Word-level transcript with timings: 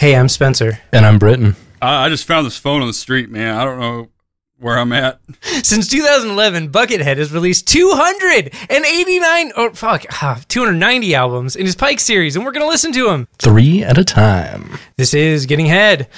Hey, 0.00 0.16
I'm 0.16 0.30
Spencer. 0.30 0.80
And 0.94 1.04
I'm 1.04 1.18
Britton. 1.18 1.56
I, 1.82 2.06
I 2.06 2.08
just 2.08 2.24
found 2.24 2.46
this 2.46 2.56
phone 2.56 2.80
on 2.80 2.86
the 2.86 2.94
street, 2.94 3.28
man. 3.28 3.54
I 3.54 3.66
don't 3.66 3.78
know 3.78 4.08
where 4.56 4.78
I'm 4.78 4.94
at. 4.94 5.20
Since 5.42 5.88
2011, 5.88 6.72
Buckethead 6.72 7.18
has 7.18 7.30
released 7.34 7.68
289 7.68 9.52
or 9.58 9.74
fuck, 9.74 10.06
ah, 10.22 10.40
290 10.48 11.14
albums 11.14 11.54
in 11.54 11.66
his 11.66 11.76
Pike 11.76 12.00
series, 12.00 12.34
and 12.34 12.46
we're 12.46 12.52
gonna 12.52 12.66
listen 12.66 12.92
to 12.94 13.08
them. 13.08 13.28
Three 13.38 13.82
at 13.84 13.98
a 13.98 14.04
time. 14.04 14.78
This 14.96 15.12
is 15.12 15.44
Getting 15.44 15.66
Head. 15.66 16.08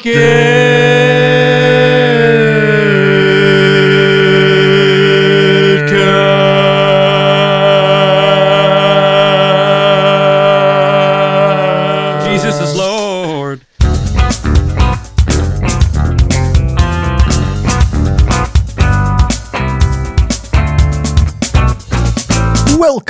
Jesus 0.00 1.29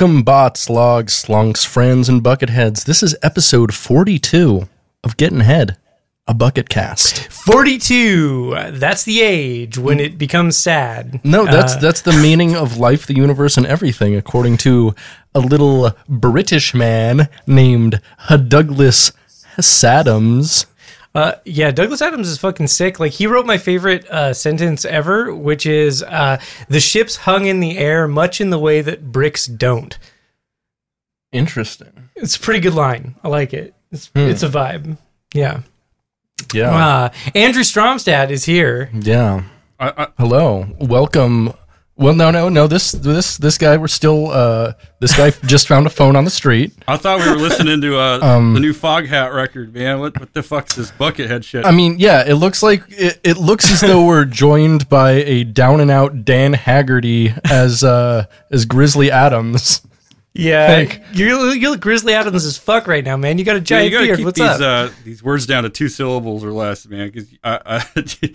Welcome, 0.00 0.22
bots, 0.22 0.70
logs, 0.70 1.24
slunks, 1.24 1.66
friends, 1.66 2.08
and 2.08 2.22
bucketheads. 2.22 2.86
This 2.86 3.02
is 3.02 3.14
episode 3.22 3.74
42 3.74 4.66
of 5.04 5.18
Getting 5.18 5.40
Head, 5.40 5.76
a 6.26 6.32
bucket 6.32 6.70
cast. 6.70 7.30
42. 7.30 8.70
That's 8.70 9.04
the 9.04 9.20
age 9.20 9.76
when 9.76 10.00
it 10.00 10.16
becomes 10.16 10.56
sad. 10.56 11.20
No, 11.22 11.44
that's 11.44 11.74
Uh, 11.74 11.80
that's 11.80 12.00
the 12.00 12.14
meaning 12.14 12.56
of 12.56 12.78
life, 12.78 13.04
the 13.04 13.14
universe, 13.14 13.58
and 13.58 13.66
everything, 13.66 14.16
according 14.16 14.56
to 14.58 14.94
a 15.34 15.40
little 15.40 15.90
British 16.08 16.72
man 16.72 17.28
named 17.46 18.00
Douglas 18.48 19.12
Sadams. 19.58 20.64
Uh, 21.14 21.32
yeah, 21.44 21.70
Douglas 21.72 22.02
Adams 22.02 22.28
is 22.28 22.38
fucking 22.38 22.68
sick. 22.68 23.00
Like 23.00 23.12
he 23.12 23.26
wrote 23.26 23.46
my 23.46 23.58
favorite 23.58 24.08
uh, 24.08 24.32
sentence 24.32 24.84
ever, 24.84 25.34
which 25.34 25.66
is 25.66 26.02
uh, 26.04 26.40
"The 26.68 26.80
ships 26.80 27.16
hung 27.16 27.46
in 27.46 27.60
the 27.60 27.78
air, 27.78 28.06
much 28.06 28.40
in 28.40 28.50
the 28.50 28.58
way 28.58 28.80
that 28.80 29.10
bricks 29.10 29.46
don't." 29.46 29.98
Interesting. 31.32 32.10
It's 32.14 32.36
a 32.36 32.40
pretty 32.40 32.60
good 32.60 32.74
line. 32.74 33.16
I 33.24 33.28
like 33.28 33.52
it. 33.52 33.74
It's 33.90 34.10
it's 34.14 34.42
a 34.42 34.48
vibe. 34.48 34.98
Yeah. 35.34 35.62
Yeah. 36.52 36.70
Uh, 36.70 37.08
Andrew 37.34 37.62
Stromstad 37.62 38.30
is 38.30 38.44
here. 38.44 38.90
Yeah. 38.92 39.44
I, 39.78 40.04
I, 40.04 40.06
Hello. 40.18 40.68
Welcome. 40.78 41.52
Well, 42.00 42.14
no, 42.14 42.30
no, 42.30 42.48
no. 42.48 42.66
This, 42.66 42.92
this, 42.92 43.36
this 43.36 43.58
guy. 43.58 43.76
We're 43.76 43.86
still. 43.86 44.30
Uh, 44.30 44.72
this 45.00 45.14
guy 45.14 45.30
just 45.46 45.68
found 45.68 45.86
a 45.86 45.90
phone 45.90 46.16
on 46.16 46.24
the 46.24 46.30
street. 46.30 46.72
I 46.88 46.96
thought 46.96 47.20
we 47.20 47.28
were 47.28 47.36
listening 47.36 47.80
to 47.82 47.98
uh, 47.98 48.18
Um, 48.22 48.54
the 48.54 48.60
new 48.60 48.72
Foghat 48.72 49.34
record, 49.34 49.74
man. 49.74 50.00
What 50.00 50.18
what 50.18 50.32
the 50.32 50.42
fuck's 50.42 50.74
this 50.76 50.90
Buckethead 50.92 51.44
shit? 51.44 51.66
I 51.66 51.70
mean, 51.72 51.96
yeah. 51.98 52.24
It 52.26 52.34
looks 52.36 52.62
like 52.62 52.84
it, 52.88 53.20
it 53.22 53.36
looks 53.36 53.70
as 53.70 53.82
though 53.82 54.06
we're 54.06 54.24
joined 54.24 54.88
by 54.88 55.10
a 55.10 55.44
down 55.44 55.80
and 55.80 55.90
out 55.90 56.24
Dan 56.24 56.54
Haggerty 56.54 57.34
as 57.50 57.84
uh, 57.84 58.24
as 58.50 58.64
Grizzly 58.64 59.10
Adams. 59.10 59.82
Yeah, 60.32 60.68
Thank- 60.68 61.02
you 61.12 61.50
you 61.52 61.70
look 61.70 61.80
Grizzly 61.80 62.14
Adams 62.14 62.44
as 62.46 62.56
fuck 62.56 62.86
right 62.86 63.04
now, 63.04 63.16
man. 63.18 63.36
You 63.36 63.44
got 63.44 63.56
a 63.56 63.58
Yeah, 63.58 63.64
giant 63.64 63.84
you 63.86 63.90
gotta 63.98 64.06
beard. 64.06 64.16
keep 64.18 64.24
What's 64.26 64.38
these 64.38 64.48
up? 64.48 64.60
uh, 64.60 64.88
these 65.04 65.22
words 65.22 65.44
down 65.44 65.64
to 65.64 65.68
two 65.68 65.88
syllables 65.88 66.44
or 66.44 66.52
less, 66.52 66.86
man. 66.86 67.10
Because 67.10 67.28
I, 67.44 67.82
I, 67.96 68.30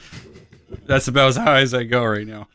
that's 0.85 1.07
about 1.07 1.29
as 1.29 1.37
high 1.37 1.61
as 1.61 1.73
I 1.73 1.83
go 1.83 2.03
right 2.05 2.27
now. 2.27 2.47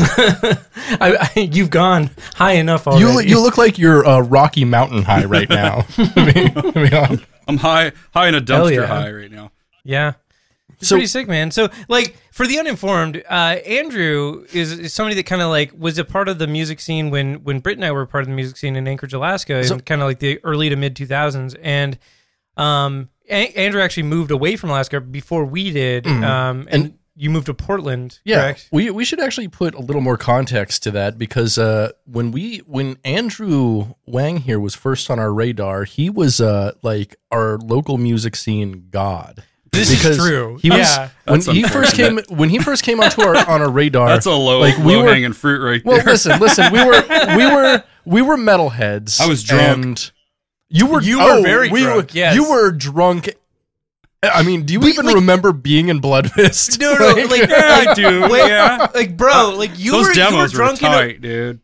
I, 1.00 1.30
I, 1.36 1.40
you've 1.40 1.70
gone 1.70 2.10
high 2.34 2.52
enough 2.54 2.86
already. 2.86 3.04
You 3.04 3.12
look- 3.14 3.26
you 3.26 3.40
look 3.40 3.58
like 3.58 3.78
you're 3.78 4.06
uh, 4.06 4.20
Rocky 4.20 4.64
Mountain 4.64 5.02
High 5.02 5.24
right 5.24 5.48
now. 5.50 5.84
I 5.98 6.32
mean, 6.34 6.52
I 6.56 7.06
mean, 7.10 7.20
I'm 7.48 7.56
high 7.58 7.92
high 8.12 8.28
in 8.28 8.34
a 8.34 8.40
dumpster 8.40 8.76
yeah. 8.76 8.86
high 8.86 9.12
right 9.12 9.30
now. 9.30 9.50
Yeah. 9.84 10.12
It's 10.78 10.88
So- 10.88 10.94
pretty 10.96 11.06
sick, 11.08 11.28
man. 11.28 11.50
So, 11.50 11.68
like, 11.88 12.16
for 12.32 12.46
the 12.46 12.58
uninformed, 12.58 13.22
uh, 13.28 13.56
Andrew 13.66 14.46
is, 14.52 14.72
is 14.78 14.94
somebody 14.94 15.14
that 15.16 15.26
kind 15.26 15.42
of 15.42 15.50
like 15.50 15.72
was 15.76 15.98
a 15.98 16.04
part 16.04 16.28
of 16.28 16.38
the 16.38 16.46
music 16.46 16.80
scene 16.80 17.10
when 17.10 17.42
when 17.44 17.60
Britt 17.60 17.76
and 17.76 17.84
I 17.84 17.92
were 17.92 18.06
part 18.06 18.22
of 18.22 18.28
the 18.28 18.34
music 18.34 18.56
scene 18.56 18.76
in 18.76 18.88
Anchorage, 18.88 19.12
Alaska, 19.12 19.62
So- 19.64 19.74
in 19.74 19.80
kind 19.80 20.00
of 20.00 20.08
like 20.08 20.18
the 20.20 20.38
early 20.44 20.68
to 20.70 20.76
mid 20.76 20.96
two 20.96 21.06
thousands. 21.06 21.54
And 21.62 21.98
um, 22.56 23.08
A- 23.28 23.52
Andrew 23.54 23.80
actually 23.80 24.04
moved 24.04 24.30
away 24.30 24.56
from 24.56 24.70
Alaska 24.70 25.00
before 25.00 25.44
we 25.44 25.70
did. 25.70 26.06
Um, 26.06 26.66
and, 26.70 26.84
Mm. 26.84 26.84
And- 26.86 26.94
you 27.20 27.28
moved 27.28 27.46
to 27.46 27.54
Portland, 27.54 28.18
yeah, 28.24 28.40
correct? 28.40 28.68
we 28.72 28.90
we 28.90 29.04
should 29.04 29.20
actually 29.20 29.48
put 29.48 29.74
a 29.74 29.80
little 29.80 30.00
more 30.00 30.16
context 30.16 30.82
to 30.84 30.90
that 30.92 31.18
because 31.18 31.58
uh, 31.58 31.90
when 32.06 32.32
we 32.32 32.58
when 32.66 32.96
Andrew 33.04 33.94
Wang 34.06 34.38
here 34.38 34.58
was 34.58 34.74
first 34.74 35.10
on 35.10 35.18
our 35.18 35.32
radar, 35.32 35.84
he 35.84 36.08
was 36.08 36.40
uh, 36.40 36.72
like 36.82 37.16
our 37.30 37.58
local 37.58 37.98
music 37.98 38.36
scene 38.36 38.86
god. 38.90 39.44
This 39.70 39.90
Because 39.90 40.16
is 40.16 40.26
true. 40.26 40.58
He 40.62 40.70
was 40.70 40.78
yeah. 40.80 41.10
when 41.26 41.42
he 41.42 41.62
first 41.62 41.94
came 41.94 42.18
when 42.28 42.48
he 42.48 42.58
first 42.58 42.82
came 42.82 43.00
onto 43.00 43.20
our 43.20 43.36
on 43.36 43.60
our 43.60 43.70
radar. 43.70 44.08
That's 44.08 44.26
a 44.26 44.32
low 44.32 44.58
like 44.58 44.78
we 44.78 44.96
low 44.96 45.04
were 45.04 45.12
hanging 45.12 45.34
fruit 45.34 45.62
right 45.62 45.84
Well, 45.84 45.96
there. 45.96 46.04
Well, 46.06 46.14
listen, 46.14 46.40
listen. 46.40 46.72
We 46.72 46.82
were 46.82 47.02
we 47.36 47.46
were 47.46 47.84
we 48.06 48.22
were 48.22 48.36
metalheads. 48.36 49.20
I 49.20 49.26
was 49.26 49.42
drunk. 49.44 49.84
And 49.84 50.10
you 50.70 50.86
were 50.86 51.02
You 51.02 51.18
were 51.18 51.38
oh, 51.38 51.42
very 51.42 51.70
we 51.70 51.82
drunk, 51.82 52.10
Were, 52.12 52.16
yes. 52.16 52.34
You 52.34 52.50
were 52.50 52.70
drunk. 52.70 53.34
I 54.22 54.42
mean, 54.42 54.64
do 54.66 54.74
you 54.74 54.84
even 54.86 55.06
like- 55.06 55.14
remember 55.14 55.52
being 55.52 55.88
in 55.88 56.00
Blood 56.00 56.30
Fist? 56.32 56.78
No, 56.80 56.94
no, 56.94 57.06
like, 57.30 57.48
yeah, 57.48 57.84
I 57.88 57.94
do. 57.94 58.28
wait, 58.28 58.48
yeah, 58.48 58.86
like, 58.94 59.16
bro, 59.16 59.52
uh, 59.52 59.56
like 59.56 59.78
you 59.78 59.92
those 59.92 60.08
were 60.08 60.12
you 60.14 60.20
were 60.24 60.30
demos 60.30 60.52
were, 60.52 60.56
drunk 60.56 60.82
in 60.82 60.92
a, 60.92 61.12
dude. 61.18 61.60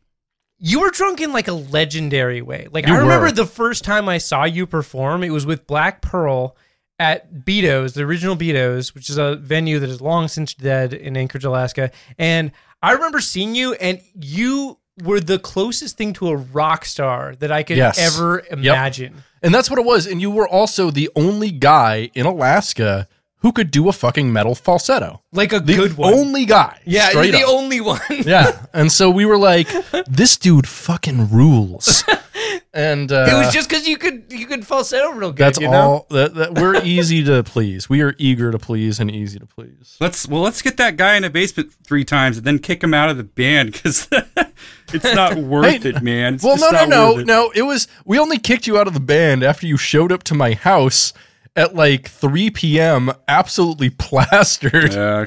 you 0.58 0.80
were 0.80 0.90
drunk 0.90 1.20
in 1.20 1.32
like 1.32 1.48
a 1.48 1.52
legendary 1.52 2.40
way. 2.42 2.66
Like 2.70 2.86
You 2.86 2.94
I 2.94 2.98
remember 2.98 3.26
were. 3.26 3.32
the 3.32 3.44
first 3.46 3.84
time 3.84 4.08
I 4.08 4.18
saw 4.18 4.44
you 4.44 4.66
perform, 4.66 5.22
it 5.22 5.30
was 5.30 5.44
with 5.44 5.66
Black 5.66 6.00
Pearl 6.00 6.56
at 6.98 7.44
Beato's, 7.44 7.92
the 7.92 8.04
original 8.04 8.36
Beato's, 8.36 8.94
which 8.94 9.10
is 9.10 9.18
a 9.18 9.36
venue 9.36 9.78
that 9.78 9.90
is 9.90 10.00
long 10.00 10.28
since 10.28 10.54
dead 10.54 10.94
in 10.94 11.14
Anchorage, 11.14 11.44
Alaska. 11.44 11.90
And 12.18 12.52
I 12.82 12.92
remember 12.92 13.20
seeing 13.20 13.54
you, 13.54 13.74
and 13.74 14.00
you 14.14 14.78
were 15.02 15.20
the 15.20 15.38
closest 15.38 15.96
thing 15.96 16.12
to 16.14 16.28
a 16.28 16.36
rock 16.36 16.84
star 16.84 17.34
that 17.36 17.52
I 17.52 17.62
could 17.62 17.76
Yes. 17.76 17.98
ever 17.98 18.42
imagine. 18.50 19.22
And 19.42 19.54
that's 19.54 19.68
what 19.68 19.78
it 19.78 19.84
was. 19.84 20.06
And 20.06 20.20
you 20.20 20.30
were 20.30 20.48
also 20.48 20.90
the 20.90 21.10
only 21.14 21.50
guy 21.50 22.10
in 22.14 22.24
Alaska 22.26 23.06
who 23.40 23.52
could 23.52 23.70
do 23.70 23.88
a 23.88 23.92
fucking 23.92 24.32
metal 24.32 24.54
falsetto. 24.54 25.22
Like 25.32 25.52
a 25.52 25.60
The 25.60 25.74
good 25.74 25.96
one. 25.96 26.12
only 26.14 26.44
guy. 26.46 26.80
yeah, 26.84 27.10
straight 27.10 27.32
the 27.32 27.42
up. 27.44 27.50
only 27.50 27.80
one. 27.80 28.00
yeah. 28.10 28.66
And 28.72 28.90
so 28.92 29.10
we 29.10 29.24
were 29.24 29.38
like, 29.38 29.68
this 30.06 30.36
dude 30.36 30.66
fucking 30.68 31.30
rules. 31.30 32.04
And 32.74 33.10
uh, 33.10 33.26
it 33.30 33.32
was 33.34 33.54
just 33.54 33.70
because 33.70 33.88
you 33.88 33.96
could 33.96 34.24
you 34.28 34.46
could 34.46 34.66
falsetto 34.66 35.10
real 35.12 35.30
good. 35.30 35.38
that's 35.38 35.58
you 35.58 35.66
know? 35.68 35.72
all. 35.80 36.06
That, 36.10 36.34
that 36.34 36.54
we're 36.56 36.82
easy 36.84 37.24
to 37.24 37.42
please. 37.42 37.88
We 37.88 38.02
are 38.02 38.14
eager 38.18 38.50
to 38.52 38.58
please 38.58 39.00
and 39.00 39.10
easy 39.10 39.38
to 39.38 39.46
please. 39.46 39.96
Let's 39.98 40.28
well, 40.28 40.42
let's 40.42 40.60
get 40.60 40.76
that 40.76 40.98
guy 40.98 41.16
in 41.16 41.24
a 41.24 41.30
basement 41.30 41.72
three 41.84 42.04
times 42.04 42.36
and 42.36 42.46
then 42.46 42.58
kick 42.58 42.84
him 42.84 42.92
out 42.92 43.08
of 43.08 43.16
the 43.16 43.24
band 43.24 43.72
because 43.72 44.06
it's 44.92 45.14
not 45.14 45.36
worth 45.38 45.82
Hey, 45.82 45.88
it, 45.88 46.02
man. 46.02 46.34
It's 46.34 46.44
Well, 46.44 46.58
no, 46.58 46.70
no, 46.70 46.84
no, 46.84 47.18
it. 47.20 47.26
no. 47.26 47.50
It 47.54 47.62
was 47.62 47.88
we 48.04 48.18
only 48.18 48.38
kicked 48.38 48.66
you 48.66 48.76
out 48.78 48.86
of 48.86 48.92
the 48.92 49.00
band 49.00 49.42
after 49.42 49.66
you 49.66 49.78
showed 49.78 50.12
up 50.12 50.22
to 50.24 50.34
my 50.34 50.52
house 50.52 51.14
at 51.56 51.74
like 51.74 52.08
3 52.08 52.50
p.m. 52.50 53.10
absolutely 53.26 53.90
plastered 53.98 54.92
Yeah, 54.94 55.26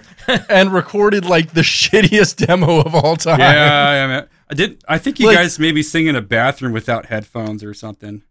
and 0.49 0.71
recorded 0.71 1.25
like 1.25 1.51
the 1.53 1.61
shittiest 1.61 2.45
demo 2.45 2.79
of 2.81 2.93
all 2.95 3.15
time. 3.15 3.39
yeah, 3.39 3.93
yeah, 3.93 4.07
man. 4.07 4.27
I 4.49 4.53
did. 4.53 4.81
I 4.87 4.97
think 4.97 5.19
you 5.19 5.27
Like- 5.27 5.37
guys 5.37 5.59
maybe 5.59 5.83
sing 5.83 6.07
in 6.07 6.15
a 6.15 6.21
bathroom 6.21 6.71
without 6.71 7.07
headphones 7.07 7.63
or 7.63 7.73
something. 7.73 8.23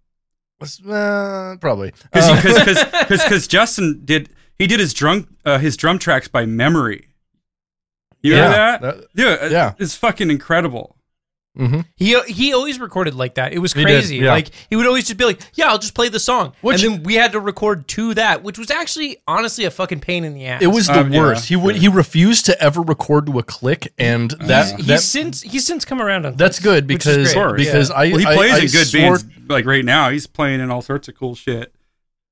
Was- 0.60 0.81
uh, 0.84 1.56
probably. 1.60 1.92
Because 2.12 2.28
Uh, 2.31 2.36
because 2.42 2.84
because 3.14 3.47
Justin 3.56 4.00
did 4.04 4.28
he 4.59 4.66
did 4.66 4.80
his 4.80 4.92
drum 4.94 5.36
uh, 5.44 5.59
his 5.59 5.76
drum 5.76 5.98
tracks 5.98 6.26
by 6.28 6.44
memory. 6.47 7.09
You 8.22 8.34
Yeah, 8.34 8.41
know 8.42 8.50
that? 8.50 8.80
that- 8.80 8.97
Dude, 9.15 9.53
yeah. 9.53 9.75
it's 9.78 9.94
fucking 9.94 10.30
incredible. 10.30 10.97
Mhm. 11.58 11.84
He 11.96 12.19
he 12.28 12.52
always 12.52 12.78
recorded 12.78 13.14
like 13.14 13.34
that. 13.34 13.52
It 13.52 13.58
was 13.58 13.72
He 13.72 13.80
did, 13.84 13.86
crazy. 13.86 14.16
yeah. 14.19 14.32
Like 14.32 14.50
he 14.71 14.77
would 14.77 14.86
always 14.86 15.04
just 15.06 15.18
be 15.18 15.24
like, 15.24 15.41
"Yeah, 15.54 15.68
I'll 15.68 15.78
just 15.78 15.94
play 15.94 16.09
the 16.09 16.21
song," 16.21 16.53
Which- 16.60 16.83
and 16.83 16.94
then 16.94 17.03
we 17.03 17.15
had 17.15 17.33
to 17.33 17.41
record 17.41 17.88
to 17.88 18.15
that, 18.15 18.42
which 18.42 18.59
was 18.59 18.71
actually 18.71 19.18
honestly 19.27 19.65
a 19.65 19.71
fucking 19.71 20.00
pain 20.00 20.24
in 20.24 20.34
the 20.34 20.47
ass. 20.47 20.62
It 20.62 20.68
was 20.68 20.86
the 20.86 21.00
Um, 21.00 21.12
yeah, 21.12 21.21
worst. 21.21 21.48
he 21.48 21.56
would 21.56 21.74
sure. 21.77 21.80
he 21.83 21.88
refused 21.88 22.47
to 22.47 22.62
ever 22.62 22.80
record 22.80 23.27
to 23.27 23.38
a 23.38 23.42
click, 23.42 23.92
and 23.98 24.30
that, 24.41 24.77
He's 24.77 24.86
that 24.86 25.00
since 25.00 25.42
he's 25.42 25.66
since 25.66 25.84
come 25.84 26.00
around 26.00 26.24
on. 26.27 26.36
that's 26.36 26.59
this, 26.59 26.65
good 26.65 26.88
which 26.88 27.04
is 27.06 27.16
because 27.16 27.33
great. 27.34 27.42
Of 27.42 27.48
course. 27.48 27.65
because 27.65 27.91
I 27.91 28.09
Well, 28.10 28.18
he 28.18 28.27
I- 28.27 28.34
plays 28.34 28.53
I 28.53 28.59
in 28.59 28.66
good 28.68 28.86
swore- 28.86 29.00
bands 29.18 29.24
like 29.48 29.66
right 29.66 29.84
now. 29.84 30.10
He's 30.10 30.27
playing 30.27 30.60
in 30.60 30.71
all 30.71 30.83
sorts 30.83 31.09
of 31.09 31.16
cool 31.18 31.34
shit. 31.34 31.72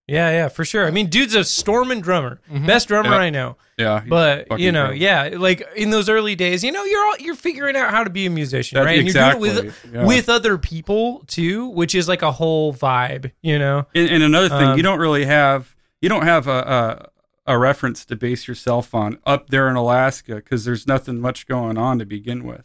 Yeah, 0.09 0.31
yeah, 0.31 0.49
for 0.49 0.65
sure. 0.65 0.87
I 0.87 0.91
mean, 0.91 1.09
dude's 1.09 1.35
a 1.35 1.45
storming 1.45 2.01
drummer, 2.01 2.41
best 2.67 2.89
drummer. 2.89 3.15
I 3.15 3.31
know. 3.31 3.57
Yeah, 3.79 4.03
But 4.09 4.59
you 4.59 4.73
know, 4.73 4.91
incredible. 4.93 5.35
yeah, 5.35 5.39
like 5.39 5.63
in 5.77 5.91
those 5.91 6.09
early 6.09 6.35
days, 6.35 6.65
you 6.65 6.73
know, 6.73 6.83
you're 6.85 7.05
all, 7.05 7.17
you're 7.19 7.35
figuring 7.35 7.77
out 7.77 7.91
how 7.91 8.05
to 8.05 8.11
be 8.11 8.25
a 8.27 8.31
musician, 8.31 8.77
That- 8.77 8.85
right? 8.87 8.99
And 8.99 9.07
exactly, 9.07 9.49
you're 9.51 9.55
doing 9.57 9.67
it 9.69 9.85
with 9.85 9.95
yeah. 9.95 10.07
with 10.07 10.29
other 10.31 10.57
people 10.59 11.25
too, 11.27 11.69
which 11.69 11.95
is 11.95 12.09
like 12.09 12.23
a 12.23 12.33
whole 12.33 12.73
vibe, 12.73 13.33
you 13.43 13.59
know. 13.59 13.87
And, 13.95 14.09
and 14.09 14.23
another 14.23 14.49
thing, 14.49 14.69
Um, 14.69 14.77
you 14.77 14.83
don't 14.83 14.99
really 14.99 15.27
have 15.27 15.77
you 16.01 16.09
don't 16.09 16.23
have 16.25 16.47
a 16.47 17.11
a, 17.47 17.53
a 17.55 17.59
reference 17.59 18.05
to 18.07 18.17
base 18.17 18.49
yourself 18.49 18.95
on 18.95 19.19
up 19.27 19.51
there 19.51 19.69
in 19.69 19.77
Alaska 19.77 20.37
because 20.37 20.65
there's 20.65 20.87
nothing 20.87 21.21
much 21.21 21.47
going 21.47 21.77
on 21.77 21.99
to 21.99 22.07
begin 22.07 22.45
with. 22.45 22.65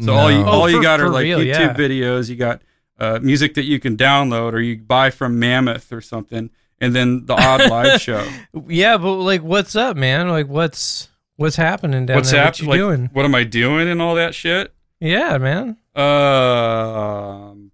So 0.00 0.12
all 0.14 0.30
you 0.30 0.42
all 0.44 0.62
Oh, 0.62 0.66
you 0.66 0.82
got 0.82 1.00
are 1.00 1.08
like 1.08 1.22
real, 1.24 1.38
YouTube 1.40 1.46
yeah. 1.46 1.74
videos. 1.74 2.28
You 2.28 2.36
got 2.36 2.62
uh, 2.98 3.20
music 3.22 3.54
that 3.54 3.64
you 3.64 3.78
can 3.78 3.96
download 3.96 4.54
or 4.54 4.60
you 4.60 4.76
buy 4.78 5.10
from 5.10 5.38
Mammoth 5.38 5.92
or 5.92 6.00
something, 6.00 6.50
and 6.80 6.94
then 6.94 7.26
the 7.26 7.34
odd 7.34 7.68
live 7.70 8.00
show. 8.00 8.26
Yeah, 8.68 8.96
but 8.98 9.14
like, 9.14 9.42
what's 9.42 9.74
up, 9.76 9.96
man? 9.96 10.28
Like, 10.28 10.48
what's 10.48 11.08
what's 11.36 11.56
happening 11.56 12.06
down 12.06 12.16
What's 12.16 12.30
there? 12.30 12.42
happening? 12.44 12.68
What 12.68 12.76
you 12.78 12.86
Like, 12.88 12.96
doing? 12.96 13.10
what 13.12 13.24
am 13.24 13.34
I 13.34 13.44
doing 13.44 13.88
and 13.88 14.00
all 14.02 14.14
that 14.16 14.34
shit? 14.34 14.72
Yeah, 15.00 15.38
man. 15.38 15.76
Um, 15.94 17.70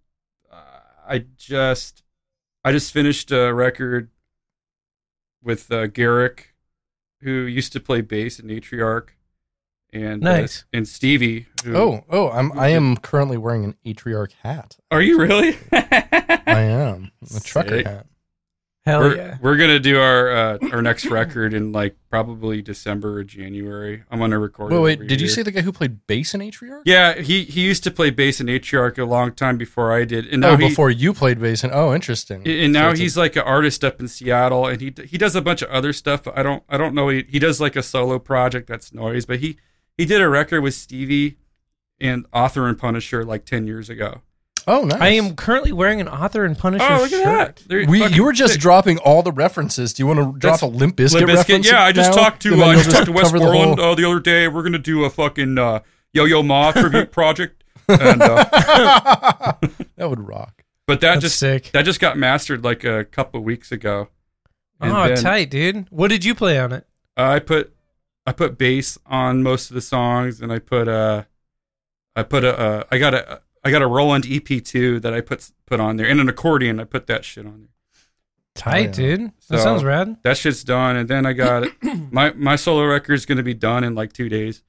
I 1.07 1.25
just, 1.39 2.03
I 2.65 2.73
just 2.73 2.93
finished 2.93 3.31
a 3.33 3.53
record 3.53 4.11
with 5.43 5.71
uh, 5.71 5.87
Garrick, 5.87 6.55
who 7.21 7.31
used 7.31 7.73
to 7.75 7.81
play 7.81 8.01
bass 8.01 8.39
in 8.39 8.49
Atriarch, 8.49 9.09
and 9.93 10.27
uh, 10.27 10.33
Nice. 10.41 10.65
and 10.73 10.87
Stevie. 10.89 11.47
Who, 11.65 11.77
Oh, 11.77 12.05
oh, 12.11 12.31
I'm 12.31 12.53
I 12.59 12.69
am 12.69 12.97
currently 12.97 13.37
wearing 13.39 13.65
an 13.65 13.75
Atriarch 13.87 14.33
hat. 14.43 14.77
are 14.91 15.01
you 15.03 15.19
really? 15.19 15.57
I 15.73 16.43
am 16.47 17.13
a 17.37 17.41
trucker 17.41 17.79
Sick. 17.79 17.87
hat. 17.87 18.07
Hell 18.87 19.01
we're, 19.01 19.17
yeah. 19.17 19.39
we're 19.41 19.57
gonna 19.57 19.79
do 19.81 19.99
our 19.99 20.31
uh, 20.31 20.59
our 20.71 20.83
next 20.83 21.07
record 21.07 21.55
in 21.55 21.73
like 21.73 21.97
probably 22.11 22.61
December 22.61 23.19
or 23.21 23.25
January. 23.25 24.03
I'm 24.11 24.19
gonna 24.19 24.39
record. 24.39 24.73
Wait, 24.73 24.77
it 24.79 24.83
wait, 25.01 25.09
did 25.09 25.23
you 25.23 25.29
say 25.29 25.43
the 25.43 25.51
guy 25.51 25.63
who 25.63 25.73
played 25.73 26.07
bass 26.07 26.35
in 26.35 26.43
Atriarch? 26.43 26.83
Yeah, 26.85 27.15
he 27.15 27.45
he 27.45 27.63
used 27.63 27.83
to 27.85 27.91
play 27.91 28.11
bass 28.11 28.43
in 28.43 28.47
Atriarch 28.49 28.99
a 28.99 29.05
long 29.07 29.33
time 29.33 29.57
before 29.57 29.91
I 29.91 30.05
did, 30.05 30.27
and 30.27 30.43
now 30.43 30.51
Oh, 30.51 30.57
he, 30.59 30.69
before 30.69 30.91
you 30.91 31.15
played 31.15 31.41
bass 31.41 31.65
in. 31.65 31.71
Oh, 31.73 31.95
interesting. 31.95 32.47
and 32.47 32.75
So 32.75 32.79
now 32.81 32.91
a- 32.91 32.95
he's 32.97 33.17
like 33.17 33.37
an 33.37 33.43
artist 33.45 33.83
up 33.85 34.01
in 34.01 34.09
Seattle, 34.09 34.67
and 34.67 34.79
he 34.83 34.93
he 35.07 35.17
does 35.17 35.35
a 35.35 35.41
bunch 35.41 35.63
of 35.63 35.71
other 35.71 35.95
stuff. 35.95 36.25
But 36.25 36.37
I 36.37 36.43
don't 36.43 36.63
I 36.69 36.77
don't 36.77 36.95
know. 36.95 37.09
He, 37.09 37.25
he 37.27 37.39
does 37.39 37.63
like 37.63 37.77
a 37.77 37.83
solo 37.83 38.19
project 38.19 38.67
that's 38.69 38.93
noise, 38.93 39.25
but 39.25 39.39
he 39.41 39.57
he 39.97 40.05
did 40.05 40.21
a 40.21 40.29
record 40.29 40.61
with 40.61 40.75
Stevie 40.75 41.39
and 41.99 42.27
Author 42.35 42.69
and 42.69 42.77
Punisher 42.77 43.25
like 43.25 43.47
ten 43.47 43.67
years 43.67 43.89
ago. 43.89 44.21
Oh, 44.67 44.85
nice. 44.85 45.01
I 45.01 45.09
am 45.09 45.35
currently 45.37 45.73
wearing 45.73 46.01
an 46.01 46.09
author 46.09 46.45
and 46.45 46.57
Punisher 46.59 46.87
Oh, 46.89 46.99
look 47.03 47.11
shirt. 47.11 47.27
at 47.27 47.57
that! 47.57 47.63
They're 47.69 47.87
We, 47.87 48.01
fucking 48.01 48.17
you 48.17 48.25
were 48.25 48.33
just 48.33 48.55
sick. 48.55 48.63
dropping 48.63 48.99
all 48.99 49.23
the 49.23 49.33
references. 49.33 49.93
Do 49.93 50.03
you 50.03 50.07
want 50.07 50.19
to 50.21 50.39
drop 50.39 50.61
That's 50.61 50.63
a 50.63 50.67
Limp 50.67 50.97
Bizkit, 50.97 51.15
Limp 51.15 51.29
Bizkit. 51.31 51.35
reference? 51.37 51.71
Yeah, 51.71 51.83
I 51.83 51.93
just 51.93 52.11
now? 52.17 52.23
talked 52.23 52.45
And 52.47 52.55
to 52.55 52.59
then 52.59 52.61
uh, 52.61 52.65
I 52.65 52.73
you'll 52.75 52.83
just 52.83 52.91
talked 52.97 53.07
to 53.07 53.13
cover 53.13 53.39
the 53.39 53.45
Westmoreland 53.45 53.81
whole- 53.81 53.93
uh, 53.93 53.95
the 53.95 54.05
other 54.05 54.21
day. 54.21 54.49
We're 54.49 54.63
gonna 54.63 54.79
do 54.79 55.05
a 55.05 55.11
fucking 55.11 55.59
uh, 55.59 55.81
Yo 56.13 56.25
Yo 56.25 56.43
Ma 56.43 56.73
tribute 56.73 57.11
project, 57.13 57.65
and 57.89 58.23
uh, 58.23 58.45
that 59.97 60.09
would 60.11 60.21
rock. 60.27 60.63
but 60.87 61.01
that 61.01 61.15
That's 61.15 61.23
just 61.23 61.39
sick. 61.39 61.71
that 61.73 61.83
just 61.85 62.01
got 62.01 62.17
mastered 62.19 62.65
like 62.65 62.85
a 62.85 63.05
couple 63.05 63.41
weeks 63.41 63.73
ago. 63.73 64.09
And 64.81 64.93
Oh, 64.93 65.09
then, 65.09 65.17
tight, 65.17 65.51
dude. 65.51 65.87
What 65.91 66.09
did 66.09 66.25
you 66.25 66.35
play 66.35 66.59
on 66.59 66.73
it? 66.73 66.87
uh, 67.17 67.23
I 67.29 67.39
put 67.39 67.75
I 68.27 68.33
put 68.33 68.57
bass 68.59 68.97
on 69.07 69.43
most 69.43 69.71
of 69.71 69.75
the 69.75 69.81
songs, 69.81 70.41
and 70.41 70.53
I 70.53 70.59
put 70.59 70.89
uh 70.89 71.25
I 72.17 72.23
put 72.23 72.45
a 72.45 72.59
uh, 72.59 72.83
I 72.91 72.99
got 72.99 73.15
a 73.15 73.41
I 73.65 73.71
got 73.71 73.83
a 73.83 73.87
Roland 73.87 74.25
EP2 74.25 75.01
that 75.03 75.15
I 75.15 75.21
put 75.21 75.51
put 75.67 75.81
on 75.81 75.97
there, 75.97 76.07
and 76.07 76.21
an 76.21 76.29
accordion. 76.29 76.79
I 76.81 76.85
put 76.85 77.07
that 77.07 77.25
shit 77.25 77.47
on 77.47 77.61
there. 77.61 77.69
Tight, 78.55 78.87
yeah. 78.99 79.17
dude. 79.17 79.21
That 79.49 79.59
So- 79.59 79.65
sounds 79.65 79.83
rad. 79.85 80.17
That 80.23 80.37
shit's 80.37 80.63
done, 80.63 80.97
and 80.97 81.09
then 81.09 81.27
I 81.27 81.33
got 81.33 81.67
my 82.13 82.33
my 82.35 82.57
solo 82.57 82.85
record 82.85 83.15
is 83.15 83.27
gonna 83.27 83.43
be 83.43 83.55
done 83.55 83.83
in 83.85 83.95
like 83.95 84.13
two 84.13 84.29
days, 84.29 84.63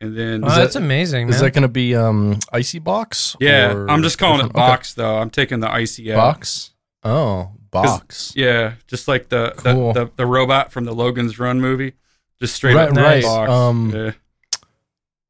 and 0.00 0.16
then 0.16 0.44
Oh, 0.44 0.48
that- 0.48 0.56
that's 0.56 0.76
amazing, 0.76 1.26
man. 1.28 1.34
Is 1.34 1.40
that 1.40 1.52
going 1.52 1.62
to 1.62 1.68
be 1.68 1.94
um 1.94 2.38
icy 2.52 2.80
box? 2.80 3.36
yeah, 3.40 3.72
or 3.72 3.88
I'm 3.90 4.02
just 4.02 4.18
calling 4.18 4.40
it 4.40 4.48
different- 4.48 4.56
okay. 4.56 4.66
box 4.72 4.94
though. 4.94 5.16
I'm 5.18 5.30
taking 5.30 5.60
the 5.60 5.70
icy 5.70 6.12
out. 6.12 6.16
Box. 6.16 6.72
Oh, 7.02 7.52
box. 7.70 8.32
Yeah, 8.34 8.74
just 8.86 9.08
like 9.08 9.28
the, 9.28 9.52
Cool. 9.58 9.92
the, 9.92 10.04
the 10.06 10.10
the 10.16 10.26
robot 10.26 10.72
from 10.72 10.84
the 10.84 10.92
Logan's 10.94 11.38
Run 11.38 11.60
movie, 11.60 11.92
just 12.40 12.54
straight 12.54 12.74
Right, 12.74 12.88
up 12.90 12.96
right. 12.96 13.22
box. 13.22 13.50
Um, 13.50 13.90
yeah. 13.94 14.10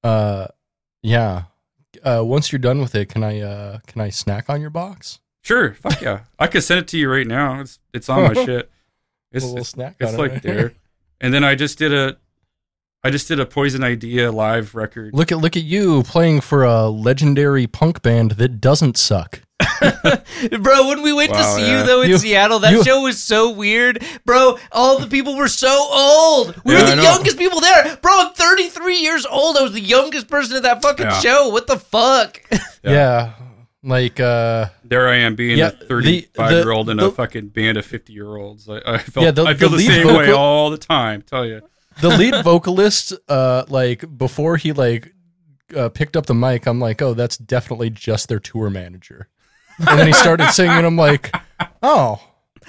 Uh, 0.03 0.47
yeah. 1.03 1.43
Uh, 2.05 2.23
once 2.23 2.53
you're 2.53 2.59
done 2.59 2.81
with 2.81 2.95
it, 2.95 3.09
can 3.09 3.25
I 3.25 3.41
uh 3.41 3.79
can 3.87 4.01
I 4.01 4.11
snack 4.11 4.51
on 4.51 4.61
your 4.61 4.71
box? 4.71 5.21
Sure, 5.43 5.75
fuck 5.75 6.01
yeah, 6.01 6.21
I 6.39 6.47
could 6.47 6.63
send 6.63 6.81
it 6.81 6.89
to 6.89 6.99
you 6.99 7.11
right 7.11 7.27
now. 7.27 7.61
It's 7.61 7.79
it's 7.93 8.09
on 8.09 8.35
my 8.35 8.45
shit. 8.45 8.71
It's 9.33 9.45
a 9.45 9.49
little 9.49 9.61
it's, 9.61 9.71
snack. 9.71 9.97
it's 9.99 10.13
on 10.13 10.19
like 10.19 10.33
it. 10.35 10.43
there. 10.43 10.75
And 11.21 11.33
then 11.33 11.43
I 11.43 11.55
just 11.55 11.79
did 11.79 11.93
a, 11.93 12.19
I 13.03 13.11
just 13.11 13.29
did 13.29 13.41
a 13.41 13.47
Poison 13.47 13.83
Idea 13.83 14.31
live 14.31 14.75
record. 14.75 15.15
Look 15.15 15.33
at 15.33 15.39
look 15.39 15.57
at 15.57 15.65
you 15.65 16.03
playing 16.03 16.43
for 16.43 16.65
a 16.65 16.89
legendary 16.89 17.67
punk 17.67 18.03
band 18.03 18.33
that 18.33 18.61
doesn't 18.61 18.97
suck. 18.97 19.41
Bro, 20.61 20.89
when 20.89 21.03
we 21.03 21.13
went 21.13 21.33
to 21.33 21.43
see 21.45 21.63
yeah. 21.67 21.81
you 21.81 21.87
though 21.87 22.03
in 22.03 22.11
You- 22.11 22.19
Seattle, 22.19 22.59
that 22.61 22.73
you- 22.73 22.85
show 22.85 23.03
was 23.03 23.23
so 23.23 23.51
weird. 23.51 24.03
Bro, 24.25 24.59
all 24.73 24.99
the 24.99 25.07
people 25.07 25.37
were 25.37 25.49
so 25.49 25.69
old. 25.91 26.61
We 26.65 26.75
Yeah, 26.75 26.91
were 26.91 26.97
the 26.97 27.03
youngest 27.03 27.39
people 27.39 27.61
there. 27.61 27.97
Bro, 28.03 28.13
I'm 28.15 28.33
33 28.35 28.97
years 28.99 29.25
old. 29.27 29.57
I 29.57 29.63
was 29.63 29.73
the 29.73 29.81
youngest 29.81 30.29
person 30.29 30.57
at 30.57 30.63
that 30.65 30.83
fucking 30.83 31.07
Yeah. 31.07 31.21
show. 31.21 31.49
What 31.49 31.67
the 31.67 31.79
fuck? 31.79 32.41
Yeah. 32.83 32.93
Yeah. 32.93 33.33
Like 33.83 34.19
uh 34.21 34.67
There 34.85 35.09
I 35.09 35.17
am 35.17 35.35
being 35.37 35.57
Yeah, 35.59 35.69
a 35.69 35.71
35 35.87 36.51
the- 36.51 36.57
year 36.57 36.71
old 36.71 36.91
in 36.91 36.97
the- 36.99 37.07
a 37.07 37.11
fucking 37.11 37.49
band 37.49 37.79
of 37.79 37.87
50 37.87 38.13
year 38.13 38.37
olds. 38.37 38.69
I, 38.69 38.81
I 38.87 38.99
felt 38.99 39.25
Yeah, 39.25 39.31
the- 39.31 39.45
I 39.45 39.55
feel 39.55 39.69
the 39.71 39.77
the, 39.77 39.83
lead 39.89 40.05
same 40.05 40.07
way 40.17 40.33
all 40.33 40.69
the 40.71 40.77
time. 40.79 41.23
Tell 41.23 41.47
you. 41.47 41.61
the 42.01 42.09
lead 42.11 42.35
vocalist 42.45 43.13
uh 43.29 43.65
like 43.69 44.05
before 44.19 44.57
he 44.59 44.73
like 44.73 45.13
uh, 45.75 45.89
picked 45.89 46.15
up 46.17 46.27
the 46.27 46.35
mic, 46.35 46.67
I'm 46.67 46.79
like, 46.79 47.01
"Oh, 47.01 47.15
that's 47.15 47.37
definitely 47.39 47.89
just 47.91 48.29
their 48.29 48.39
tour 48.39 48.69
manager." 48.69 49.29
And 49.79 49.99
then 49.99 50.07
he 50.07 50.13
started 50.13 50.51
singing 50.51 50.77
and 50.77 50.87
I'm 50.87 50.97
like, 50.97 51.35
"Oh. 51.83 52.21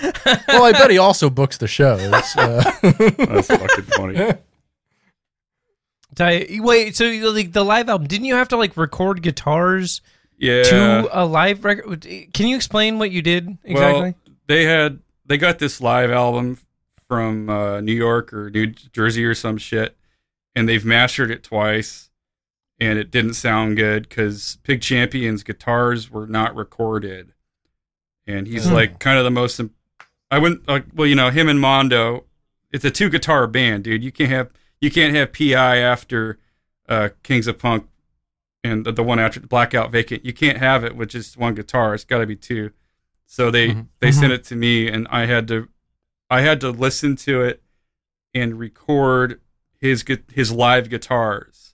Well, 0.04 0.64
I 0.64 0.72
bet 0.74 0.92
he 0.92 0.98
also 0.98 1.30
books 1.30 1.58
the 1.58 1.68
shows." 1.68 2.02
Uh, 2.36 2.64
That's 2.82 3.48
fucking 3.48 3.84
funny. 3.96 4.34
Ty- 6.16 6.48
Wait, 6.60 6.96
so 6.96 7.06
like 7.06 7.52
the 7.52 7.64
live 7.66 7.90
album, 7.90 8.08
didn't 8.08 8.26
you 8.26 8.36
have 8.36 8.48
to 8.50 8.58
like 8.58 8.78
record 8.78 9.22
guitars 9.22 10.02
Yeah. 10.38 10.64
to 10.64 11.10
a 11.12 11.26
live 11.26 11.66
record? 11.66 12.02
Can 12.34 12.48
you 12.48 12.56
explain 12.56 13.00
what 13.00 13.12
you 13.12 13.22
did 13.22 13.58
exactly? 13.64 14.02
Well, 14.02 14.14
they 14.48 14.64
had 14.64 15.00
they 15.26 15.38
got 15.38 15.60
this 15.60 15.82
live 15.82 16.12
album 16.12 16.60
from 17.08 17.50
uh, 17.50 17.82
New 17.82 17.94
York 17.94 18.34
or 18.34 18.50
New 18.50 18.68
Jersey 18.68 19.26
or 19.26 19.36
some 19.36 19.58
shit, 19.58 19.96
and 20.56 20.70
they've 20.70 20.86
mastered 20.86 21.32
it 21.32 21.44
twice, 21.44 22.05
and 22.80 23.00
it 23.00 23.12
didn't 23.12 23.34
sound 23.36 23.78
good 23.78 24.08
because 24.10 24.58
Pig 24.64 24.82
Champion's 24.82 25.44
guitars 25.44 26.10
were 26.12 26.28
not 26.28 26.56
recorded, 26.56 27.34
and 28.28 28.48
he's 28.48 28.68
Hmm. 28.68 28.74
like 28.74 29.00
kind 29.00 29.18
of 29.18 29.24
the 29.24 29.32
most. 29.32 29.60
Imp- 29.60 29.74
I 30.32 30.40
wouldn't 30.40 30.68
like 30.68 30.86
well, 30.94 31.08
you 31.08 31.16
know, 31.16 31.30
him 31.30 31.48
and 31.50 31.60
Mondo. 31.60 32.26
It's 32.72 32.84
a 32.86 32.92
two 32.92 33.10
guitar 33.10 33.48
band, 33.48 33.84
dude. 33.86 34.04
You 34.04 34.12
can't 34.12 34.30
have 34.32 34.50
you 34.82 34.92
can't 34.92 35.16
have 35.16 35.32
Pi 35.34 35.78
after 35.78 36.38
uh, 36.90 37.10
Kings 37.24 37.48
of 37.48 37.58
Punk 37.58 37.88
and 38.64 38.86
the, 38.86 38.92
the 38.92 39.04
one 39.04 39.18
after 39.20 39.40
Blackout 39.40 39.92
Vacant. 39.92 40.26
You 40.26 40.34
can't 40.34 40.58
have 40.58 40.84
it 40.84 40.96
with 40.96 41.10
just 41.10 41.38
one 41.38 41.56
guitar. 41.56 41.94
It's 41.96 42.04
got 42.04 42.20
to 42.20 42.26
be 42.28 42.36
two. 42.36 42.72
So 43.26 43.50
they 43.50 43.70
Mhm. 43.70 43.88
they 44.02 44.12
sent 44.12 44.34
it 44.34 44.44
to 44.46 44.56
me, 44.56 44.88
and 44.90 45.08
I 45.10 45.26
had 45.26 45.48
to 45.48 45.70
I 46.30 46.42
had 46.42 46.60
to 46.62 46.72
listen 46.72 47.16
to 47.18 47.42
it 47.42 47.64
and 48.34 48.60
record 48.60 49.40
his 49.80 50.04
his 50.34 50.52
live 50.52 50.90
guitars. 50.90 51.65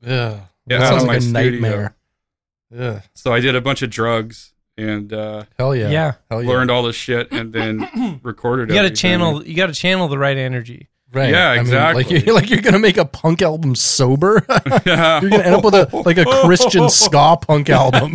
Yeah. 0.00 0.40
Yeah, 0.66 0.78
that 0.80 0.88
sounds 0.88 1.04
like 1.04 1.18
a 1.18 1.20
studio. 1.22 1.50
nightmare. 1.50 1.96
Yeah. 2.70 3.00
So 3.14 3.32
I 3.32 3.40
did 3.40 3.56
a 3.56 3.60
bunch 3.62 3.80
of 3.82 3.88
drugs 3.90 4.52
and 4.76 5.12
uh, 5.12 5.44
Hell 5.58 5.74
yeah. 5.74 5.88
yeah. 5.90 6.12
Hell 6.30 6.42
yeah. 6.42 6.48
learned 6.48 6.70
all 6.70 6.82
this 6.82 6.94
shit, 6.96 7.32
and 7.32 7.52
then 7.52 8.20
recorded. 8.22 8.68
You 8.68 8.74
got 8.74 8.82
to 8.82 8.86
everything. 8.88 8.96
channel. 8.96 9.44
You 9.46 9.54
got 9.56 9.66
to 9.68 9.72
channel 9.74 10.08
the 10.08 10.18
right 10.18 10.36
energy. 10.36 10.88
Right. 11.10 11.30
Yeah, 11.30 11.48
I 11.48 11.52
mean, 11.54 11.60
exactly. 11.62 12.04
like 12.04 12.24
you're 12.26 12.34
like 12.34 12.50
you're 12.50 12.60
gonna 12.60 12.78
make 12.78 12.98
a 12.98 13.06
punk 13.06 13.40
album 13.40 13.74
sober. 13.74 14.44
Yeah. 14.84 15.22
you're 15.22 15.30
gonna 15.30 15.42
end 15.42 15.54
up 15.54 15.64
with 15.64 15.74
a 15.74 15.88
like 16.04 16.18
a 16.18 16.26
Christian 16.44 16.90
ska 16.90 17.38
punk 17.40 17.70
album. 17.70 18.12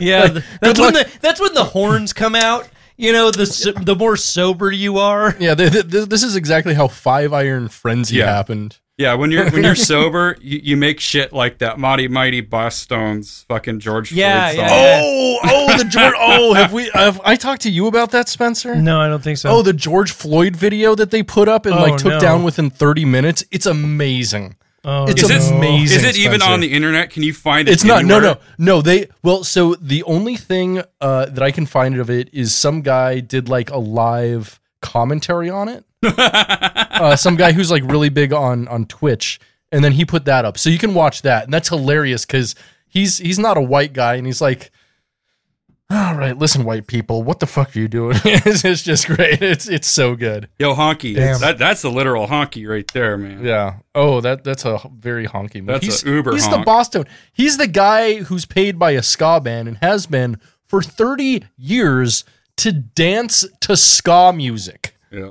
Yeah, 0.00 0.28
th- 0.28 0.44
that's 0.62 0.78
good 0.78 0.80
when 0.80 0.94
the 0.94 1.10
that's 1.20 1.40
when 1.40 1.52
the 1.52 1.64
horns 1.64 2.12
come 2.14 2.34
out. 2.34 2.68
You 2.96 3.12
know, 3.12 3.30
the 3.30 3.44
so- 3.44 3.72
the 3.72 3.94
more 3.94 4.16
sober 4.16 4.70
you 4.70 4.96
are. 4.98 5.36
yeah, 5.38 5.54
th 5.54 5.72
th 5.72 5.90
th- 5.90 6.08
this 6.08 6.22
is 6.22 6.36
exactly 6.36 6.72
how 6.74 6.88
Five 6.88 7.32
Iron 7.34 7.68
Frenzy 7.68 8.16
Yeah. 8.16 8.26
happened. 8.34 8.78
Yeah, 9.02 9.14
when 9.14 9.30
you're 9.30 9.50
when 9.50 9.64
you're 9.64 9.74
sober, 9.92 10.36
you, 10.40 10.60
you 10.62 10.76
make 10.76 11.00
shit 11.00 11.32
like 11.32 11.58
that 11.58 11.78
Mighty 11.78 12.08
Mighty 12.08 12.42
Bosstones 12.42 13.44
fucking 13.46 13.80
George 13.80 14.12
Yeah, 14.12 14.50
Floyd 14.52 14.58
yeah, 14.58 14.68
song. 14.68 14.78
yeah. 14.78 15.00
Oh, 15.04 15.38
oh, 15.44 15.78
the 15.78 15.84
George. 15.84 16.14
Oh, 16.16 16.54
have 16.54 16.72
we? 16.72 16.90
Have 16.94 17.20
I 17.24 17.36
talked 17.36 17.62
to 17.62 17.70
you 17.70 17.86
about 17.86 18.10
that, 18.12 18.28
Spencer? 18.28 18.74
No, 18.74 19.00
I 19.00 19.08
don't 19.08 19.22
think 19.22 19.38
so. 19.38 19.50
Oh, 19.50 19.62
the 19.62 19.72
George 19.72 20.12
Floyd 20.12 20.56
video 20.56 20.94
that 20.94 21.10
they 21.10 21.22
put 21.22 21.48
up 21.48 21.66
and 21.66 21.74
Oh, 21.74 21.82
like 21.82 21.96
took 21.98 22.12
no. 22.12 22.20
down 22.20 22.42
within 22.44 22.70
30 22.70 23.04
minutes. 23.04 23.44
It's 23.50 23.66
amazing. 23.66 24.56
Oh, 24.84 25.04
it's 25.06 25.22
Is 25.22 25.30
it, 25.30 25.52
amazing, 25.52 25.96
is 25.96 26.04
it 26.04 26.16
even 26.18 26.40
Spencer. 26.40 26.52
on 26.54 26.60
the 26.60 26.72
internet? 26.72 27.10
Can 27.10 27.22
you 27.22 27.32
find 27.32 27.68
it? 27.68 27.72
It's 27.72 27.84
not. 27.84 28.04
No, 28.04 28.16
anywhere? 28.16 28.38
no, 28.58 28.76
no. 28.76 28.82
They 28.82 29.06
well. 29.22 29.44
So 29.44 29.74
the 29.76 30.02
only 30.04 30.36
thing 30.36 30.82
uh, 31.00 31.26
that 31.26 31.42
I 31.42 31.52
can 31.52 31.66
find 31.66 31.96
of 31.98 32.10
it 32.10 32.30
is 32.32 32.52
some 32.52 32.82
guy 32.82 33.20
did 33.20 33.48
like 33.48 33.70
a 33.70 33.78
live 33.78 34.60
commentary 34.80 35.48
on 35.48 35.68
it. 35.68 35.84
Uh, 36.02 37.16
some 37.16 37.36
guy 37.36 37.52
who's 37.52 37.70
like 37.70 37.82
really 37.84 38.08
big 38.08 38.32
on 38.32 38.68
on 38.68 38.86
Twitch, 38.86 39.40
and 39.70 39.84
then 39.84 39.92
he 39.92 40.04
put 40.04 40.24
that 40.24 40.44
up, 40.44 40.58
so 40.58 40.70
you 40.70 40.78
can 40.78 40.94
watch 40.94 41.22
that, 41.22 41.44
and 41.44 41.52
that's 41.52 41.68
hilarious 41.68 42.24
because 42.26 42.54
he's 42.86 43.18
he's 43.18 43.38
not 43.38 43.56
a 43.56 43.62
white 43.62 43.92
guy, 43.92 44.14
and 44.14 44.26
he's 44.26 44.40
like. 44.40 44.70
All 45.90 46.14
right, 46.14 46.38
listen, 46.38 46.64
white 46.64 46.86
people, 46.86 47.22
what 47.22 47.40
the 47.40 47.46
fuck 47.46 47.76
are 47.76 47.78
you 47.78 47.86
doing? 47.86 48.16
it's, 48.24 48.64
it's 48.64 48.80
just 48.80 49.06
great. 49.06 49.42
It's 49.42 49.68
it's 49.68 49.88
so 49.88 50.16
good. 50.16 50.48
Yo, 50.58 50.74
honky. 50.74 51.14
That 51.16 51.58
that's 51.58 51.84
a 51.84 51.90
literal 51.90 52.28
honky 52.28 52.66
right 52.66 52.90
there, 52.94 53.18
man. 53.18 53.44
Yeah. 53.44 53.80
Oh, 53.94 54.22
that 54.22 54.42
that's 54.42 54.64
a 54.64 54.80
very 54.90 55.26
honky 55.26 55.56
move. 55.56 55.66
That's 55.66 55.84
he's, 55.84 56.02
a 56.02 56.08
uber 56.08 56.32
He's 56.32 56.48
the. 56.48 56.62
Boston. 56.64 57.04
He's 57.34 57.58
the 57.58 57.66
guy 57.66 58.22
who's 58.22 58.46
paid 58.46 58.78
by 58.78 58.92
a 58.92 59.02
ska 59.02 59.38
band 59.42 59.68
and 59.68 59.76
has 59.78 60.06
been 60.06 60.40
for 60.66 60.80
30 60.80 61.44
years 61.58 62.24
to 62.56 62.72
dance 62.72 63.44
to 63.60 63.76
ska 63.76 64.32
music. 64.34 64.96
Yeah. 65.10 65.30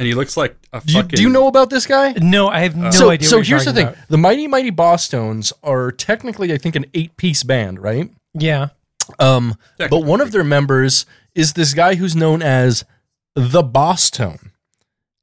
And 0.00 0.06
he 0.06 0.14
looks 0.14 0.34
like 0.36 0.56
a 0.72 0.80
Do 0.84 0.92
you, 0.94 1.02
do 1.02 1.22
you 1.22 1.28
know 1.28 1.46
about 1.46 1.68
this 1.68 1.86
guy? 1.86 2.12
No, 2.12 2.48
I 2.48 2.60
have 2.60 2.74
no 2.74 2.90
so 2.90 3.10
idea. 3.10 3.28
so 3.28 3.36
what 3.36 3.46
here's 3.46 3.66
the 3.66 3.72
thing. 3.74 3.86
about. 3.88 4.08
The 4.08 4.16
Mighty 4.16 4.46
Mighty 4.46 4.70
Bosstones 4.72 5.52
are 5.62 5.92
technically 5.92 6.52
I 6.52 6.56
think 6.58 6.74
an 6.74 6.86
8-piece 6.94 7.42
band, 7.42 7.80
right? 7.82 8.10
Yeah. 8.32 8.68
Um 9.18 9.56
but 9.76 10.00
one 10.04 10.20
of 10.22 10.32
their 10.32 10.44
members 10.44 11.04
is 11.34 11.52
this 11.52 11.74
guy 11.74 11.96
who's 11.96 12.16
known 12.16 12.40
as 12.42 12.84
the 13.34 13.62
Bosstone. 13.62 14.50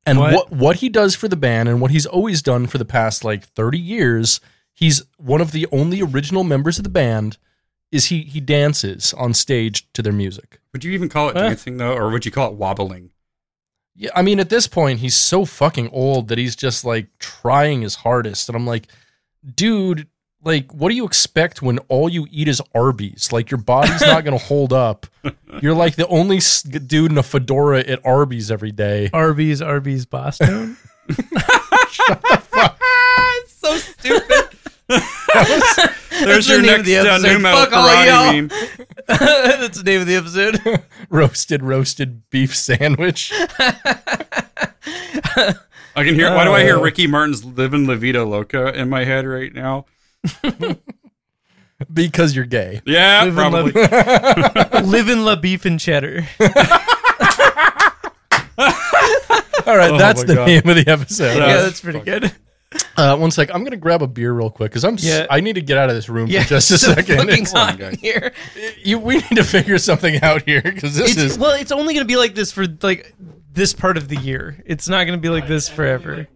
And 0.05 0.19
What? 0.19 0.33
what? 0.33 0.51
what 0.51 0.75
he 0.77 0.89
does 0.89 1.15
for 1.15 1.27
the 1.27 1.35
band 1.35 1.67
and 1.67 1.81
what 1.81 1.91
he's 1.91 2.05
always 2.05 2.41
done 2.41 2.67
for 2.67 2.77
the 2.77 2.85
past 2.85 3.23
like 3.25 3.45
30 3.45 3.79
years, 3.79 4.39
he's 4.73 5.03
one 5.17 5.41
of 5.41 5.51
the 5.53 5.65
only 5.71 6.01
original 6.01 6.43
members 6.43 6.77
of 6.77 6.83
the 6.83 6.89
band 6.89 7.37
is 7.91 8.05
he 8.05 8.21
he 8.21 8.39
dances 8.39 9.13
on 9.15 9.33
stage 9.33 9.87
to 9.93 10.01
their 10.03 10.13
music. 10.13 10.59
Would 10.73 10.83
you 10.83 10.91
even 10.91 11.09
call 11.09 11.29
it 11.29 11.37
Eh. 11.37 11.41
dancing 11.49 11.77
though, 11.77 11.93
or 11.93 12.09
would 12.11 12.25
you 12.25 12.31
call 12.31 12.49
it 12.51 12.55
wobbling? 12.57 13.09
Yeah, 13.99 14.11
I 14.15 14.21
mean 14.21 14.39
at 14.39 14.49
this 14.49 14.67
point 14.67 14.99
he's 14.99 15.15
so 15.15 15.43
fucking 15.43 15.89
old 15.89 16.27
that 16.27 16.37
he's 16.37 16.55
just 16.55 16.85
like 16.85 17.07
trying 17.17 17.81
his 17.81 17.95
hardest 17.95 18.47
and 18.47 18.55
I'm 18.55 18.67
like, 18.67 18.87
dude, 19.55 20.07
like 20.43 20.71
what 20.71 20.89
do 20.89 20.95
you 20.95 21.05
expect 21.05 21.63
when 21.63 21.79
all 21.89 22.07
you 22.07 22.27
eat 22.29 22.47
is 22.47 22.61
Arby's? 22.75 23.31
Like 23.31 23.49
your 23.49 23.59
body's 23.59 24.01
not 24.01 24.23
going 24.23 24.37
to 24.37 24.45
hold 24.45 24.71
up. 24.71 25.07
You're 25.61 25.73
like 25.73 25.95
the 25.95 26.07
only 26.09 26.41
dude 26.85 27.11
in 27.11 27.17
a 27.17 27.23
fedora 27.23 27.79
at 27.79 28.05
Arby's 28.05 28.51
every 28.51 28.71
day. 28.71 29.09
Arby's, 29.11 29.63
Arby's, 29.63 30.05
Boston. 30.05 30.77
so 33.47 33.77
stupid. 33.77 34.49
There's 36.25 36.47
the 36.47 36.53
your 36.53 36.61
name 36.61 36.71
next 36.71 36.79
of 36.81 36.85
the 36.85 36.97
uh, 36.97 37.03
episode. 37.15 37.27
nu 37.33 37.39
metal 37.39 37.59
Fuck 37.65 37.73
all 37.73 37.87
karate 37.87 38.07
y'all. 38.07 38.33
meme. 38.33 38.49
That's 39.07 39.77
the 39.77 39.83
name 39.83 40.01
of 40.01 40.07
the 40.07 40.15
episode. 40.15 40.83
roasted 41.09 41.63
roasted 41.63 42.29
beef 42.29 42.55
sandwich. 42.55 43.31
I 45.95 46.03
can 46.03 46.13
hear. 46.15 46.33
Why 46.33 46.43
do 46.43 46.51
I 46.51 46.63
hear 46.63 46.77
Uh. 46.77 46.81
Ricky 46.81 47.07
Martin's 47.07 47.43
"Livin' 47.45 47.87
La 47.87 47.95
Vida 47.95 48.23
Loca" 48.23 48.73
in 48.73 48.89
my 48.89 49.03
head 49.05 49.25
right 49.25 49.53
now? 49.53 49.85
because 51.93 52.35
you're 52.35 52.45
gay. 52.45 52.81
Yeah, 52.85 53.23
Livin' 53.25 53.51
La- 53.51 53.71
probably. 53.71 54.81
Living 54.89 55.19
La 55.19 55.35
Beef 55.35 55.65
and 55.65 55.79
Cheddar. 55.79 56.27
All 59.65 59.75
right, 59.75 59.91
Oh 59.91 59.97
that's 59.97 60.23
the 60.23 60.35
God. 60.35 60.47
name 60.47 60.67
of 60.69 60.75
the 60.77 60.85
episode. 60.87 61.37
Yeah. 61.37 61.47
yeah, 61.47 61.61
that's 61.61 61.81
pretty 61.81 61.99
good. 61.99 62.31
Uh, 62.97 63.15
one 63.15 63.29
sec, 63.31 63.53
I'm 63.53 63.63
gonna 63.63 63.77
grab 63.77 64.01
a 64.01 64.07
beer 64.07 64.33
real 64.33 64.49
quick 64.49 64.71
because 64.71 64.83
I'm. 64.83 64.95
s- 64.95 65.03
Yeah. 65.03 65.27
I 65.29 65.39
need 65.39 65.53
to 65.53 65.61
get 65.61 65.77
out 65.77 65.89
of 65.89 65.95
this 65.95 66.09
room 66.09 66.27
Yeah, 66.29 66.41
for 66.43 66.49
just 66.49 66.71
a 66.71 66.77
second. 66.79 67.17
fucking 67.17 67.29
It's- 67.43 67.51
hot 67.51 67.95
here. 67.97 68.33
you, 68.83 68.97
we 68.99 69.17
need 69.17 69.35
to 69.35 69.43
figure 69.43 69.77
something 69.77 70.21
out 70.23 70.41
here 70.43 70.61
because 70.63 70.95
this 70.95 71.11
It's, 71.11 71.17
is. 71.33 71.37
well, 71.39 71.51
it's 71.51 71.71
only 71.71 71.93
going 71.93 72.03
to 72.05 72.11
be 72.11 72.17
like 72.17 72.33
this 72.33 72.51
for 72.51 72.65
like 72.81 73.13
this 73.53 73.73
part 73.73 73.97
of 73.97 74.07
the 74.07 74.15
year. 74.17 74.61
It's 74.65 74.89
not 74.89 75.05
going 75.05 75.17
to 75.17 75.21
be 75.21 75.29
like 75.29 75.47
this 75.47 75.69
forever. 75.69 76.27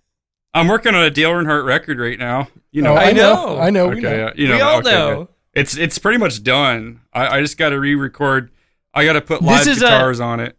I'm 0.54 0.68
working 0.68 0.94
on 0.96 1.04
a 1.04 1.10
Dale 1.10 1.32
Earnhardt 1.32 1.66
record 1.66 2.00
right 2.00 2.20
now. 2.20 2.48
You 2.72 2.82
know, 2.84 2.94
Oh, 2.94 2.98
I, 2.98 3.04
I 3.06 3.12
know. 3.14 3.34
know. 3.56 3.60
I 3.60 3.70
know. 3.70 3.86
okay, 3.88 3.96
we 3.96 4.02
know. 4.02 4.10
yeah, 4.16 4.32
you 4.36 4.48
know, 4.48 4.56
We 4.56 4.62
all 4.62 4.80
okay, 4.80 4.92
know. 4.92 5.16
good. 5.20 5.28
It's 5.54 5.76
it's 5.78 5.98
pretty 5.98 6.18
much 6.18 6.44
done. 6.44 7.02
I, 7.14 7.38
I 7.38 7.42
just 7.42 7.58
got 7.58 7.70
to 7.70 7.80
re-record. 7.80 8.52
I 8.94 9.04
got 9.06 9.14
to 9.14 9.22
put 9.22 9.42
live 9.42 9.66
This 9.66 9.78
is 9.78 9.82
a- 9.82 9.86
guitars 9.86 10.20
on 10.20 10.40
it. 10.42 10.58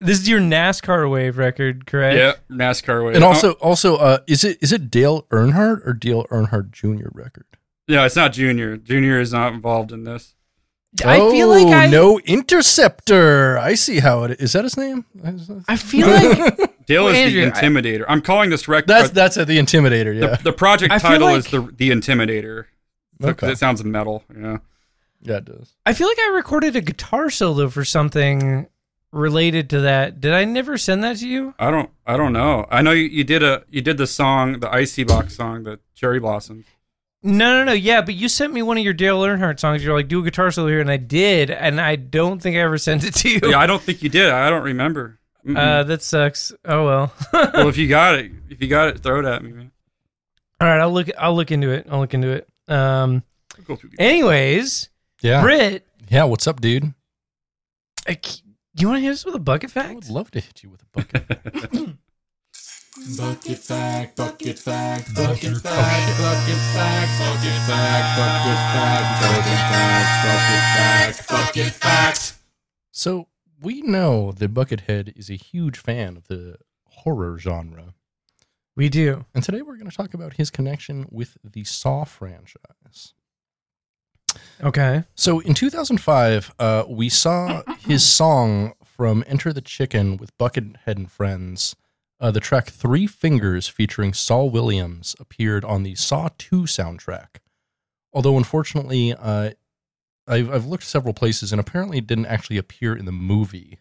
This 0.00 0.20
is 0.20 0.28
your 0.28 0.40
NASCAR 0.40 1.10
wave 1.10 1.38
record, 1.38 1.86
correct? 1.86 2.16
Yeah, 2.18 2.54
NASCAR 2.54 3.06
wave. 3.06 3.14
And 3.14 3.24
also, 3.24 3.52
also, 3.52 3.96
uh, 3.96 4.18
is 4.26 4.44
it 4.44 4.58
is 4.60 4.72
it 4.72 4.90
Dale 4.90 5.22
Earnhardt 5.30 5.86
or 5.86 5.92
Dale 5.92 6.26
Earnhardt 6.30 6.72
Jr. 6.72 7.08
record? 7.12 7.46
no, 7.88 8.04
it's 8.04 8.16
not 8.16 8.32
Junior. 8.32 8.76
Junior 8.76 9.20
is 9.20 9.32
not 9.32 9.52
involved 9.52 9.92
in 9.92 10.04
this. 10.04 10.34
I 11.04 11.18
feel 11.18 11.48
like 11.48 11.66
Oh, 11.66 11.72
I 11.72 11.86
no 11.88 12.20
interceptor. 12.20 13.58
I 13.58 13.74
see 13.74 13.98
how 13.98 14.24
it 14.24 14.32
is. 14.32 14.36
Is 14.38 14.52
that 14.52 14.64
his 14.64 14.76
name? 14.76 15.04
I 15.68 15.76
feel 15.76 16.06
like 16.08 16.86
Dale 16.86 17.08
is 17.08 17.16
Andrew, 17.16 17.44
the 17.44 17.50
Intimidator. 17.50 18.04
I, 18.08 18.12
am 18.12 18.20
calling 18.22 18.50
this 18.50 18.68
record. 18.68 18.88
That's 18.88 19.10
that's 19.10 19.36
at 19.36 19.46
the 19.48 19.58
Intimidator. 19.58 20.14
Yeah, 20.18 20.36
the 20.36 20.52
project 20.52 20.92
I 20.92 20.98
title 20.98 21.28
like- 21.28 21.38
is 21.38 21.46
the 21.46 21.62
the 21.62 21.90
Intimidator. 21.90 22.66
Okay. 23.22 23.52
It 23.52 23.58
sounds 23.58 23.82
metal. 23.84 24.24
You 24.32 24.40
know. 24.40 24.58
yeah, 25.20 25.36
it 25.36 25.44
does. 25.46 25.72
I 25.86 25.92
feel 25.94 26.08
like 26.08 26.18
I 26.18 26.28
recorded 26.34 26.76
a 26.76 26.80
guitar 26.80 27.30
solo 27.30 27.68
for 27.70 27.84
something 27.84 28.66
related 29.14 29.70
to 29.70 29.80
that. 29.82 30.20
Did 30.20 30.32
I 30.34 30.44
never 30.44 30.76
send 30.76 31.02
that 31.04 31.16
to 31.18 31.28
you? 31.28 31.54
I 31.58 31.70
don't. 31.70 31.90
I 32.06 32.16
don't 32.16 32.32
know. 32.32 32.66
I 32.70 32.82
know 32.82 32.90
you, 32.90 33.04
you 33.04 33.24
did 33.24 33.42
a 33.42 33.64
you 33.70 33.80
did 33.80 33.96
the 33.96 34.06
song, 34.06 34.60
the 34.60 34.70
Icy 34.72 35.04
Box 35.04 35.36
song, 35.36 35.62
the 35.62 35.78
Cherry 35.94 36.20
blossoms. 36.20 36.66
No, 37.22 37.56
no, 37.58 37.64
no. 37.64 37.72
Yeah, 37.72 38.02
but 38.02 38.14
you 38.14 38.28
sent 38.28 38.52
me 38.52 38.60
one 38.60 38.76
of 38.76 38.84
your 38.84 38.92
Dale 38.92 39.20
Earnhardt 39.22 39.58
songs. 39.58 39.82
You're 39.82 39.96
like, 39.96 40.08
do 40.08 40.20
a 40.20 40.22
guitar 40.24 40.50
solo 40.50 40.68
here, 40.68 40.80
and 40.80 40.90
I 40.90 40.98
did, 40.98 41.50
and 41.50 41.80
I 41.80 41.96
don't 41.96 42.42
think 42.42 42.56
I 42.56 42.60
ever 42.60 42.76
sent 42.88 43.04
it 43.04 43.14
to 43.14 43.30
you. 43.30 43.40
Yeah, 43.44 43.58
I 43.58 43.66
don't 43.66 43.80
think 43.82 44.02
you 44.02 44.10
did. 44.10 44.28
I 44.30 44.50
don't 44.50 44.62
remember. 44.64 45.18
Mm-mm. 45.46 45.56
Uh, 45.56 45.82
that 45.84 46.02
sucks. 46.02 46.52
Oh 46.64 46.84
well. 46.84 47.12
well, 47.32 47.68
if 47.68 47.78
you 47.78 47.88
got 47.88 48.16
it, 48.16 48.30
if 48.50 48.60
you 48.60 48.68
got 48.68 48.88
it, 48.88 48.98
throw 48.98 49.20
it 49.20 49.24
at 49.26 49.42
me, 49.42 49.52
man. 49.52 49.70
All 50.60 50.68
right, 50.68 50.80
I'll 50.80 50.92
look. 50.92 51.08
I'll 51.18 51.34
look 51.34 51.50
into 51.50 51.70
it. 51.70 51.86
I'll 51.90 52.00
look 52.00 52.14
into 52.14 52.28
it. 52.30 52.48
Um. 52.68 53.22
I'll 53.56 53.64
go 53.64 53.76
through 53.76 53.90
the- 53.90 54.02
Anyways, 54.02 54.88
Yeah, 55.22 55.40
Britt, 55.42 55.86
yeah. 56.08 56.24
What's 56.24 56.46
up, 56.46 56.60
dude? 56.60 56.92
I 58.06 58.18
c- 58.22 58.42
you 58.82 58.88
want 58.88 58.98
to 58.98 59.02
hit 59.02 59.12
us 59.12 59.24
with 59.24 59.34
a 59.34 59.38
bucket 59.40 59.70
fact? 59.70 59.90
I 59.90 59.94
would 59.94 60.08
love 60.08 60.30
to 60.32 60.40
hit 60.40 60.62
you 60.62 60.70
with 60.70 60.82
a 60.82 60.86
bucket. 60.92 61.96
Bucket 63.18 63.58
fact, 63.58 64.16
bucket 64.16 64.56
fact, 64.56 65.12
bucket 65.16 65.56
fact, 65.58 66.18
bucket 66.18 66.56
fact, 66.72 67.18
bucket 67.18 67.58
fact, 67.66 68.16
bucket 68.16 68.54
fact, 68.54 69.18
bucket 69.20 69.58
fact, 69.58 70.24
bucket 70.24 71.26
fact, 71.26 71.28
bucket 71.28 71.72
fact. 71.72 72.34
so 72.92 73.26
we 73.60 73.82
know 73.82 74.30
that 74.30 74.54
Buckethead 74.54 75.12
is 75.16 75.28
a 75.28 75.34
huge 75.34 75.76
fan 75.76 76.16
of 76.16 76.28
the 76.28 76.56
horror 76.86 77.36
genre, 77.36 77.94
We 78.76 78.88
do. 78.88 79.24
and 79.34 79.42
today 79.42 79.62
we're 79.62 79.76
going 79.76 79.90
to 79.90 79.96
talk 79.96 80.14
about 80.14 80.34
his 80.34 80.50
connection 80.50 81.06
with 81.10 81.36
the 81.42 81.64
Saw 81.64 82.04
franchise. 82.04 83.14
Okay. 84.62 85.04
So 85.14 85.40
in 85.40 85.54
2005, 85.54 86.54
uh, 86.58 86.84
we 86.88 87.08
saw 87.08 87.62
his 87.80 88.04
song 88.04 88.74
from 88.82 89.24
Enter 89.26 89.52
the 89.52 89.60
Chicken 89.60 90.16
with 90.16 90.36
Buckethead 90.38 90.78
and 90.86 91.10
Friends. 91.10 91.74
Uh, 92.20 92.30
the 92.30 92.40
track 92.40 92.68
Three 92.68 93.06
Fingers 93.06 93.68
featuring 93.68 94.14
Saul 94.14 94.50
Williams 94.50 95.16
appeared 95.18 95.64
on 95.64 95.82
the 95.82 95.94
Saw 95.94 96.28
2 96.38 96.62
soundtrack. 96.62 97.38
Although, 98.12 98.36
unfortunately, 98.36 99.12
uh, 99.12 99.50
I've, 100.26 100.50
I've 100.50 100.66
looked 100.66 100.84
several 100.84 101.12
places 101.12 101.52
and 101.52 101.60
apparently 101.60 101.98
it 101.98 102.06
didn't 102.06 102.26
actually 102.26 102.56
appear 102.56 102.96
in 102.96 103.04
the 103.04 103.12
movie. 103.12 103.80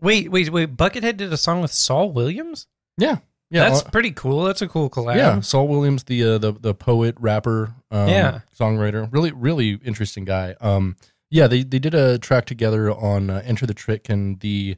Wait, 0.00 0.30
wait, 0.30 0.50
wait. 0.50 0.76
Buckethead 0.76 1.16
did 1.16 1.32
a 1.32 1.36
song 1.36 1.60
with 1.60 1.72
Saul 1.72 2.10
Williams. 2.12 2.66
Yeah. 2.96 3.18
Yeah. 3.50 3.68
That's 3.68 3.82
uh, 3.82 3.90
pretty 3.90 4.12
cool. 4.12 4.44
That's 4.44 4.62
a 4.62 4.68
cool 4.68 4.90
collab. 4.90 5.16
yeah, 5.16 5.40
Saul 5.40 5.68
Williams, 5.68 6.04
the 6.04 6.22
uh, 6.22 6.38
the 6.38 6.52
the 6.52 6.74
poet, 6.74 7.16
rapper, 7.18 7.74
um, 7.90 8.08
Yeah. 8.08 8.40
songwriter, 8.58 9.08
really 9.12 9.32
really 9.32 9.72
interesting 9.84 10.24
guy. 10.24 10.54
Um, 10.60 10.96
yeah, 11.30 11.46
they 11.46 11.62
they 11.62 11.78
did 11.78 11.94
a 11.94 12.18
track 12.18 12.44
together 12.46 12.90
on 12.92 13.30
uh, 13.30 13.42
Enter 13.44 13.66
the 13.66 13.74
Chicken 13.74 14.36
the 14.40 14.76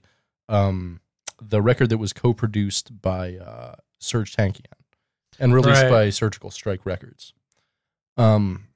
um 0.49 1.00
the 1.40 1.62
record 1.62 1.88
that 1.90 1.99
was 1.99 2.12
co-produced 2.12 3.00
by 3.00 3.37
uh, 3.37 3.75
Serj 4.00 4.35
Tankian 4.37 4.67
and 5.38 5.55
released 5.55 5.83
Right. 5.85 5.90
by 5.90 6.09
Serjical 6.09 6.52
Strike 6.52 6.85
Records. 6.85 7.33
Um, 8.17 8.67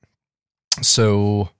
so. 0.82 1.50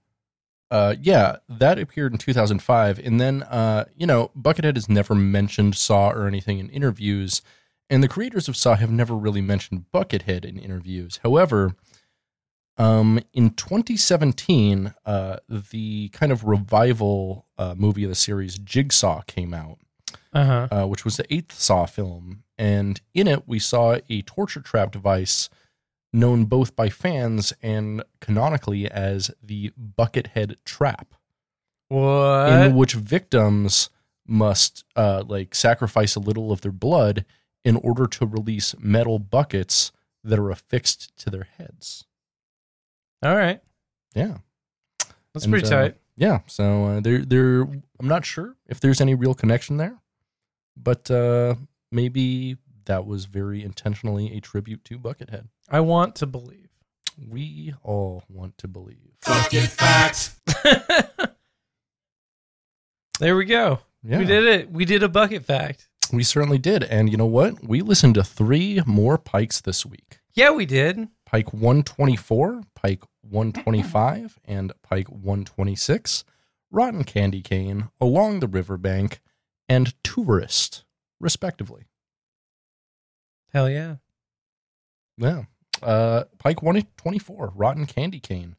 Uh, 0.70 0.96
yeah, 1.00 1.36
that 1.48 1.78
appeared 1.78 2.10
in 2.10 2.18
2005, 2.18 2.98
and 2.98 3.20
then 3.20 3.44
uh, 3.44 3.84
you 3.96 4.06
know, 4.08 4.32
Buckethead 4.36 4.74
has 4.74 4.88
never 4.88 5.14
mentioned 5.14 5.76
Saw 5.76 6.08
or 6.10 6.26
anything 6.26 6.58
in 6.58 6.68
interviews, 6.70 7.42
and 7.88 8.02
the 8.02 8.08
creators 8.08 8.48
of 8.48 8.56
Saw 8.56 8.74
have 8.74 8.90
never 8.90 9.14
really 9.14 9.42
mentioned 9.42 9.84
Buckethead 9.94 10.44
in 10.44 10.58
interviews. 10.58 11.20
However, 11.22 11.76
um, 12.76 13.20
in 13.32 13.50
2017, 13.50 14.94
uh, 15.06 15.36
the 15.48 16.08
kind 16.10 16.32
of 16.32 16.44
revival 16.44 17.46
uh, 17.58 17.74
movie 17.76 18.04
of 18.04 18.10
the 18.10 18.14
series 18.16 18.58
Jigsaw 18.58 19.22
came 19.22 19.54
out, 19.54 19.78
Uh 20.32 20.44
huh. 20.44 20.68
uh, 20.70 20.86
which 20.86 21.04
was 21.04 21.16
the 21.16 21.32
eighth 21.32 21.52
Saw 21.58 21.86
film, 21.86 22.42
and 22.58 23.00
in 23.14 23.26
it 23.28 23.46
we 23.46 23.58
saw 23.58 23.98
a 24.08 24.22
torture 24.22 24.60
trap 24.60 24.90
device 24.92 25.48
known 26.12 26.44
both 26.44 26.76
by 26.76 26.88
fans 26.88 27.52
and 27.62 28.02
canonically 28.20 28.88
as 28.90 29.30
the 29.42 29.72
Buckethead 29.98 30.54
trap 30.64 31.14
What? 31.88 32.52
in 32.52 32.74
which 32.76 32.94
victims 32.94 33.90
must 34.26 34.84
uh, 34.96 35.22
like 35.26 35.54
sacrifice 35.54 36.14
a 36.14 36.20
little 36.20 36.50
of 36.52 36.60
their 36.60 36.72
blood 36.72 37.24
in 37.64 37.76
order 37.76 38.06
to 38.06 38.26
release 38.26 38.74
metal 38.78 39.18
buckets 39.18 39.90
that 40.22 40.38
are 40.38 40.50
affixed 40.50 41.16
to 41.18 41.30
their 41.30 41.48
heads. 41.58 42.06
All 43.24 43.34
right. 43.36 43.60
Yeah, 44.14 44.36
That's 45.32 45.44
And, 45.46 45.52
pretty 45.52 45.66
uh, 45.66 45.70
tight. 45.70 45.96
yeah, 46.16 46.40
so 46.46 46.84
uh, 46.84 47.00
there, 47.00 47.24
there. 47.24 47.62
I'm 47.62 48.08
not 48.08 48.24
sure 48.24 48.56
if 48.68 48.78
there's 48.80 49.00
any 49.00 49.14
real 49.14 49.34
connection 49.34 49.76
there, 49.76 49.98
but 50.76 51.10
uh, 51.10 51.54
maybe 51.90 52.58
that 52.84 53.06
was 53.06 53.24
very 53.24 53.62
intentionally 53.64 54.36
a 54.36 54.40
tribute 54.40 54.84
to 54.84 54.98
Buckethead. 54.98 55.48
I 55.68 55.80
want 55.80 56.14
to 56.16 56.26
believe. 56.26 56.68
We 57.28 57.74
all 57.82 58.24
want 58.28 58.58
to 58.58 58.68
believe. 58.68 59.16
Bucket 59.26 59.64
facts. 59.70 60.36
There 63.20 63.36
we 63.36 63.44
go. 63.44 63.80
Yeah, 64.02 64.18
We 64.18 64.24
did 64.24 64.44
it. 64.44 64.70
We 64.72 64.84
did 64.84 65.02
a 65.02 65.08
bucket 65.08 65.44
fact. 65.44 65.88
We 66.12 66.22
certainly 66.24 66.58
did. 66.58 66.82
And 66.82 67.10
you 67.10 67.16
know 67.16 67.26
what? 67.26 67.62
We 67.66 67.80
listened 67.80 68.16
to 68.16 68.24
three 68.24 68.80
more 68.86 69.18
pikes 69.18 69.60
this 69.60 69.86
week. 69.86 70.18
Yeah, 70.34 70.50
we 70.50 70.66
did. 70.66 71.08
Pike 71.24 71.52
124, 71.52 72.62
Pike 72.74 73.02
125, 73.28 74.38
and 74.44 74.72
Pike 74.82 75.08
126, 75.08 76.24
Rotten 76.70 77.04
Candy 77.04 77.40
Cane, 77.42 77.88
Along 78.00 78.40
the 78.40 78.48
Riverbank, 78.48 79.20
and 79.68 79.94
Tourist, 80.02 80.84
respectively. 81.20 81.84
Hell 83.52 83.70
yeah. 83.70 83.96
Yeah. 85.16 85.44
Uh, 85.82 86.24
Pike 86.38 86.62
124, 86.62 87.52
Rotten 87.54 87.86
Candy 87.86 88.20
Cane, 88.20 88.56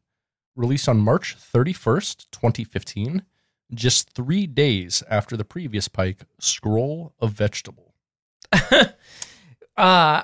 released 0.54 0.88
on 0.88 0.98
March 0.98 1.36
31st, 1.36 2.26
2015, 2.32 3.22
just 3.74 4.10
three 4.10 4.46
days 4.46 5.02
after 5.10 5.36
the 5.36 5.44
previous 5.44 5.88
Pike, 5.88 6.22
Scroll 6.38 7.14
of 7.18 7.32
Vegetable. 7.32 7.94
uh 9.76 10.22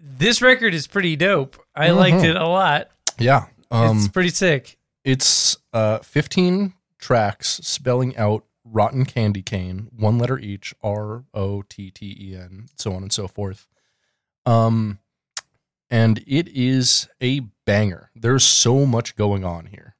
this 0.00 0.40
record 0.42 0.74
is 0.74 0.86
pretty 0.86 1.16
dope. 1.16 1.56
I 1.74 1.90
liked 1.90 2.18
Mhm. 2.18 2.30
it 2.30 2.36
a 2.36 2.46
lot. 2.46 2.90
Yeah. 3.18 3.46
Um, 3.74 3.98
it's 3.98 4.08
pretty 4.08 4.28
sick. 4.30 4.78
It's 5.04 5.56
uh, 5.72 5.98
15 5.98 6.72
tracks 6.98 7.60
spelling 7.62 8.16
out 8.16 8.44
rotten 8.64 9.04
candy 9.04 9.42
cane, 9.42 9.88
one 9.94 10.18
letter 10.18 10.38
each, 10.38 10.74
R 10.82 11.24
O 11.34 11.62
T 11.62 11.90
T 11.90 12.16
E 12.18 12.36
N, 12.36 12.66
so 12.76 12.94
on 12.94 13.02
and 13.02 13.12
so 13.12 13.28
forth. 13.28 13.66
Um, 14.46 14.98
and 15.90 16.24
it 16.26 16.48
is 16.48 17.08
a 17.20 17.40
banger. 17.66 18.10
There's 18.14 18.44
so 18.44 18.86
much 18.86 19.16
going 19.16 19.44
on 19.44 19.66
here. 19.66 19.96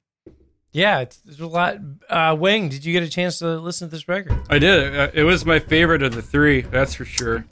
Yeah, 0.71 0.99
it's, 0.99 1.17
there's 1.17 1.39
a 1.39 1.47
lot. 1.47 1.77
Uh, 2.09 2.35
Wang, 2.37 2.67
did 2.67 2.83
you 2.83 2.91
get 2.91 3.01
a 3.03 3.09
chance 3.09 3.39
to 3.39 3.57
listen 3.59 3.87
to 3.87 3.91
this 3.91 4.09
record? 4.09 4.37
I 4.49 4.59
did. 4.59 4.93
Uh, 4.99 5.09
It 5.13 5.23
was 5.23 5.45
my 5.45 5.59
favorite 5.59 6.03
of 6.03 6.13
the 6.13 6.21
three. 6.21 6.61
That's 6.61 6.93
for 6.95 7.05
sure. 7.05 7.45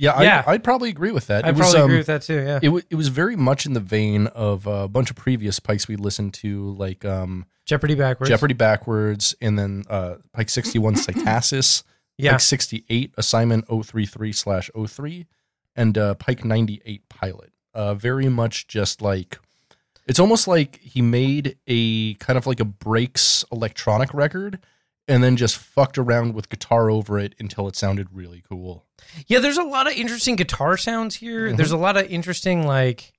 Yeah, 0.00 0.20
Yeah. 0.22 0.42
I, 0.46 0.52
I'd 0.52 0.64
probably 0.64 0.88
agree 0.88 1.12
with 1.12 1.26
that. 1.26 1.44
I 1.44 1.48
probably 1.52 1.60
was, 1.60 1.74
um, 1.74 1.82
agree 1.84 1.96
with 1.98 2.06
that 2.06 2.22
too. 2.22 2.34
Yeah. 2.42 2.56
It, 2.56 2.66
w- 2.66 2.84
it 2.88 2.94
was 2.94 3.08
very 3.08 3.36
much 3.36 3.66
in 3.66 3.74
the 3.74 3.80
vein 3.80 4.26
of 4.28 4.66
a 4.66 4.88
bunch 4.88 5.10
of 5.10 5.16
previous 5.16 5.60
pikes 5.60 5.86
we 5.88 5.96
listened 5.96 6.32
to, 6.34 6.72
like 6.74 7.04
um, 7.04 7.44
Jeopardy 7.66 7.94
backwards. 7.94 8.30
Jeopardy 8.30 8.54
Backwards, 8.54 9.34
and 9.40 9.58
then 9.58 9.84
uh, 9.90 10.14
Pike 10.32 10.48
61 10.48 10.94
Cytasis. 10.94 11.82
Yeah. 12.16 12.32
Pike 12.32 12.40
68, 12.40 13.14
assignment 13.16 13.66
033 13.68 14.32
slash 14.32 14.70
03, 14.74 15.26
and 15.76 15.96
uh, 15.96 16.14
Pike 16.14 16.44
98 16.44 17.08
pilot. 17.08 17.52
Uh, 17.72 17.94
very 17.94 18.28
much 18.28 18.66
just 18.66 19.00
like, 19.00 19.38
it's 20.06 20.18
almost 20.18 20.48
like 20.48 20.80
he 20.80 21.00
made 21.02 21.56
a 21.66 22.14
kind 22.14 22.36
of 22.36 22.46
like 22.46 22.58
a 22.60 22.64
breaks 22.64 23.44
electronic 23.52 24.12
record 24.12 24.58
and 25.10 25.24
then 25.24 25.36
just 25.36 25.56
fucked 25.56 25.98
around 25.98 26.34
with 26.34 26.48
guitar 26.48 26.88
over 26.88 27.18
it 27.18 27.34
until 27.40 27.66
it 27.66 27.74
sounded 27.74 28.06
really 28.12 28.42
cool. 28.48 28.86
Yeah, 29.26 29.40
there's 29.40 29.58
a 29.58 29.64
lot 29.64 29.86
of 29.88 29.92
interesting 29.94 30.36
guitar 30.36 30.76
sounds 30.76 31.16
here. 31.16 31.50
Mhm. 31.50 31.56
There's 31.56 31.72
a 31.72 31.76
lot 31.76 31.96
of 31.96 32.06
interesting 32.06 32.64
like 32.66 33.12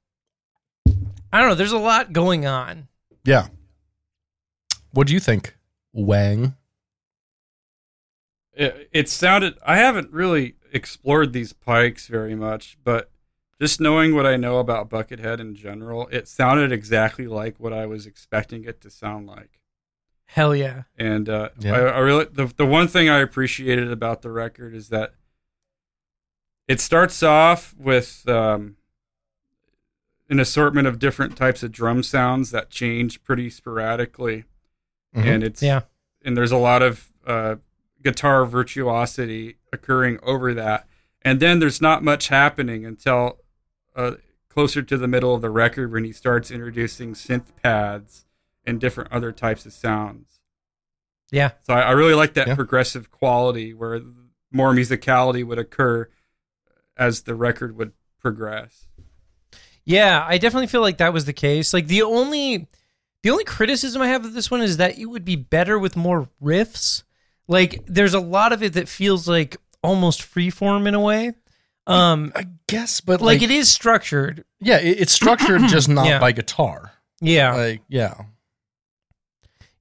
I 1.33 1.39
don't 1.39 1.49
know, 1.49 1.55
there's 1.55 1.71
a 1.71 1.77
lot 1.77 2.13
going 2.13 2.45
on. 2.45 2.87
Yeah. 3.23 3.47
What 4.91 5.07
do 5.07 5.13
you 5.13 5.19
think, 5.19 5.55
Wang? 5.93 6.55
It, 8.53 8.89
it 8.91 9.09
sounded. 9.09 9.57
I 9.65 9.77
haven't 9.77 10.11
really 10.11 10.55
explored 10.73 11.31
these 11.33 11.53
pikes 11.53 12.07
very 12.07 12.35
much, 12.35 12.77
but 12.83 13.09
just 13.61 13.79
knowing 13.79 14.13
what 14.13 14.25
I 14.25 14.35
know 14.35 14.59
about 14.59 14.89
Buckethead 14.89 15.39
in 15.39 15.55
general, 15.55 16.07
it 16.11 16.27
sounded 16.27 16.71
exactly 16.71 17.27
like 17.27 17.59
what 17.59 17.71
I 17.71 17.85
was 17.85 18.05
expecting 18.05 18.65
it 18.65 18.81
to 18.81 18.89
sound 18.89 19.27
like. 19.27 19.60
Hell 20.33 20.55
yeah. 20.55 20.83
And 20.97 21.27
uh, 21.27 21.49
Yeah. 21.59 21.73
I, 21.73 21.79
I 21.79 21.99
really 21.99 22.25
the 22.31 22.45
the 22.55 22.65
one 22.65 22.87
thing 22.87 23.09
I 23.09 23.19
appreciated 23.19 23.91
about 23.91 24.21
the 24.21 24.31
record 24.31 24.73
is 24.73 24.87
that 24.89 25.13
it 26.67 26.79
starts 26.79 27.21
off 27.21 27.75
with 27.77 28.27
um, 28.29 28.77
an 30.29 30.39
assortment 30.39 30.87
of 30.87 30.99
different 30.99 31.35
types 31.35 31.63
of 31.63 31.71
drum 31.73 32.01
sounds 32.01 32.51
that 32.51 32.69
change 32.69 33.21
pretty 33.23 33.49
sporadically, 33.49 34.45
Mhm. 35.15 35.25
and 35.25 35.43
it's 35.43 35.61
Yeah. 35.61 35.81
and 36.23 36.37
there's 36.37 36.51
a 36.53 36.57
lot 36.57 36.81
of 36.81 37.11
uh, 37.27 37.55
guitar 38.01 38.45
virtuosity 38.45 39.57
occurring 39.73 40.17
over 40.23 40.53
that, 40.53 40.87
and 41.21 41.39
then 41.41 41.59
there's 41.59 41.81
not 41.81 42.03
much 42.03 42.29
happening 42.29 42.85
until 42.85 43.39
uh, 43.97 44.13
closer 44.47 44.81
to 44.81 44.97
the 44.97 45.07
middle 45.09 45.35
of 45.35 45.41
the 45.41 45.49
record 45.49 45.91
when 45.91 46.05
he 46.05 46.13
starts 46.13 46.49
introducing 46.49 47.13
synth 47.13 47.47
pads 47.61 48.25
and 48.65 48.79
different 48.79 49.11
other 49.11 49.31
types 49.31 49.65
of 49.65 49.73
sounds. 49.73 50.39
Yeah. 51.31 51.51
So 51.63 51.73
I, 51.73 51.81
I 51.81 51.91
really 51.91 52.13
like 52.13 52.33
that 52.35 52.47
Yeah. 52.47 52.55
progressive 52.55 53.09
quality 53.11 53.73
where 53.73 54.01
more 54.51 54.73
musicality 54.73 55.45
would 55.45 55.59
occur 55.59 56.09
as 56.97 57.21
the 57.21 57.35
record 57.35 57.77
would 57.77 57.93
progress. 58.19 58.87
Yeah, 59.85 60.23
I 60.27 60.37
definitely 60.37 60.67
feel 60.67 60.81
like 60.81 60.97
that 60.97 61.13
was 61.13 61.25
the 61.25 61.33
case. 61.33 61.73
Like 61.73 61.87
the 61.87 62.03
only 62.03 62.67
the 63.23 63.29
only 63.29 63.43
criticism 63.43 64.01
I 64.01 64.07
have 64.07 64.25
of 64.25 64.33
this 64.33 64.51
one 64.51 64.61
is 64.61 64.77
that 64.77 64.97
it 64.99 65.05
would 65.05 65.25
be 65.25 65.35
better 65.35 65.77
with 65.79 65.95
more 65.95 66.29
riffs. 66.43 67.03
Like 67.47 67.83
there's 67.87 68.13
a 68.13 68.19
lot 68.19 68.53
of 68.53 68.61
it 68.61 68.73
that 68.73 68.87
feels 68.87 69.27
like 69.27 69.57
almost 69.83 70.21
freeform 70.21 70.87
in 70.87 70.93
a 70.93 70.99
way. 70.99 71.31
Um 71.87 72.31
I 72.35 72.45
guess, 72.67 73.01
but 73.01 73.21
like, 73.21 73.41
like, 73.41 73.41
it 73.41 73.51
is 73.51 73.69
structured. 73.69 74.45
yeah, 74.59 74.77
it, 74.77 75.01
it's 75.01 75.11
structured 75.13 75.61
just 75.67 75.89
not 75.89 76.05
Yeah. 76.05 76.19
by 76.19 76.31
guitar. 76.31 76.91
Yeah. 77.21 77.53
Like, 77.55 77.81
yeah. 77.87 78.13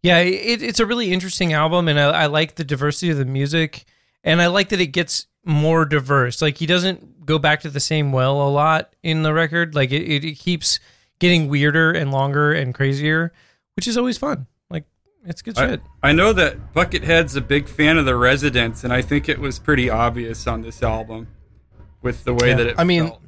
Yeah, 0.02 0.18
it, 0.20 0.62
it's 0.62 0.80
a 0.80 0.86
really 0.86 1.12
interesting 1.12 1.52
album, 1.52 1.88
and 1.88 2.00
I, 2.00 2.10
I 2.10 2.26
like 2.26 2.54
the 2.54 2.64
diversity 2.64 3.10
of 3.10 3.18
the 3.18 3.24
music, 3.24 3.84
and 4.24 4.40
I 4.40 4.46
like 4.46 4.70
that 4.70 4.80
it 4.80 4.88
gets 4.88 5.26
more 5.44 5.84
diverse. 5.84 6.40
Like 6.40 6.58
he 6.58 6.66
doesn't 6.66 7.26
go 7.26 7.38
back 7.38 7.60
to 7.60 7.70
the 7.70 7.80
same 7.80 8.12
well 8.12 8.40
a 8.40 8.48
lot 8.48 8.94
in 9.02 9.22
the 9.22 9.32
record. 9.32 9.74
Like 9.74 9.90
it, 9.92 10.02
it, 10.02 10.34
keeps 10.38 10.80
getting 11.18 11.48
weirder 11.48 11.92
and 11.92 12.10
longer 12.10 12.52
and 12.52 12.74
crazier, 12.74 13.32
which 13.76 13.86
is 13.86 13.96
always 13.96 14.18
fun. 14.18 14.46
Like 14.70 14.84
it's 15.24 15.42
good 15.42 15.58
I, 15.58 15.68
shit. 15.68 15.82
I 16.02 16.12
know 16.12 16.32
that 16.32 16.72
Buckethead's 16.72 17.36
a 17.36 17.40
big 17.40 17.68
fan 17.68 17.98
of 17.98 18.06
the 18.06 18.16
Residents, 18.16 18.84
and 18.84 18.92
I 18.92 19.02
think 19.02 19.28
it 19.28 19.38
was 19.38 19.58
pretty 19.58 19.90
obvious 19.90 20.46
on 20.46 20.62
this 20.62 20.82
album 20.82 21.28
with 22.02 22.24
the 22.24 22.34
way 22.34 22.48
Yeah. 22.50 22.56
that 22.56 22.66
it. 22.68 22.74
I 22.78 22.84
mean, 22.84 23.08
felt. 23.08 23.22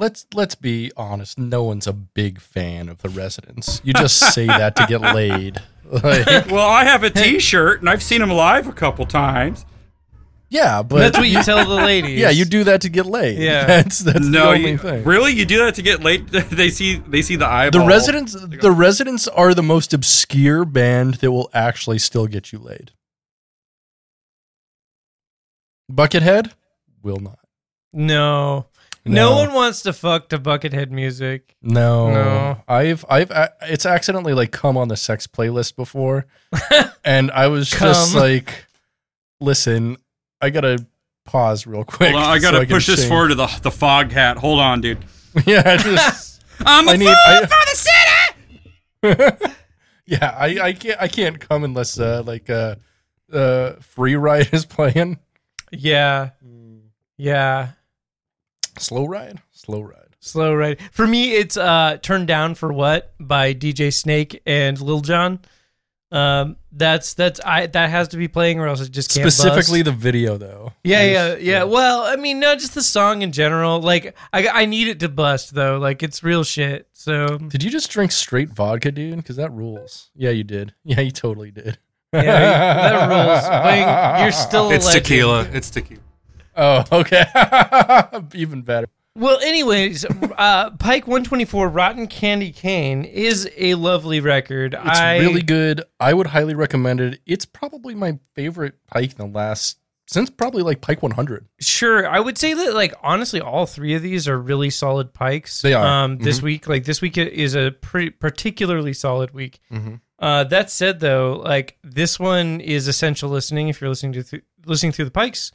Let's 0.00 0.24
let's 0.32 0.54
be 0.54 0.90
honest. 0.96 1.38
No 1.38 1.62
one's 1.62 1.86
a 1.86 1.92
big 1.92 2.40
fan 2.40 2.88
of 2.88 3.02
the 3.02 3.10
residents. 3.10 3.82
You 3.84 3.92
just 3.92 4.16
say 4.32 4.46
that 4.46 4.74
to 4.76 4.86
get 4.86 5.02
laid. 5.02 5.60
Like, 5.92 6.46
well, 6.46 6.68
I 6.68 6.84
have 6.84 7.02
a 7.02 7.10
T-shirt, 7.10 7.80
and 7.80 7.90
I've 7.90 8.00
seen 8.00 8.20
them 8.20 8.30
live 8.30 8.68
a 8.68 8.72
couple 8.72 9.04
times. 9.06 9.66
yeah, 10.48 10.84
but 10.84 10.98
That's 11.00 11.18
what 11.18 11.26
you 11.26 11.42
tell 11.42 11.66
the 11.68 11.74
ladies. 11.84 12.16
yeah, 12.16 12.30
you 12.30 12.44
do 12.44 12.62
that 12.62 12.82
to 12.82 12.88
get 12.88 13.06
laid. 13.06 13.40
Yeah. 13.40 13.66
that's 13.82 13.98
that's 13.98 14.30
the 14.30 14.40
only 14.40 14.70
you, 14.70 14.78
thing. 14.78 15.02
really, 15.02 15.32
you 15.32 15.44
do 15.44 15.58
that 15.64 15.74
to 15.74 15.82
get 15.82 16.00
late. 16.00 16.28
they 16.30 16.70
see 16.70 16.98
they 17.08 17.22
see 17.22 17.34
the 17.34 17.46
eyeball. 17.46 17.72
The 17.72 17.78
eyeball. 17.78 17.88
residents, 17.88 18.36
the 18.62 18.70
residents 18.70 19.26
are 19.26 19.52
the 19.52 19.64
most 19.64 19.92
obscure 19.92 20.64
band 20.64 21.14
that 21.14 21.32
will 21.32 21.50
actually 21.52 21.98
still 21.98 22.28
get 22.28 22.52
you 22.52 22.60
laid. 22.60 22.92
Buckethead 25.90 26.52
will 27.02 27.18
not. 27.18 27.40
No. 27.92 28.66
No, 29.04 29.36
one 29.36 29.52
wants 29.54 29.82
to 29.82 29.92
fuck 29.92 30.28
to 30.28 30.38
Buckethead 30.38 30.90
music. 30.90 31.56
No, 31.62 32.10
No. 32.12 32.62
I've 32.68 33.04
I've 33.08 33.32
it's 33.62 33.86
accidentally 33.86 34.34
like 34.34 34.52
come 34.52 34.76
on 34.76 34.88
the 34.88 34.96
sex 34.96 35.26
playlist 35.26 35.74
before, 35.76 36.26
and 37.04 37.30
I 37.30 37.46
was 37.48 37.68
just 37.70 38.14
like, 38.14 38.66
listen, 39.40 39.96
I 40.40 40.50
gotta 40.50 40.84
pause 41.24 41.66
real 41.66 41.84
quick. 41.84 42.10
Hold 42.12 42.22
on, 42.24 42.30
I 42.30 42.38
gotta 42.38 42.60
can 42.66 42.68
push 42.76 42.86
this 42.86 43.00
sing. 43.00 43.08
forward 43.08 43.28
to 43.28 43.34
the 43.36 43.46
the 43.62 43.70
Foghat. 43.70 44.36
Hold 44.36 44.60
on, 44.60 44.80
dude. 44.80 44.98
yeah, 45.46 45.76
just 45.76 46.42
I'm 46.60 46.86
a 46.86 46.92
I 46.92 46.96
need- 46.96 47.06
fool 47.06 47.14
I- 47.26 47.46
for 47.46 49.06
the 49.08 49.36
city. 49.36 49.54
yeah. 50.06 50.34
I 50.36 50.60
I 50.60 50.72
can't 50.72 51.00
I 51.02 51.08
can't 51.08 51.40
come 51.40 51.64
unless 51.64 51.98
uh 51.98 52.22
like 52.26 52.50
uh 52.50 52.74
uh 53.32 53.72
free 53.80 54.16
ride 54.16 54.50
is 54.52 54.66
playing. 54.66 55.18
Yeah. 55.72 56.30
Yeah. 57.16 57.68
Slow 58.78 59.04
ride, 59.06 59.40
slow 59.52 59.80
ride. 59.82 59.96
Slow 60.20 60.54
ride. 60.54 60.78
For 60.92 61.06
me, 61.06 61.32
it's 61.32 61.56
uh 61.56 61.98
Turned 62.02 62.26
Down 62.28 62.54
for 62.54 62.72
What 62.72 63.12
by 63.18 63.54
DJ 63.54 63.92
Snake 63.92 64.42
and 64.46 64.80
Lil 64.80 65.00
Jon. 65.00 65.40
Um, 66.12 66.56
that's 66.72 67.14
that's 67.14 67.40
I 67.44 67.66
that 67.68 67.88
has 67.90 68.08
to 68.08 68.16
be 68.16 68.26
playing 68.26 68.58
or 68.58 68.66
else 68.66 68.80
it 68.80 68.90
just 68.90 69.14
can't. 69.14 69.30
Specifically 69.32 69.82
bust. 69.84 69.96
the 69.96 69.98
video 70.02 70.36
though. 70.36 70.72
Yeah, 70.82 71.02
Is- 71.02 71.12
yeah, 71.44 71.58
yeah. 71.58 71.64
Well, 71.64 72.02
I 72.02 72.16
mean, 72.16 72.40
no, 72.40 72.54
just 72.56 72.74
the 72.74 72.82
song 72.82 73.22
in 73.22 73.30
general. 73.32 73.80
Like, 73.80 74.16
I 74.32 74.48
I 74.48 74.64
need 74.66 74.88
it 74.88 74.98
to 75.00 75.08
bust 75.08 75.54
though. 75.54 75.78
Like, 75.78 76.02
it's 76.02 76.22
real 76.24 76.42
shit. 76.42 76.88
So 76.92 77.38
Did 77.38 77.62
you 77.62 77.70
just 77.70 77.90
drink 77.90 78.10
straight 78.12 78.48
vodka, 78.50 78.90
dude? 78.90 79.16
Because 79.16 79.36
that 79.36 79.52
rules. 79.52 80.10
Yeah, 80.16 80.30
you 80.30 80.42
did. 80.44 80.74
Yeah, 80.84 81.00
you 81.00 81.12
totally 81.12 81.50
did. 81.52 81.78
yeah, 82.12 82.22
that 82.24 83.08
rules. 83.08 83.64
Wayne, 83.66 84.22
you're 84.24 84.32
still 84.32 84.70
It's 84.72 84.86
legend. 84.86 85.04
tequila. 85.04 85.48
It's 85.52 85.70
tequila. 85.70 86.00
Oh, 86.60 86.84
okay. 87.00 87.24
Even 88.34 88.62
better. 88.62 88.86
Well, 89.16 89.40
anyways, 89.40 90.04
uh, 90.04 90.70
Pike 90.78 91.06
124 91.08 91.68
Rotten 91.68 92.06
Candy 92.06 92.52
Cane 92.52 93.04
is 93.04 93.50
a 93.56 93.74
lovely 93.74 94.20
record. 94.20 94.74
It's 94.74 94.98
I, 95.00 95.18
really 95.18 95.42
good. 95.42 95.82
I 95.98 96.14
would 96.14 96.28
highly 96.28 96.54
recommend 96.54 97.00
it. 97.00 97.20
It's 97.26 97.44
probably 97.44 97.94
my 97.96 98.18
favorite 98.36 98.74
Pike 98.86 99.12
in 99.12 99.16
the 99.18 99.26
last 99.38 99.78
since 100.06 100.28
probably 100.30 100.62
like 100.62 100.80
Pike 100.80 101.02
100. 101.02 101.46
Sure, 101.60 102.06
I 102.08 102.18
would 102.20 102.38
say 102.38 102.52
that 102.54 102.74
like 102.74 102.94
honestly, 103.02 103.40
all 103.40 103.66
three 103.66 103.94
of 103.94 104.02
these 104.02 104.28
are 104.28 104.38
really 104.38 104.70
solid 104.70 105.12
pikes. 105.12 105.60
They 105.62 105.74
are. 105.74 105.84
Um, 106.04 106.18
this 106.18 106.38
Mhm. 106.40 106.42
week, 106.44 106.68
like 106.68 106.84
this 106.84 107.00
week 107.00 107.18
is 107.18 107.54
a 107.56 107.72
pretty 107.80 108.10
particularly 108.10 108.92
solid 108.92 109.32
week. 109.32 109.58
Mhm. 109.72 110.00
Uh, 110.20 110.44
that 110.44 110.70
said, 110.70 111.00
though, 111.00 111.40
like 111.44 111.78
this 111.82 112.18
one 112.18 112.60
is 112.60 112.86
essential 112.88 113.28
listening. 113.30 113.68
If 113.68 113.80
you're 113.80 113.90
listening 113.90 114.12
to 114.14 114.22
th- 114.22 114.42
listening 114.66 114.92
through 114.92 115.06
the 115.06 115.10
pikes, 115.10 115.50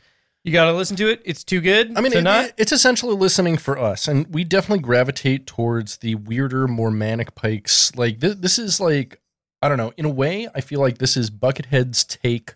you 0.46 0.54
got 0.54 0.66
to 0.66 0.74
listen 0.74 0.96
to 0.98 1.10
it. 1.10 1.22
It's 1.26 1.44
too 1.44 1.60
good. 1.60 1.98
I 1.98 2.02
mean, 2.02 2.12
to 2.14 2.20
it- 2.20 2.24
not. 2.24 2.52
it's 2.58 2.72
essentially 2.72 3.16
listening 3.16 3.58
for 3.58 3.78
us, 3.78 4.08
and 4.08 4.28
we 4.34 4.44
definitely 4.44 4.84
gravitate 4.84 5.46
towards 5.48 5.98
the 5.98 6.16
weirder, 6.16 6.68
more 6.68 6.92
manic 6.92 7.36
pikes. 7.36 7.94
Like 7.96 8.22
th- 8.22 8.38
this 8.38 8.58
is 8.58 8.80
like 8.80 9.20
I 9.62 9.68
don't 9.68 9.78
know. 9.78 9.92
In 9.98 10.06
a 10.06 10.10
way, 10.10 10.48
I 10.54 10.62
feel 10.62 10.80
like 10.80 11.00
this 11.00 11.18
is 11.18 11.30
Buckethead's 11.32 12.04
take 12.04 12.54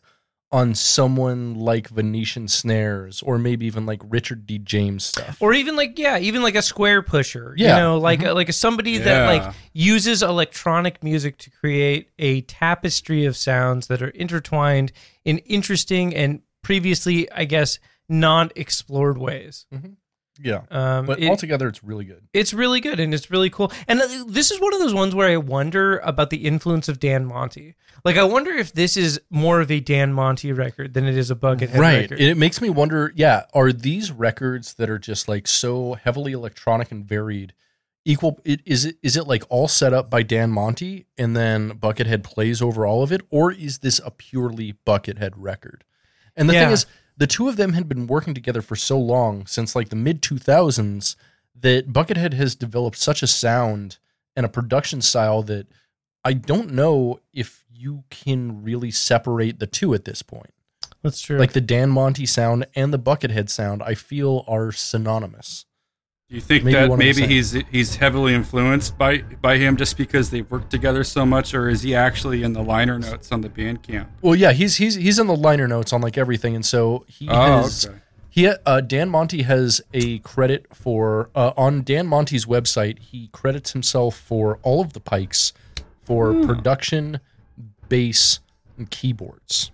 on 0.52 0.74
someone 0.74 1.54
like 1.54 1.90
Venetian 1.90 2.48
Snares, 2.48 3.22
or 3.22 3.38
maybe 3.38 3.68
even 3.68 3.86
like 3.86 4.02
Richard 4.04 4.48
D. 4.48 4.58
James 4.58 5.06
stuff. 5.06 5.38
or 5.40 5.54
even 5.54 5.76
like 5.76 5.98
yeah, 6.00 6.18
even 6.18 6.42
like 6.42 6.56
a 6.56 6.60
Squarepusher. 6.60 7.54
Yeah. 7.56 7.76
You 7.78 7.82
know, 7.84 7.98
like 8.00 8.22
Mhm. 8.22 8.34
like 8.34 8.50
a 8.50 8.54
somebody 8.54 8.98
that 8.98 9.26
like 9.28 9.54
uses 9.74 10.24
electronic 10.24 11.04
music 11.04 11.38
to 11.40 11.52
create 11.52 12.10
a 12.18 12.42
tapestry 12.42 13.26
of 13.26 13.38
sounds 13.38 13.88
that 13.88 14.02
are 14.02 14.10
intertwined 14.10 14.92
in 15.24 15.38
interesting 15.40 16.16
and 16.16 16.42
previously, 16.62 17.32
I 17.32 17.46
guess, 17.46 17.80
non-explored 18.08 19.18
ways. 19.18 19.66
yeah, 20.42 20.62
Um, 20.72 21.06
but 21.06 21.20
it- 21.22 21.30
altogether, 21.30 21.68
it's 21.68 21.84
really 21.84 22.06
good. 22.06 22.28
it's 22.34 22.54
really 22.54 22.80
good 22.80 23.00
and 23.00 23.14
it's 23.14 23.30
really 23.30 23.50
cool. 23.50 23.72
And 23.88 24.02
uh, 24.02 24.08
this 24.28 24.52
is 24.52 24.60
one 24.60 24.74
of 24.74 24.80
those 24.80 24.94
ones 24.94 25.14
where 25.16 25.30
I 25.30 25.38
wonder 25.38 25.98
about 26.00 26.30
the 26.30 26.46
influence 26.46 26.88
of 26.88 27.00
Dan 27.00 27.26
Monty. 27.26 27.76
Like, 28.06 28.16
I 28.18 28.24
wonder 28.24 28.52
if 28.52 28.72
this 28.74 28.96
is 28.96 29.20
more 29.30 29.60
of 29.60 29.70
a 29.70 29.80
Dan 29.82 30.14
Monty 30.14 30.54
record 30.54 30.94
than 30.94 31.06
it 31.06 31.18
is 31.18 31.30
a 31.30 31.36
Buckethead 31.36 31.62
record. 31.74 31.80
right 31.80 32.02
record. 32.12 32.22
it 32.22 32.38
makes 32.38 32.62
me 32.62 32.70
wonder 32.70 33.12
yeah 33.16 33.44
are 33.54 33.72
these 33.74 34.12
records 34.12 34.76
that 34.76 34.90
are 34.90 35.00
just 35.00 35.28
like 35.28 35.48
so 35.48 35.96
heavily 35.96 36.32
electronic 36.32 36.92
and 36.92 37.06
varied 37.06 37.54
equal 38.06 38.40
it, 38.46 38.62
is 38.66 38.86
it 38.86 38.96
is 39.04 39.18
it 39.18 39.28
like 39.28 39.44
all 39.50 39.68
set 39.68 39.94
up 39.94 40.10
by 40.10 40.24
dan 40.24 40.50
monty 40.50 41.06
and 41.18 41.36
then 41.36 41.72
buckethead 41.78 42.24
plays 42.24 42.62
over 42.62 42.86
all 42.86 43.04
of 43.04 43.12
it 43.12 43.22
or 43.30 43.52
is 43.52 43.80
this 43.80 44.00
a 44.06 44.10
purely 44.12 44.74
buckethead 44.88 45.32
record 45.36 45.84
and 46.40 46.50
the 46.50 46.54
thing 46.54 46.72
is 46.72 46.86
the 47.18 47.28
two 47.28 47.48
of 47.50 47.58
them 47.58 47.74
had 47.74 47.88
been 47.88 48.08
working 48.08 48.34
together 48.34 48.62
for 48.62 48.76
so 48.76 48.98
long 48.98 49.46
since 49.46 49.76
like 49.76 49.90
the 49.90 49.96
mid 49.96 50.22
2000s 50.22 51.16
that 51.60 51.92
buckethead 51.94 52.34
has 52.34 52.56
developed 52.56 52.98
such 52.98 53.22
a 53.22 53.28
sound 53.28 53.98
and 54.36 54.46
a 54.46 54.50
production 54.50 55.02
style 55.02 55.44
that 55.44 55.68
i 56.24 56.34
don't 56.34 56.72
know 56.72 57.20
if 57.34 57.66
you 57.72 58.04
can 58.10 58.64
really 58.64 58.92
separate 58.92 59.60
the 59.60 59.68
two 59.68 59.94
at 59.94 60.06
this 60.06 60.22
point 60.22 60.54
That's 61.02 61.22
true. 61.22 61.38
like 61.38 61.54
the 61.54 61.62
Dan 61.62 61.90
Monty 61.90 62.26
sound 62.26 62.68
and 62.76 62.94
the 62.94 63.00
Buckethead 63.00 63.50
sound, 63.50 63.82
I 63.82 63.96
feel 63.96 64.44
are 64.48 64.72
synonymous. 64.74 65.66
Do 66.30 66.36
you 66.36 66.42
think 66.42 66.64
Maybe 66.64 66.76
that 66.76 66.90
one 66.90 67.02
and 67.02 67.16
the 67.16 67.22
maybe 67.22 67.34
he's 67.34 67.52
he's 67.72 67.96
heavily 67.96 68.36
influenced 68.36 68.98
by 69.00 69.20
by 69.42 69.58
him 69.58 69.78
just 69.78 69.98
because 69.98 70.30
they've 70.30 70.50
worked 70.52 70.70
together 70.70 71.04
so 71.04 71.26
much, 71.26 71.56
or 71.56 71.68
is 71.70 71.82
he 71.82 71.96
actually 71.96 72.44
in 72.44 72.54
the 72.54 72.62
liner 72.62 73.00
notes 73.00 73.32
on 73.32 73.42
the 73.42 73.50
Bandcamp? 73.50 74.06
Well, 74.22 74.36
yeah, 74.36 74.52
he's 74.52 74.76
he's 74.78 74.94
he's 74.94 75.18
in 75.18 75.26
the 75.26 75.36
liner 75.36 75.68
notes 75.68 75.92
on 75.92 76.02
like 76.02 76.20
everything, 76.20 76.54
and 76.56 76.64
so 76.64 77.04
he 77.08 77.28
Oh, 77.28 77.62
has 77.64 77.88
okay. 77.88 77.98
he 78.30 78.48
uh, 78.48 78.82
Dan 78.82 79.10
Monty 79.10 79.42
has 79.42 79.82
a 79.92 80.20
credit 80.20 80.68
for 80.72 81.32
uh, 81.34 81.52
on 81.58 81.82
Dan 81.82 82.06
Monty's 82.06 82.46
website. 82.46 83.00
He 83.00 83.30
credits 83.32 83.72
himself 83.74 84.16
for 84.16 84.60
all 84.62 84.82
of 84.82 84.94
the 84.94 85.00
pikes 85.00 85.52
for 86.04 86.32
Hmm. 86.34 86.46
production, 86.46 87.20
bass, 87.90 88.40
and 88.78 88.88
keyboards. 88.92 89.72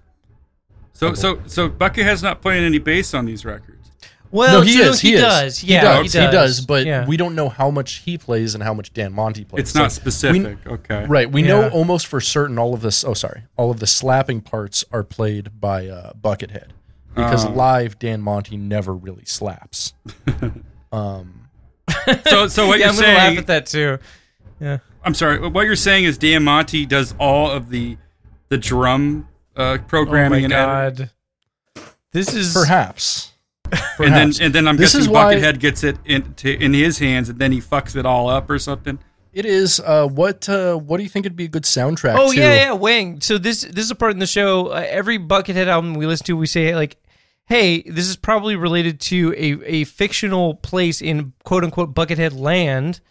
So 0.93 1.13
so 1.15 1.41
so 1.47 1.67
Buckethead's 1.67 2.23
not 2.23 2.41
playing 2.41 2.63
any 2.63 2.79
bass 2.79 3.13
on 3.13 3.25
these 3.25 3.43
records. 3.43 3.74
Well, 4.35 4.59
no, 4.59 4.61
he 4.61 4.73
so 4.77 4.89
is. 4.89 4.99
He, 5.01 5.13
is. 5.13 5.21
does. 5.21 5.57
He 5.59 5.73
does. 5.73 6.13
he 6.13 6.19
He 6.19 6.25
does. 6.25 6.33
does. 6.57 6.65
But 6.65 6.85
Yeah. 6.85 7.05
we 7.05 7.15
don't 7.17 7.35
know 7.35 7.49
how 7.49 7.71
much 7.71 7.95
he 8.05 8.17
plays 8.17 8.53
and 8.53 8.63
how 8.63 8.73
much 8.73 8.91
Dan 8.93 9.13
Monty 9.13 9.43
plays. 9.45 9.61
It's 9.61 9.71
So 9.71 9.79
not 9.79 9.91
specific. 9.91 10.57
okay. 10.67 11.05
Right. 11.07 11.31
We 11.31 11.41
Yeah. 11.43 11.47
know 11.47 11.69
almost 11.69 12.07
for 12.07 12.19
certain 12.19 12.59
all 12.59 12.73
of 12.73 12.81
this. 12.81 13.03
Oh, 13.03 13.13
sorry. 13.13 13.43
All 13.57 13.71
of 13.71 13.79
the 13.79 13.87
slapping 13.87 14.41
parts 14.41 14.83
are 14.91 15.03
played 15.03 15.59
by 15.61 15.87
uh, 15.87 16.11
Buckethead 16.21 16.69
because 17.15 17.45
Oh. 17.45 17.49
live 17.51 17.97
Dan 17.97 18.21
Monty 18.21 18.57
never 18.57 18.93
really 18.93 19.25
slaps. 19.25 19.93
um, 20.91 21.47
So 22.27 22.47
so 22.47 22.67
what 22.67 22.79
yeah, 22.79 22.87
you're 22.87 22.93
I'm 22.95 22.99
gonna 23.01 23.13
laugh 23.13 23.27
saying? 23.27 23.37
at 23.37 23.47
that 23.47 23.65
too. 23.67 23.97
Yeah. 24.59 24.77
I'm 25.03 25.13
sorry. 25.13 25.47
What 25.47 25.65
you're 25.65 25.75
saying 25.75 26.05
is 26.05 26.17
Dan 26.17 26.43
Monty 26.43 26.85
does 26.85 27.13
all 27.19 27.49
of 27.49 27.69
the 27.69 27.97
the 28.49 28.57
drum 28.57 29.27
uh, 29.55 29.61
Oh 29.61 29.71
my 29.71 29.77
programming 29.77 30.43
and 30.45 30.53
editing. 30.53 31.09
This 32.11 32.33
is 32.33 32.53
perhaps. 32.53 33.31
and 33.99 34.13
then 34.13 34.31
and 34.41 34.53
then 34.53 34.67
I'm 34.67 34.77
This 34.77 34.93
guessing 34.93 35.01
is 35.01 35.09
why- 35.09 35.35
Buckethead 35.35 35.59
gets 35.59 35.83
it 35.83 35.97
into 36.05 36.49
in 36.49 36.73
his 36.73 36.99
hands, 36.99 37.29
and 37.29 37.39
then 37.39 37.51
he 37.51 37.61
fucks 37.61 37.95
it 37.95 38.05
all 38.05 38.29
up 38.29 38.49
or 38.49 38.59
something. 38.59 38.99
It 39.33 39.45
is. 39.45 39.81
Uh, 39.81 40.07
what 40.07 40.47
uh, 40.47 40.75
What 40.77 40.97
do 40.97 41.03
you 41.03 41.09
think 41.09 41.25
would 41.25 41.35
be 41.35 41.43
a 41.45 41.49
good 41.49 41.63
soundtrack? 41.63 42.15
Oh 42.17 42.31
to? 42.31 42.37
yeah, 42.39 42.55
yeah, 42.55 42.71
Wang. 42.71 43.19
So 43.19 43.37
this 43.37 43.61
this 43.61 43.83
is 43.85 43.91
a 43.91 43.95
part 43.95 44.13
in 44.13 44.19
the 44.19 44.25
show. 44.27 44.67
Uh, 44.67 44.85
every 44.87 45.19
Buckethead 45.19 45.67
album 45.67 45.93
we 45.95 46.05
listen 46.05 46.25
to, 46.27 46.37
we 46.37 46.47
say 46.47 46.73
like, 46.73 46.95
"Hey, 47.47 47.81
this 47.81 48.07
is 48.07 48.15
probably 48.15 48.55
related 48.55 48.99
to 49.01 49.33
a 49.37 49.81
a 49.81 49.83
fictional 49.83 50.55
place 50.55 51.01
in 51.01 51.33
quote 51.43 51.65
unquote 51.65 51.93
Buckethead 51.93 52.39
land, 52.39 53.01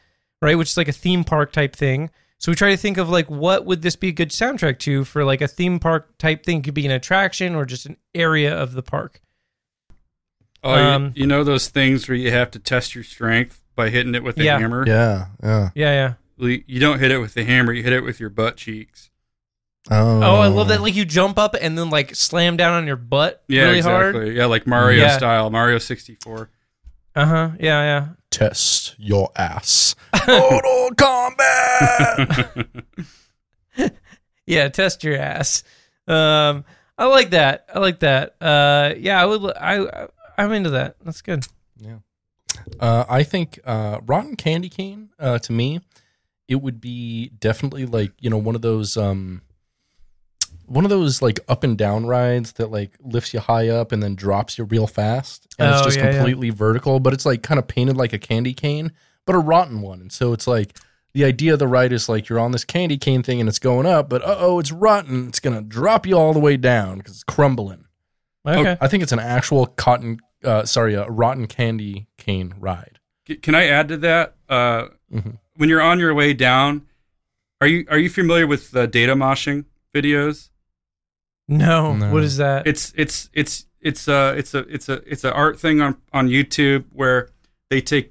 right? 0.40 0.56
Which 0.56 0.70
is 0.70 0.76
like 0.78 0.88
a 0.88 0.92
theme 0.92 1.24
park 1.24 1.52
type 1.52 1.76
thing." 1.76 2.08
So 2.38 2.50
we 2.50 2.56
try 2.56 2.70
to 2.70 2.76
think 2.78 2.96
of 2.96 3.10
like 3.10 3.30
what 3.30 3.66
would 3.66 3.82
this 3.82 3.96
be 3.96 4.08
a 4.08 4.12
good 4.12 4.30
soundtrack 4.30 4.78
to 4.80 5.04
for 5.04 5.24
like 5.24 5.42
a 5.42 5.48
theme 5.48 5.78
park 5.78 6.16
type 6.16 6.42
thing? 6.44 6.62
Could 6.62 6.72
be 6.74 6.86
an 6.86 6.90
attraction 6.92 7.54
or 7.54 7.66
just 7.66 7.84
an 7.84 7.98
area 8.14 8.54
of 8.54 8.72
the 8.72 8.82
park. 8.82 9.20
Oh, 10.64 10.74
you- 10.74 10.80
Um, 10.80 11.12
you, 11.14 11.26
know 11.26 11.44
those 11.44 11.68
things 11.68 12.08
where 12.08 12.16
you 12.16 12.30
have 12.32 12.50
to 12.52 12.58
test 12.58 12.94
your 12.94 13.04
strength 13.04 13.62
by 13.76 13.90
hitting 13.90 14.14
it 14.14 14.22
with 14.24 14.38
a 14.38 14.44
Yeah. 14.44 14.58
hammer. 14.58 14.84
Yeah. 14.86 15.26
Yeah. 15.42 15.70
Yeah, 15.74 15.92
yeah. 15.92 16.12
You 16.38 16.64
you 16.66 16.80
don't 16.80 16.98
hit 16.98 17.10
it 17.12 17.18
with 17.18 17.34
the 17.34 17.44
hammer; 17.44 17.72
you 17.72 17.82
hit 17.84 17.92
it 17.92 18.02
with 18.02 18.18
your 18.18 18.30
butt 18.30 18.56
cheeks. 18.56 19.10
Oh. 19.90 20.22
Oh, 20.22 20.36
I 20.40 20.46
love 20.48 20.68
that. 20.68 20.80
Like 20.80 20.94
you 20.96 21.04
jump 21.04 21.38
up 21.38 21.54
and 21.60 21.76
then 21.78 21.90
like 21.90 22.14
slam 22.14 22.56
down 22.56 22.72
on 22.72 22.86
your 22.86 22.96
butt 22.96 23.44
Yeah, 23.48 23.64
really 23.64 23.78
exactly. 23.78 24.20
hard. 24.24 24.34
Yeah, 24.34 24.46
like 24.46 24.66
Mario 24.66 25.02
Yeah. 25.02 25.16
style, 25.16 25.50
Mario 25.50 25.78
64. 25.78 26.48
Uh 27.14 27.26
huh. 27.26 27.50
Yeah, 27.60 27.82
yeah. 27.82 28.06
Test 28.30 28.94
your 28.98 29.30
ass. 29.36 29.94
Total 30.24 30.90
combat. 30.96 32.66
Yeah, 34.46 34.68
test 34.68 35.02
your 35.04 35.16
ass. 35.16 35.64
Um, 36.06 36.64
I 36.98 37.06
like 37.06 37.30
that. 37.30 37.66
I 37.74 37.78
like 37.78 38.00
that. 38.00 38.36
Uh, 38.42 38.92
yeah, 38.98 39.20
I 39.22 39.24
would. 39.24 39.42
I 39.56 40.08
I'm 40.38 40.52
into 40.52 40.70
that. 40.70 40.96
That's 41.04 41.22
good. 41.22 41.46
Yeah. 41.78 41.98
Uh, 42.80 43.04
I 43.08 43.22
think 43.22 43.58
uh, 43.64 44.00
Rotten 44.06 44.36
Candy 44.36 44.68
Cane 44.68 45.10
uh, 45.18 45.38
to 45.40 45.52
me, 45.52 45.80
it 46.48 46.56
would 46.56 46.80
be 46.80 47.30
definitely 47.40 47.86
like 47.86 48.12
you 48.20 48.30
know 48.30 48.38
one 48.38 48.54
of 48.54 48.62
those 48.62 48.96
um, 48.96 49.42
one 50.66 50.84
of 50.84 50.90
those 50.90 51.20
like 51.20 51.40
up 51.48 51.62
and 51.64 51.76
down 51.76 52.06
rides 52.06 52.52
that 52.52 52.70
like 52.70 52.92
lifts 53.00 53.34
you 53.34 53.40
high 53.40 53.68
up 53.68 53.92
and 53.92 54.02
then 54.02 54.14
drops 54.14 54.56
you 54.58 54.64
real 54.64 54.86
fast, 54.86 55.46
and 55.58 55.70
it's 55.72 55.82
Oh, 55.82 55.84
just 55.84 55.98
yeah, 55.98 56.06
yeah. 56.06 56.12
completely 56.16 56.50
vertical, 56.50 57.00
but 57.00 57.12
it's 57.12 57.26
like 57.26 57.42
kind 57.42 57.58
of 57.58 57.66
painted 57.66 57.96
like 57.96 58.12
a 58.12 58.18
candy 58.18 58.54
cane, 58.54 58.92
but 59.26 59.34
a 59.34 59.38
rotten 59.38 59.80
one, 59.82 60.00
and 60.00 60.12
so 60.12 60.32
it's 60.32 60.46
like. 60.46 60.76
The 61.16 61.24
idea 61.24 61.52
of 61.52 61.60
the 61.60 61.68
ride 61.68 61.92
is 61.92 62.08
like 62.08 62.28
you're 62.28 62.40
on 62.40 62.50
this 62.50 62.64
candy 62.64 62.96
cane 62.98 63.22
thing 63.22 63.38
and 63.38 63.48
it's 63.48 63.60
going 63.60 63.86
up, 63.86 64.08
but 64.08 64.20
uh 64.24 64.34
oh, 64.36 64.58
it's 64.58 64.72
rotten. 64.72 65.28
It's 65.28 65.38
gonna 65.38 65.62
drop 65.62 66.06
you 66.08 66.18
all 66.18 66.32
the 66.32 66.40
way 66.40 66.56
down 66.56 66.98
because 66.98 67.12
it's 67.12 67.22
crumbling. 67.22 67.83
Okay. 68.46 68.76
I 68.80 68.88
think 68.88 69.02
it's 69.02 69.12
an 69.12 69.18
actual 69.20 69.66
cotton, 69.66 70.18
uh, 70.42 70.64
sorry, 70.64 70.94
a 70.94 71.06
rotten 71.08 71.46
candy 71.46 72.06
cane 72.18 72.54
ride. 72.58 72.98
Can 73.42 73.54
I 73.54 73.66
add 73.66 73.88
to 73.88 73.96
that? 73.98 74.34
Uh, 74.48 74.88
Mhm. 75.12 75.38
When 75.56 75.68
you're 75.68 75.80
on 75.80 75.98
your 76.00 76.12
way 76.14 76.34
down, 76.34 76.82
are 77.60 77.66
you 77.68 77.86
are 77.88 77.98
you 77.98 78.10
familiar 78.10 78.46
with 78.46 78.72
the 78.72 78.86
data 78.86 79.14
moshing 79.14 79.64
videos? 79.94 80.50
no, 81.48 81.94
No. 81.94 82.12
What 82.12 82.24
is 82.24 82.36
that? 82.38 82.66
It's 82.66 82.92
it's 82.96 83.30
it's 83.32 83.66
it's 83.80 84.08
a 84.08 84.34
it's 84.36 84.54
a 84.54 84.58
it's 84.60 84.88
a 84.88 84.94
it's 85.06 85.24
a 85.24 85.32
art 85.32 85.58
thing 85.60 85.80
on 85.80 85.96
on 86.12 86.28
YouTube 86.28 86.84
where 86.92 87.30
they 87.70 87.80
take 87.80 88.10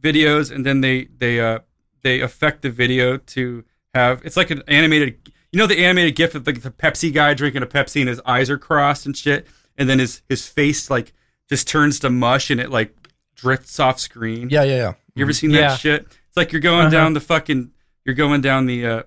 videos 0.00 0.50
and 0.54 0.66
then 0.66 0.80
they 0.80 1.04
they 1.18 1.40
uh 1.40 1.60
they 2.02 2.20
affect 2.20 2.62
the 2.62 2.70
video 2.70 3.16
to 3.16 3.64
have 3.94 4.20
it's 4.24 4.36
like 4.36 4.50
an 4.50 4.62
animated 4.68 5.25
you 5.52 5.58
know 5.58 5.66
the 5.66 5.84
animated 5.84 6.16
GIF 6.16 6.34
of 6.34 6.46
like 6.46 6.62
the 6.62 6.70
Pepsi 6.70 7.12
guy 7.12 7.34
drinking 7.34 7.62
a 7.62 7.66
Pepsi 7.66 8.00
and 8.00 8.08
his 8.08 8.20
eyes 8.26 8.50
are 8.50 8.58
crossed 8.58 9.06
and 9.06 9.16
shit, 9.16 9.46
and 9.76 9.88
then 9.88 9.98
his 9.98 10.22
his 10.28 10.46
face 10.46 10.90
like 10.90 11.12
just 11.48 11.68
turns 11.68 11.98
to 12.00 12.10
mush 12.10 12.50
and 12.50 12.60
it 12.60 12.70
like 12.70 12.94
drifts 13.34 13.78
off 13.80 14.00
screen. 14.00 14.48
Yeah, 14.50 14.62
yeah, 14.64 14.76
yeah. 14.76 14.92
You 15.14 15.24
ever 15.24 15.32
seen 15.32 15.50
Yeah. 15.50 15.68
that 15.68 15.80
shit? 15.80 16.02
It's 16.28 16.36
like 16.36 16.52
you're 16.52 16.60
going 16.60 16.86
Uh-huh. 16.86 16.90
down 16.90 17.12
the 17.14 17.20
fucking 17.20 17.70
you're 18.04 18.14
going 18.14 18.40
down 18.40 18.66
the 18.66 18.86
uh 18.86 19.02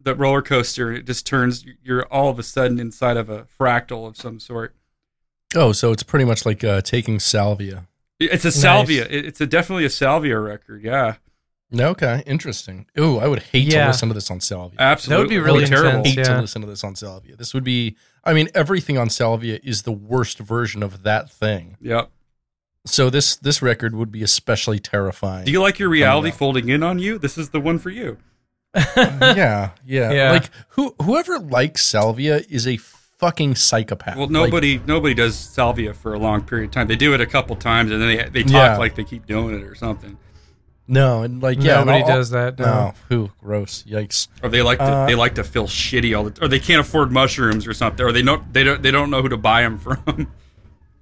the 0.00 0.14
roller 0.14 0.42
coaster 0.42 0.88
and 0.90 0.98
it 0.98 1.06
just 1.06 1.26
turns 1.26 1.64
you're 1.82 2.04
all 2.06 2.30
of 2.30 2.38
a 2.38 2.42
sudden 2.42 2.78
inside 2.78 3.16
of 3.16 3.28
a 3.28 3.46
fractal 3.58 4.06
of 4.06 4.16
some 4.16 4.38
sort. 4.38 4.74
Oh, 5.56 5.72
so 5.72 5.92
it's 5.92 6.02
pretty 6.02 6.24
much 6.24 6.44
like 6.46 6.62
uh, 6.62 6.82
taking 6.82 7.18
salvia. 7.18 7.88
It's 8.20 8.44
a 8.44 8.52
salvia. 8.52 9.06
It- 9.08 9.24
It's 9.24 9.40
a 9.40 9.46
definitely 9.46 9.84
a 9.86 9.90
salvia 9.90 10.38
record. 10.38 10.82
Yeah. 10.84 11.16
Okay, 11.76 12.22
interesting. 12.26 12.86
Ooh, 12.98 13.18
I 13.18 13.26
would 13.28 13.42
hate 13.42 13.64
Yeah. 13.72 13.82
to 13.84 13.86
listen 13.88 14.08
to 14.08 14.14
this 14.14 14.30
on 14.30 14.40
salvia. 14.40 14.78
Absolutely. 14.80 15.14
That 15.16 15.20
would 15.22 15.30
be 15.30 15.38
really 15.52 15.66
terrible. 15.66 15.98
intense. 15.98 16.08
hate 16.08 16.18
yeah. 16.26 16.34
to 16.36 16.40
listen 16.40 16.60
to 16.62 16.66
this 16.68 16.82
on 16.82 16.96
salvia. 16.96 17.36
This 17.36 17.52
would 17.52 17.64
be. 17.64 17.96
I 18.24 18.32
mean, 18.32 18.48
everything 18.54 18.96
on 18.98 19.10
salvia 19.10 19.58
is 19.62 19.82
the 19.82 19.92
worst 19.92 20.38
version 20.38 20.82
of 20.82 21.02
that 21.02 21.30
thing. 21.30 21.76
Yep. 21.80 22.10
So 22.86 23.10
this 23.10 23.36
this 23.36 23.60
record 23.60 23.94
would 23.94 24.10
be 24.10 24.22
especially 24.22 24.78
terrifying. 24.78 25.44
Do 25.44 25.52
you 25.52 25.60
like 25.60 25.78
your 25.78 25.90
reality 25.90 26.30
folding 26.30 26.70
in 26.70 26.82
on 26.82 26.98
you? 26.98 27.18
This 27.18 27.36
is 27.36 27.50
the 27.50 27.60
one 27.60 27.78
for 27.78 27.90
you. 27.90 28.16
Uh, 28.74 28.84
yeah, 29.36 29.70
yeah, 29.86 30.10
Yeah. 30.12 30.30
Like 30.32 30.50
who 30.70 30.94
whoever 31.02 31.38
likes 31.38 31.84
salvia 31.84 32.42
is 32.48 32.66
a 32.66 32.76
fucking 32.78 33.56
psychopath. 33.56 34.16
Well, 34.16 34.26
Like, 34.26 34.30
nobody 34.32 34.80
nobody 34.86 35.12
does 35.14 35.36
salvia 35.36 35.92
for 35.92 36.14
a 36.14 36.18
long 36.18 36.42
period 36.44 36.66
of 36.66 36.70
time. 36.72 36.86
They 36.86 36.96
do 36.96 37.12
it 37.14 37.20
a 37.20 37.26
couple 37.26 37.56
times 37.56 37.90
and 37.90 38.00
then 38.00 38.16
they 38.16 38.28
they 38.30 38.42
talk 38.42 38.52
Yeah. 38.52 38.78
like 38.78 38.94
they 38.94 39.04
keep 39.04 39.26
doing 39.26 39.54
it 39.54 39.64
or 39.64 39.74
something. 39.74 40.16
No, 40.88 41.22
and 41.22 41.42
like 41.42 41.62
yeah, 41.62 41.76
Nobody 41.80 42.02
all- 42.02 42.08
does 42.08 42.30
that. 42.30 42.58
No. 42.58 42.64
No, 42.64 42.94
who 43.08 43.30
gross, 43.38 43.84
yikes. 43.84 44.26
Or 44.42 44.48
they 44.48 44.62
like 44.62 44.78
to 44.78 44.84
Uh, 44.84 45.06
they 45.06 45.14
like 45.14 45.34
to 45.36 45.44
feel 45.44 45.66
shitty 45.66 46.16
all 46.16 46.24
the 46.24 46.42
or 46.44 46.48
they 46.48 46.58
can't 46.58 46.80
afford 46.80 47.12
mushrooms 47.12 47.66
or 47.66 47.74
something 47.74 48.04
or 48.04 48.10
they 48.10 48.22
don't 48.22 48.52
they 48.52 48.64
don't 48.64 48.82
they 48.82 48.90
don't 48.90 49.10
know 49.10 49.20
who 49.22 49.28
to 49.28 49.36
buy 49.36 49.62
them 49.62 49.78
from. 49.78 50.02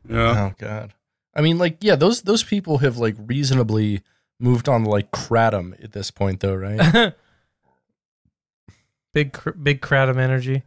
yeah. 0.09 0.51
Oh 0.51 0.55
god. 0.59 0.93
I 1.35 1.41
mean, 1.41 1.59
like 1.59 1.79
yeah, 1.81 1.95
those 1.97 2.23
those 2.23 2.43
people 2.43 2.79
have 2.79 2.97
like 2.99 3.15
reasonably 3.19 4.03
moved 4.41 4.69
on 4.69 4.85
to 4.85 4.91
like 4.91 5.11
kratom 5.13 5.83
at 5.83 5.93
this 5.93 6.11
point, 6.11 6.41
though, 6.41 6.55
right? 6.55 7.15
big 9.13 9.33
cr- 9.33 9.51
big 9.53 9.81
crowd 9.81 10.09
of 10.09 10.19
energy. 10.19 10.63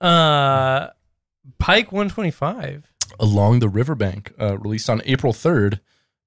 Uh, 0.00 0.88
Pike 1.58 1.92
125. 1.92 2.88
Along 3.20 3.58
the 3.58 3.68
Riverbank, 3.68 4.32
uh, 4.40 4.56
released 4.58 4.88
on 4.88 5.02
April 5.04 5.32
third, 5.32 5.80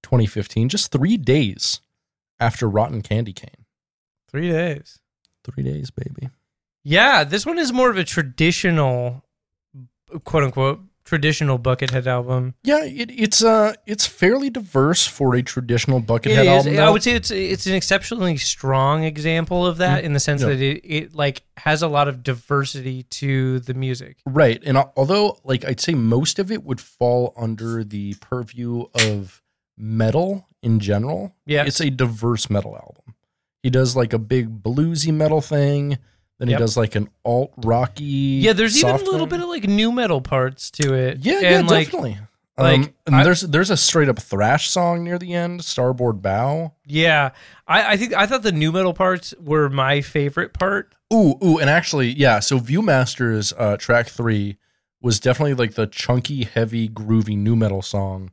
twenty 0.04 0.26
fifteen, 0.28 0.70
just 0.70 0.92
three 0.92 1.18
days 1.18 1.80
after 2.40 2.68
Rotten 2.70 3.02
Candy 3.02 3.34
Cane. 3.34 3.66
Three 4.30 4.50
days. 4.50 5.00
Three 5.44 5.64
days, 5.64 5.92
baby. 5.92 6.30
Yeah, 6.84 7.24
this 7.24 7.46
one 7.46 7.58
is 7.58 7.72
more 7.74 7.90
of 7.90 7.98
a 7.98 8.04
traditional, 8.04 9.24
quote 10.24 10.44
unquote, 10.44 10.82
traditional 11.04 11.60
Buckethead 11.60 12.08
album. 12.08 12.56
Yeah, 12.64 12.84
it, 12.84 13.12
it's 13.12 13.44
uh 13.44 13.74
it's 13.86 14.06
fairly 14.08 14.50
diverse 14.50 15.06
for 15.06 15.36
a 15.36 15.44
traditional 15.44 16.02
Buckethead 16.02 16.46
album. 16.48 16.80
I 16.80 16.90
would 16.90 17.04
say 17.04 17.12
it's 17.14 17.30
it's 17.32 17.68
an 17.68 17.74
exceptionally 17.76 18.38
strong 18.38 19.04
example 19.04 19.66
of 19.66 19.78
that 19.78 20.04
in 20.04 20.14
the 20.14 20.20
sense 20.20 20.42
Yeah. 20.42 20.48
that 20.50 20.62
it, 20.62 20.82
it 20.84 21.16
like 21.16 21.44
has 21.58 21.82
a 21.84 21.88
lot 21.88 22.08
of 22.08 22.24
diversity 22.24 23.04
to 23.04 23.60
the 23.60 23.74
music. 23.76 24.18
Right. 24.26 24.62
And 24.66 24.78
al- 24.78 24.94
although 24.98 25.40
like 25.44 25.64
I'd 25.64 25.80
say 25.80 25.94
most 25.94 26.40
of 26.40 26.52
it 26.52 26.64
would 26.64 26.82
fall 26.82 27.34
under 27.38 27.84
the 27.84 28.16
purview 28.16 28.86
of 28.96 29.44
metal 29.78 30.48
in 30.66 30.80
general, 30.82 31.34
Yeah. 31.46 31.64
it's 31.66 31.80
a 31.80 31.90
diverse 31.90 32.50
metal 32.50 32.76
album. 32.76 33.16
He 33.64 33.70
does 33.70 33.96
like 33.96 34.12
a 34.14 34.20
big 34.20 34.62
bluesy 34.62 35.14
metal 35.14 35.40
thing, 35.42 35.98
then 36.40 36.50
Yep. 36.50 36.60
he 36.60 36.64
does 36.64 36.76
like 36.76 36.96
an 36.96 37.08
alt 37.24 37.54
rocky 37.58 38.04
Yeah, 38.44 38.52
there's 38.54 38.78
even 38.78 38.96
a 38.96 38.98
little 38.98 39.22
one. 39.22 39.30
bit 39.30 39.42
of 39.42 39.48
like 39.50 39.68
nu 39.68 39.92
metal 39.92 40.20
parts 40.22 40.70
to 40.72 40.94
it. 40.94 41.20
Yeah, 41.22 41.40
yeah, 41.40 41.62
like 41.62 41.86
definitely. 41.88 42.18
like, 42.58 42.80
um, 42.82 42.94
and 43.08 43.16
I- 43.16 43.24
there's 43.24 43.42
there's 43.42 43.70
a 43.70 43.78
straight 43.78 44.10
up 44.10 44.20
thrash 44.20 44.70
song 44.70 45.04
near 45.04 45.18
the 45.18 45.34
end, 45.34 45.64
Starboard 45.64 46.22
Bow. 46.22 46.74
yeah, 46.86 47.30
I, 47.68 47.94
I 47.94 47.98
think 47.98 48.14
I 48.14 48.26
thought 48.26 48.44
the 48.44 48.52
nu 48.52 48.72
metal 48.72 48.94
parts 48.94 49.34
were 49.42 49.70
my 49.70 50.02
favorite 50.02 50.54
part. 50.54 50.94
Ooh, 51.14 51.36
ooh, 51.44 51.58
and 51.60 51.70
actually, 51.70 52.10
yeah. 52.12 52.40
So 52.40 52.60
Viewmaster's 52.60 53.54
uh, 53.58 53.78
track 53.78 54.08
three 54.10 54.58
was 55.02 55.20
definitely 55.20 55.54
like 55.54 55.76
the 55.76 55.86
chunky, 55.88 56.44
heavy, 56.46 56.90
groovy 56.90 57.38
nu 57.38 57.56
metal 57.56 57.82
song. 57.84 58.32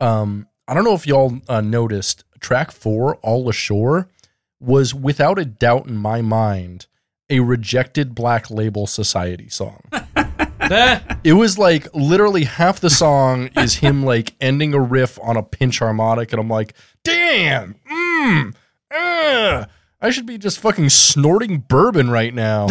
Um, 0.00 0.46
I 0.70 0.74
don't 0.74 0.84
know 0.84 0.94
if 0.94 1.04
y'all 1.04 1.40
uh, 1.48 1.60
noticed. 1.60 2.22
Track 2.38 2.70
four, 2.70 3.16
All 3.16 3.48
Ashore, 3.48 4.08
was 4.60 4.94
without 4.94 5.36
a 5.36 5.44
doubt 5.44 5.88
in 5.88 5.96
my 5.96 6.22
mind 6.22 6.86
a 7.28 7.40
rejected 7.40 8.14
Black 8.14 8.50
Label 8.50 8.86
Society 8.86 9.48
song. 9.48 9.82
It 11.24 11.32
was 11.32 11.58
like 11.58 11.92
literally 11.92 12.44
half 12.44 12.78
the 12.78 12.90
song 12.90 13.50
is 13.56 13.74
him 13.74 14.04
like 14.04 14.34
ending 14.40 14.72
a 14.72 14.78
riff 14.78 15.18
on 15.20 15.36
a 15.36 15.42
pinch 15.42 15.80
harmonic, 15.80 16.32
and 16.32 16.38
I'm 16.40 16.48
like, 16.48 16.74
damn, 17.02 17.74
mm, 17.90 18.54
uh, 18.94 19.64
I 20.00 20.10
should 20.10 20.26
be 20.26 20.38
just 20.38 20.60
fucking 20.60 20.90
snorting 20.90 21.58
bourbon 21.58 22.08
right 22.08 22.32
now. 22.32 22.68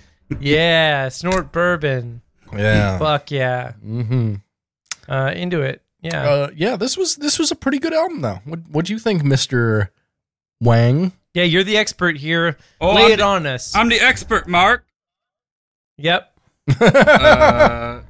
yeah, 0.40 1.08
snort 1.08 1.50
bourbon. 1.50 2.22
Yeah. 2.56 2.98
Fuck 2.98 3.32
yeah. 3.32 3.72
hmm 3.72 4.34
Uh, 5.08 5.32
into 5.34 5.62
it. 5.62 5.81
Yeah. 6.02 6.22
Uh, 6.28 6.50
yeah, 6.54 6.76
this 6.76 6.96
was 6.98 7.16
this 7.16 7.38
was 7.38 7.50
a 7.50 7.56
pretty 7.56 7.78
good 7.78 7.94
album 7.94 8.20
though. 8.20 8.40
What 8.44 8.60
what 8.70 8.84
do 8.86 8.92
you 8.92 8.98
think, 8.98 9.22
Mister 9.24 9.90
Wang? 10.60 11.12
yeah, 11.34 11.44
you're 11.44 11.62
the 11.64 11.76
expert 11.76 12.18
here. 12.18 12.56
Oh, 12.80 12.94
Lay 12.94 13.04
I'm 13.06 13.10
it 13.12 13.16
the- 13.18 13.22
on 13.24 13.46
us. 13.46 13.74
I'm 13.74 13.88
the 13.88 14.00
expert, 14.00 14.46
Mark. 14.48 14.84
yep. 15.96 16.36
Uh, 16.80 18.00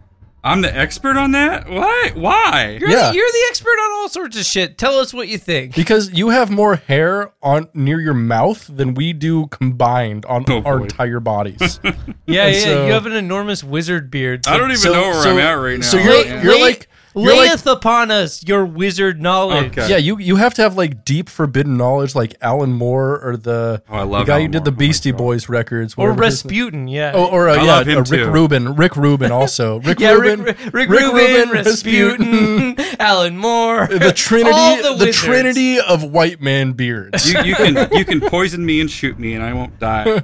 I'm 0.44 0.60
the 0.60 0.76
expert 0.76 1.16
on 1.16 1.30
that. 1.32 1.68
What? 1.68 2.16
Why? 2.16 2.76
You're, 2.80 2.90
Yeah. 2.90 3.10
the, 3.10 3.16
you're 3.16 3.30
the 3.30 3.46
expert 3.48 3.70
on 3.70 3.92
all 4.00 4.08
sorts 4.08 4.36
of 4.36 4.44
shit. 4.44 4.76
Tell 4.76 4.98
us 4.98 5.14
what 5.14 5.28
you 5.28 5.38
think. 5.38 5.74
Because 5.76 6.10
you 6.12 6.30
have 6.30 6.50
more 6.50 6.76
hair 6.76 7.32
on 7.42 7.68
near 7.74 8.00
your 8.00 8.14
mouth 8.14 8.68
than 8.68 8.94
we 8.94 9.12
do 9.12 9.46
combined 9.46 10.24
on 10.26 10.44
Oh, 10.48 10.60
our 10.64 10.78
boy. 10.78 10.84
entire 10.84 11.20
bodies. 11.20 11.78
Yeah, 12.26 12.46
And 12.46 12.54
yeah. 12.56 12.60
so- 12.60 12.86
you 12.86 12.92
have 12.92 13.06
an 13.06 13.12
enormous 13.12 13.62
wizard 13.62 14.10
beard. 14.10 14.46
I 14.48 14.56
don't 14.56 14.70
even 14.70 14.78
So- 14.78 14.92
know 14.92 15.02
where 15.02 15.22
so- 15.22 15.30
I'm 15.32 15.38
at 15.38 15.52
right 15.52 15.78
now. 15.78 15.86
so 15.86 15.98
you're- 15.98 16.24
Lay, 16.24 16.42
you're 16.42 16.60
like- 16.60 16.88
you're 17.14 17.36
like- 17.36 17.48
layeth 17.48 17.66
upon 17.66 18.10
us 18.10 18.42
your 18.46 18.64
wizard 18.64 19.20
knowledge. 19.20 19.76
Okay. 19.78 19.90
yeah, 19.90 19.96
you 19.96 20.18
you 20.18 20.36
have 20.36 20.54
to 20.54 20.62
have 20.62 20.76
like 20.76 21.04
deep 21.04 21.28
forbidden 21.28 21.76
knowledge, 21.76 22.14
like 22.14 22.34
Alan 22.40 22.72
Moore 22.72 23.20
or 23.22 23.36
the, 23.36 23.82
Oh, 23.88 23.94
I 23.94 23.98
the 24.00 24.06
love 24.06 24.26
guy 24.26 24.40
who 24.42 24.48
did 24.48 24.64
the 24.64 24.70
Moore. 24.70 24.76
Oh 24.76 24.78
Beastie 24.78 25.10
God. 25.12 25.18
Boys 25.18 25.48
records, 25.48 25.94
Or 25.96 26.08
whatever 26.08 26.20
Rasputin, 26.22 26.88
yeah. 26.88 27.12
Oh, 27.14 27.26
or 27.26 27.48
uh, 27.48 27.54
I 27.54 27.56
yeah, 27.56 27.62
love 27.62 27.86
him 27.86 27.98
uh, 27.98 28.00
Rick 28.00 28.08
too. 28.24 28.30
Rubin, 28.30 28.74
Rick 28.76 28.96
Rubin 28.96 29.30
also. 29.32 29.80
Rick 29.80 30.00
yeah, 30.00 30.12
Rubin, 30.12 30.42
Rick, 30.42 30.58
Rick, 30.72 30.88
Rubin, 30.88 31.50
Rasputin, 31.50 32.76
Alan 33.00 33.36
Moore. 33.36 33.86
the 33.88 34.06
All 34.06 34.12
Trinity, 34.12 34.82
the 34.82 34.94
the. 35.06 35.12
Trinity 35.12 35.80
of 35.80 36.02
white 36.04 36.40
man 36.40 36.72
beards. 36.72 37.30
You, 37.32 37.42
you 37.42 37.54
can 37.54 37.88
you 37.96 38.04
can 38.04 38.20
poison 38.20 38.64
me 38.64 38.80
and 38.80 38.90
shoot 38.90 39.18
me 39.18 39.34
and 39.34 39.42
I 39.42 39.52
won't 39.52 39.78
die. 39.78 40.22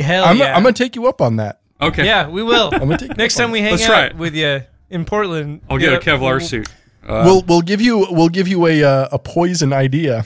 Hell 0.00 0.24
I'm, 0.24 0.38
yeah. 0.38 0.56
I'm 0.56 0.62
gonna 0.62 0.72
take 0.72 0.94
you 0.96 1.06
up 1.06 1.20
on 1.20 1.36
that. 1.36 1.60
Okay. 1.80 2.04
yeah, 2.04 2.28
we 2.28 2.42
will. 2.42 2.70
I'm 2.72 2.80
gonna 2.80 2.98
take 2.98 3.16
Next 3.16 3.34
time 3.34 3.50
we 3.50 3.60
hang 3.60 3.72
Let's 3.72 3.82
out 3.84 4.10
try 4.10 4.12
with 4.16 4.34
you 4.34 4.62
in 4.92 5.04
Portland, 5.04 5.62
I'll 5.68 5.78
get 5.78 5.90
yeah, 5.92 5.98
a 5.98 6.00
Kevlar 6.00 6.38
we'll- 6.38 6.40
suit. 6.40 6.68
Uh, 7.04 7.22
we'll 7.26 7.42
we'll 7.42 7.62
give 7.62 7.80
you 7.80 8.06
we'll 8.10 8.28
give 8.28 8.46
you 8.46 8.64
a 8.68 8.84
uh, 8.84 9.08
a 9.10 9.18
poison 9.18 9.72
idea. 9.72 10.24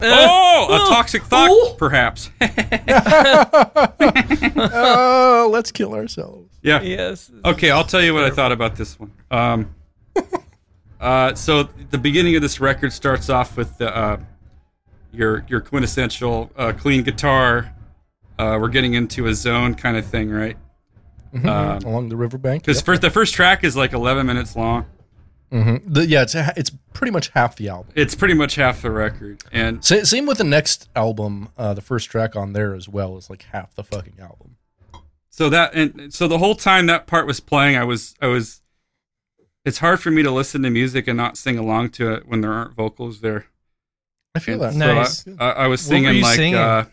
oh, 0.00 0.66
a 0.70 0.78
toxic 0.94 1.22
thought, 1.24 1.48
oh. 1.50 1.74
perhaps. 1.78 2.30
Oh, 4.56 5.48
let's 5.52 5.72
kill 5.72 5.94
ourselves. 5.94 6.48
yeah. 6.62 6.80
Yes. 6.80 7.30
Okay, 7.44 7.70
I'll 7.70 7.84
tell 7.84 8.02
you 8.02 8.14
what 8.14 8.24
I 8.24 8.30
thought 8.30 8.52
about 8.52 8.76
this 8.76 8.98
one. 9.00 9.12
Um, 9.30 9.74
uh, 11.00 11.34
so 11.34 11.64
the 11.90 11.98
beginning 11.98 12.36
of 12.36 12.42
this 12.42 12.60
record 12.60 12.92
starts 12.92 13.28
off 13.28 13.56
with 13.56 13.78
the, 13.78 13.96
uh, 13.96 14.20
your 15.12 15.44
your 15.48 15.60
quintessential 15.60 16.52
uh, 16.56 16.72
clean 16.72 17.02
guitar. 17.02 17.74
Uh, 18.38 18.58
we're 18.60 18.68
getting 18.68 18.94
into 18.94 19.26
a 19.26 19.34
zone 19.34 19.74
kind 19.74 19.96
of 19.96 20.06
thing, 20.06 20.30
right? 20.30 20.56
Um, 21.34 21.44
Along 21.44 22.08
the 22.08 22.16
riverbank. 22.16 22.62
Because 22.62 22.78
Yep. 22.78 22.84
first, 22.86 23.02
the 23.02 23.10
first 23.10 23.34
track 23.34 23.64
is 23.64 23.76
like 23.76 23.92
11 23.92 24.26
minutes 24.26 24.54
long. 24.54 24.86
Mhm. 25.50 25.82
The- 25.86 26.06
yeah, 26.06 26.22
it's 26.22 26.34
a, 26.34 26.52
it's 26.56 26.70
pretty 26.94 27.10
much 27.10 27.28
half 27.30 27.56
the 27.56 27.68
album. 27.68 27.92
It's 27.94 28.14
pretty 28.14 28.34
much 28.34 28.54
half 28.54 28.80
the 28.82 28.90
record, 28.90 29.42
and 29.52 29.84
Sa- 29.84 30.02
Same 30.04 30.24
with 30.26 30.38
the 30.38 30.44
next 30.44 30.88
album. 30.96 31.48
Uh, 31.58 31.74
the 31.74 31.82
first 31.82 32.10
track 32.10 32.34
on 32.36 32.52
there 32.54 32.74
as 32.74 32.88
well 32.88 33.16
is 33.18 33.28
like 33.28 33.42
half 33.52 33.74
the 33.74 33.84
fucking 33.84 34.14
album. 34.20 34.56
so 35.28 35.48
that 35.50 35.74
and 35.74 36.12
so 36.12 36.26
the 36.28 36.38
whole 36.38 36.54
time 36.54 36.86
that 36.86 37.06
part 37.06 37.26
was 37.26 37.40
playing, 37.40 37.76
I 37.76 37.84
was 37.84 38.14
I 38.20 38.26
was. 38.28 38.60
It's 39.64 39.78
hard 39.78 40.00
for 40.00 40.10
me 40.10 40.22
to 40.22 40.30
listen 40.30 40.62
to 40.62 40.70
music 40.70 41.06
and 41.06 41.16
not 41.16 41.36
sing 41.36 41.56
along 41.58 41.90
to 41.90 42.12
it 42.12 42.26
when 42.26 42.40
there 42.40 42.52
aren't 42.52 42.74
vocals 42.74 43.20
there. 43.20 43.46
I 44.34 44.38
feel 44.40 44.58
that. 44.58 44.72
So 44.72 44.78
Nice. 44.78 45.24
I, 45.38 45.44
I, 45.44 45.50
I 45.50 45.66
was 45.68 45.82
What 45.86 45.92
were 45.92 45.96
singing 45.98 46.14
you 46.16 46.22
like 46.22 46.36
singing? 46.36 46.54
Uh, 46.56 46.86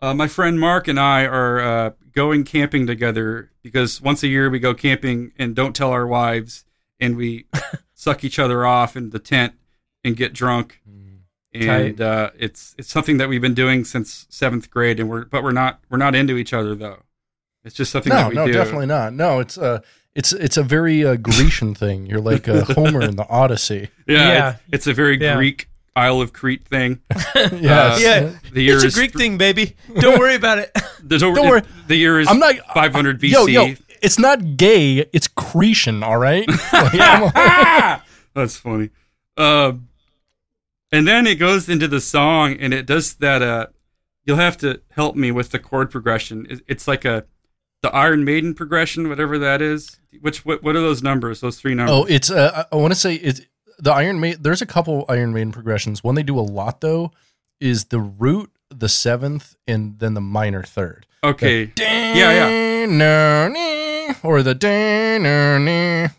uh, 0.00 0.14
my 0.14 0.28
friend 0.28 0.58
Mark 0.60 0.88
and 0.88 0.98
I 1.00 1.24
are 1.24 1.60
uh, 1.60 1.90
going 2.12 2.44
camping 2.44 2.86
together 2.86 3.50
because 3.62 4.00
once 4.00 4.22
a 4.22 4.28
year 4.28 4.48
we 4.50 4.58
go 4.58 4.74
camping 4.74 5.32
and 5.38 5.54
don't 5.54 5.74
tell 5.74 5.90
our 5.90 6.06
wives 6.06 6.64
and 7.00 7.16
we 7.16 7.46
suck 7.94 8.24
each 8.24 8.38
other 8.38 8.64
off 8.66 8.96
in 8.96 9.10
the 9.10 9.18
tent 9.18 9.54
and 10.04 10.16
get 10.16 10.32
drunk 10.32 10.80
and 11.52 12.00
uh, 12.02 12.30
it's 12.38 12.74
it's 12.76 12.90
something 12.90 13.16
that 13.16 13.28
we've 13.30 13.40
been 13.40 13.54
doing 13.54 13.84
since 13.84 14.26
seventh 14.28 14.70
grade, 14.70 15.00
and 15.00 15.08
we're 15.08 15.24
but 15.24 15.42
we're 15.42 15.52
not 15.52 15.80
we're 15.88 15.96
not 15.96 16.14
into 16.14 16.36
each 16.36 16.52
other 16.52 16.74
though. 16.74 17.02
It's 17.64 17.74
just 17.74 17.90
something 17.90 18.10
No, 18.10 18.16
that 18.16 18.28
we 18.28 18.34
no, 18.34 18.46
do. 18.46 18.52
definitely 18.52 18.86
not. 18.86 19.14
No, 19.14 19.40
it's 19.40 19.56
uh 19.56 19.80
it's 20.14 20.32
it's 20.34 20.58
a 20.58 20.62
very 20.62 21.02
uh, 21.04 21.16
Grecian 21.16 21.74
thing. 21.74 22.04
You're 22.06 22.20
like 22.20 22.46
uh, 22.46 22.64
Homer 22.74 23.00
in 23.02 23.16
the 23.16 23.26
Odyssey. 23.28 23.88
Yeah, 24.06 24.28
Yeah. 24.28 24.48
It's, 24.50 24.60
it's 24.74 24.86
a 24.88 24.92
very 24.92 25.18
Yeah. 25.18 25.34
Greek 25.36 25.68
Isle 25.96 26.20
of 26.20 26.32
Crete 26.32 26.66
thing. 26.68 27.00
Yes. 27.34 28.00
Yeah, 28.02 28.32
The 28.52 28.62
year 28.62 28.74
it's 28.76 28.84
a 28.84 28.86
is 28.88 28.94
Greek 28.94 29.12
thing, 29.12 29.38
baby. 29.38 29.76
Don't 29.98 30.18
worry 30.18 30.34
about 30.34 30.58
it. 30.58 30.70
The, 31.00 31.18
the, 31.18 31.18
Don't 31.18 31.48
worry. 31.48 31.62
The 31.86 31.94
year 31.96 32.18
is 32.18 32.26
I'm 32.28 32.38
not 32.40 32.56
500 32.74 33.20
BC. 33.20 33.30
Yo, 33.30 33.46
yo, 33.46 33.74
it's 34.02 34.18
not 34.18 34.56
gay. 34.56 35.06
It's 35.12 35.28
Cretan. 35.28 36.02
All 36.02 36.16
right. 36.18 36.48
Like. 36.72 38.02
That's 38.34 38.56
funny. 38.56 38.90
Um, 39.36 39.88
and 40.92 41.06
then 41.06 41.26
it 41.26 41.36
goes 41.36 41.68
into 41.68 41.86
the 41.88 42.00
song, 42.00 42.56
and 42.58 42.74
it 42.74 42.86
does 42.86 43.14
that. 43.16 43.40
Uh, 43.42 43.66
you'll 44.24 44.36
have 44.36 44.56
to 44.58 44.80
help 44.90 45.14
me 45.16 45.30
with 45.30 45.50
the 45.50 45.58
chord 45.58 45.90
progression. 45.90 46.46
It- 46.50 46.62
It's 46.66 46.88
like 46.88 47.04
a 47.04 47.24
the 47.82 47.94
Iron 47.94 48.24
Maiden 48.24 48.54
progression, 48.54 49.08
whatever 49.08 49.38
that 49.38 49.62
is. 49.62 49.98
Which 50.20 50.44
what, 50.44 50.62
what 50.62 50.74
are 50.76 50.80
those 50.80 51.02
numbers? 51.02 51.40
Those 51.40 51.60
three 51.60 51.74
numbers. 51.74 51.94
Oh, 51.94 52.04
it's 52.08 52.30
uh, 52.30 52.64
I 52.72 52.76
want 52.76 52.92
to 52.94 52.98
say 52.98 53.14
it's 53.14 53.42
the 53.78 53.92
Iron 53.92 54.20
Maiden. 54.20 54.42
There's 54.42 54.62
a 54.62 54.66
couple 54.66 55.04
Iron 55.08 55.32
Maiden 55.32 55.52
progressions. 55.52 56.04
One 56.04 56.14
they 56.14 56.22
do 56.22 56.38
a 56.38 56.40
lot 56.40 56.80
though 56.80 57.10
is 57.60 57.86
the 57.86 58.00
root, 58.00 58.50
the 58.70 58.88
seventh, 58.88 59.56
and 59.66 59.98
then 59.98 60.14
the 60.14 60.20
minor 60.20 60.62
third. 60.62 61.06
okay. 61.24 61.72
Yeah, 61.78 62.14
yeah. 62.14 62.86
Or 64.22 64.42
the 64.42 64.54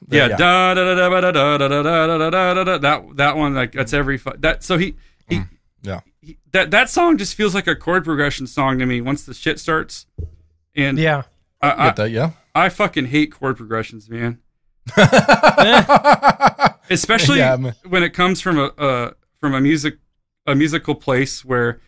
Yeah, 0.09 0.27
da 0.29 0.73
da 0.73 0.73
da 0.73 0.95
da 0.95 1.21
da 1.21 1.31
da 1.31 1.31
da 1.31 1.57
da 1.67 1.83
da 1.83 2.17
da 2.17 2.29
da 2.29 2.53
da 2.53 2.63
da. 2.63 2.77
That 2.77 3.17
that 3.17 3.37
one 3.37 3.55
like 3.55 3.71
that's 3.71 3.93
every 3.93 4.17
fu- 4.17 4.37
that. 4.39 4.63
So 4.63 4.77
he 4.77 4.95
he, 5.27 5.41
yeah. 5.81 6.01
he 6.21 6.37
that 6.51 6.71
that 6.71 6.89
song 6.89 7.17
just 7.17 7.35
feels 7.35 7.55
like 7.55 7.67
a 7.67 7.75
chord 7.75 8.03
progression 8.03 8.47
song 8.47 8.79
to 8.79 8.85
me 8.85 9.01
once 9.01 9.25
the 9.25 9.33
shit 9.33 9.59
starts. 9.59 10.05
And 10.75 10.97
Yeah. 10.97 11.23
I, 11.61 11.69
I 11.69 11.81
I, 11.81 11.85
get 11.87 11.95
that. 11.95 12.11
Yeah. 12.11 12.31
I 12.53 12.69
fucking 12.69 13.05
hate 13.07 13.31
chord 13.31 13.57
progressions, 13.57 14.09
man. 14.09 14.39
Especially 16.89 17.39
Yeah, 17.39 17.57
when 17.87 18.03
it 18.03 18.11
comes 18.13 18.39
from 18.41 18.57
a 18.57 18.65
uh, 18.77 19.11
from 19.39 19.53
a 19.53 19.61
music 19.61 19.97
a 20.45 20.55
musical 20.55 20.95
place 20.95 21.43
where 21.43 21.81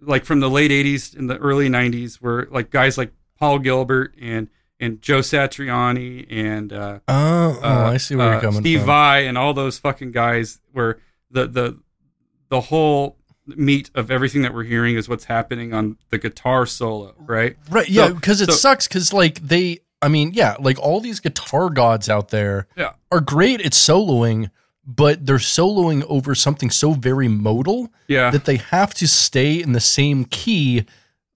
like 0.00 0.24
from 0.24 0.40
the 0.40 0.50
late 0.50 0.70
80s 0.70 1.16
and 1.16 1.28
the 1.28 1.36
early 1.38 1.68
90s 1.68 2.16
where 2.16 2.46
like 2.50 2.70
guys 2.70 2.96
like 2.98 3.12
Paul 3.38 3.58
Gilbert 3.58 4.14
and 4.20 4.48
and 4.80 5.00
Joe 5.02 5.20
Satriani 5.20 6.26
and 6.30 6.72
uh, 6.72 7.00
Oh, 7.08 7.58
oh, 7.62 7.68
uh, 7.86 7.90
I 7.90 7.96
see 7.96 8.14
where 8.14 8.28
uh, 8.28 8.32
you're 8.32 8.40
coming 8.40 8.60
Steve 8.60 8.80
from. 8.80 8.86
Vai 8.86 9.20
and 9.26 9.36
all 9.38 9.54
those 9.54 9.78
fucking 9.78 10.12
guys 10.12 10.60
where 10.72 10.98
the 11.30 11.46
the 11.48 11.78
the 12.50 12.60
whole 12.62 13.16
meat 13.46 13.90
of 13.94 14.10
everything 14.10 14.42
that 14.42 14.52
we're 14.54 14.62
hearing 14.64 14.94
is 14.96 15.08
what's 15.08 15.24
happening 15.24 15.72
on 15.72 15.96
the 16.10 16.18
guitar 16.18 16.66
solo, 16.66 17.14
right? 17.18 17.56
Right. 17.70 17.88
Yeah. 17.88 18.08
So- 18.08 18.14
Because 18.14 18.40
it 18.42 18.46
so- 18.50 18.52
sucks. 18.56 18.86
Because 18.86 19.12
like 19.12 19.40
they, 19.40 19.78
I 20.00 20.08
mean, 20.08 20.32
yeah, 20.34 20.56
like 20.60 20.78
all 20.78 21.00
these 21.00 21.20
guitar 21.20 21.70
gods 21.70 22.08
out 22.08 22.28
there 22.28 22.66
Yeah. 22.76 22.92
are 23.10 23.20
great 23.20 23.60
at 23.60 23.72
soloing, 23.72 24.50
but 24.86 25.26
they're 25.26 25.36
soloing 25.38 26.04
over 26.08 26.34
something 26.34 26.70
so 26.70 26.92
very 26.92 27.28
modal 27.28 27.92
Yeah. 28.06 28.30
that 28.30 28.44
they 28.44 28.56
have 28.56 28.94
to 28.94 29.08
stay 29.08 29.60
in 29.60 29.72
the 29.72 29.80
same 29.80 30.24
key 30.24 30.84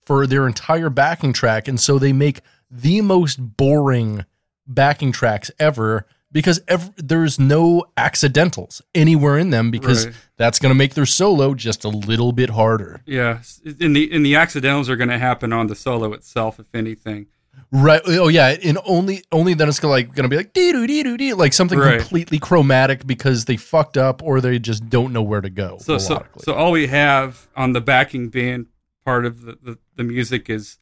for 0.05 0.27
their 0.27 0.47
entire 0.47 0.91
backing 0.91 1.33
track, 1.33 1.67
and 1.69 1.81
so 1.81 1.99
they 1.99 2.13
make 2.13 2.41
the 2.71 3.01
most 3.01 3.57
boring 3.57 4.25
backing 4.67 5.13
tracks 5.13 5.51
ever 5.59 6.07
because 6.31 6.61
ev- 6.69 6.93
there's 6.97 7.39
no 7.39 7.85
accidentals 7.97 8.81
anywhere 8.95 9.37
in 9.39 9.51
them 9.51 9.71
because 9.71 10.07
Right. 10.07 10.15
that's 10.39 10.59
going 10.59 10.71
to 10.71 10.79
make 10.79 10.95
their 10.95 11.05
solo 11.07 11.55
just 11.55 11.85
a 11.85 11.89
little 11.89 12.33
bit 12.33 12.51
harder. 12.51 13.01
Yeah, 13.07 13.41
and 13.81 13.95
the 13.95 14.11
and 14.13 14.25
the 14.25 14.35
accidentals 14.37 14.89
are 14.89 14.97
going 14.97 15.11
to 15.11 15.19
happen 15.19 15.53
on 15.53 15.67
the 15.67 15.75
solo 15.75 16.13
itself, 16.15 16.59
if 16.59 16.75
anything. 16.75 17.27
Right. 17.75 18.03
Oh 18.05 18.29
yeah. 18.29 18.55
And 18.63 18.79
only 18.85 19.25
only 19.33 19.55
then 19.55 19.69
it's 19.69 19.81
gonna 19.81 19.93
like 19.93 20.15
gonna 20.15 20.29
be 20.29 20.37
like 20.37 20.53
dee 20.53 20.73
doo 20.73 20.87
dee 20.87 21.03
doo 21.03 21.17
dee 21.17 21.33
like 21.33 21.55
something 21.55 21.79
Right. 21.79 21.99
completely 22.01 22.39
chromatic 22.39 23.07
because 23.07 23.47
they 23.47 23.57
fucked 23.57 23.97
up 23.97 24.23
or 24.23 24.41
they 24.43 24.59
just 24.59 24.91
don't 24.91 25.13
know 25.13 25.23
where 25.23 25.41
to 25.41 25.49
go. 25.51 25.79
So 25.81 25.97
so 25.99 26.25
so 26.39 26.53
all 26.55 26.71
we 26.71 26.89
have 26.89 27.49
on 27.57 27.73
the 27.73 27.81
backing 27.81 28.29
band 28.29 28.67
part 29.05 29.25
of 29.25 29.41
the, 29.43 29.59
the, 29.63 29.79
the 29.97 30.05
music 30.05 30.51
is 30.51 30.79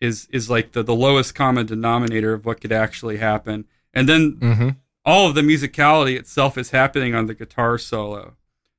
is 0.00 0.28
is 0.30 0.48
like 0.48 0.72
the, 0.72 0.82
the 0.84 0.94
lowest 0.94 1.34
common 1.34 1.66
denominator 1.66 2.32
of 2.34 2.46
what 2.46 2.60
could 2.60 2.70
actually 2.72 3.16
happen, 3.16 3.64
and 3.92 4.08
then 4.08 4.36
Mhm. 4.36 4.76
all 5.04 5.28
of 5.28 5.34
the 5.34 5.40
musicality 5.42 6.16
itself 6.16 6.56
is 6.56 6.70
happening 6.70 7.16
on 7.16 7.26
the 7.26 7.34
guitar 7.34 7.78
solo. 7.78 8.36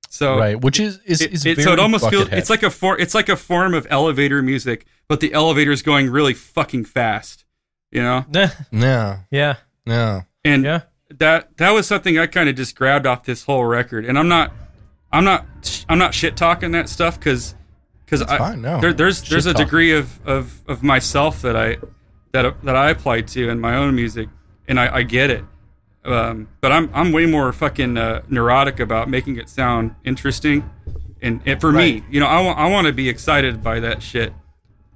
So 0.10 0.40
right, 0.40 0.60
which 0.60 0.80
is 0.80 1.00
is, 1.06 1.20
It, 1.20 1.34
is 1.34 1.46
it- 1.46 1.60
so 1.62 1.74
it 1.74 1.80
almost 1.80 2.10
feels 2.10 2.30
Buckethead. 2.30 2.38
it's 2.38 2.50
like 2.50 2.64
a 2.64 2.70
for, 2.70 2.98
it's 2.98 3.14
like 3.14 3.28
a 3.28 3.36
form 3.36 3.74
of 3.74 3.86
elevator 3.90 4.42
music, 4.42 4.86
but 5.10 5.20
the 5.20 5.34
elevator 5.34 5.72
is 5.74 5.82
going 5.82 6.10
really 6.10 6.34
fucking 6.34 6.86
fast, 6.86 7.44
you 7.92 8.02
know. 8.02 8.26
yeah 8.72 9.20
yeah. 9.32 9.56
yeah 9.86 10.22
And 10.46 10.64
Yeah. 10.64 10.82
that 11.18 11.58
that 11.58 11.72
was 11.72 11.88
something 11.88 12.18
I 12.20 12.28
kind 12.28 12.50
of 12.50 12.56
just 12.56 12.76
grabbed 12.76 13.06
off 13.06 13.24
this 13.24 13.44
whole 13.46 13.66
record. 13.66 14.06
And 14.06 14.18
I'm 14.18 14.28
not 14.28 14.52
I'm 15.12 15.24
not 15.24 15.46
I'm 15.90 15.98
not 15.98 16.14
shit 16.14 16.36
talking 16.38 16.72
that 16.72 16.90
stuff 16.90 17.20
because 17.20 17.56
because 18.06 18.22
I 18.24 18.38
fine, 18.38 18.62
no. 18.62 18.80
there, 18.82 18.94
there's 18.94 19.22
there's 19.30 19.46
a 19.46 19.50
Shit-talk. 19.50 19.66
degree 19.68 19.92
of, 19.94 20.20
of 20.26 20.62
of 20.68 20.82
myself 20.84 21.42
that 21.44 21.56
I 21.56 21.78
that 22.32 22.62
that 22.64 22.76
I 22.76 22.90
apply 22.90 23.22
to 23.22 23.50
in 23.50 23.60
my 23.60 23.76
own 23.76 23.96
music, 23.96 24.30
and 24.68 24.80
I, 24.80 24.98
I 24.98 25.04
get 25.04 25.30
it. 25.30 25.44
Um, 26.06 26.48
but 26.62 26.72
I'm 26.72 26.90
I'm 26.94 27.12
way 27.12 27.26
more 27.28 27.52
fucking 27.54 27.98
uh, 27.98 28.22
neurotic 28.30 28.80
about 28.80 29.10
making 29.10 29.38
it 29.38 29.48
sound 29.50 29.94
interesting, 30.04 30.68
and, 31.22 31.42
and 31.46 31.60
for 31.62 31.72
me, 31.72 32.04
you 32.10 32.20
know, 32.20 32.26
I 32.28 32.40
want 32.42 32.58
I 32.58 32.68
want 32.70 32.88
to 32.88 32.94
be 32.94 33.10
excited 33.10 33.62
by 33.64 33.80
that 33.82 34.02
shit. 34.02 34.34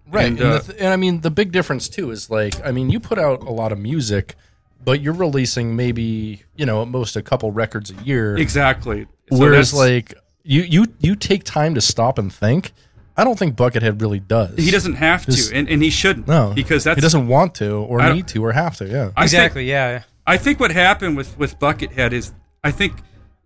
Right. 0.10 0.26
And, 0.28 0.40
And, 0.40 0.48
uh, 0.50 0.58
the 0.60 0.64
th- 0.74 0.78
and 0.82 0.94
I 0.94 0.96
mean 0.98 1.22
the 1.22 1.32
big 1.32 1.52
difference 1.52 1.88
too 1.90 2.12
is 2.12 2.30
like 2.30 2.54
I 2.66 2.72
mean 2.72 2.90
you 2.90 3.00
put 3.00 3.18
out 3.20 3.42
a 3.42 3.52
lot 3.52 3.72
of 3.72 3.80
music, 3.80 4.36
but 4.84 5.02
you're 5.02 5.14
releasing 5.14 5.76
maybe 5.76 6.44
you 6.56 6.66
know 6.66 6.82
at 6.82 6.88
most 6.88 7.16
a 7.16 7.22
couple 7.22 7.52
records 7.52 7.92
a 7.92 7.96
year. 8.04 8.38
Exactly. 8.38 9.08
So 9.32 9.38
Whereas 9.40 9.74
like 9.74 10.14
you 10.44 10.62
you 10.62 10.86
you 11.00 11.16
take 11.16 11.44
time 11.44 11.74
to 11.76 11.82
stop 11.82 12.18
and 12.18 12.32
think. 12.34 12.72
I 13.16 13.24
don't 13.24 13.38
think 13.38 13.56
Buckethead 13.56 14.02
really 14.02 14.20
does. 14.20 14.58
he 14.58 14.72
doesn't 14.72 14.96
have 14.96 15.26
Just- 15.28 15.52
to, 15.52 15.56
and, 15.56 15.70
and 15.70 15.84
he 15.84 15.92
shouldn't. 15.92 16.28
No, 16.28 16.52
because 16.56 16.84
that's 16.84 16.96
he 16.98 17.02
doesn't 17.02 17.28
want 17.28 17.54
to 17.56 17.76
or 17.76 18.02
need 18.12 18.28
to 18.30 18.44
or 18.44 18.52
have 18.54 18.76
to. 18.78 18.86
Yeah. 18.88 19.12
I 19.16 19.22
think- 19.22 19.24
Exactly. 19.26 19.70
yeah. 19.70 20.02
I 20.26 20.38
think 20.38 20.60
what 20.60 20.72
happened 20.72 21.16
with 21.18 21.38
with 21.38 21.60
Buckethead 21.60 22.12
is 22.12 22.34
I 22.64 22.72
think 22.72 22.94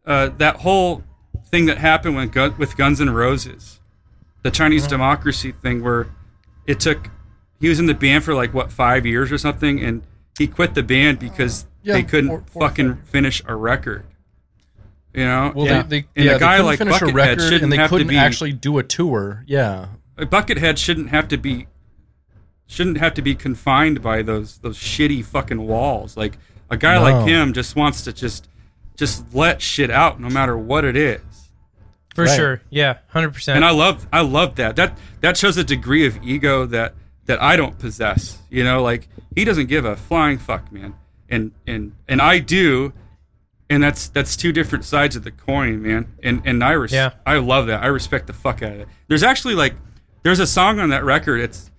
uh, 0.06 0.30
that 0.38 0.58
whole 0.58 1.04
thing 1.52 1.66
that 1.66 1.80
happened 1.80 2.16
with 2.16 2.58
with 2.58 2.78
Guns 2.78 3.02
N' 3.02 3.10
Roses, 3.10 3.82
the 4.44 4.52
Chinese 4.52 4.88
democracy 4.88 5.52
thing, 5.52 5.84
where 5.84 6.08
it 6.68 6.80
took 6.80 7.10
he 7.60 7.70
was 7.70 7.80
in 7.80 7.88
the 7.88 7.94
band 7.96 8.24
for 8.24 8.36
like 8.36 8.54
what 8.54 8.72
five 8.72 9.06
years 9.06 9.32
or 9.32 9.38
something, 9.40 9.80
and 9.84 10.04
he 10.38 10.46
quit 10.48 10.76
the 10.76 10.84
band 10.84 11.18
because 11.18 11.66
Yeah, 11.82 11.94
they 11.94 12.04
couldn't 12.04 12.30
four- 12.30 12.44
four 12.52 12.62
fucking 12.70 12.96
five. 12.96 13.08
finish 13.10 13.42
a 13.48 13.56
record. 13.56 14.04
You 15.14 15.24
know, 15.26 15.52
Well, 15.56 15.66
Yeah. 15.66 15.82
they, 15.82 16.02
they, 16.02 16.08
And 16.16 16.26
yeah, 16.26 16.32
a 16.36 16.40
guy 16.40 16.58
they 16.58 16.64
like 16.64 16.78
finish 16.78 17.02
a 17.02 17.06
Buckethead 17.06 17.14
record, 17.16 17.42
shouldn't 17.42 17.64
and 17.64 17.72
they 17.72 17.78
have 17.78 17.90
to 17.90 17.96
couldn't 17.96 18.08
be- 18.10 18.18
actually 18.18 18.54
do 18.54 18.78
a 18.78 18.84
tour. 18.84 19.44
Yeah, 19.48 19.88
a 20.18 20.26
Buckethead 20.28 20.78
shouldn't 20.78 21.10
have 21.10 21.28
to 21.30 21.38
be 21.38 21.66
shouldn't 22.68 22.98
have 22.98 23.14
to 23.16 23.22
be 23.22 23.34
confined 23.34 24.02
by 24.02 24.22
those 24.22 24.58
those 24.60 24.78
shitty 24.78 25.24
fucking 25.26 25.66
walls. 25.66 26.18
Like 26.18 26.38
a 26.70 26.78
guy 26.78 26.96
No. 26.96 27.02
like 27.04 27.28
him 27.28 27.54
just 27.54 27.76
wants 27.76 28.04
to 28.04 28.14
just 28.14 28.48
just 28.98 29.34
let 29.34 29.62
shit 29.62 29.90
out 29.90 30.20
no 30.20 30.30
matter 30.30 30.58
what 30.58 30.84
it 30.84 30.96
is. 30.98 31.22
For 32.18 32.24
Right. 32.24 32.36
sure. 32.36 32.62
Yeah. 32.72 32.98
Hundred 33.10 33.36
percent. 33.36 33.58
And 33.58 33.64
I 33.64 33.70
love 33.70 34.08
I 34.12 34.22
love 34.22 34.56
that. 34.56 34.76
That 34.76 34.98
that 35.22 35.38
shows 35.38 35.56
a 35.58 35.64
degree 35.64 36.08
of 36.08 36.18
ego 36.24 36.66
that 36.66 36.96
that 37.28 37.40
I 37.40 37.56
don't 37.56 37.78
possess. 37.78 38.40
You 38.50 38.64
know, 38.64 38.82
like 38.82 39.08
he 39.36 39.46
doesn't 39.46 39.68
give 39.68 39.86
a 39.86 39.96
flying 39.96 40.40
fuck, 40.40 40.72
man. 40.72 40.96
And 41.30 41.52
and 41.68 41.94
and 42.08 42.20
I 42.20 42.40
do. 42.40 42.92
And 43.70 43.84
that's 43.84 44.08
that's 44.10 44.36
two 44.36 44.52
different 44.52 44.84
sides 44.84 45.16
of 45.16 45.24
the 45.26 45.30
coin, 45.30 45.84
man. 45.84 46.08
And 46.24 46.42
and 46.44 46.64
I 46.64 46.72
res- 46.72 46.92
Yeah. 46.92 47.12
I 47.24 47.36
love 47.38 47.68
that. 47.68 47.84
I 47.84 47.88
respect 47.88 48.26
the 48.26 48.34
fuck 48.34 48.64
out 48.64 48.72
of 48.72 48.80
it. 48.80 48.88
There's 49.10 49.22
actually 49.22 49.54
like 49.54 49.76
there's 50.24 50.40
a 50.40 50.48
song 50.48 50.80
on 50.80 50.90
that 50.90 51.04
record. 51.04 51.40
It's 51.40 51.70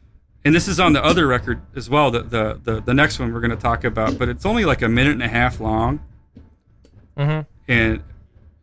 and 0.45 0.55
this 0.55 0.69
is 0.69 0.79
on 0.79 0.93
the 0.93 1.05
other 1.05 1.27
record 1.27 1.63
as 1.75 1.91
well. 1.91 2.13
The 2.13 2.23
the 2.23 2.61
the, 2.63 2.81
the 2.81 2.95
next 2.95 3.19
one 3.19 3.33
we're 3.35 3.41
going 3.41 3.51
to 3.51 3.57
talk 3.57 3.83
about, 3.83 4.19
but 4.21 4.29
it's 4.29 4.47
only 4.47 4.65
like 4.65 4.83
a 4.83 4.89
minute 4.89 5.15
and 5.15 5.23
a 5.25 5.29
half 5.29 5.59
long. 5.59 5.99
Mm-hmm. 7.17 7.41
And 7.73 8.03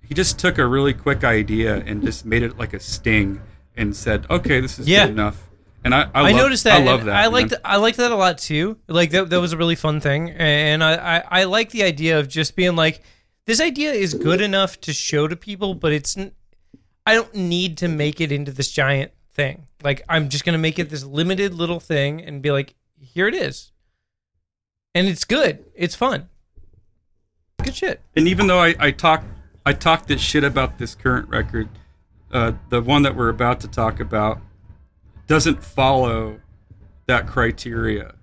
he 0.07 0.13
just 0.15 0.39
took 0.39 0.57
a 0.57 0.65
really 0.65 0.93
quick 0.93 1.23
idea 1.23 1.75
and 1.77 2.03
just 2.03 2.25
made 2.25 2.43
it 2.43 2.57
like 2.57 2.73
a 2.73 2.79
sting 2.79 3.41
and 3.75 3.95
said, 3.95 4.25
"Okay, 4.29 4.59
this 4.59 4.79
is 4.79 4.87
Yeah. 4.87 5.05
good 5.05 5.13
enough." 5.13 5.41
And 5.83 5.93
I 5.93 6.03
I, 6.03 6.07
I 6.13 6.31
love, 6.31 6.35
noticed 6.41 6.63
that. 6.63 6.81
I 6.81 6.83
love 6.83 7.05
that. 7.05 7.15
I 7.15 7.23
man. 7.23 7.31
liked 7.31 7.53
I 7.63 7.75
liked 7.77 7.97
that 7.97 8.11
a 8.11 8.15
lot 8.15 8.37
too. 8.37 8.77
Like 8.87 9.11
that 9.11 9.29
that 9.29 9.39
was 9.39 9.53
a 9.53 9.57
really 9.57 9.75
fun 9.75 9.99
thing, 9.99 10.31
and 10.31 10.83
I, 10.83 11.17
I 11.17 11.23
I 11.41 11.43
like 11.43 11.69
the 11.71 11.83
idea 11.83 12.19
of 12.19 12.27
just 12.27 12.55
being 12.55 12.75
like, 12.75 13.01
this 13.45 13.61
idea 13.61 13.91
is 13.91 14.13
good 14.13 14.41
enough 14.41 14.79
to 14.81 14.93
show 14.93 15.27
to 15.27 15.35
people, 15.35 15.75
but 15.75 15.91
it's 15.93 16.17
I 17.05 17.13
don't 17.13 17.33
need 17.35 17.77
to 17.77 17.87
make 17.87 18.19
it 18.19 18.31
into 18.31 18.51
this 18.51 18.71
giant 18.71 19.11
thing. 19.33 19.67
Like 19.83 20.01
I'm 20.09 20.29
just 20.29 20.43
gonna 20.45 20.57
make 20.57 20.79
it 20.79 20.89
this 20.89 21.03
limited 21.03 21.53
little 21.53 21.79
thing 21.79 22.19
and 22.21 22.41
be 22.41 22.49
like, 22.51 22.73
here 22.99 23.27
it 23.27 23.35
is, 23.35 23.71
and 24.95 25.07
it's 25.07 25.23
good. 25.23 25.63
It's 25.75 25.93
fun. 25.95 26.29
Good 27.63 27.75
shit. 27.75 28.01
And 28.15 28.27
even 28.27 28.47
though 28.47 28.59
I, 28.59 28.75
I 28.79 28.91
talk 28.91 29.23
I 29.65 29.73
talked 29.73 30.07
this 30.07 30.21
shit 30.21 30.43
about 30.43 30.77
this 30.77 30.95
current 30.95 31.27
record. 31.29 31.69
Uh, 32.31 32.53
the 32.69 32.81
one 32.81 33.03
that 33.03 33.15
we're 33.15 33.29
about 33.29 33.59
to 33.61 33.67
talk 33.67 33.99
about 33.99 34.39
doesn't 35.27 35.63
follow 35.63 36.39
that 37.07 37.27
criteria. 37.27 38.13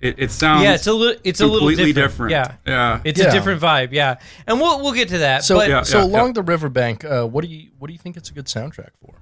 It, 0.00 0.16
it 0.18 0.30
sounds 0.32 0.64
yeah, 0.64 0.74
it's 0.74 0.86
a 0.88 0.92
little 0.92 1.20
it's 1.22 1.40
a 1.40 1.46
little 1.46 1.68
completely 1.68 1.92
different. 1.92 2.30
different. 2.32 2.56
Yeah. 2.66 2.72
yeah. 2.96 3.00
It's 3.04 3.20
Yeah. 3.20 3.28
a 3.28 3.32
different 3.32 3.60
vibe, 3.60 3.92
yeah. 3.92 4.16
And 4.48 4.60
we'll 4.60 4.80
we'll 4.82 4.94
get 4.94 5.08
to 5.10 5.18
that. 5.18 5.44
So 5.44 5.56
but 5.58 5.68
Yeah, 5.68 5.82
so 5.82 5.98
yeah, 5.98 6.04
along 6.06 6.28
yeah. 6.28 6.32
the 6.32 6.42
riverbank, 6.42 7.04
uh, 7.04 7.24
what 7.24 7.42
do 7.44 7.48
you 7.48 7.70
what 7.78 7.86
do 7.86 7.92
you 7.92 7.98
think 8.00 8.16
it's 8.16 8.28
a 8.28 8.32
good 8.32 8.46
soundtrack 8.46 8.90
for? 9.00 9.14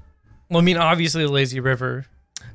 well, 0.48 0.58
I 0.58 0.62
mean 0.62 0.78
obviously 0.78 1.26
Lazy 1.26 1.60
River. 1.60 2.06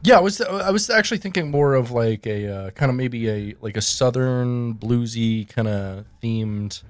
Yeah, 0.02 0.18
I 0.18 0.22
was 0.22 0.42
I 0.42 0.72
was 0.72 0.90
actually 0.90 1.20
thinking 1.20 1.52
more 1.52 1.76
of 1.76 1.92
like 1.92 2.26
a 2.26 2.48
uh, 2.52 2.70
kind 2.72 2.90
of 2.90 2.96
maybe 2.96 3.30
a 3.30 3.56
like 3.62 3.78
a 3.78 3.82
southern 3.82 4.74
bluesy 4.74 5.48
kind 5.48 5.68
of 5.68 6.06
themed. 6.24 6.82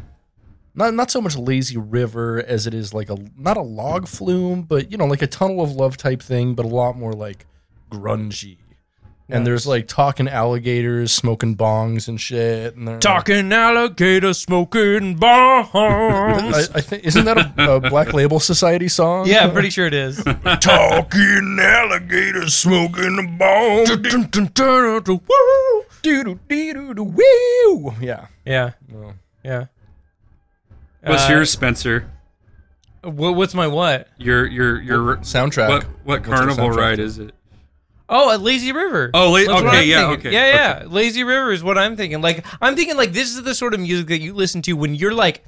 Not 0.75 0.93
not 0.93 1.09
so 1.09 1.21
much 1.21 1.37
lazy 1.37 1.77
river 1.77 2.43
as 2.45 2.67
it 2.67 2.73
is 2.73 2.93
like 2.93 3.09
a 3.09 3.17
not 3.37 3.57
a 3.57 3.61
log 3.61 4.07
flume, 4.07 4.63
but 4.63 4.91
you 4.91 4.97
know 4.97 5.05
like 5.05 5.21
a 5.21 5.27
tunnel 5.27 5.61
of 5.61 5.71
love 5.71 5.97
type 5.97 6.21
thing, 6.21 6.53
but 6.53 6.65
a 6.65 6.69
lot 6.69 6.97
more 6.97 7.13
like 7.13 7.45
grungy. 7.91 8.57
And 9.27 9.47
there's 9.47 9.65
like 9.65 9.87
talking 9.87 10.27
alligators, 10.27 11.11
smoking 11.11 11.55
bongs 11.57 12.07
and 12.07 12.21
shit. 12.21 12.75
And 12.75 12.87
they're 12.87 12.99
Talking 12.99 13.51
alligator 13.51 14.33
smoking 14.35 15.17
I. 15.23 16.65
I 16.75 16.81
think 16.81 17.05
isn't 17.05 17.25
that 17.25 17.37
a, 17.57 17.75
a 17.75 17.79
Black 17.89 18.13
Label 18.13 18.39
Society 18.39 18.87
song? 18.87 19.25
yeah, 19.25 19.45
I'm 19.45 19.51
pretty 19.51 19.71
sure 19.71 19.87
it 19.87 19.95
is. 19.95 20.23
talking 20.61 21.57
alligators 21.59 22.53
smoking 22.53 23.17
a 23.17 23.37
bong. 23.37 23.85
Yeah. 27.99 28.27
Yeah. 28.45 28.71
Yeah. 29.43 29.65
What's 31.05 31.25
Uh, 31.29 31.33
yours, 31.33 31.51
Spencer? 31.51 32.09
wha- 33.03 33.31
what's 33.31 33.53
my 33.53 33.67
what? 33.67 34.07
Your 34.17 34.45
your 34.47 34.81
your 34.81 35.17
Soundtrack. 35.17 35.67
what 35.69 35.83
what 36.03 36.23
carnival 36.23 36.69
soundtrack? 36.69 36.75
ride 36.77 36.99
is 36.99 37.19
it? 37.19 37.33
Oh, 38.07 38.35
a 38.35 38.37
lazy 38.37 38.71
river. 38.71 39.09
Oh, 39.15 39.31
la- 39.31 39.39
okay, 39.67 39.85
yeah, 39.85 40.09
thinking. 40.09 40.27
okay, 40.27 40.31
yeah, 40.31 40.79
yeah. 40.81 40.83
Lazy 40.87 41.23
river 41.23 41.51
is 41.51 41.63
what 41.63 41.75
I'm 41.77 41.95
thinking. 41.95 42.21
Like, 42.21 42.45
I'm 42.61 42.75
thinking 42.75 42.97
like 42.97 43.13
this 43.13 43.29
is 43.35 43.41
the 43.41 43.55
sort 43.55 43.73
of 43.73 43.79
music 43.79 44.07
that 44.07 44.21
you 44.21 44.33
listen 44.35 44.61
to 44.63 44.73
when 44.73 44.93
you're 44.93 45.13
like, 45.13 45.43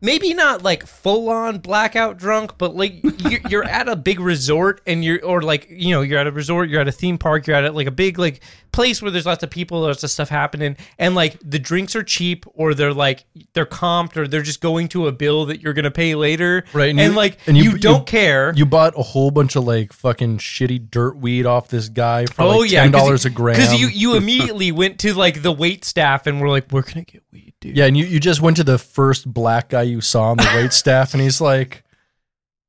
maybe 0.00 0.34
not 0.34 0.62
like 0.62 0.86
full 0.86 1.28
on 1.28 1.58
blackout 1.58 2.16
drunk, 2.18 2.58
but 2.58 2.74
like 2.74 3.02
you're, 3.28 3.40
you're 3.48 3.64
at 3.64 3.88
a 3.88 3.96
big 3.96 4.20
resort 4.20 4.80
and 4.86 5.04
you're, 5.04 5.24
or 5.24 5.42
like 5.42 5.66
you 5.70 5.90
know, 5.94 6.02
you're 6.02 6.18
at 6.18 6.26
a 6.26 6.32
resort, 6.32 6.68
you're 6.68 6.80
at 6.80 6.88
a 6.88 6.92
theme 6.92 7.18
park, 7.18 7.46
you're 7.46 7.56
at 7.56 7.74
like 7.74 7.86
a 7.86 7.90
big 7.92 8.18
like 8.18 8.40
place 8.72 9.02
where 9.02 9.10
there's 9.10 9.26
lots 9.26 9.42
of 9.42 9.50
people, 9.50 9.80
lots 9.80 10.02
of 10.04 10.10
stuff 10.10 10.28
happening, 10.28 10.76
and 10.98 11.14
like 11.14 11.36
the 11.44 11.58
drinks 11.58 11.94
are 11.96 12.02
cheap 12.02 12.44
or 12.54 12.72
they're 12.74 12.94
like 12.94 13.24
they're 13.52 13.66
comped 13.66 14.16
or 14.16 14.26
they're 14.28 14.42
just 14.42 14.60
going 14.60 14.88
to 14.88 15.06
a 15.06 15.12
bill 15.12 15.46
that 15.46 15.60
you're 15.60 15.72
gonna 15.74 15.90
pay 15.90 16.14
later, 16.14 16.64
Right, 16.72 16.90
And, 16.90 17.00
and 17.00 17.12
you- 17.12 17.16
like 17.16 17.38
and 17.46 17.56
you- 17.56 17.64
you, 17.64 17.70
you- 17.72 17.78
don't 17.78 18.06
care. 18.06 18.52
You 18.56 18.66
bought 18.66 18.94
a 18.98 19.02
whole 19.02 19.30
bunch 19.30 19.56
of 19.56 19.64
like 19.64 19.92
fucking 19.92 20.38
shitty 20.38 20.90
dirt 20.90 21.16
weed 21.16 21.46
off 21.46 21.68
this 21.68 21.88
guy 21.88 22.26
for 22.26 22.42
Oh 22.42 22.58
like 22.60 22.70
yeah, 22.70 22.82
ten 22.82 22.92
dollars 22.92 23.24
a 23.24 23.30
gram. 23.30 23.56
Because 23.56 23.74
you 23.78 23.88
you 23.88 24.14
immediately 24.16 24.70
went 24.72 24.98
to 25.00 25.14
like 25.14 25.42
the 25.42 25.52
wait 25.52 25.84
staff 25.84 26.26
and 26.26 26.40
were 26.40 26.48
like, 26.48 26.70
"Where 26.70 26.82
can 26.82 27.00
I 27.00 27.04
get 27.04 27.22
weed, 27.32 27.54
dude?" 27.60 27.76
yeah, 27.76 27.86
and 27.86 27.96
you, 27.96 28.04
you 28.06 28.20
just 28.20 28.40
went 28.40 28.56
to 28.58 28.64
the 28.64 28.78
first 28.78 29.30
black 29.32 29.68
guy 29.70 29.82
you 29.90 30.00
saw 30.00 30.30
on 30.30 30.36
the 30.38 30.50
wait 30.54 30.72
staff, 30.82 31.12
and 31.14 31.22
he's 31.22 31.40
like, 31.40 31.82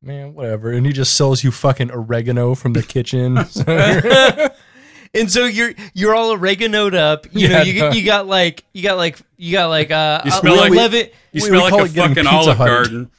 "Man, 0.01 0.33
whatever," 0.33 0.71
and 0.71 0.85
he 0.85 0.91
just 0.93 1.15
sells 1.15 1.43
you 1.43 1.51
fucking 1.51 1.91
oregano 1.91 2.55
from 2.55 2.73
the 2.73 2.83
kitchen. 2.83 3.37
and 5.13 5.31
so 5.31 5.45
you're 5.45 5.73
you're 5.93 6.15
all 6.15 6.35
oreganoed 6.35 6.93
up. 6.95 7.27
You 7.31 7.49
know, 7.49 7.61
you 7.61 7.79
no. 7.81 7.91
you 7.91 8.03
got 8.05 8.27
like 8.27 8.63
you 8.73 8.83
got 8.83 8.97
like 8.97 9.19
you 9.37 9.51
got 9.51 9.67
like 9.67 9.91
uh, 9.91 10.21
You 10.25 10.31
uh, 10.31 10.39
smell 10.39 10.57
like- 10.57 10.71
eleven. 10.71 10.99
You 10.99 11.09
We- 11.33 11.39
smell 11.41 11.65
we 11.65 11.71
like 11.71 11.81
a 11.81 11.85
it 11.85 11.89
fucking 11.91 12.15
Pizza 12.15 12.29
Olive 12.29 12.57
Hut. 12.57 12.67
Garden. 12.67 13.11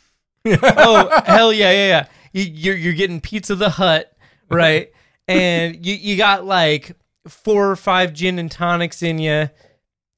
oh 0.44 1.22
hell 1.24 1.52
yeah 1.52 1.70
yeah 1.70 1.86
yeah! 1.88 2.06
You, 2.32 2.42
you're 2.52 2.76
you're 2.76 2.92
getting 2.94 3.20
Pizza 3.20 3.54
the 3.54 3.70
Hut 3.70 4.12
right, 4.50 4.90
and 5.28 5.84
you 5.86 5.94
you 5.94 6.16
got 6.16 6.44
like 6.44 6.96
four 7.28 7.70
or 7.70 7.76
five 7.76 8.12
gin 8.12 8.38
and 8.40 8.50
tonics 8.50 9.02
in 9.04 9.18
you. 9.18 9.48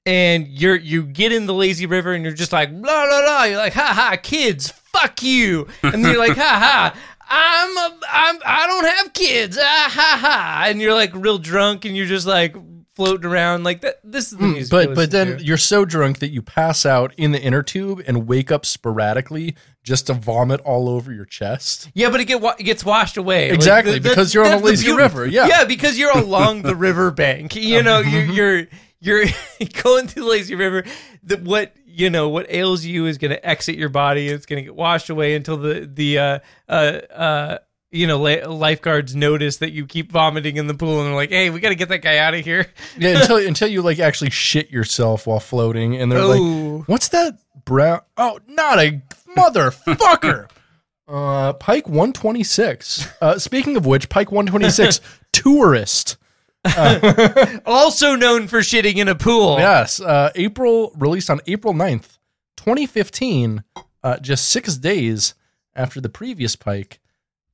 And 0.06 0.48
you're 0.48 0.76
you 0.76 1.04
get 1.04 1.32
in 1.32 1.46
the 1.46 1.54
lazy 1.54 1.86
river 1.86 2.12
and 2.12 2.24
you're 2.24 2.34
just 2.34 2.52
like 2.52 2.70
blah 2.70 3.06
blah 3.06 3.22
blah. 3.22 3.44
You're 3.44 3.56
like 3.56 3.72
ha 3.72 3.92
ha 3.94 4.16
kids 4.22 4.70
fuck 4.70 5.22
you, 5.22 5.66
and 5.82 6.04
then 6.04 6.12
you're 6.12 6.18
like 6.18 6.36
ha 6.36 6.92
ha 6.92 7.00
I'm 7.28 7.76
a, 7.76 7.98
I'm 8.10 8.38
I 8.44 8.66
don't 8.66 8.84
have 8.84 9.12
kids 9.12 9.58
ah 9.58 9.90
ha 9.90 10.18
ha, 10.20 10.64
and 10.68 10.80
you're 10.80 10.94
like 10.94 11.10
real 11.14 11.38
drunk 11.38 11.84
and 11.84 11.96
you're 11.96 12.06
just 12.06 12.26
like 12.26 12.54
floating 12.94 13.26
around 13.28 13.64
like 13.64 13.80
that. 13.80 14.00
This 14.04 14.32
is 14.32 14.38
the 14.38 14.46
music. 14.46 14.66
Mm, 14.72 14.86
but 14.86 14.94
but 14.94 15.10
then 15.10 15.38
to. 15.38 15.44
you're 15.44 15.56
so 15.56 15.84
drunk 15.84 16.18
that 16.18 16.30
you 16.30 16.42
pass 16.42 16.84
out 16.86 17.14
in 17.16 17.32
the 17.32 17.40
inner 17.40 17.62
tube 17.62 18.02
and 18.06 18.26
wake 18.26 18.52
up 18.52 18.66
sporadically 18.66 19.56
just 19.82 20.06
to 20.06 20.14
vomit 20.14 20.60
all 20.60 20.88
over 20.88 21.12
your 21.12 21.24
chest. 21.24 21.90
Yeah, 21.94 22.10
but 22.10 22.20
it 22.20 22.26
get 22.26 22.42
it 22.58 22.64
gets 22.64 22.84
washed 22.84 23.16
away. 23.16 23.50
Like, 23.50 23.56
Exactly, 23.56 24.00
because 24.00 24.34
you're 24.34 24.44
on 24.44 24.52
a 24.52 24.58
the 24.58 24.64
lazy 24.64 24.92
river, 24.92 25.26
yeah. 25.26 25.46
yeah, 25.46 25.64
because 25.64 25.98
you're 25.98 26.16
along 26.16 26.62
the 26.62 26.76
river 26.76 27.10
bank. 27.10 27.56
You 27.56 27.82
know, 27.82 28.00
you're 28.00 28.24
you're 28.24 28.66
you're 29.04 29.24
going 29.82 30.06
through 30.08 30.22
the 30.24 30.28
lazy 30.28 30.54
river. 30.54 30.84
The, 31.22 31.36
what 31.36 31.72
you 31.86 32.10
know, 32.10 32.28
what 32.28 32.46
ails 32.50 32.84
you 32.84 33.06
is 33.06 33.18
going 33.18 33.30
to 33.30 33.46
exit 33.46 33.76
your 33.76 33.88
body. 33.88 34.28
It's 34.28 34.46
going 34.46 34.56
to 34.56 34.64
get 34.64 34.74
washed 34.74 35.10
away 35.10 35.34
until 35.34 35.56
the 35.56 35.88
the 35.92 36.18
uh 36.18 36.38
uh 36.68 36.72
uh. 36.72 37.58
You 37.90 38.08
know, 38.08 38.18
la- 38.18 38.48
lifeguards 38.50 39.14
notice 39.14 39.58
that 39.58 39.70
you 39.70 39.86
keep 39.86 40.10
vomiting 40.10 40.56
in 40.56 40.66
the 40.66 40.74
pool, 40.74 40.98
and 40.98 41.06
they're 41.06 41.14
like, 41.14 41.30
"Hey, 41.30 41.50
we 41.50 41.60
got 41.60 41.68
to 41.68 41.76
get 41.76 41.90
that 41.90 42.02
guy 42.02 42.18
out 42.18 42.34
of 42.34 42.44
here." 42.44 42.66
Yeah, 42.98 43.20
until 43.20 43.36
until 43.36 43.68
you 43.68 43.82
like 43.82 44.00
actually 44.00 44.30
shit 44.30 44.68
yourself 44.70 45.28
while 45.28 45.38
floating, 45.38 45.94
and 45.94 46.10
they're 46.10 46.24
like, 46.24 46.88
"What's 46.88 47.06
that 47.10 47.38
brown? 47.64 48.00
Oh, 48.16 48.40
not 48.48 48.80
a 48.80 49.00
motherfucker." 49.36 50.48
Uh, 51.06 51.52
Pike 51.52 51.86
126. 51.86 53.08
Uh, 53.20 53.38
speaking 53.38 53.76
of 53.76 53.84
which, 53.84 54.08
Pike 54.08 54.32
126, 54.32 55.00
tourist. 55.32 56.16
Also 57.66 58.14
known 58.16 58.48
for 58.48 58.60
shitting 58.60 58.96
in 58.96 59.08
a 59.08 59.14
pool. 59.14 59.58
Yes, 59.58 60.00
uh, 60.00 60.30
April 60.34 60.92
released 60.96 61.30
on 61.30 61.40
April 61.46 61.74
9th, 61.74 62.18
2015, 62.56 63.64
uh, 64.02 64.18
just 64.18 64.48
six 64.48 64.76
days 64.76 65.34
after 65.74 66.00
the 66.00 66.08
previous 66.08 66.56
Pike, 66.56 67.00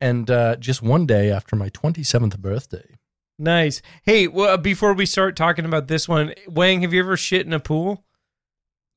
and 0.01 0.31
uh, 0.31 0.57
just 0.57 0.83
one 0.83 1.07
day 1.07 1.31
after 1.31 1.57
my 1.57 1.71
27th 1.71 2.39
birthday. 2.39 2.97
Nice. 3.39 3.81
Hey, 4.03 4.27
well, 4.27 4.59
before 4.59 4.93
we 4.93 5.07
start 5.07 5.35
talking 5.35 5.65
about 5.65 5.89
this 5.89 6.07
one, 6.09 6.35
Wang, 6.47 6.83
have 6.83 6.93
you 6.93 7.01
ever 7.01 7.17
shit 7.17 7.47
in 7.47 7.53
a 7.53 7.61
pool? 7.61 8.05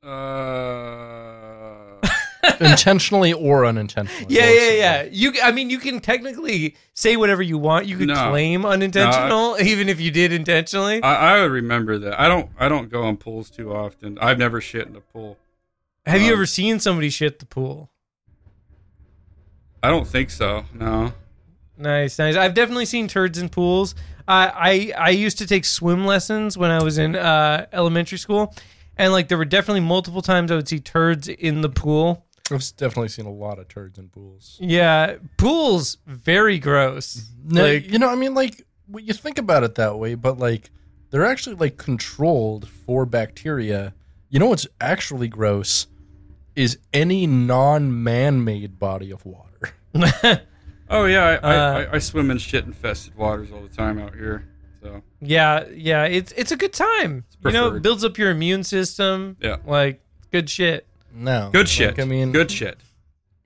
Uh, 0.03 1.32
Intentionally 2.59 3.31
or 3.33 3.65
unintentionally. 3.65 4.25
Yeah, 4.27 4.49
yeah, 4.49 4.71
yeah. 4.71 5.07
You, 5.11 5.33
I 5.41 5.51
mean, 5.51 5.69
you 5.69 5.79
can 5.79 5.99
technically 5.99 6.75
say 6.93 7.15
whatever 7.15 7.41
you 7.41 7.57
want. 7.57 7.85
You 7.85 7.97
could 7.97 8.07
No. 8.09 8.29
claim 8.29 8.65
unintentional, 8.65 9.57
even 9.61 9.87
if 9.89 10.01
you 10.01 10.11
did 10.11 10.33
intentionally. 10.33 11.01
I, 11.01 11.37
I 11.37 11.41
would 11.41 11.51
remember 11.51 11.97
that. 11.99 12.19
I 12.19 12.27
don't. 12.27 12.49
I 12.59 12.67
don't 12.67 12.89
go 12.89 13.03
on 13.03 13.17
pools 13.17 13.49
too 13.49 13.73
often. 13.73 14.17
I've 14.19 14.37
never 14.37 14.59
shit 14.59 14.87
in 14.87 14.95
a 14.95 15.01
pool. 15.01 15.37
Have 16.05 16.21
you 16.21 16.27
um, 16.27 16.33
ever 16.33 16.45
seen 16.45 16.79
somebody 16.79 17.09
shit 17.09 17.39
the 17.39 17.45
pool? 17.45 17.89
I 19.81 19.89
don't 19.89 20.07
think 20.07 20.29
so. 20.29 20.65
No. 20.73 21.13
Nice, 21.77 22.19
nice. 22.19 22.35
I've 22.35 22.53
definitely 22.53 22.85
seen 22.85 23.07
turds 23.07 23.37
in 23.37 23.49
pools. 23.49 23.95
I 24.27 24.91
I, 24.97 25.07
I 25.07 25.09
used 25.09 25.37
to 25.39 25.47
take 25.47 25.65
swim 25.65 26.05
lessons 26.05 26.57
when 26.57 26.71
I 26.71 26.83
was 26.83 26.97
in 26.97 27.15
uh, 27.15 27.65
elementary 27.73 28.17
school, 28.17 28.53
and 28.97 29.11
like 29.11 29.27
there 29.27 29.37
were 29.37 29.45
definitely 29.45 29.81
multiple 29.81 30.21
times 30.21 30.51
I 30.51 30.55
would 30.55 30.67
see 30.67 30.79
turds 30.79 31.27
in 31.27 31.61
the 31.61 31.69
pool. 31.69 32.25
I've 32.51 32.63
definitely 32.77 33.07
seen 33.09 33.25
a 33.25 33.31
lot 33.31 33.57
of 33.59 33.67
turds 33.67 33.97
in 33.97 34.09
pools. 34.09 34.57
Yeah, 34.61 35.15
pools 35.37 35.97
very 36.05 36.59
gross. 36.59 37.31
No, 37.43 37.63
Like 37.63 37.89
you 37.89 37.99
know, 37.99 38.09
I 38.09 38.15
mean, 38.15 38.33
like 38.33 38.65
well, 38.87 39.03
you 39.03 39.13
think 39.13 39.37
about 39.37 39.63
it 39.63 39.75
that 39.75 39.97
way, 39.97 40.15
but 40.15 40.37
like 40.37 40.69
they're 41.09 41.25
actually 41.25 41.55
like 41.55 41.77
controlled 41.77 42.67
for 42.67 43.05
bacteria. 43.05 43.93
You 44.29 44.39
know 44.39 44.47
what's 44.47 44.67
actually 44.81 45.27
gross 45.27 45.87
is 46.55 46.77
any 46.93 47.25
non-man-made 47.27 48.77
body 48.79 49.11
of 49.11 49.25
water. 49.25 49.73
Oh 50.89 51.05
yeah, 51.05 51.23
I, 51.23 51.33
I, 51.35 51.55
Uh, 51.55 51.85
I, 51.91 51.95
I 51.95 51.99
swim 51.99 52.29
in 52.29 52.37
shit 52.37 52.65
infested 52.65 53.15
waters 53.15 53.51
all 53.51 53.61
the 53.61 53.69
time 53.75 53.97
out 53.97 54.13
here. 54.13 54.47
So 54.81 55.01
Yeah, 55.21 55.65
yeah, 55.73 56.03
it's 56.05 56.31
it's 56.33 56.51
a 56.51 56.57
good 56.57 56.73
time. 56.73 57.23
You 57.43 57.51
know, 57.51 57.73
it 57.75 57.81
builds 57.81 58.03
up 58.03 58.17
your 58.17 58.29
immune 58.29 58.63
system. 58.63 59.37
Yeah. 59.39 59.57
like 59.65 60.01
good 60.31 60.49
shit. 60.49 60.85
No, 61.13 61.49
good 61.51 61.59
like, 61.59 61.67
shit. 61.67 61.99
I 61.99 62.05
mean, 62.05 62.31
good 62.31 62.49
shit. 62.51 62.79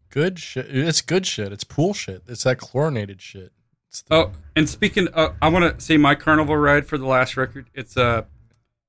good 0.10 0.40
shit. 0.40 0.68
It's 0.70 1.02
good 1.02 1.26
shit. 1.26 1.52
It's 1.52 1.64
pool 1.64 1.94
shit. 1.94 2.24
It's 2.28 2.44
that 2.44 2.58
chlorinated 2.60 3.22
shit. 3.22 3.52
It's 3.90 4.02
the, 4.04 4.16
Oh, 4.16 4.32
and 4.56 4.70
speaking, 4.70 5.08
uh, 5.14 5.34
I 5.42 5.50
want 5.50 5.78
to 5.78 5.84
say 5.84 5.98
my 5.98 6.16
carnival 6.16 6.56
ride 6.58 6.86
for 6.88 6.98
the 6.98 7.06
last 7.06 7.36
record. 7.38 7.70
It's 7.74 7.98
a, 7.98 8.26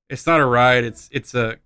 it's 0.09 0.25
not 0.25 0.39
a 0.39 0.45
ride. 0.45 0.83
It's 0.83 1.09
it's 1.11 1.33
a, 1.33 1.57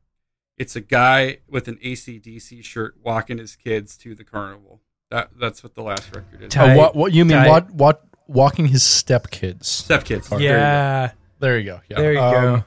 it's 0.58 0.76
a 0.76 0.82
guy 0.82 1.38
with 1.48 1.68
an 1.68 1.78
ACDC 1.84 2.64
shirt 2.64 2.96
walking 3.04 3.38
his 3.38 3.56
kids 3.56 3.96
to 3.98 4.16
the 4.16 4.24
carnival. 4.24 4.82
That 5.12 5.30
that's 5.40 5.64
what 5.64 5.76
the 5.76 5.84
last 5.84 6.14
record 6.16 6.42
is. 6.42 6.52
Tight. 6.52 6.74
Uh, 6.74 6.78
what, 6.78 6.96
what 6.96 7.14
you 7.14 7.26
mean? 7.26 7.38
Tight. 7.38 7.50
What 7.50 7.72
what 7.74 8.04
walking 8.28 8.68
his 8.68 8.82
stepkids? 8.84 9.66
Step 9.66 10.04
kids. 10.04 10.30
There 10.30 10.40
you 10.40 10.48
go. 10.48 10.54
yeah, 10.54 11.12
There 11.40 11.60
you 11.60 11.66
go. 11.66 11.80
Yeah. 11.90 11.98
There 11.98 12.14
you 12.14 12.20
Um, 12.20 12.34
go. 12.60 12.64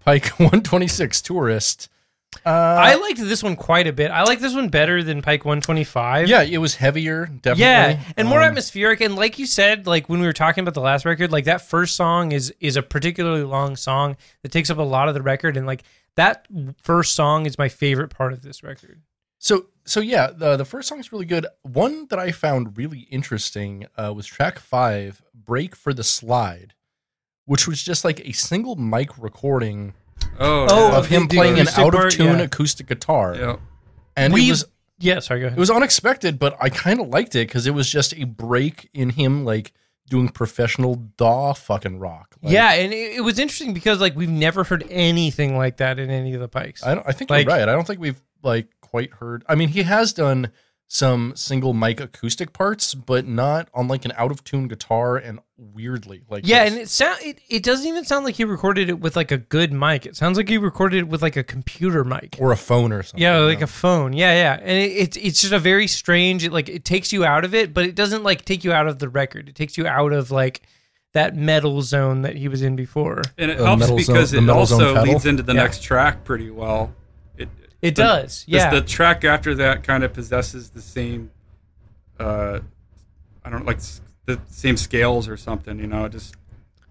Pike 0.00 0.26
126 0.38 1.20
tourist. 1.22 1.88
Uh, 2.44 2.48
I 2.48 2.94
liked 2.96 3.18
this 3.18 3.42
one 3.42 3.56
quite 3.56 3.86
a 3.86 3.92
bit. 3.92 4.10
I 4.10 4.22
like 4.24 4.40
this 4.40 4.54
one 4.54 4.68
better 4.68 5.02
than 5.02 5.22
Pike 5.22 5.44
125. 5.44 6.28
yeah, 6.28 6.42
it 6.42 6.58
was 6.58 6.74
heavier, 6.76 7.26
definitely. 7.26 7.62
Yeah, 7.64 8.00
and 8.16 8.26
more 8.26 8.40
Um, 8.40 8.46
atmospheric. 8.48 9.00
And 9.00 9.14
like 9.16 9.38
you 9.38 9.46
said, 9.46 9.86
like 9.86 10.08
when 10.08 10.20
we 10.20 10.26
were 10.26 10.32
talking 10.32 10.62
about 10.62 10.74
the 10.74 10.80
last 10.80 11.04
record, 11.04 11.30
like 11.30 11.44
that 11.44 11.60
first 11.60 11.94
song 11.94 12.32
is 12.32 12.52
is 12.58 12.76
a 12.76 12.82
particularly 12.82 13.42
long 13.44 13.76
song 13.76 14.16
that 14.42 14.50
takes 14.50 14.70
up 14.70 14.78
a 14.78 14.82
lot 14.82 15.08
of 15.08 15.14
the 15.14 15.22
record, 15.22 15.56
and 15.56 15.66
like 15.66 15.82
that 16.16 16.46
first 16.82 17.14
song 17.14 17.46
is 17.46 17.58
my 17.58 17.68
favorite 17.68 18.08
part 18.08 18.32
of 18.32 18.42
this 18.42 18.62
record. 18.62 19.02
So 19.38 19.66
so 19.84 20.00
yeah, 20.00 20.28
the 20.34 20.56
the 20.56 20.64
first 20.64 20.88
song's 20.88 21.12
really 21.12 21.26
good. 21.26 21.46
One 21.62 22.06
that 22.08 22.18
I 22.18 22.32
found 22.32 22.76
really 22.78 23.00
interesting 23.10 23.86
uh, 23.96 24.12
was 24.14 24.26
track 24.26 24.58
five, 24.58 25.22
"Break 25.34 25.76
for 25.76 25.92
the 25.92 26.04
Slide," 26.04 26.74
which 27.44 27.68
was 27.68 27.82
just 27.82 28.04
like 28.04 28.20
a 28.26 28.32
single 28.32 28.74
mic 28.76 29.16
recording 29.18 29.94
Oh, 30.38 30.66
Oh, 30.70 30.88
yeah. 30.90 30.98
of 30.98 31.06
him 31.06 31.28
playing 31.28 31.58
an 31.58 31.68
out 31.76 31.94
of 31.94 32.10
tune 32.12 32.38
yeah. 32.38 32.44
acoustic 32.44 32.86
guitar, 32.86 33.34
yeah. 33.36 33.56
and 34.16 34.32
We- 34.32 34.48
it 34.48 34.50
was 34.50 34.64
Yeah, 34.98 35.18
sorry, 35.20 35.40
go 35.40 35.46
ahead. 35.46 35.58
it 35.58 35.60
was 35.60 35.70
unexpected, 35.70 36.38
but 36.38 36.56
I 36.60 36.68
kind 36.68 37.00
of 37.00 37.08
liked 37.08 37.34
it 37.34 37.48
because 37.48 37.66
it 37.66 37.74
was 37.74 37.88
just 37.90 38.14
a 38.14 38.24
break 38.24 38.88
in 38.94 39.10
him 39.10 39.44
like 39.44 39.72
doing 40.08 40.28
professional 40.28 40.96
daw 41.16 41.52
fucking 41.54 41.98
rock. 41.98 42.36
Like, 42.42 42.52
yeah, 42.52 42.72
and 42.72 42.92
it, 42.92 43.16
it 43.16 43.20
was 43.22 43.38
interesting 43.38 43.72
because 43.74 44.00
like 44.00 44.14
we've 44.16 44.28
never 44.28 44.64
heard 44.64 44.84
anything 44.90 45.56
like 45.56 45.78
that 45.78 45.98
in 45.98 46.10
any 46.10 46.34
of 46.34 46.40
the 46.40 46.48
Pikes. 46.48 46.84
I 46.84 46.94
don't. 46.94 47.06
I 47.08 47.12
think 47.12 47.30
Like- 47.30 47.46
you're 47.46 47.54
right. 47.56 47.68
I 47.68 47.72
don't 47.72 47.86
think 47.86 48.00
we've 48.00 48.20
like 48.42 48.68
quite 48.80 49.12
heard. 49.14 49.44
I 49.48 49.54
mean, 49.54 49.68
he 49.70 49.82
has 49.84 50.12
done 50.12 50.50
some 50.94 51.32
single 51.34 51.72
mic 51.72 52.00
acoustic 52.00 52.52
parts, 52.52 52.92
but 52.94 53.26
not 53.26 53.66
on 53.72 53.88
like 53.88 54.04
an 54.04 54.12
out 54.18 54.30
of 54.30 54.44
tune 54.44 54.68
guitar 54.68 55.16
and 55.16 55.38
weirdly 55.56 56.20
like 56.28 56.46
yeah, 56.46 56.64
this. 56.64 56.72
and 56.72 56.82
it 56.82 56.88
sound 56.90 57.18
it, 57.22 57.38
it 57.48 57.62
doesn't 57.62 57.86
even 57.86 58.04
sound 58.04 58.26
like 58.26 58.34
he 58.34 58.44
recorded 58.44 58.90
it 58.90 59.00
with 59.00 59.16
like 59.16 59.32
a 59.32 59.38
good 59.38 59.72
mic. 59.72 60.04
It 60.04 60.16
sounds 60.16 60.36
like 60.36 60.50
he 60.50 60.58
recorded 60.58 60.98
it 60.98 61.08
with 61.08 61.22
like 61.22 61.34
a 61.38 61.42
computer 61.42 62.04
mic. 62.04 62.36
or 62.38 62.52
a 62.52 62.58
phone 62.58 62.92
or 62.92 63.02
something. 63.02 63.22
Yeah, 63.22 63.38
like 63.38 63.60
know? 63.60 63.64
a 63.64 63.68
phone. 63.68 64.12
Yeah, 64.12 64.34
yeah, 64.34 64.58
and 64.60 64.68
it, 64.78 64.90
it's 64.92 65.16
it's 65.16 65.40
just 65.40 65.54
a 65.54 65.58
very 65.58 65.86
strange. 65.86 66.44
It, 66.44 66.52
like 66.52 66.68
it 66.68 66.84
takes 66.84 67.10
you 67.10 67.24
out 67.24 67.46
of 67.46 67.54
it, 67.54 67.72
but 67.72 67.86
it 67.86 67.94
doesn't 67.94 68.22
like 68.22 68.44
take 68.44 68.62
you 68.62 68.74
out 68.74 68.86
of 68.86 68.98
the 68.98 69.08
record. 69.08 69.48
It 69.48 69.54
takes 69.54 69.78
you 69.78 69.86
out 69.86 70.12
of 70.12 70.30
like 70.30 70.60
that 71.14 71.34
metal 71.34 71.80
zone 71.80 72.20
that 72.22 72.36
he 72.36 72.48
was 72.48 72.60
in 72.60 72.76
before. 72.76 73.22
And 73.38 73.50
it 73.50 73.58
Uh, 73.58 73.64
helps 73.76 73.90
because 73.90 74.30
Zone- 74.30 74.44
it 74.44 74.50
also 74.50 75.02
leads 75.02 75.24
into 75.24 75.42
the 75.42 75.54
Yeah. 75.54 75.62
next 75.62 75.82
track 75.82 76.22
pretty 76.24 76.50
well. 76.50 76.94
It 77.82 77.88
It 77.88 77.94
the- 77.96 78.02
does. 78.04 78.22
this- 78.22 78.44
Yeah. 78.46 78.70
The 78.70 78.80
track 78.80 79.24
after 79.24 79.54
that 79.56 79.82
kind 79.82 80.04
of 80.04 80.12
possesses 80.14 80.70
the 80.70 80.80
same, 80.80 81.30
uh, 82.18 82.60
I 83.44 83.50
don't 83.50 83.60
know, 83.60 83.66
like 83.66 83.80
the 84.26 84.40
same 84.48 84.76
scales 84.76 85.28
or 85.28 85.36
something. 85.36 85.78
You 85.78 85.88
know, 85.88 86.04
it 86.04 86.12
just 86.12 86.34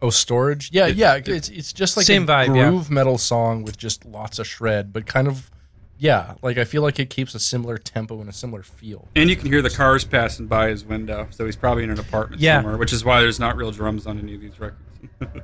oh 0.02 0.10
storage. 0.10 0.70
Yeah, 0.74 0.88
It- 0.88 0.98
yeah. 0.98 1.16
it- 1.16 1.28
it's 1.30 1.50
it's 1.50 1.72
just 1.74 1.96
like 1.96 2.06
Same 2.06 2.24
a 2.24 2.28
vibe, 2.28 2.56
yeah. 2.56 2.70
groove 2.70 2.90
metal 2.92 3.18
song 3.18 3.64
with 3.64 3.78
just 3.78 4.06
lots 4.06 4.38
of 4.38 4.46
shred, 4.48 4.92
but 4.92 5.06
kind 5.06 5.28
of 5.28 5.50
yeah. 5.98 6.34
Like 6.42 6.58
I 6.58 6.66
feel 6.66 6.82
like 6.82 7.00
it 7.00 7.10
keeps 7.10 7.34
a 7.36 7.40
similar 7.40 7.78
tempo 7.78 8.20
and 8.20 8.28
a 8.30 8.34
similar 8.34 8.64
feel. 8.64 9.08
and 9.16 9.30
you 9.30 9.36
can 9.38 9.48
hear 9.48 9.62
the 9.62 9.70
cars 9.70 10.04
passing 10.04 10.48
by 10.48 10.68
his 10.70 10.84
window. 10.84 11.28
So 11.30 11.46
he's 11.46 11.56
probably 11.56 11.84
in 11.86 11.90
an 11.92 12.00
apartment 12.00 12.42
Yeah. 12.42 12.58
somewhere, 12.58 12.78
which 12.78 12.92
is 12.92 13.06
why 13.06 13.22
there's 13.22 13.40
not 13.40 13.56
real 13.56 13.72
drums 13.72 14.06
on 14.08 14.20
any 14.20 14.36
of 14.36 14.42
these 14.42 14.60
records. 14.60 14.82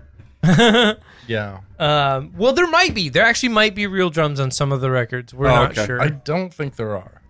Yeah, 1.28 1.60
um, 1.78 2.32
well, 2.38 2.54
there 2.54 2.68
might 2.70 2.96
be. 2.96 3.10
There 3.10 3.26
actually 3.26 3.50
might 3.50 3.76
be 3.76 3.86
real 3.86 4.10
drums 4.10 4.40
on 4.40 4.50
some 4.50 4.72
of 4.72 4.80
the 4.80 4.90
records. 4.90 5.34
We're 5.34 5.48
Oh, 5.48 5.56
not 5.56 5.72
okay. 5.72 5.86
sure. 5.86 6.02
I 6.02 6.08
don't 6.08 6.54
think 6.54 6.78
there 6.78 6.96
are. 6.96 7.22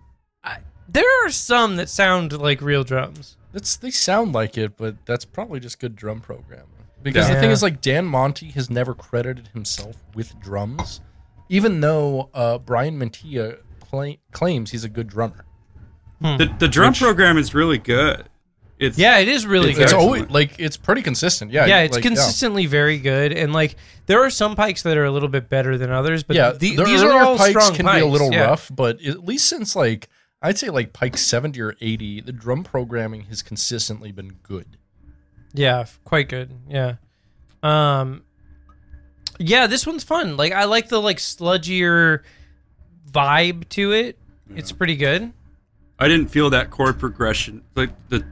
there 0.88 1.26
are 1.26 1.30
some 1.30 1.74
that 1.76 1.88
sound 1.88 2.32
like 2.32 2.60
real 2.60 2.84
drums. 2.84 3.36
It's 3.52 3.76
they 3.76 3.90
sound 3.90 4.32
like 4.34 4.56
it, 4.56 4.76
but 4.76 5.04
that's 5.04 5.24
probably 5.24 5.58
just 5.58 5.80
good 5.80 5.96
drum 5.96 6.20
programming. 6.20 6.66
Because 7.02 7.28
the 7.28 7.34
thing 7.40 7.50
is, 7.50 7.60
like 7.62 7.80
Dan 7.80 8.04
Monty 8.06 8.50
has 8.50 8.70
never 8.70 8.94
credited 8.94 9.48
himself 9.48 9.96
with 10.14 10.38
drums, 10.40 11.00
even 11.48 11.80
though 11.80 12.30
uh, 12.34 12.58
Brian 12.58 12.98
Mantia 13.00 13.58
cla 13.80 14.14
claims 14.30 14.70
he's 14.70 14.84
a 14.84 14.88
good 14.88 15.08
drummer. 15.08 15.44
the 16.20 16.54
the 16.60 16.68
drum 16.68 16.90
Which- 16.90 17.00
program 17.00 17.36
is 17.36 17.52
really 17.52 17.78
good. 17.78 18.28
It's 18.78 18.96
Yeah, 18.98 19.18
it 19.18 19.28
is 19.28 19.46
really 19.46 19.70
It's 19.70 19.78
good. 19.78 19.84
It's 19.84 19.92
always 19.92 20.30
like 20.30 20.52
it's 20.58 20.76
pretty 20.76 21.02
consistent. 21.02 21.50
Yeah, 21.52 21.66
yeah, 21.66 21.80
it's 21.80 21.94
like, 21.94 22.02
consistently 22.02 22.66
very 22.66 22.98
good, 22.98 23.32
and 23.32 23.52
like 23.52 23.74
there 24.06 24.22
are 24.24 24.30
some 24.30 24.54
pikes 24.54 24.82
that 24.82 24.96
are 24.96 25.04
a 25.04 25.10
little 25.10 25.28
bit 25.28 25.48
better 25.48 25.76
than 25.76 25.90
others, 25.90 26.22
but 26.22 26.36
Yeah, 26.36 26.52
the- 26.52 26.76
the 26.76 26.84
these 26.84 27.02
are 27.02 27.08
earlier 27.08 27.20
all 27.22 27.36
pikes 27.38 27.50
strong 27.50 27.74
can 27.74 27.86
pikes. 27.86 27.96
be 28.02 28.08
a 28.08 28.10
little 28.10 28.32
yeah. 28.32 28.44
rough, 28.44 28.70
but 28.74 29.02
at 29.04 29.24
least 29.24 29.48
since 29.48 29.74
like 29.74 30.08
I'd 30.40 30.56
say 30.58 30.70
like 30.70 30.92
Pike 30.92 31.16
seventy 31.16 31.60
or 31.60 31.74
eighty, 31.80 32.20
the 32.20 32.30
drum 32.32 32.62
programming 32.62 33.22
has 33.24 33.42
consistently 33.42 34.12
been 34.12 34.34
good. 34.44 34.76
Yeah, 35.52 35.86
quite 36.04 36.28
good. 36.28 36.52
Yeah. 36.68 36.94
Um 37.62 38.22
Yeah, 39.40 39.66
this 39.66 39.86
one's 39.86 40.04
fun. 40.04 40.36
Like 40.36 40.52
I 40.52 40.64
like 40.64 40.88
the 40.88 41.00
like 41.00 41.16
sludgier 41.18 42.20
vibe 43.10 43.68
to 43.70 43.92
it. 43.92 44.18
It's 44.54 44.70
pretty 44.72 44.94
good. 44.96 45.32
I 45.98 46.06
didn't 46.06 46.28
feel 46.28 46.50
that 46.50 46.70
chord 46.70 46.98
progression. 47.00 47.62
Like 47.74 47.90
the 48.08 48.24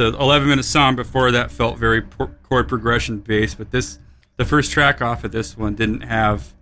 the 0.00 0.18
11 0.18 0.48
minute 0.48 0.64
song 0.64 0.96
before 0.96 1.30
that 1.32 1.50
felt 1.50 1.76
very 1.78 2.00
por- 2.00 2.34
chord 2.42 2.68
progression 2.68 3.18
based, 3.18 3.58
but 3.58 3.70
this 3.70 3.98
the 4.38 4.44
first 4.46 4.72
track 4.72 5.02
off 5.02 5.24
of 5.24 5.32
this 5.32 5.58
one 5.58 5.74
didn't 5.74 6.00
have 6.00 6.54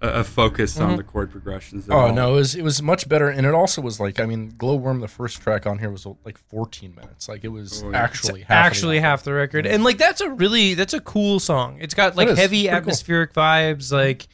a, 0.00 0.20
a 0.20 0.24
focus 0.24 0.78
on 0.78 0.90
mm-hmm. 0.90 0.96
the 0.98 1.02
chord 1.02 1.32
progressions. 1.32 1.88
At 1.88 1.94
Oh 1.94 1.98
all. 1.98 2.12
no, 2.14 2.32
it 2.34 2.36
was 2.36 2.54
it 2.54 2.62
was 2.62 2.80
much 2.80 3.08
better, 3.08 3.28
and 3.28 3.46
it 3.46 3.52
also 3.52 3.82
was 3.82 3.98
like 3.98 4.20
I 4.20 4.26
mean, 4.26 4.52
Glowworm, 4.52 5.00
the 5.00 5.08
first 5.08 5.42
track 5.42 5.66
on 5.66 5.78
here 5.80 5.90
was 5.90 6.06
like 6.24 6.38
fourteen 6.38 6.94
minutes. 6.94 7.28
Like 7.28 7.42
it 7.42 7.48
was 7.48 7.82
Oh, 7.82 7.90
yeah. 7.90 7.98
actually 8.00 8.42
half 8.42 8.50
Actually 8.66 8.98
the 8.98 9.02
half 9.02 9.24
the 9.24 9.32
record. 9.32 9.66
And 9.66 9.82
like 9.82 9.98
that's 9.98 10.20
a 10.20 10.30
really 10.30 10.74
that's 10.74 10.94
a 10.94 11.00
cool 11.00 11.40
song. 11.40 11.78
It's 11.80 11.94
got 11.94 12.14
like 12.14 12.28
heavy 12.28 12.38
Pretty 12.46 12.68
cool. 12.68 12.76
atmospheric 12.76 13.32
vibes. 13.32 13.90
Like 13.90 14.28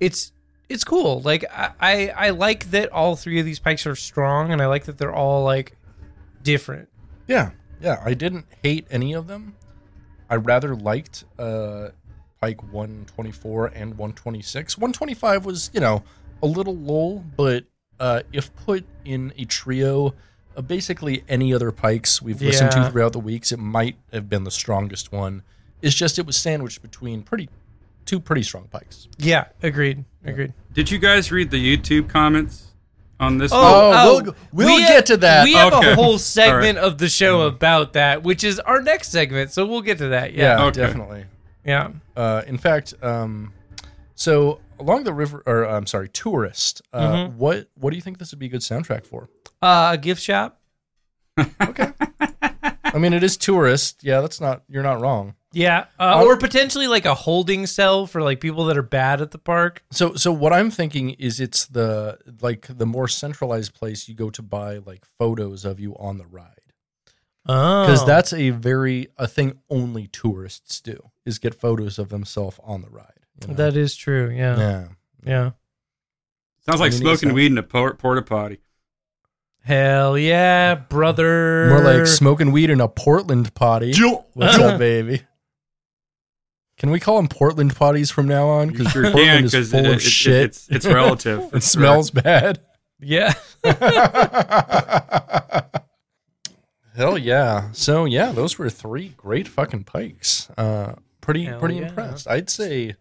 it's 0.00 0.32
it's 0.68 0.82
cool. 0.82 1.20
Like 1.20 1.44
I, 1.52 1.70
I 1.78 2.08
I 2.08 2.30
like 2.30 2.70
that 2.72 2.90
all 2.90 3.14
three 3.14 3.38
of 3.38 3.46
these 3.46 3.60
pikes 3.60 3.86
are 3.86 3.94
strong 3.94 4.50
and 4.50 4.60
I 4.60 4.66
like 4.66 4.86
that 4.86 4.98
they're 4.98 5.14
all 5.14 5.44
like 5.44 5.76
different. 6.42 6.88
Yeah, 7.28 7.52
yeah. 7.84 8.02
I 8.04 8.14
didn't 8.14 8.46
hate 8.62 8.86
any 8.90 9.12
of 9.12 9.26
them. 9.26 9.54
I 10.28 10.36
rather 10.36 10.74
liked 10.74 11.24
uh, 11.38 11.88
Pike 12.40 12.62
124 12.72 13.66
and 13.66 13.90
126. 13.98 14.78
125 14.78 15.44
was, 15.44 15.70
you 15.72 15.80
know, 15.80 16.02
a 16.42 16.46
little 16.46 16.74
lull, 16.74 17.24
but 17.36 17.64
uh, 18.00 18.22
if 18.32 18.54
put 18.56 18.84
in 19.04 19.32
a 19.38 19.44
trio 19.44 20.14
of 20.56 20.66
basically 20.66 21.24
any 21.28 21.52
other 21.54 21.70
Pikes 21.72 22.20
we've 22.22 22.40
listened 22.40 22.72
Yeah. 22.74 22.84
to 22.84 22.90
throughout 22.90 23.12
the 23.12 23.20
weeks, 23.20 23.52
it 23.52 23.58
might 23.58 23.96
have 24.12 24.28
been 24.28 24.44
the 24.44 24.50
strongest 24.50 25.12
one. 25.12 25.42
It's 25.82 25.94
just 25.94 26.18
it 26.18 26.26
was 26.26 26.36
sandwiched 26.36 26.80
between 26.82 27.22
pretty 27.22 27.48
two 28.06 28.20
pretty 28.20 28.42
strong 28.42 28.68
Pikes. 28.70 29.08
Yeah, 29.18 29.46
agreed. 29.62 30.04
Agreed. 30.24 30.52
Did 30.72 30.90
you 30.90 30.98
guys 30.98 31.30
read 31.32 31.50
the 31.50 31.76
YouTube 31.76 32.08
comments 32.08 32.72
on 33.20 33.38
this? 33.38 33.50
Oh, 33.54 34.22
we'll- 34.24 34.34
we'll 34.52 34.76
we 34.76 34.82
get 34.82 35.06
to 35.06 35.16
that. 35.18 35.44
We 35.44 35.54
have 35.54 35.72
Okay. 35.72 35.92
a 35.92 35.94
whole 35.94 36.18
segment 36.18 36.78
All 36.78 36.86
of 36.86 36.98
the 36.98 37.08
show 37.08 37.42
about 37.42 37.92
that, 37.94 38.22
which 38.22 38.44
is 38.44 38.58
our 38.60 38.80
next 38.82 39.10
segment. 39.10 39.50
So 39.52 39.64
we'll 39.66 39.82
get 39.82 39.98
to 39.98 40.08
that. 40.08 40.32
Yeah. 40.34 40.58
Yeah, 40.58 40.64
Okay. 40.66 40.80
definitely. 40.80 41.24
Yeah. 41.64 41.90
Uh, 42.16 42.42
in 42.46 42.58
fact, 42.58 42.94
um, 43.02 43.52
so 44.14 44.60
along 44.78 45.04
the 45.04 45.12
river, 45.12 45.42
or 45.46 45.64
I'm 45.64 45.86
sorry, 45.86 46.08
tourist. 46.08 46.82
Uh, 46.92 47.00
Mm-hmm. 47.12 47.38
What 47.38 47.68
what 47.74 47.90
do 47.90 47.96
you 47.96 48.02
think 48.02 48.18
this 48.18 48.30
would 48.32 48.38
be 48.38 48.46
a 48.46 48.50
good 48.50 48.60
soundtrack 48.60 49.06
for? 49.06 49.28
Uh, 49.62 49.90
a 49.94 49.98
gift 49.98 50.22
shop. 50.22 50.60
Okay. 51.62 51.92
I 52.84 52.98
mean, 52.98 53.12
it 53.12 53.24
is 53.24 53.36
tourist. 53.36 54.04
Yeah, 54.04 54.20
that's 54.20 54.40
not. 54.40 54.62
You're 54.68 54.82
not 54.84 55.00
wrong. 55.00 55.34
Yeah. 55.54 55.86
Uh, 55.98 56.22
or 56.24 56.36
potentially 56.36 56.86
like 56.88 57.04
a 57.06 57.14
holding 57.14 57.66
cell 57.66 58.06
for 58.06 58.22
like 58.22 58.40
people 58.40 58.66
that 58.66 58.76
are 58.76 58.82
bad 58.82 59.20
at 59.20 59.30
the 59.30 59.38
park. 59.38 59.82
So 59.90 60.14
so 60.14 60.32
what 60.32 60.52
I'm 60.52 60.70
thinking 60.70 61.10
is 61.10 61.40
it's 61.40 61.66
the 61.66 62.18
like 62.40 62.66
the 62.68 62.86
more 62.86 63.08
centralized 63.08 63.74
place 63.74 64.08
you 64.08 64.14
go 64.14 64.30
to 64.30 64.42
buy 64.42 64.78
like 64.78 65.04
photos 65.18 65.64
of 65.64 65.78
you 65.80 65.94
on 65.96 66.18
the 66.18 66.26
ride 66.26 66.50
Oh. 67.46 67.84
because 67.86 68.06
that's 68.06 68.32
a 68.32 68.50
very 68.50 69.08
a 69.18 69.28
thing 69.28 69.58
only 69.68 70.06
tourists 70.08 70.80
do 70.80 71.10
is 71.26 71.38
get 71.38 71.54
photos 71.54 71.98
of 71.98 72.08
themselves 72.08 72.58
on 72.64 72.80
the 72.82 72.88
ride. 72.90 73.12
you 73.42 73.48
know? 73.48 73.54
that 73.54 73.76
is 73.76 73.94
true. 73.96 74.30
Yeah. 74.30 74.58
Yeah. 74.58 74.88
yeah. 75.24 75.50
Sounds 76.66 76.80
like 76.80 76.92
I 76.92 76.94
mean, 76.94 77.00
smoking 77.02 77.34
weed 77.34 77.52
in 77.52 77.58
a 77.58 77.62
por- 77.62 77.94
porta 77.94 78.22
potty. 78.22 78.60
Hell 79.60 80.16
yeah, 80.18 80.74
brother. 80.74 81.68
More 81.70 81.82
like 81.82 82.06
smoking 82.06 82.52
weed 82.52 82.70
in 82.70 82.80
a 82.80 82.88
Portland 82.88 83.54
potty. 83.54 83.92
What's 84.34 84.58
up, 84.58 84.78
baby? 84.78 85.22
Can 86.76 86.90
we 86.90 86.98
call 87.00 87.16
them 87.16 87.28
Portland 87.28 87.74
potties 87.74 88.12
from 88.12 88.26
now 88.26 88.48
on? 88.48 88.68
Because 88.68 88.90
sure 88.90 89.04
Portland 89.12 89.50
can 89.50 89.60
is 89.60 89.70
full 89.70 89.80
it, 89.80 89.86
of 89.86 89.96
it- 89.96 90.02
shit. 90.02 90.44
it's 90.44 90.68
it's 90.70 90.86
relative. 90.86 91.40
it 91.44 91.50
sure. 91.50 91.60
smells 91.60 92.10
bad. 92.10 92.60
Yeah. 93.00 93.34
Hell 96.96 97.18
yeah! 97.18 97.70
So 97.72 98.04
yeah, 98.04 98.30
those 98.30 98.56
were 98.56 98.70
three 98.70 99.08
great 99.16 99.48
fucking 99.48 99.82
pikes. 99.84 100.48
Uh, 100.56 100.94
pretty 101.20 101.44
Hell 101.46 101.58
pretty 101.58 101.76
yeah. 101.76 101.88
impressed. 101.88 102.28
I'd 102.28 102.48
say 102.48 102.94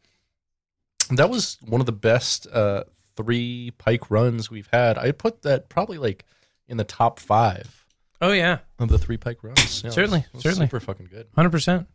that 1.11 1.29
was 1.29 1.57
one 1.61 1.79
of 1.79 1.85
the 1.85 1.91
best 1.91 2.47
uh, 2.51 2.85
three 3.15 3.71
pike 3.77 4.09
runs 4.09 4.49
we've 4.49 4.69
had. 4.73 4.97
I 4.97 5.11
put 5.11 5.43
that 5.43 5.69
probably 5.69 5.99
like 5.99 6.25
in 6.67 6.77
the 6.77 6.83
top 6.83 7.19
five 7.19 7.85
Oh 8.19 8.31
yeah. 8.31 8.59
of 8.79 8.89
the 8.89 8.97
three 8.97 9.17
pike 9.17 9.43
runs. 9.43 9.83
Yeah, 9.83 9.87
it 9.87 9.89
was- 9.89 9.93
Certainly, 9.95 10.25
was 10.33 10.41
certainly. 10.43 10.65
super 10.65 10.79
fucking 10.79 11.09
good. 11.11 11.27
Hundred 11.35 11.51
percent. 11.51 11.87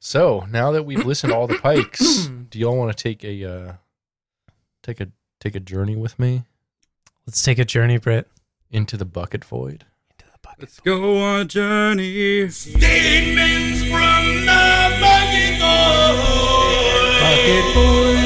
So 0.00 0.46
now 0.50 0.72
that 0.72 0.84
we've 0.84 1.04
listened 1.04 1.32
to 1.32 1.36
all 1.36 1.46
the 1.46 1.58
pikes, 1.62 2.26
do 2.26 2.58
y'all 2.58 2.76
want 2.76 2.96
to 2.96 3.02
take 3.02 3.24
a 3.24 3.44
uh, 3.44 3.72
take 4.82 5.00
a 5.00 5.08
take 5.40 5.54
a 5.54 5.60
journey 5.60 5.96
with 5.96 6.18
me 6.18 6.44
Let's 7.26 7.42
take 7.42 7.58
a 7.58 7.64
journey, 7.64 7.98
Britt. 7.98 8.26
into 8.70 8.96
the 8.96 9.04
bucket 9.04 9.44
void? 9.44 9.84
Let's 10.58 10.80
go 10.80 11.22
on 11.22 11.40
a 11.42 11.44
journey. 11.44 12.48
Statements 12.48 13.82
from 13.82 14.46
the 14.46 14.98
bucket 15.00 15.60
void 15.60 16.18
Bucket 17.20 17.74
Void 17.74 18.18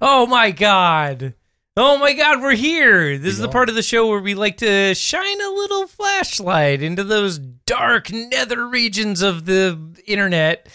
Oh 0.00 0.26
my 0.26 0.50
god. 0.50 1.34
Oh 1.74 1.96
my 1.96 2.12
god, 2.12 2.42
we're 2.42 2.54
here. 2.54 3.16
This 3.16 3.32
is 3.32 3.38
the 3.38 3.48
part 3.48 3.70
of 3.70 3.74
the 3.74 3.82
show 3.82 4.06
where 4.08 4.20
we 4.20 4.34
like 4.34 4.58
to 4.58 4.94
shine 4.94 5.40
a 5.40 5.48
little 5.48 5.86
flashlight 5.86 6.82
into 6.82 7.02
those 7.02 7.38
dark 7.38 8.12
nether 8.12 8.68
regions 8.68 9.22
of 9.22 9.46
the 9.46 9.78
internet 10.06 10.68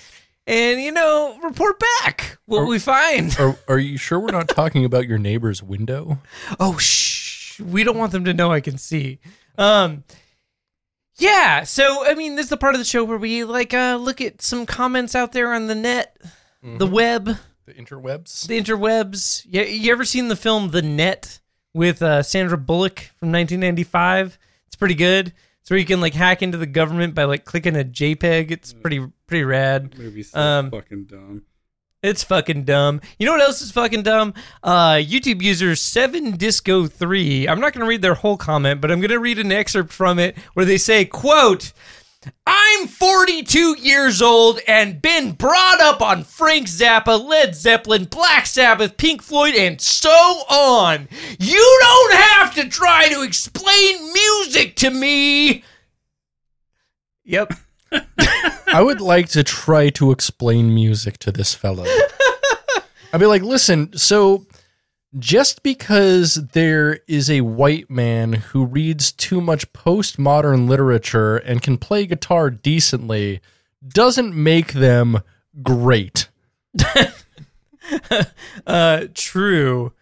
and, 0.47 0.81
you 0.81 0.91
know, 0.91 1.37
report 1.43 1.79
back 2.01 2.39
what 2.45 2.67
we 2.67 2.79
find. 2.79 3.35
Are, 3.39 3.55
are 3.67 3.77
you 3.77 3.97
sure 3.97 4.19
we're 4.19 4.31
not 4.31 4.47
talking 4.47 4.85
about 4.85 5.07
your 5.07 5.19
neighbor's 5.19 5.61
window? 5.61 6.19
Oh, 6.59 6.77
shh. 6.77 7.59
We 7.59 7.83
don't 7.83 7.97
want 7.97 8.11
them 8.11 8.25
to 8.25 8.33
know 8.33 8.51
I 8.51 8.61
can 8.61 8.77
see. 8.79 9.19
Um, 9.57 10.03
yeah. 11.17 11.63
So, 11.63 12.05
I 12.07 12.15
mean, 12.15 12.35
this 12.35 12.45
is 12.45 12.49
the 12.49 12.57
part 12.57 12.73
of 12.73 12.79
the 12.79 12.85
show 12.85 13.03
where 13.03 13.17
we 13.17 13.43
like 13.43 13.73
uh, 13.73 13.97
look 13.99 14.19
at 14.21 14.41
some 14.41 14.65
comments 14.65 15.13
out 15.15 15.31
there 15.31 15.53
on 15.53 15.67
the 15.67 15.75
net, 15.75 16.17
the 16.63 16.87
web, 16.87 17.37
The 17.67 17.73
interwebs? 17.73 18.47
the 18.47 18.59
interwebs. 18.59 19.45
Yeah, 19.49 19.63
you 19.63 19.91
ever 19.91 20.05
seen 20.05 20.29
the 20.29 20.37
film 20.37 20.69
The 20.69 20.81
Net 20.81 21.39
with 21.73 22.01
uh, 22.01 22.23
Sandra 22.23 22.57
Bullock 22.57 22.99
from 23.17 23.29
1995? 23.33 24.39
It's 24.67 24.75
pretty 24.77 24.95
good. 24.95 25.33
It's 25.59 25.69
where 25.69 25.77
you 25.77 25.85
can 25.85 25.99
like 25.99 26.13
hack 26.13 26.41
into 26.41 26.57
the 26.57 26.65
government 26.65 27.13
by 27.13 27.25
like 27.25 27.43
clicking 27.43 27.75
a 27.75 27.83
JPEG. 27.83 28.51
It's 28.51 28.71
pretty 28.71 29.05
pretty 29.27 29.43
rad. 29.43 29.97
Movie's 29.99 30.31
so 30.31 30.39
Um, 30.39 30.71
fucking 30.71 31.05
dumb. 31.07 31.41
It's 32.01 32.23
fucking 32.23 32.63
dumb. 32.63 33.01
You 33.19 33.25
know 33.25 33.33
what 33.33 33.41
else 33.41 33.61
is 33.61 33.71
fucking 33.71 34.03
dumb? 34.03 34.33
Uh, 34.63 34.93
YouTube 34.93 35.41
user 35.41 35.71
7disco3. 35.73 37.49
I'm 37.49 37.59
not 37.59 37.73
going 37.73 37.83
to 37.83 37.89
read 37.89 38.01
their 38.01 38.13
whole 38.13 38.37
comment, 38.37 38.79
but 38.79 38.91
I'm 38.91 39.01
going 39.01 39.11
to 39.11 39.19
read 39.19 39.39
an 39.39 39.51
excerpt 39.51 39.91
from 39.91 40.19
it 40.19 40.37
where 40.53 40.65
they 40.65 40.77
say, 40.77 41.03
quote, 41.03 41.73
I'm 42.45 42.87
42 42.87 43.77
years 43.79 44.21
old 44.21 44.59
and 44.67 45.01
been 45.01 45.33
brought 45.33 45.81
up 45.81 46.01
on 46.01 46.23
Frank 46.23 46.67
Zappa, 46.67 47.23
Led 47.23 47.55
Zeppelin, 47.55 48.05
Black 48.05 48.45
Sabbath, 48.45 48.97
Pink 48.97 49.21
Floyd, 49.21 49.55
and 49.55 49.79
so 49.81 50.09
on. 50.09 51.07
You 51.39 51.79
don't 51.81 52.13
have 52.15 52.55
to 52.55 52.69
try 52.69 53.09
to 53.09 53.21
explain 53.23 54.13
music 54.13 54.75
to 54.77 54.89
me. 54.89 55.63
Yep. 57.25 57.53
I 58.67 58.81
would 58.81 59.01
like 59.01 59.29
to 59.29 59.43
try 59.43 59.89
to 59.91 60.11
explain 60.11 60.73
music 60.73 61.17
to 61.19 61.31
this 61.31 61.53
fellow. 61.53 61.85
I'd 63.13 63.19
be 63.19 63.25
like, 63.25 63.41
listen, 63.41 63.95
so 63.97 64.45
just 65.17 65.63
because 65.63 66.35
there 66.53 66.99
is 67.07 67.29
a 67.29 67.41
white 67.41 67.89
man 67.89 68.33
who 68.33 68.65
reads 68.65 69.11
too 69.11 69.39
much 69.41 69.71
postmodern 69.73 70.67
literature 70.67 71.37
and 71.37 71.61
can 71.61 71.77
play 71.77 72.05
guitar 72.05 72.49
decently 72.49 73.39
doesn't 73.87 74.35
make 74.35 74.73
them 74.73 75.19
great. 75.63 76.27
Uh, 78.65 79.05
true. 79.13 79.93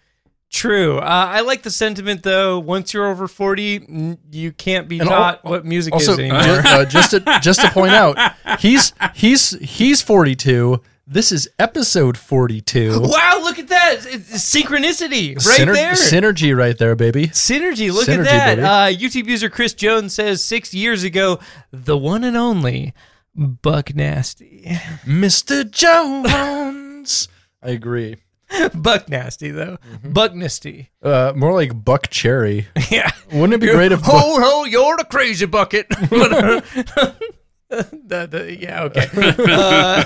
True. 0.50 0.98
Uh, 0.98 1.02
I 1.04 1.42
like 1.42 1.64
the 1.64 1.70
sentiment 1.70 2.24
though. 2.24 2.58
Once 2.58 2.94
you're 2.94 3.08
over 3.08 3.28
40, 3.28 3.80
mm, 3.82 4.18
you 4.32 4.52
can't 4.54 4.88
be 4.88 5.00
And 5.00 5.08
taught 5.10 5.44
what 5.44 5.66
music 5.66 5.94
Also, 5.94 6.14
is 6.14 6.20
anymore. 6.20 6.62
uh, 6.66 6.86
just 6.86 7.12
to, 7.12 7.20
just 7.42 7.62
to 7.62 7.70
point 7.70 7.94
out, 7.94 8.18
he's 8.60 8.94
he's 9.14 9.52
he's 9.60 10.02
42. 10.02 10.82
This 11.08 11.32
is 11.32 11.48
episode 11.60 12.18
42. 12.18 13.00
wow, 13.04 13.40
look 13.44 13.60
at 13.60 13.68
that. 13.68 13.98
It's 14.08 14.32
synchronicity 14.32 15.36
right 15.36 15.60
Syner- 15.60 15.74
there. 15.74 15.94
Synergy 15.94 16.58
right 16.58 16.76
there, 16.76 16.96
baby. 16.96 17.28
Synergy. 17.28 17.94
Look 17.94 18.08
Synergy, 18.08 18.26
at 18.26 18.56
that. 18.56 18.60
Uh, 18.60 18.92
YouTube 18.98 19.28
user 19.28 19.48
Chris 19.50 19.76
Jones 19.76 20.16
says 20.16 20.44
six 20.44 20.74
years 20.74 21.04
ago, 21.04 21.40
the 21.72 21.96
one 21.96 22.24
and 22.24 22.36
only 22.36 22.96
Buck 23.36 23.94
Nasty. 23.94 24.64
Mr. 25.06 25.70
Jones. 25.70 27.28
I 27.62 27.70
agree. 27.70 28.16
Buck 28.74 29.08
Nasty, 29.08 29.52
though. 29.52 29.78
Buck 30.04 30.34
Nasty. 30.34 30.90
Uh, 31.04 31.34
more 31.36 31.54
like 31.54 31.84
Buck 31.86 32.10
Cherry. 32.10 32.68
Yeah. 32.90 33.12
Wouldn't 33.32 33.54
it 33.54 33.62
be 33.62 33.72
great 33.72 33.92
if 33.92 34.02
Buck, 34.02 34.12
Ho, 34.12 34.40
ho, 34.40 34.64
you're 34.66 34.98
the 34.98 35.04
crazy 35.06 35.46
bucket. 35.46 35.88
the, 35.90 36.64
the, 37.70 38.58
yeah, 38.60 38.84
okay. 38.84 39.08
Uh, 39.40 40.04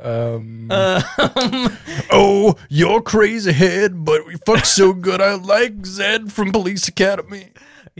um, 0.00 0.70
um, 0.70 1.02
Oh, 2.10 2.56
you're 2.68 3.02
crazy 3.02 3.52
head, 3.52 4.04
but 4.04 4.26
we 4.26 4.36
fuck 4.46 4.64
so 4.64 4.92
good 4.92 5.20
I 5.20 5.34
like 5.34 5.84
Zed 5.84 6.32
from 6.32 6.52
Police 6.52 6.88
Academy. 6.88 7.52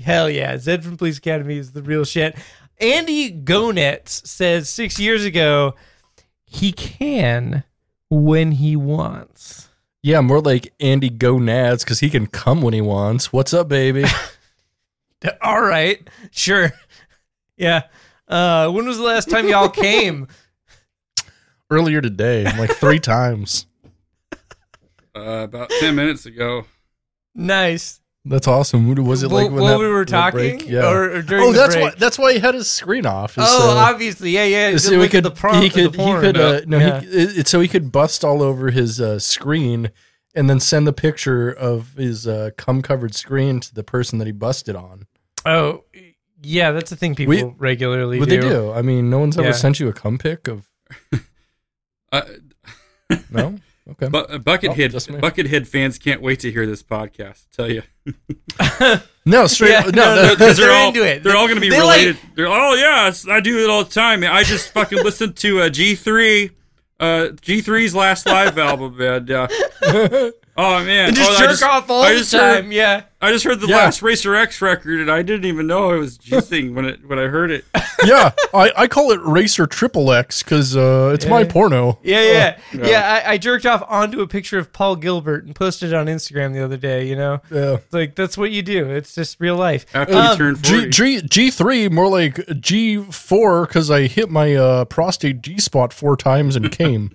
Hell 0.03 0.31
yeah. 0.31 0.57
Zed 0.59 0.85
from 0.85 0.97
Police 0.97 1.19
Academy 1.19 1.59
is 1.59 1.73
the 1.73 1.83
real 1.83 2.05
shit. 2.05 2.37
Andy 2.81 3.33
Gonetz 3.33 4.27
says 4.27 4.69
six 4.69 5.01
years 5.01 5.25
ago, 5.25 5.75
he 6.45 6.73
can 6.73 7.65
when 8.09 8.53
he 8.53 8.77
wants. 8.77 9.69
Yeah, 10.03 10.21
more 10.21 10.41
like 10.41 10.73
Andy 10.79 11.11
Gonads 11.11 11.85
because 11.85 12.01
he 12.01 12.09
can 12.09 12.29
come 12.29 12.63
when 12.63 12.73
he 12.73 12.81
wants. 12.81 13.33
What's 13.33 13.53
up, 13.53 13.69
baby? 13.69 14.05
All 15.43 15.63
right. 15.63 16.07
Sure. 16.31 16.73
Yeah. 17.61 17.87
Uh, 18.29 18.71
when 18.71 18.87
was 18.87 18.99
the 18.99 19.03
last 19.03 19.29
time 19.29 19.49
y'all 19.49 19.69
came? 19.69 20.29
Earlier 21.71 22.01
today, 22.01 22.45
like 22.59 22.71
three 22.73 22.99
times. 23.15 23.67
Uh, 25.15 25.43
about 25.45 25.69
10 25.81 25.95
minutes 25.95 26.25
ago. 26.25 26.65
Nice. 27.35 28.01
That's 28.25 28.47
awesome. 28.49 28.89
What 28.89 28.99
was 28.99 29.23
it 29.23 29.29
like 29.29 29.51
when 29.51 29.63
while 29.63 29.79
that- 29.79 29.85
we 29.85 29.89
were 29.89 30.05
talking? 30.05 30.39
break? 30.59 30.69
Yeah. 30.69 30.89
Or, 30.91 31.17
or 31.17 31.23
during 31.23 31.45
oh, 31.45 31.53
the 31.53 31.59
that's 31.59 31.75
break? 31.75 31.85
why. 31.85 31.99
That's 31.99 32.19
why 32.19 32.33
he 32.35 32.39
had 32.39 32.55
his 32.55 32.71
screen 32.71 33.05
off. 33.05 33.37
is 33.37 33.45
Oh, 33.47 33.59
so- 33.61 33.77
obviously. 33.77 34.31
Yeah, 34.31 34.45
yeah. 34.45 34.77
so 34.79 34.93
Look 34.93 35.03
he 35.03 35.09
could, 35.09 35.25
the 35.25 35.31
prompt 35.31 35.63
he 35.63 35.69
could, 35.71 35.93
the 35.93 36.03
he 36.05 36.13
could, 36.21 36.37
uh, 36.39 36.61
no, 36.67 36.79
Yeah. 36.79 37.01
he, 37.01 37.07
it, 37.09 37.49
so 37.49 37.61
he 37.61 37.69
could 37.69 37.93
bust 37.93 38.25
all 38.25 38.43
over 38.43 38.71
his 38.71 39.01
uh, 39.01 39.19
screen 39.19 39.91
and 40.35 40.49
then 40.49 40.61
send 40.61 40.87
the 40.87 40.93
picture 40.93 41.51
of 41.51 41.95
his 41.95 42.27
uh, 42.27 42.51
cum 42.57 42.81
covered 42.81 43.15
screen 43.15 43.61
to 43.61 43.75
the 43.75 43.85
person 43.85 44.19
that 44.19 44.27
he 44.27 44.33
busted 44.33 44.75
on. 44.77 45.07
Oh, 45.45 45.85
yeah, 46.43 46.71
that's 46.73 46.91
the 46.91 46.97
thing 46.97 47.15
people 47.15 47.31
We- 47.35 47.55
regularly 47.59 48.19
What 48.21 48.29
do. 48.31 48.41
they 48.41 48.49
do? 48.49 48.73
I 48.73 48.81
mean, 48.83 49.11
no 49.11 49.19
one's 49.19 49.37
ever 49.37 49.49
Yeah. 49.49 49.53
sent 49.53 49.81
you 49.81 49.89
a 49.89 49.93
cum 49.93 50.17
pic 50.19 50.49
of 50.49 50.67
Uh, 52.13 52.23
no. 53.31 53.59
Okay. 53.91 54.09
bu- 54.09 54.19
uh, 54.19 54.39
Buckethead, 54.39 54.95
Oh. 54.95 55.19
Buckethead 55.19 55.67
fans 55.67 55.99
can't 55.99 56.21
wait 56.21 56.41
to 56.41 56.53
hear 56.53 56.67
this 56.67 56.83
podcast. 56.83 57.47
I 57.47 57.57
tell 57.57 57.71
you, 57.71 57.83
no, 59.25 59.47
straight. 59.47 59.71
Yeah, 59.71 59.81
no, 59.85 59.91
no, 59.91 60.15
no, 60.17 60.23
no, 60.25 60.29
because 60.35 60.57
They're 60.59 60.67
they're, 60.69 60.77
all 60.77 60.89
into 60.89 61.07
it. 61.07 61.23
they're 61.23 61.37
all 61.37 61.47
going 61.47 61.57
to 61.57 61.61
be 61.63 61.71
They 61.71 61.81
like- 61.83 61.99
related. 62.01 62.19
they're 62.35 62.49
oh 62.49 62.75
yeah, 62.75 63.11
I 63.31 63.41
do 63.41 63.63
it 63.65 63.71
all 63.71 63.85
the 63.85 63.91
time. 63.91 64.21
man. 64.21 64.31
I 64.33 64.43
just 64.43 64.73
fucking 64.75 65.03
listened 65.03 65.37
to 65.37 65.63
uh, 65.63 65.69
G 65.71 65.95
three, 65.95 66.51
uh, 67.01 67.29
G 67.41 67.63
3s 67.63 67.95
last 67.95 68.27
live 68.27 68.59
album, 68.59 69.01
and 69.01 69.31
uh, 69.31 69.49
oh 70.59 70.85
man, 70.85 71.09
And 71.09 71.17
just 71.17 71.31
oh, 71.31 71.35
I 71.35 71.39
jerk 71.39 71.51
just- 71.51 71.63
off 71.63 71.89
all 71.89 72.03
I 72.03 72.13
the 72.13 72.19
just 72.19 72.33
heard- 72.33 72.67
Yeah. 72.67 73.05
I 73.21 73.33
just 73.33 73.45
heard 73.45 73.59
the 73.59 73.67
Yeah. 73.67 73.79
last 73.79 74.01
Racer 74.01 74.37
X 74.37 74.63
record, 74.63 75.01
and 75.01 75.11
I 75.11 75.23
didn't 75.23 75.45
even 75.47 75.67
know 75.67 75.91
it 75.93 75.99
was 75.99 76.19
juicing 76.19 76.75
when 76.75 76.85
it 76.85 77.01
when 77.09 77.19
I 77.19 77.25
heard 77.25 77.51
it. 77.51 77.65
yeah, 78.05 78.31
I, 78.55 78.71
I 78.77 78.87
call 78.87 79.11
it 79.11 79.19
Racer 79.25 79.67
Triple 79.67 80.13
X 80.13 80.45
because 80.45 80.77
uh, 80.77 81.11
it's 81.15 81.27
my 81.27 81.43
porno. 81.43 81.99
Yeah, 82.05 82.21
yeah, 82.23 82.59
Yeah. 82.73 82.87
yeah. 82.87 83.23
I, 83.27 83.33
I 83.33 83.39
jerked 83.39 83.67
off 83.67 83.83
onto 83.89 84.21
a 84.21 84.29
picture 84.29 84.57
of 84.57 84.73
Paul 84.73 84.95
Gilbert 84.95 85.45
and 85.47 85.53
posted 85.53 85.91
it 85.93 85.97
on 85.97 86.07
Instagram 86.07 86.53
the 86.53 86.63
other 86.65 86.77
day. 86.77 87.09
You 87.09 87.17
know, 87.17 87.41
Yeah. 87.51 87.75
It's 87.79 87.93
like 87.93 88.15
that's 88.15 88.39
what 88.39 88.53
you 88.53 88.63
do. 88.63 88.89
It's 88.89 89.17
just 89.17 89.41
real 89.41 89.57
life. 89.57 89.85
After 89.95 90.15
Um, 90.15 90.31
you 90.31 90.37
turn 90.37 90.63
G 90.63 90.71
forty, 90.79 90.91
G 90.91 91.23
G 91.23 91.51
three 91.51 91.89
more 91.89 92.09
like 92.09 92.39
G 92.61 92.99
four 93.03 93.67
because 93.67 93.91
I 93.91 94.03
hit 94.07 94.31
my 94.31 94.55
uh, 94.55 94.85
prostate 94.85 95.43
G 95.43 95.59
spot 95.59 95.93
four 95.93 96.17
times 96.17 96.55
and 96.55 96.71
came. 96.71 97.11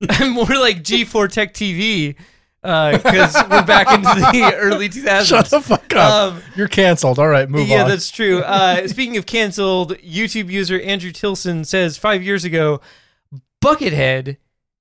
more 0.20 0.46
like 0.46 0.82
G4 0.82 1.30
Tech 1.30 1.54
TV 1.54 2.16
because 2.64 3.34
we're 3.50 3.62
back 3.66 3.92
into 3.92 4.08
the 4.14 4.54
early 4.56 4.88
2000s. 4.88 5.26
Shut 5.26 5.50
the 5.50 5.60
fuck 5.60 5.94
up. 5.94 6.32
Um, 6.32 6.42
You're 6.56 6.68
canceled. 6.68 7.18
All 7.18 7.28
right, 7.28 7.48
move 7.48 7.68
yeah, 7.68 7.74
on. 7.74 7.80
Yeah, 7.82 7.88
that's 7.88 8.10
true. 8.10 8.40
Uh, 8.40 8.88
speaking 8.88 9.18
of 9.18 9.26
canceled, 9.26 9.98
YouTube 9.98 10.50
user 10.50 10.80
Andrew 10.80 11.12
Tilson 11.12 11.66
says 11.66 11.98
five 11.98 12.22
years 12.22 12.44
ago, 12.44 12.80
Buckethead, 13.62 14.38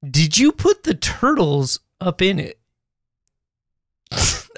did 0.10 0.38
you 0.38 0.54
put 0.54 0.84
the 0.84 0.94
turtles 0.94 1.82
up 2.00 2.22
in 2.22 2.40
it? 2.40 2.58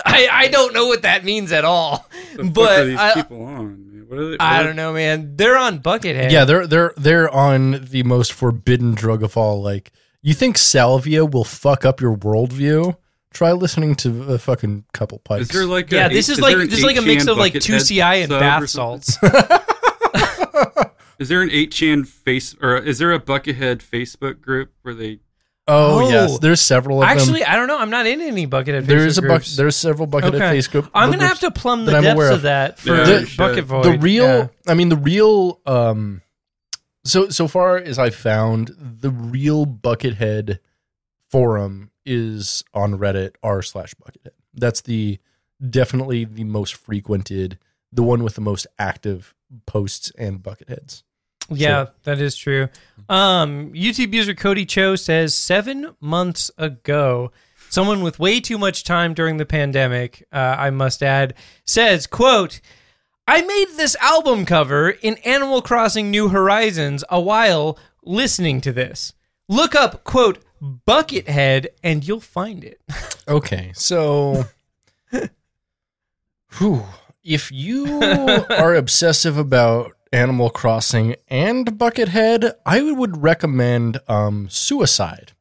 I 0.06 0.28
I 0.32 0.48
don't 0.50 0.74
know 0.74 0.86
what 0.86 1.02
that 1.02 1.24
means 1.24 1.52
at 1.52 1.66
all, 1.66 2.08
the 2.36 2.44
fuck 2.44 2.54
but 2.54 2.80
are 2.80 2.86
these 2.86 3.00
I, 3.00 3.14
people 3.14 3.44
on? 3.44 4.06
What 4.08 4.20
are 4.20 4.30
they? 4.30 4.38
I 4.40 4.62
don't 4.62 4.76
know, 4.76 4.94
man. 4.94 5.36
They're 5.36 5.58
on 5.58 5.80
Buckethead. 5.80 6.32
yeah, 6.32 6.46
they're 6.46 6.68
they're 6.68 6.94
they're 6.96 7.30
on 7.30 7.86
the 7.90 8.04
most 8.04 8.34
forbidden 8.34 8.94
drug 8.94 9.24
of 9.24 9.36
all. 9.36 9.64
Like, 9.64 9.92
you 10.22 10.36
think 10.36 10.60
salvia 10.60 11.26
will 11.26 11.44
fuck 11.44 11.86
up 11.86 12.02
your 12.02 12.16
worldview? 12.16 12.98
Try 13.36 13.52
listening 13.52 13.96
to 13.96 14.24
a 14.34 14.40
fucking 14.40 14.86
couple 14.94 15.20
pikes. 15.20 15.44
Is 15.44 15.48
there 15.50 15.66
like 15.66 15.92
yeah. 15.92 16.06
a, 16.08 16.10
This 16.10 16.30
is 16.30 16.38
is 16.38 16.42
like 16.42 16.54
there 16.56 16.62
an 16.64 16.70
this 16.70 16.80
is 16.80 16.86
like 16.86 16.98
a 16.98 17.02
mix 17.02 17.26
8chan 17.26 17.32
of 17.32 17.38
like 17.38 17.54
Buckethead 17.54 17.62
two 17.62 17.80
CI 17.80 18.02
and 18.02 18.30
sub 18.30 18.38
or 18.38 18.40
bath 18.40 18.70
something? 18.70 19.02
salts. 19.02 19.18
Is 21.20 21.30
there 21.30 21.42
an 21.42 21.50
eight 21.52 21.72
chan 21.72 22.04
face 22.04 22.56
or 22.62 22.76
is 22.76 22.98
there 23.00 23.14
a 23.14 23.20
Buckethead 23.22 23.78
Facebook 23.78 24.42
group 24.42 24.72
where 24.82 24.94
they 24.94 25.20
Oh, 25.68 26.06
Oh. 26.06 26.10
yes, 26.10 26.38
there's 26.40 26.60
several 26.62 27.02
of 27.02 27.08
them. 27.10 27.18
Actually, 27.18 27.44
I 27.44 27.56
don't 27.56 27.68
know. 27.68 27.80
I'm 27.80 27.90
not 27.90 28.06
in 28.06 28.20
any 28.22 28.46
Buckethead. 28.46 28.86
There 28.86 29.00
Facebook 29.00 29.26
a 29.26 29.28
buck. 29.30 29.44
There's 29.46 29.76
several 29.78 30.08
buckethead 30.10 30.36
Okay. 30.36 30.58
Facebook. 30.58 30.90
I'm 30.94 31.08
gonna 31.10 31.20
groups. 31.20 31.42
have 31.42 31.54
to 31.54 31.60
plumb 31.60 31.86
the 31.86 31.92
that 31.92 31.98
I'm 32.00 32.04
depths 32.04 32.16
aware 32.18 32.30
of 32.30 32.36
of. 32.36 32.42
that 32.44 32.80
for 32.80 32.96
Yeah, 32.96 33.20
you 33.20 33.26
should. 33.26 33.38
Bucket 33.38 33.66
Void. 33.66 33.84
the 33.86 33.98
real 33.98 34.26
Yeah. 34.26 34.48
i 34.68 34.74
mean 34.74 34.90
the 34.90 34.98
real 34.98 35.62
um 35.66 36.22
so 37.06 37.30
so 37.30 37.48
far 37.48 37.78
as 37.78 37.98
i 37.98 38.10
found 38.10 38.72
the 38.78 39.10
real 39.10 39.66
buckethead 39.66 40.60
forum 41.32 41.92
is 42.06 42.64
on 42.74 42.98
reddit 42.98 43.32
r 43.44 43.62
slash 43.62 43.94
buckethead 43.96 44.34
that's 44.54 44.82
the 44.82 45.20
definitely 45.70 46.26
the 46.26 46.44
most 46.44 46.76
frequented 46.76 47.58
the 47.92 48.04
one 48.04 48.24
with 48.24 48.36
the 48.36 48.42
most 48.42 48.68
active 48.78 49.34
posts 49.66 50.12
and 50.18 50.42
bucketheads 50.44 51.04
Yeah, 51.50 51.88
that 52.04 52.20
is 52.20 52.36
true. 52.36 52.70
Um, 53.08 53.72
YouTube 53.74 54.14
user 54.16 54.34
Cody 54.34 54.66
Cho 54.66 54.96
says 54.96 55.36
seven 55.36 55.96
months 56.00 56.50
ago, 56.58 57.32
someone 57.70 58.02
with 58.02 58.18
way 58.18 58.40
too 58.40 58.58
much 58.58 58.84
time 58.84 59.14
during 59.14 59.38
the 59.38 59.46
pandemic, 59.46 60.26
uh, 60.34 60.56
I 60.58 60.72
must 60.72 61.04
add, 61.04 61.36
says, 61.64 62.08
"quote 62.08 62.62
I 63.28 63.42
made 63.42 63.70
this 63.76 63.96
album 64.02 64.46
cover 64.46 64.90
in 64.90 65.18
Animal 65.26 65.62
Crossing 65.62 66.12
New 66.12 66.30
Horizons 66.30 67.04
a 67.10 67.20
while 67.20 67.78
listening 68.04 68.62
to 68.62 68.72
this. 68.72 69.14
Look 69.48 69.76
up 69.76 70.04
quote 70.04 70.40
Buckethead 70.88 71.68
and 71.84 72.08
you'll 72.08 72.20
find 72.22 72.64
it." 72.64 72.80
okay 73.28 73.72
so 73.76 74.46
whew, 76.58 76.84
if 77.24 77.52
you 77.52 78.00
are 78.50 78.76
obsessive 78.76 79.38
about 79.38 79.92
animal 80.14 80.50
crossing 80.50 81.16
and 81.28 81.78
buckethead 81.78 82.54
i 82.66 82.82
would 82.92 83.22
recommend 83.22 84.00
um 84.08 84.48
suicide 84.50 85.34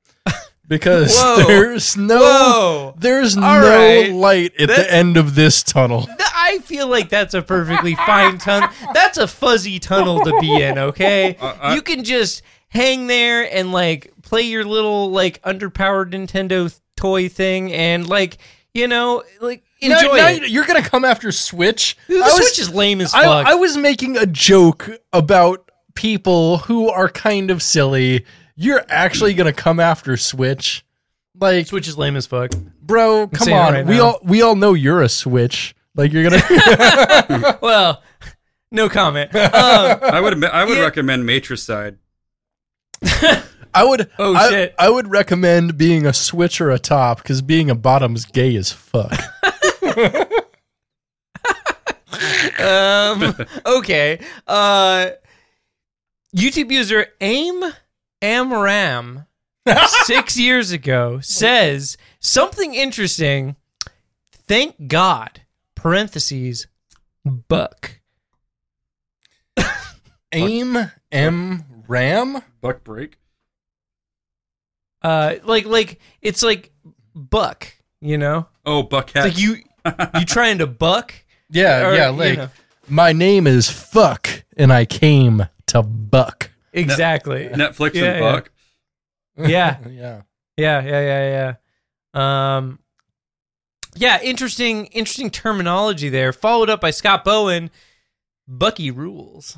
because 0.66 1.14
Whoa. 1.16 1.44
there's 1.46 1.94
no 1.94 2.18
Whoa. 2.18 2.94
There's 2.96 3.36
All 3.36 3.42
no 3.42 3.68
right. 3.68 4.10
light 4.10 4.52
at 4.58 4.68
That- 4.68 4.76
the 4.78 4.94
end 4.94 5.18
of 5.18 5.34
this 5.34 5.62
tunnel. 5.62 6.08
I 6.18 6.58
feel 6.60 6.88
like 6.88 7.10
that's 7.10 7.34
a 7.34 7.42
perfectly 7.42 7.94
fine 7.94 8.38
tunnel. 8.38 8.70
That's 8.94 9.18
a 9.18 9.26
fuzzy 9.28 9.78
tunnel 9.78 10.20
to 10.24 10.38
be 10.40 10.62
in, 10.62 10.78
okay? 10.78 11.36
Uh, 11.40 11.54
I- 11.60 11.74
you 11.74 11.82
can 11.82 12.02
just 12.02 12.40
hang 12.68 13.08
there 13.08 13.42
and 13.54 13.72
like 13.72 14.13
play 14.24 14.42
your 14.42 14.64
little 14.64 15.10
like 15.10 15.40
underpowered 15.42 16.10
Nintendo 16.12 16.74
toy 16.96 17.28
thing 17.28 17.72
and 17.72 18.08
like, 18.08 18.38
you 18.72 18.88
know, 18.88 19.22
like 19.40 19.62
enjoy 19.80 20.16
now 20.16 20.28
it. 20.28 20.48
you're 20.48 20.64
gonna 20.64 20.82
come 20.82 21.04
after 21.04 21.30
Switch. 21.32 21.96
The 22.08 22.16
I 22.16 22.20
was, 22.20 22.34
Switch 22.36 22.58
is 22.58 22.74
lame 22.74 23.00
as 23.00 23.14
I, 23.14 23.24
fuck. 23.24 23.46
I 23.46 23.54
was 23.54 23.76
making 23.76 24.16
a 24.16 24.26
joke 24.26 24.90
about 25.12 25.70
people 25.94 26.58
who 26.58 26.88
are 26.88 27.08
kind 27.08 27.50
of 27.50 27.62
silly. 27.62 28.24
You're 28.56 28.84
actually 28.88 29.34
gonna 29.34 29.52
come 29.52 29.78
after 29.80 30.16
Switch, 30.16 30.84
like, 31.38 31.66
Switch 31.66 31.88
is 31.88 31.98
lame 31.98 32.16
as 32.16 32.26
fuck. 32.26 32.52
bro. 32.80 33.26
Come 33.28 33.52
on, 33.52 33.72
right 33.74 33.86
we 33.86 33.96
now. 33.98 34.04
all 34.04 34.20
we 34.22 34.42
all 34.42 34.54
know 34.56 34.74
you're 34.74 35.02
a 35.02 35.08
Switch. 35.08 35.74
Like 35.96 36.12
you're 36.12 36.28
gonna. 36.28 37.58
Well, 37.62 38.02
no 38.70 38.88
comment. 38.88 39.32
Um, 39.34 39.98
I 40.02 40.20
would 40.20 40.32
admit- 40.32 40.50
I 40.52 40.64
would 40.64 40.78
Yeah. 40.78 40.82
recommend 40.84 41.24
Matricide. 41.26 41.98
I 43.74 43.84
would. 43.84 44.10
Oh, 44.18 44.34
I, 44.34 44.50
shit. 44.50 44.74
I 44.78 44.88
would 44.88 45.08
recommend 45.08 45.76
being 45.76 46.06
a 46.06 46.12
Switch 46.12 46.60
or 46.60 46.70
a 46.70 46.78
top 46.78 47.18
because 47.18 47.42
being 47.42 47.70
a 47.70 47.74
bottom's 47.74 48.24
gay 48.24 48.54
as 48.56 48.70
fuck. 48.70 49.12
um, 52.60 53.34
okay. 53.66 54.20
Uh, 54.46 55.10
YouTube 56.34 56.70
user 56.70 57.08
Aim 57.20 57.62
Amram 58.22 59.26
six 60.04 60.38
years 60.38 60.70
ago 60.70 61.20
says 61.20 61.96
something 62.20 62.74
interesting. 62.74 63.56
Thank 64.30 64.88
God. 64.88 65.42
Parentheses. 65.74 66.66
Buck. 67.24 68.00
Aim 70.32 70.90
M 71.12 71.64
Ram. 71.86 72.42
Buck 72.60 72.82
break. 72.84 73.18
Uh, 75.04 75.36
like 75.44 75.66
like 75.66 76.00
it's 76.22 76.42
like 76.42 76.72
buck. 77.14 77.68
You 78.00 78.18
know, 78.18 78.48
Oh, 78.66 78.82
Buckhead. 78.82 79.26
it's 79.26 79.36
like 79.36 79.38
you 79.38 79.56
you 80.18 80.24
trying 80.26 80.58
to 80.58 80.66
buck. 80.66 81.14
Yeah, 81.50 81.86
Or, 81.88 81.94
yeah. 81.94 82.10
you 82.10 82.16
Like 82.16 82.38
know. 82.38 82.50
my 82.88 83.12
name 83.12 83.46
is 83.46 83.70
fuck, 83.70 84.28
and 84.56 84.72
I 84.72 84.84
came 84.86 85.46
to 85.66 85.82
buck. 85.82 86.50
Exactly. 86.72 87.46
Netflix 87.48 87.94
Yeah, 87.94 88.04
and 88.04 88.18
yeah. 88.24 88.32
Buck. 88.32 88.50
Yeah. 89.36 89.78
yeah. 89.88 90.22
Yeah, 90.56 90.82
yeah, 90.82 91.00
yeah, 91.00 91.54
yeah. 92.14 92.56
Um, 92.56 92.78
yeah, 93.96 94.20
interesting, 94.22 94.86
interesting 94.86 95.30
terminology 95.30 96.08
there. 96.08 96.32
Followed 96.32 96.70
up 96.70 96.80
by 96.80 96.90
Scott 96.90 97.24
Bowen. 97.24 97.70
Bucky 98.48 98.90
rules. 98.90 99.56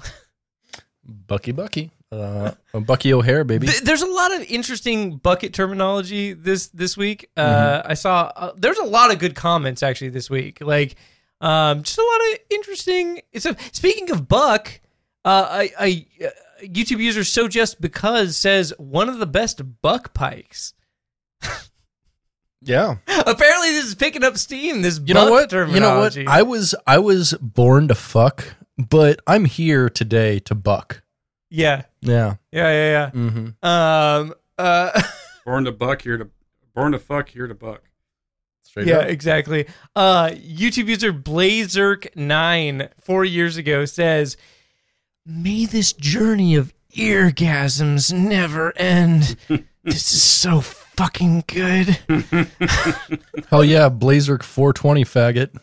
Bucky 1.05 1.53
Bucky. 1.53 1.91
Uh, 2.13 2.53
Bucky 2.73 3.13
O'Hare, 3.13 3.43
baby. 3.43 3.67
There's 3.67 4.03
a 4.03 4.07
lot 4.07 4.35
of 4.35 4.43
interesting 4.43 5.17
bucket 5.17 5.53
terminology 5.53 6.35
this 6.35 6.69
this 6.69 6.97
week. 6.97 7.31
Uh, 7.37 7.83
I 7.85 7.95
saw 7.95 8.31
uh, 8.37 8.53
there's 8.57 8.79
a 8.79 8.85
lot 8.85 9.13
of 9.13 9.19
good 9.19 9.35
comments 9.35 9.83
actually 9.83 10.11
this 10.11 10.31
week. 10.31 10.59
Like, 10.61 10.95
um, 11.41 11.83
just 11.83 11.99
a 11.99 12.03
lot 12.03 12.21
of 12.33 12.39
interesting. 12.51 13.23
So 13.39 13.55
speaking 13.73 14.11
of 14.11 14.29
buck, 14.29 14.81
uh, 15.25 15.49
I, 15.51 15.71
I 15.79 16.07
uh, 16.25 16.29
YouTube 16.65 17.01
user 17.01 17.25
so 17.25 17.49
just 17.49 17.81
because 17.81 18.37
says 18.37 18.73
one 18.79 19.09
of 19.09 19.19
the 19.19 19.27
best 19.27 19.61
buck 19.83 20.15
pikes. 20.15 20.75
yeah. 22.63 22.97
Apparently, 23.09 23.71
this 23.71 23.87
is 23.87 23.95
picking 23.97 24.23
up 24.23 24.39
steam. 24.39 24.83
This 24.83 25.01
You 25.05 25.15
know 25.15 25.31
what? 25.31 25.51
You 25.51 25.81
know 25.81 25.99
what? 25.99 26.17
I 26.29 26.43
was 26.43 26.73
I 26.87 26.99
was 26.99 27.35
born 27.41 27.89
to 27.89 27.97
fuck, 27.97 28.55
but 28.79 29.19
I'm 29.27 29.45
here 29.45 29.91
today 29.91 30.39
to 30.41 30.55
buck. 30.55 31.03
Yeah, 31.51 31.83
Yeah. 32.01 32.37
yeah, 32.53 32.71
yeah, 32.71 33.11
Mm-hmm. 33.15 33.49
yeah. 33.63 34.17
Um, 34.17 34.35
uh, 34.59 35.03
Born 35.45 35.65
to 35.65 35.73
Buck, 35.73 36.03
here 36.03 36.19
to 36.19 36.29
Born 36.75 36.93
to 36.93 36.99
fuck, 36.99 37.29
here 37.31 37.47
to 37.47 37.55
Buck. 37.55 37.83
Straight 38.65 38.87
yeah, 38.89 38.99
up. 38.99 39.09
exactly. 39.09 39.67
Uh, 39.95 40.31
YouTube 40.35 40.89
user 40.89 41.13
Blazerk9 41.13 42.91
four 43.01 43.25
years 43.25 43.57
ago 43.57 43.85
says, 43.85 44.37
May 45.25 45.65
this 45.67 45.93
journey 45.93 46.55
of 46.57 46.75
eargasms 46.95 48.13
never 48.13 48.77
end. 48.77 49.37
this 49.85 50.13
is 50.13 50.23
so 50.23 50.61
fucking 50.61 51.45
good. 51.47 51.99
Hell 53.51 53.65
yeah, 53.65 53.89
Blazerk 53.89 54.43
420 54.43 55.05
faggot. 55.05 55.57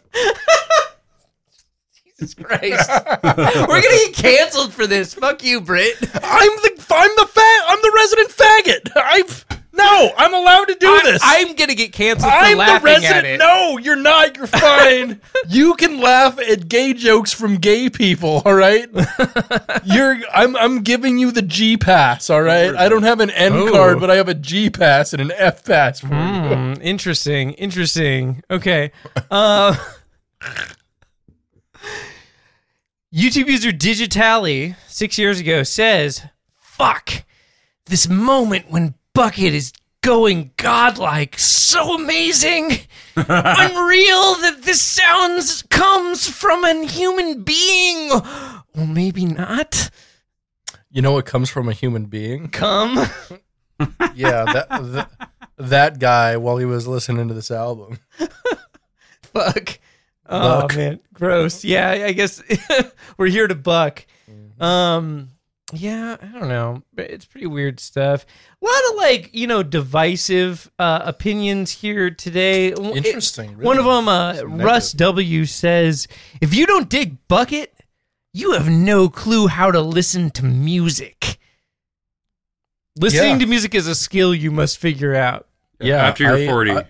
Jesus 2.24 2.34
Christ. 2.36 2.90
We're 3.24 3.82
to 3.82 4.12
get 4.12 4.14
canceled 4.16 4.74
for 4.74 4.88
this. 4.88 5.14
Fuck 5.14 5.44
you, 5.44 5.62
Britt. 5.62 5.96
I'm 6.02 6.56
the 6.58 6.86
I'm 6.92 7.16
the 7.16 7.30
fag 7.32 7.60
I'm 7.68 7.82
the 7.82 7.92
resident 7.96 8.30
faggot. 8.30 8.92
I've 9.04 9.46
no, 9.76 10.12
I'm 10.16 10.36
allowed 10.36 10.66
to 10.66 10.76
do 10.76 10.88
I, 10.88 11.02
this. 11.04 11.22
I'm 11.24 11.56
to 11.56 11.74
get 11.74 11.94
canceled 11.94 12.32
for 12.32 12.38
I'm 12.38 12.52
the 12.52 12.58
laughing 12.58 12.90
at 12.90 13.02
resident. 13.02 13.26
it. 13.26 13.38
No, 13.40 13.80
you're 13.80 13.96
not. 13.96 14.38
You're 14.38 14.46
fine. 14.46 15.20
you 15.48 15.74
can 15.74 16.00
laugh 16.00 16.38
at 16.40 16.68
gay 16.70 16.94
jokes 16.94 17.34
from 17.34 17.56
gay 17.56 17.90
people. 17.90 18.44
All 18.46 18.54
right. 18.54 18.88
you're. 19.84 20.18
I'm. 20.32 20.56
I'm 20.58 20.84
giving 20.84 21.18
you 21.18 21.32
the 21.32 21.42
G 21.42 21.76
pass. 21.78 22.30
All 22.30 22.44
right. 22.44 22.76
I 22.76 22.88
don't 22.88 23.02
have 23.02 23.20
an 23.20 23.32
N 23.32 23.54
Oh. 23.54 23.72
card, 23.72 24.00
but 24.00 24.12
I 24.12 24.16
have 24.18 24.30
a 24.30 24.36
G 24.36 24.70
pass 24.70 25.12
and 25.12 25.22
an 25.24 25.32
F 25.36 25.66
pass 25.66 26.02
for 26.02 26.08
you. 26.08 26.14
Hmm, 26.14 26.74
interesting. 26.80 27.54
Interesting. 27.54 28.44
Okay. 28.52 28.92
Uh, 29.32 29.76
YouTube 33.14 33.48
user 33.48 33.72
Digitally 33.72 34.76
six 34.88 35.20
years 35.20 35.40
ago 35.40 35.62
says, 35.62 36.24
"Fuck 36.60 37.24
this 37.86 38.08
moment 38.08 38.72
when 38.72 38.96
Bucket 39.14 39.54
is 39.54 39.72
going 40.02 40.52
godlike, 40.58 41.38
so 41.38 41.94
amazing, 41.96 42.72
unreal 43.16 44.36
that 44.36 44.62
this 44.64 44.82
sounds 44.82 45.62
comes 45.64 46.28
from 46.28 46.64
a 46.66 46.86
human 46.86 47.44
being, 47.44 48.10
or 48.12 48.88
maybe 48.88 49.26
not. 49.26 49.92
You 50.90 51.04
know 51.04 51.12
what 51.12 51.26
comes 51.26 51.50
from 51.52 51.70
a 51.70 51.74
human 51.74 52.06
being? 52.06 52.50
Come." 52.50 53.08
Yeah, 54.16 54.46
that 54.46 54.70
that, 54.70 55.10
that 55.58 56.00
guy 56.00 56.38
while 56.38 56.58
he 56.58 56.64
was 56.64 56.88
listening 56.88 57.28
to 57.28 57.34
this 57.34 57.52
album. 57.52 58.00
Fuck. 59.24 59.80
Oh 60.36 60.62
Buck. 60.62 60.76
man, 60.76 61.00
gross. 61.14 61.64
Yeah, 61.64 61.92
I 61.92 62.12
guess 62.14 62.42
we're 63.18 63.28
here 63.28 63.48
to 63.48 63.56
buck. 63.56 64.06
Um, 64.60 65.30
yeah, 65.74 66.18
I 66.22 66.26
don't 66.40 66.48
know. 66.50 66.82
But 66.94 67.10
It's 67.12 67.26
pretty 67.26 67.48
weird 67.48 67.80
stuff. 67.80 68.26
A 68.62 68.66
lot 68.66 68.82
of 68.92 68.96
like 68.98 69.30
you 69.34 69.46
know 69.48 69.62
divisive 69.64 70.72
uh, 70.80 71.02
opinions 71.04 71.72
here 71.72 72.10
today. 72.10 72.72
W- 72.72 72.96
it- 72.96 73.06
Interesting. 73.06 73.60
One 73.60 73.78
of 73.78 73.86
them, 73.86 74.08
uh, 74.08 74.42
Russ 74.46 74.92
W 74.94 75.46
says, 75.46 76.08
"If 76.42 76.54
you 76.56 76.66
don't 76.66 76.90
dig 76.90 77.18
bucket, 77.28 77.74
you 78.34 78.54
have 78.54 78.70
no 78.70 79.10
clue 79.10 79.48
how 79.48 79.70
to 79.72 79.82
listen 79.82 80.30
to 80.32 80.46
music." 80.46 81.38
Listening 82.96 83.34
Yeah. 83.34 83.40
to 83.40 83.46
music 83.48 83.74
is 83.76 83.88
a 83.88 83.96
skill 83.96 84.34
you 84.36 84.52
must 84.52 84.78
figure 84.78 85.16
out. 85.16 85.48
Yeah, 85.80 85.98
after 86.08 86.24
you're 86.24 86.36
I- 86.38 86.46
40. 86.48 86.72
I, 86.72 86.86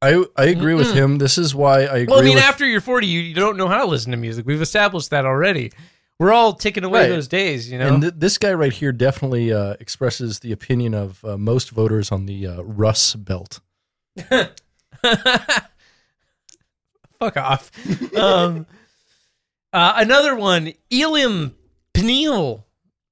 I, 0.00 0.24
I 0.36 0.44
agree 0.44 0.74
with 0.74 0.92
him. 0.94 1.18
This 1.18 1.38
is 1.38 1.54
why 1.54 1.80
I 1.80 1.98
agree 1.98 2.06
Well, 2.06 2.20
I 2.20 2.22
mean, 2.22 2.34
with 2.36 2.44
after 2.44 2.64
you're 2.64 2.80
40, 2.80 3.06
you, 3.06 3.20
you 3.20 3.34
don't 3.34 3.56
know 3.56 3.66
how 3.68 3.78
to 3.78 3.86
listen 3.86 4.12
to 4.12 4.16
music. 4.16 4.46
We've 4.46 4.62
established 4.62 5.10
that 5.10 5.24
already. 5.26 5.72
We're 6.20 6.32
all 6.32 6.52
taking 6.52 6.84
away 6.84 7.02
Right. 7.02 7.08
those 7.08 7.26
days, 7.28 7.70
you 7.70 7.78
know. 7.78 7.94
And 7.94 8.02
th- 8.02 8.14
this 8.16 8.38
guy 8.38 8.52
right 8.52 8.72
here 8.72 8.92
definitely 8.92 9.52
uh, 9.52 9.74
expresses 9.80 10.40
the 10.40 10.52
opinion 10.52 10.94
of 10.94 11.24
uh, 11.24 11.36
most 11.36 11.70
voters 11.70 12.12
on 12.12 12.26
the 12.26 12.46
uh, 12.46 12.62
Russ 12.62 13.14
belt. 13.14 13.60
Fuck 17.18 17.36
off. 17.36 17.70
um, 18.16 18.66
uh, 19.72 19.94
another 19.96 20.34
one, 20.36 20.72
Elim 20.90 21.54
Peniel 21.92 22.66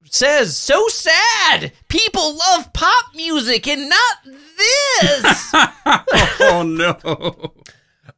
says, 0.09 0.55
"So 0.57 0.87
sad. 0.89 1.71
People 1.89 2.35
love 2.37 2.71
pop 2.73 3.05
music 3.15 3.67
and 3.67 3.89
not 3.89 4.17
this." 4.25 5.51
oh 6.41 6.63
no. 6.65 7.51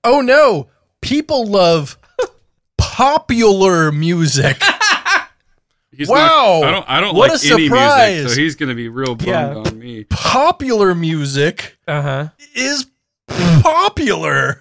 Oh 0.04 0.22
no! 0.22 0.68
People 1.02 1.46
love 1.48 1.98
popular 2.78 3.92
music. 3.92 4.62
He's 5.92 6.08
Wow. 6.08 6.60
Not, 6.62 6.64
I 6.64 6.72
don't. 6.72 6.90
I 6.90 7.02
don't 7.02 7.16
What 7.16 7.32
like 7.32 7.44
a 7.44 7.54
any 7.54 7.68
surprise. 7.68 8.14
music, 8.22 8.30
so 8.36 8.42
he's 8.42 8.56
gonna 8.56 8.76
be 8.76 8.88
real 8.88 9.16
bummed 9.16 9.28
Yeah. 9.28 9.56
on 9.56 9.78
me. 9.80 10.06
popular 10.06 10.96
music 10.96 11.78
uh 11.88 12.02
huh. 12.02 12.30
is 12.56 12.86
popular. 13.28 14.58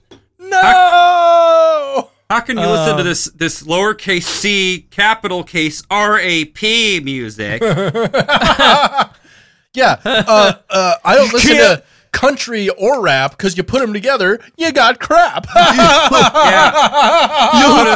no. 0.38 2.10
How 2.30 2.40
can 2.40 2.58
you 2.58 2.64
Uh, 2.64 2.72
listen 2.72 2.96
to 2.98 3.02
this 3.02 3.24
this 3.34 3.62
lowercase 3.62 4.22
c, 4.24 4.86
capital 4.90 5.42
case 5.44 5.82
R 5.90 6.18
A 6.18 6.44
P 6.46 7.00
music? 7.00 7.62
Yeah. 9.74 10.00
Uh, 10.04 10.54
uh, 10.70 10.94
I 11.04 11.14
don't 11.14 11.32
listen 11.32 11.56
to 11.56 11.82
country 12.10 12.68
or 12.70 13.02
rap 13.02 13.32
because 13.32 13.56
you 13.56 13.62
put 13.62 13.80
them 13.80 13.92
together, 13.92 14.40
you 14.56 14.72
got 14.72 14.98
crap. 14.98 15.46
Put 15.52 15.56
a- 15.60 15.62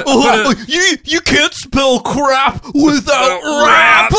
put 0.05 0.59
a- 0.59 0.64
you 0.68 0.97
you 1.05 1.20
can't 1.22 1.53
spell 1.53 1.99
crap 2.01 2.62
without 2.74 3.41
rap. 3.66 4.11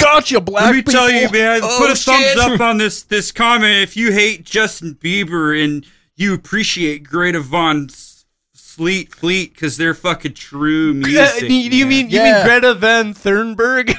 Gotcha, 0.00 0.40
black 0.40 0.64
Let 0.66 0.70
me 0.74 0.78
people. 0.78 0.92
tell 0.92 1.10
you, 1.10 1.28
man. 1.30 1.60
Oh, 1.62 1.78
put 1.78 1.90
a 1.90 1.96
thumbs 1.96 2.36
up 2.38 2.60
on 2.60 2.78
this 2.78 3.02
this 3.02 3.32
comment 3.32 3.82
if 3.82 3.96
you 3.96 4.12
hate 4.12 4.44
Justin 4.44 4.94
Bieber 4.94 5.62
and 5.62 5.84
you 6.18 6.34
appreciate 6.34 7.04
Greta 7.04 7.40
Von 7.40 7.86
S- 7.90 8.26
Sleet 8.54 9.14
Fleet 9.14 9.54
because 9.54 9.76
they're 9.76 9.94
fucking 9.94 10.34
true 10.34 10.92
music. 10.94 11.40
do 11.48 11.54
you 11.54 11.80
man. 11.86 11.88
mean 11.88 12.10
you 12.10 12.18
Yeah. 12.20 12.34
mean 12.34 12.44
Greta 12.46 12.74
Van 12.74 13.14
Thunberg? 13.14 13.94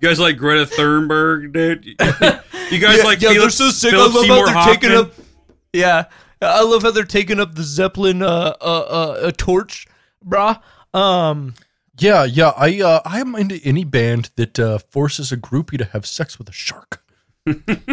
You 0.00 0.08
guys 0.10 0.20
like 0.20 0.36
Greta 0.36 0.66
Thunberg, 0.66 1.52
dude? 1.52 1.86
You 1.86 2.78
guys 2.78 3.02
like 3.04 3.22
yeah, 3.22 3.30
Felix, 3.30 3.56
they're 3.56 3.68
so 3.68 3.70
sick. 3.70 3.90
Philip 3.92 4.10
I 4.12 4.14
love 4.14 4.22
Seymour 4.24 4.48
how 4.50 4.64
they're 4.66 4.74
taking 4.74 4.92
up. 4.92 5.12
Yeah, 5.72 6.04
I 6.42 6.62
love 6.62 6.82
how 6.82 6.90
they're 6.90 7.04
taking 7.04 7.40
up 7.40 7.54
the 7.54 7.62
Zeppelin 7.62 8.22
uh, 8.22 8.54
uh, 8.60 8.64
uh, 8.64 9.20
a 9.22 9.32
torch, 9.32 9.86
brah. 10.24 10.60
Um, 10.92 11.54
Yeah, 11.98 12.24
yeah. 12.24 12.52
I 12.56 12.82
uh, 12.82 13.00
I'm 13.06 13.34
into 13.34 13.60
any 13.64 13.84
band 13.84 14.30
that 14.36 14.58
uh, 14.58 14.78
forces 14.90 15.32
a 15.32 15.38
groupie 15.38 15.78
to 15.78 15.84
have 15.86 16.04
sex 16.06 16.38
with 16.38 16.48
a 16.50 16.52
shark. 16.52 17.02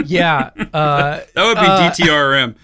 Yeah. 0.06 0.52
Uh, 0.74 1.22
That 1.34 1.45
would 1.45 1.56
be 1.56 1.66
Uh, 1.66 1.91
DTRM. 1.91 2.56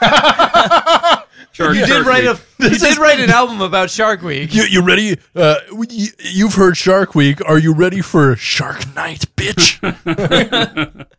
Shark, 1.52 1.74
you 1.74 1.80
did 1.80 1.88
Shark 1.88 2.06
write 2.06 2.24
a 2.24 2.32
Week. 2.32 2.40
you 2.72 2.78
did 2.78 2.96
write 2.98 3.20
an 3.20 3.30
album 3.30 3.60
about 3.60 3.90
Shark 3.90 4.22
Week. 4.22 4.54
You, 4.54 4.62
you 4.64 4.82
ready? 4.82 5.18
Uh, 5.34 5.56
you, 5.88 6.08
you've 6.20 6.54
heard 6.54 6.76
Shark 6.76 7.14
Week. 7.14 7.40
Are 7.46 7.58
you 7.58 7.74
ready 7.74 8.00
for 8.00 8.36
Shark 8.36 8.94
Night, 8.94 9.26
bitch? 9.36 11.06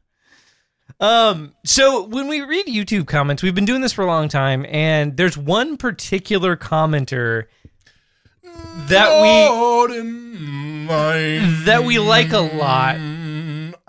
Um, 0.99 1.56
so 1.66 2.06
when 2.06 2.28
we 2.28 2.41
read 2.41 2.68
YouTube 2.68 3.08
comments, 3.08 3.41
we've 3.41 3.56
been 3.56 3.66
doing 3.66 3.82
this 3.82 3.91
for 3.91 4.04
a 4.04 4.06
long 4.06 4.28
time, 4.30 4.68
and 4.70 5.18
there's 5.18 5.36
one 5.36 5.76
particular 5.76 6.56
commenter 6.56 7.45
that 8.88 9.20
we 9.20 10.88
that 11.66 11.84
we 11.86 11.97
like 11.97 12.34
a 12.34 12.39
lot. 12.39 12.97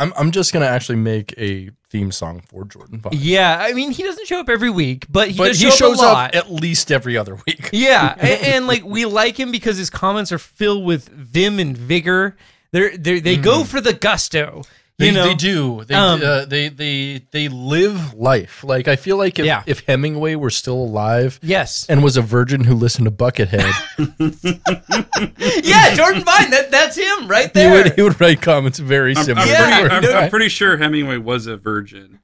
I'm 0.02 0.12
I'm 0.16 0.30
just 0.32 0.52
gonna 0.52 0.66
actually 0.66 0.96
make 0.96 1.32
a 1.38 1.70
theme 1.88 2.10
song 2.10 2.42
for 2.48 2.64
Jordan 2.64 2.98
Vine. 2.98 3.12
Yeah, 3.16 3.56
I 3.60 3.72
mean 3.72 3.92
he 3.92 4.02
doesn't 4.02 4.26
show 4.26 4.40
up 4.40 4.48
every 4.48 4.70
week, 4.70 5.06
but 5.08 5.28
he 5.28 5.38
but 5.38 5.48
does 5.48 5.60
he 5.60 5.70
show 5.70 5.76
shows 5.76 6.00
up 6.00 6.16
a 6.16 6.20
up 6.20 6.34
at 6.34 6.50
least 6.50 6.90
every 6.90 7.16
other 7.16 7.36
week. 7.46 7.70
yeah, 7.72 8.16
and, 8.18 8.46
and 8.46 8.66
like 8.66 8.84
we 8.84 9.04
like 9.04 9.38
him 9.38 9.52
because 9.52 9.78
his 9.78 9.90
comments 9.90 10.32
are 10.32 10.38
filled 10.38 10.84
with 10.84 11.08
vim 11.08 11.60
and 11.60 11.76
vigor. 11.76 12.36
They're, 12.72 12.96
they 12.96 13.20
they 13.20 13.36
go 13.36 13.58
mm-hmm. 13.58 13.68
for 13.68 13.80
the 13.80 13.92
gusto. 13.92 14.62
They, 15.02 15.08
You 15.08 15.12
know, 15.12 15.24
they 15.26 15.34
do. 15.34 15.84
They, 15.84 15.94
Um, 15.94 16.20
uh, 16.22 16.44
they 16.46 16.68
they 16.68 17.22
they 17.32 17.48
live 17.48 18.14
life. 18.14 18.62
Like 18.64 18.88
I 18.88 18.96
feel 18.96 19.16
like 19.16 19.38
if 19.38 19.44
Yeah. 19.44 19.62
if 19.66 19.80
Hemingway 19.86 20.36
were 20.36 20.50
still 20.50 20.74
alive 20.78 21.38
yes, 21.42 21.84
and 21.88 22.02
was 22.02 22.16
a 22.16 22.22
virgin 22.22 22.64
who 22.64 22.74
listened 22.74 23.04
to 23.06 23.10
Buckethead, 23.10 23.72
yeah, 25.64 25.94
Jordan 25.94 26.24
Vine. 26.24 26.50
That 26.50 26.70
that's 26.70 26.96
him 26.96 27.28
right 27.28 27.46
he 27.46 27.50
there. 27.52 27.72
would 27.84 27.94
he 27.94 28.02
would 28.02 28.20
write 28.20 28.40
comments 28.42 28.78
very 28.78 29.16
I'm, 29.16 29.24
similar. 29.24 29.42
I'm, 29.46 29.48
Yeah, 29.50 29.88
pretty, 29.88 30.08
I'm, 30.08 30.24
I'm 30.24 30.30
pretty 30.30 30.48
sure 30.48 30.76
Hemingway 30.76 31.18
was 31.18 31.46
a 31.46 31.56
virgin. 31.56 32.20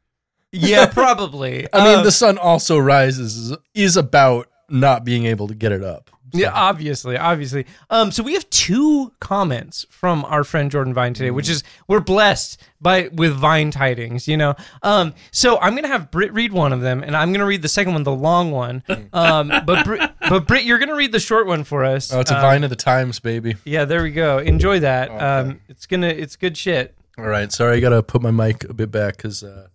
yeah, 0.52 0.86
probably. 0.86 1.66
I 1.72 1.84
mean, 1.84 1.98
Um, 1.98 2.04
the 2.04 2.12
sun 2.12 2.38
also 2.38 2.78
rises 2.78 3.36
is, 3.36 3.56
is 3.74 3.96
about 3.96 4.48
not 4.70 5.04
being 5.04 5.26
able 5.26 5.48
to 5.48 5.54
get 5.54 5.72
it 5.72 5.82
up. 5.82 6.10
Yeah, 6.32 6.50
obviously, 6.52 7.16
obviously. 7.16 7.64
Um, 7.90 8.10
so 8.12 8.22
we 8.22 8.34
have 8.34 8.48
two 8.50 9.12
comments 9.20 9.86
from 9.88 10.24
our 10.26 10.44
friend 10.44 10.70
Jordan 10.70 10.92
Vine 10.92 11.14
today, 11.14 11.30
which 11.30 11.48
is 11.48 11.62
we're 11.86 12.00
blessed 12.00 12.60
by 12.80 13.08
with 13.12 13.32
Vine 13.34 13.70
tidings, 13.70 14.28
you 14.28 14.36
know. 14.36 14.54
Um, 14.82 15.14
so 15.30 15.58
I'm 15.60 15.74
gonna 15.74 15.88
have 15.88 16.10
Britt 16.10 16.32
read 16.32 16.52
one 16.52 16.72
of 16.72 16.80
them, 16.80 17.02
and 17.02 17.16
I'm 17.16 17.32
gonna 17.32 17.46
read 17.46 17.62
the 17.62 17.68
second 17.68 17.94
one, 17.94 18.02
the 18.02 18.12
long 18.12 18.50
one. 18.50 18.82
Um, 19.12 19.48
but 19.64 19.84
Britt, 19.84 20.10
but 20.28 20.46
Britt, 20.46 20.64
you're 20.64 20.78
gonna 20.78 20.94
read 20.94 21.12
the 21.12 21.20
short 21.20 21.46
one 21.46 21.64
for 21.64 21.84
us. 21.84 22.12
Oh, 22.12 22.20
it's 22.20 22.30
a 22.30 22.36
Um, 22.36 22.42
vine 22.42 22.64
of 22.64 22.70
the 22.70 22.76
times, 22.76 23.18
baby. 23.20 23.56
Yeah, 23.64 23.84
there 23.86 24.02
we 24.02 24.10
go. 24.10 24.38
Enjoy 24.38 24.80
that. 24.80 25.08
Okay. 25.10 25.18
Um, 25.18 25.60
it's 25.68 25.86
gonna 25.86 26.08
it's 26.08 26.36
good 26.36 26.56
shit. 26.56 26.94
All 27.16 27.24
right, 27.26 27.50
sorry, 27.50 27.78
I 27.78 27.80
gotta 27.80 28.02
put 28.02 28.20
my 28.22 28.30
mic 28.30 28.64
a 28.64 28.74
bit 28.74 28.90
back 28.90 29.16
because 29.16 29.42
uh, 29.42 29.68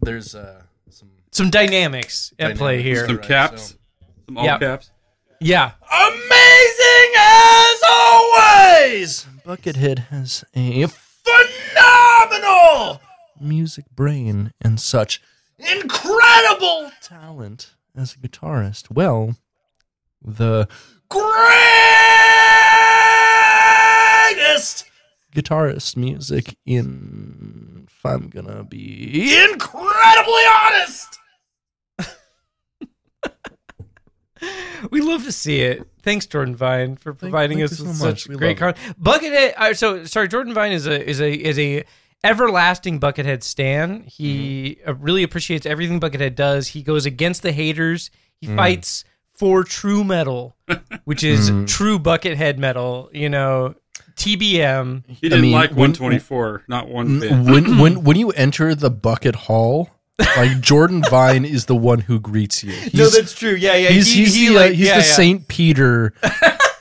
there's 0.00 0.34
uh, 0.34 0.62
some 0.90 1.10
Some 1.32 1.50
dynamics 1.50 2.32
at 2.38 2.56
play 2.56 2.82
here. 2.82 3.06
Some 3.06 3.16
Right, 3.16 3.26
caps. 3.26 3.62
so- 3.70 3.76
Some 4.26 4.38
all 4.38 4.44
Yep. 4.44 4.60
caps. 4.60 4.90
Yeah. 5.40 5.72
amazing 5.92 7.12
as 7.18 7.82
always. 7.88 9.26
Buckethead 9.44 10.06
has 10.08 10.44
a 10.54 10.86
phenomenal 11.24 13.00
music 13.40 13.84
brain 13.94 14.52
and 14.60 14.80
such 14.80 15.20
incredible 15.58 16.90
talent 17.02 17.74
as 17.96 18.14
a 18.14 18.18
guitarist. 18.18 18.90
Well, 18.90 19.36
the 20.22 20.68
greatest 21.08 21.26
guitarist 25.34 25.96
music 25.96 26.56
in. 26.64 27.86
If 27.88 28.04
I'm 28.04 28.28
gonna 28.28 28.64
be 28.64 29.36
incredibly 29.44 30.42
honest. 30.46 31.18
We 34.90 35.00
love 35.00 35.24
to 35.24 35.32
see 35.32 35.60
it. 35.60 35.88
Thanks, 36.02 36.26
Jordan 36.26 36.54
Vine, 36.54 36.96
for 36.96 37.14
providing 37.14 37.58
thank 37.58 37.70
us 37.72 37.80
with 37.80 37.98
so 37.98 38.04
much. 38.06 38.22
such 38.22 38.28
We 38.28 38.36
great 38.36 38.58
content. 38.58 39.00
Buckethead. 39.02 39.54
Uh, 39.56 39.72
so 39.74 40.04
sorry, 40.04 40.28
Jordan 40.28 40.52
Vine 40.52 40.72
is 40.72 40.86
a 40.86 41.08
is 41.08 41.20
a 41.20 41.32
is 41.32 41.58
a 41.58 41.84
everlasting 42.22 43.00
Buckethead 43.00 43.42
stan. 43.42 44.02
He 44.02 44.78
uh, 44.86 44.94
really 44.94 45.22
appreciates 45.22 45.64
everything 45.64 45.98
Buckethead 46.00 46.34
does. 46.34 46.68
He 46.68 46.82
goes 46.82 47.06
against 47.06 47.42
the 47.42 47.52
haters. 47.52 48.10
He 48.40 48.48
Mm. 48.48 48.56
fights 48.56 49.04
for 49.32 49.64
true 49.64 50.04
metal, 50.04 50.56
which 51.04 51.24
is 51.24 51.50
Mm. 51.50 51.66
true 51.66 51.98
Buckethead 51.98 52.58
metal. 52.58 53.08
You 53.14 53.30
know, 53.30 53.74
TBM. 54.16 55.04
He 55.08 55.28
didn't 55.28 55.40
mean, 55.42 55.52
like 55.52 55.70
when- 55.70 55.92
124, 55.92 56.64
not 56.68 56.88
one 56.88 57.20
bit. 57.20 57.30
when 57.32 57.78
when 57.78 58.02
when 58.04 58.16
you 58.18 58.30
enter 58.32 58.74
the 58.74 58.90
bucket 58.90 59.34
hall, 59.34 59.90
like 60.18 60.60
Jordan 60.60 61.02
Vine 61.10 61.44
is 61.44 61.66
the 61.66 61.76
one 61.76 62.00
who 62.00 62.18
greets 62.20 62.64
you. 62.64 62.72
He's, 62.72 62.94
no, 62.94 63.08
that's 63.08 63.34
true. 63.34 63.54
Yeah, 63.54 63.74
yeah. 63.76 63.88
he's, 63.90 64.12
he's, 64.12 64.34
he, 64.34 64.48
the, 64.48 64.54
like- 64.54 64.70
uh, 64.70 64.74
he's 64.74 64.86
yeah, 64.86 64.94
the 64.94 65.06
yeah. 65.06 65.12
Saint 65.14 65.48
Peter 65.48 66.12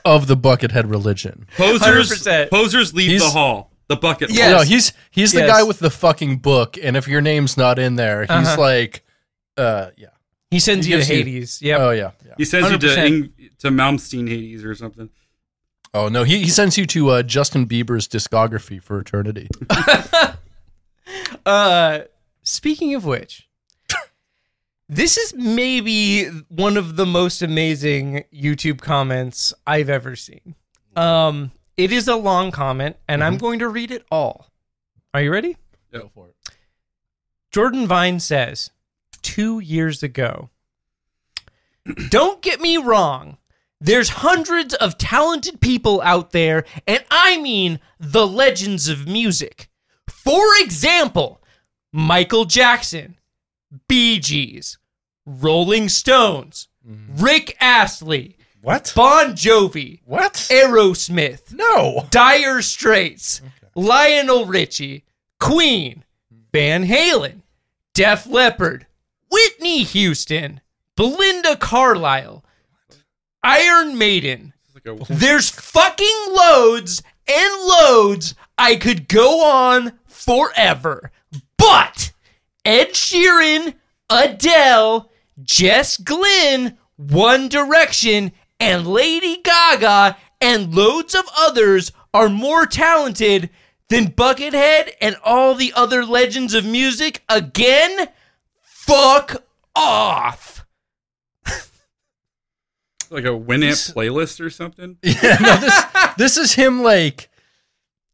of 0.06 0.28
the 0.28 0.38
buckethead 0.38 0.90
religion. 0.90 1.46
Posers, 1.58 2.12
100%. 2.12 2.50
posers 2.50 2.94
leave 2.94 3.10
He's- 3.12 3.24
the 3.24 3.30
hall. 3.30 3.72
The 3.88 3.96
bucket. 3.98 4.32
Yeah. 4.32 4.50
No, 4.50 4.62
he's 4.64 4.94
he's 5.12 5.32
the 5.32 5.42
Yes. 5.42 5.48
guy 5.58 5.62
with 5.64 5.78
the 5.78 5.92
fucking 5.92 6.38
book, 6.38 6.76
and 6.82 6.98
if 6.98 7.08
your 7.08 7.22
name's 7.22 7.56
not 7.56 7.78
in 7.78 7.98
there, 7.98 8.22
he's 8.22 8.32
Uh-huh. 8.32 8.60
like, 8.60 9.04
uh, 9.58 9.90
yeah, 9.96 10.08
He 10.50 10.60
sends 10.60 10.88
He 10.88 10.94
you 10.94 10.98
to 11.00 11.06
Hades. 11.06 11.62
Yeah. 11.62 11.78
oh 11.78 11.92
yeah, 11.92 12.10
yeah. 12.26 12.34
He 12.36 12.46
sends 12.46 12.72
you 12.72 12.78
100%. 12.80 12.80
to 12.96 13.06
Ing- 13.06 13.34
to 13.60 13.68
Malmsteen 13.70 14.28
Hades 14.28 14.66
or 14.66 14.74
something. 14.74 15.12
Oh 15.94 16.08
no, 16.08 16.24
he 16.24 16.40
he 16.40 16.50
sends 16.50 16.80
you 16.80 16.88
to 16.88 17.10
uh, 17.12 17.22
Justin 17.22 17.68
Bieber's 17.68 18.08
discography 18.08 18.82
for 18.82 19.00
eternity. 19.00 19.50
Uh, 21.46 22.00
speaking 22.46 22.96
of 22.96 23.04
which, 23.04 23.50
This 24.88 25.18
is 25.18 25.34
maybe 25.34 26.26
one 26.48 26.78
of 26.78 26.96
the 26.96 27.08
most 27.08 27.42
amazing 27.42 28.24
YouTube 28.32 28.82
comments 28.82 29.52
I've 29.66 29.90
ever 29.90 30.16
seen. 30.16 30.54
Um, 30.96 31.52
it 31.76 31.92
is 31.92 32.08
a 32.08 32.16
long 32.16 32.52
comment, 32.52 32.98
and 33.08 33.24
I'm 33.24 33.38
going 33.38 33.58
to 33.60 33.68
read 33.68 33.90
it 33.90 34.06
all. 34.12 34.52
Are 35.14 35.22
you 35.22 35.32
ready? 35.32 35.58
Go 35.92 36.12
for 36.14 36.30
it. 36.30 36.36
Jordan 37.52 37.88
Vine 37.88 38.20
says, 38.20 38.70
two 39.24 39.60
years 39.60 40.04
ago, 40.04 40.52
don't 42.10 42.44
get 42.44 42.62
me 42.62 42.78
wrong. 42.78 43.38
There's 43.82 44.10
hundreds 44.10 44.76
of 44.76 45.00
talented 45.00 45.62
people 45.62 46.00
out 46.04 46.30
there, 46.32 46.64
and 46.88 47.04
I 47.10 47.42
mean 47.42 47.80
the 48.00 48.28
legends 48.28 48.88
of 48.88 49.08
music. 49.08 49.68
For 50.08 50.44
example, 50.60 51.42
Michael 51.96 52.44
Jackson, 52.44 53.16
Bee 53.88 54.20
Gees, 54.20 54.78
Rolling 55.26 55.88
Stones, 55.88 56.68
mm-hmm. 56.86 57.24
Rick 57.24 57.56
Astley, 57.62 58.36
What? 58.62 58.92
Bon 58.94 59.32
Jovi, 59.32 60.02
What? 60.04 60.34
Aerosmith, 60.52 61.54
No. 61.54 62.06
Dire 62.10 62.62
Straits, 62.62 63.42
Lionel 63.76 64.46
Richie, 64.46 65.06
Queen, 65.40 66.04
mm-hmm. 66.34 66.42
Van 66.52 66.86
Halen, 66.86 67.44
Def 67.94 68.28
Leppard, 68.28 68.88
Whitney 69.32 69.84
Houston, 69.84 70.60
Belinda 70.98 71.56
Carlisle, 71.56 72.44
Iron 73.42 73.98
Maiden. 73.98 74.52
It's 74.66 74.86
like 74.86 74.86
a- 74.86 75.06
There's 75.14 75.50
fucking 75.50 76.26
loads 76.28 77.02
and 77.26 77.54
loads. 77.70 78.36
I 78.58 78.76
could 78.76 79.08
go 79.08 79.46
on 79.46 79.94
forever. 80.08 81.10
But 81.58 82.12
Ed 82.64 82.90
Sheeran, 82.90 83.76
Adele, 84.10 85.10
Jess 85.42 85.98
Glynne, 85.98 86.78
One 86.98 87.48
Direction, 87.48 88.32
and 88.60 88.88
Lady 88.88 89.42
Gaga, 89.42 90.18
and 90.42 90.74
loads 90.74 91.16
of 91.16 91.26
others 91.38 91.92
are 92.14 92.30
more 92.30 92.66
talented 92.66 93.50
than 93.90 94.08
Buckethead 94.08 94.92
and 95.02 95.16
all 95.24 95.54
the 95.56 95.74
other 95.76 96.06
legends 96.06 96.54
of 96.54 96.66
music. 96.66 97.24
Again, 97.30 98.08
fuck 98.62 99.44
off. 99.76 100.66
like 103.12 103.26
a 103.26 103.30
Winamp 103.30 103.94
playlist 103.94 104.44
or 104.44 104.50
something. 104.50 104.98
Yeah, 105.04 105.38
no, 105.40 105.56
this 105.58 105.84
this 106.18 106.38
is 106.38 106.54
him 106.54 106.82
like 106.82 107.30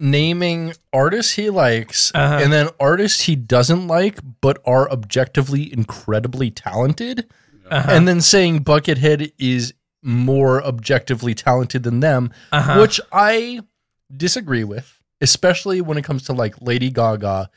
naming 0.01 0.73
artists 0.91 1.33
he 1.33 1.49
likes 1.49 2.11
Uh-huh. 2.15 2.39
and 2.41 2.51
then 2.51 2.69
artists 2.79 3.21
he 3.21 3.35
doesn't 3.35 3.87
like 3.87 4.19
but 4.41 4.59
are 4.65 4.89
objectively 4.91 5.71
incredibly 5.71 6.49
talented 6.49 7.27
Uh-huh. 7.69 7.89
and 7.91 8.07
then 8.07 8.19
saying 8.19 8.63
Buckethead 8.63 9.31
is 9.37 9.73
more 10.03 10.61
objectively 10.65 11.33
talented 11.35 11.83
than 11.83 11.99
them, 11.99 12.31
Uh-huh. 12.51 12.79
which 12.81 12.99
I 13.13 13.61
disagree 14.15 14.63
with, 14.63 14.99
especially 15.21 15.79
when 15.79 15.97
it 15.97 16.03
comes 16.03 16.23
to 16.23 16.33
like 16.33 16.55
Lady 16.59 16.89
Gaga. 16.89 17.49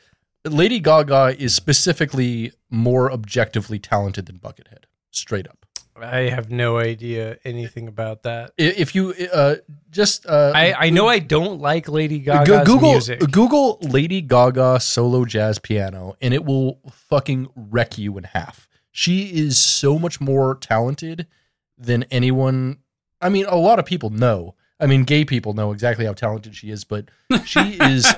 Lady 0.47 0.79
Gaga 0.79 1.35
is 1.39 1.55
specifically 1.55 2.53
more 2.69 3.11
objectively 3.11 3.79
talented 3.79 4.27
than 4.27 4.37
Buckethead, 4.37 4.83
straight 5.09 5.47
up. 5.47 5.64
I 5.97 6.29
have 6.29 6.51
no 6.51 6.77
idea 6.77 7.37
anything 7.45 7.87
about 7.87 8.23
that. 8.23 8.51
If 8.57 8.95
you 8.95 9.13
uh, 9.31 9.55
just 9.91 10.25
uh, 10.25 10.51
I, 10.53 10.73
I 10.77 10.89
know 10.89 11.07
I 11.07 11.19
don't 11.19 11.61
like 11.61 11.87
Lady 11.87 12.19
Go- 12.19 12.43
Gaga's 12.43 12.67
Google 12.67 12.91
music. 12.91 13.19
Google 13.31 13.77
Lady 13.81 14.21
Gaga 14.21 14.79
solo 14.81 15.23
jazz 15.25 15.57
piano, 15.57 16.15
and 16.21 16.33
it 16.33 16.43
will 16.43 16.79
fucking 16.91 17.47
wreck 17.55 17.97
you 17.97 18.17
in 18.17 18.25
half. 18.25 18.67
She 18.91 19.27
is 19.37 19.57
so 19.57 19.97
much 19.97 20.19
more 20.19 20.55
talented 20.55 21.27
than 21.77 22.03
anyone. 22.11 22.79
I 23.21 23.29
mean, 23.29 23.45
a 23.45 23.55
lot 23.55 23.79
of 23.79 23.85
people 23.85 24.09
know. 24.09 24.55
I 24.79 24.87
mean, 24.87 25.03
gay 25.05 25.23
people 25.23 25.53
know 25.53 25.71
exactly 25.71 26.05
how 26.05 26.11
talented 26.13 26.55
she 26.55 26.69
is, 26.69 26.83
but 26.83 27.05
she 27.45 27.77
is. 27.79 28.13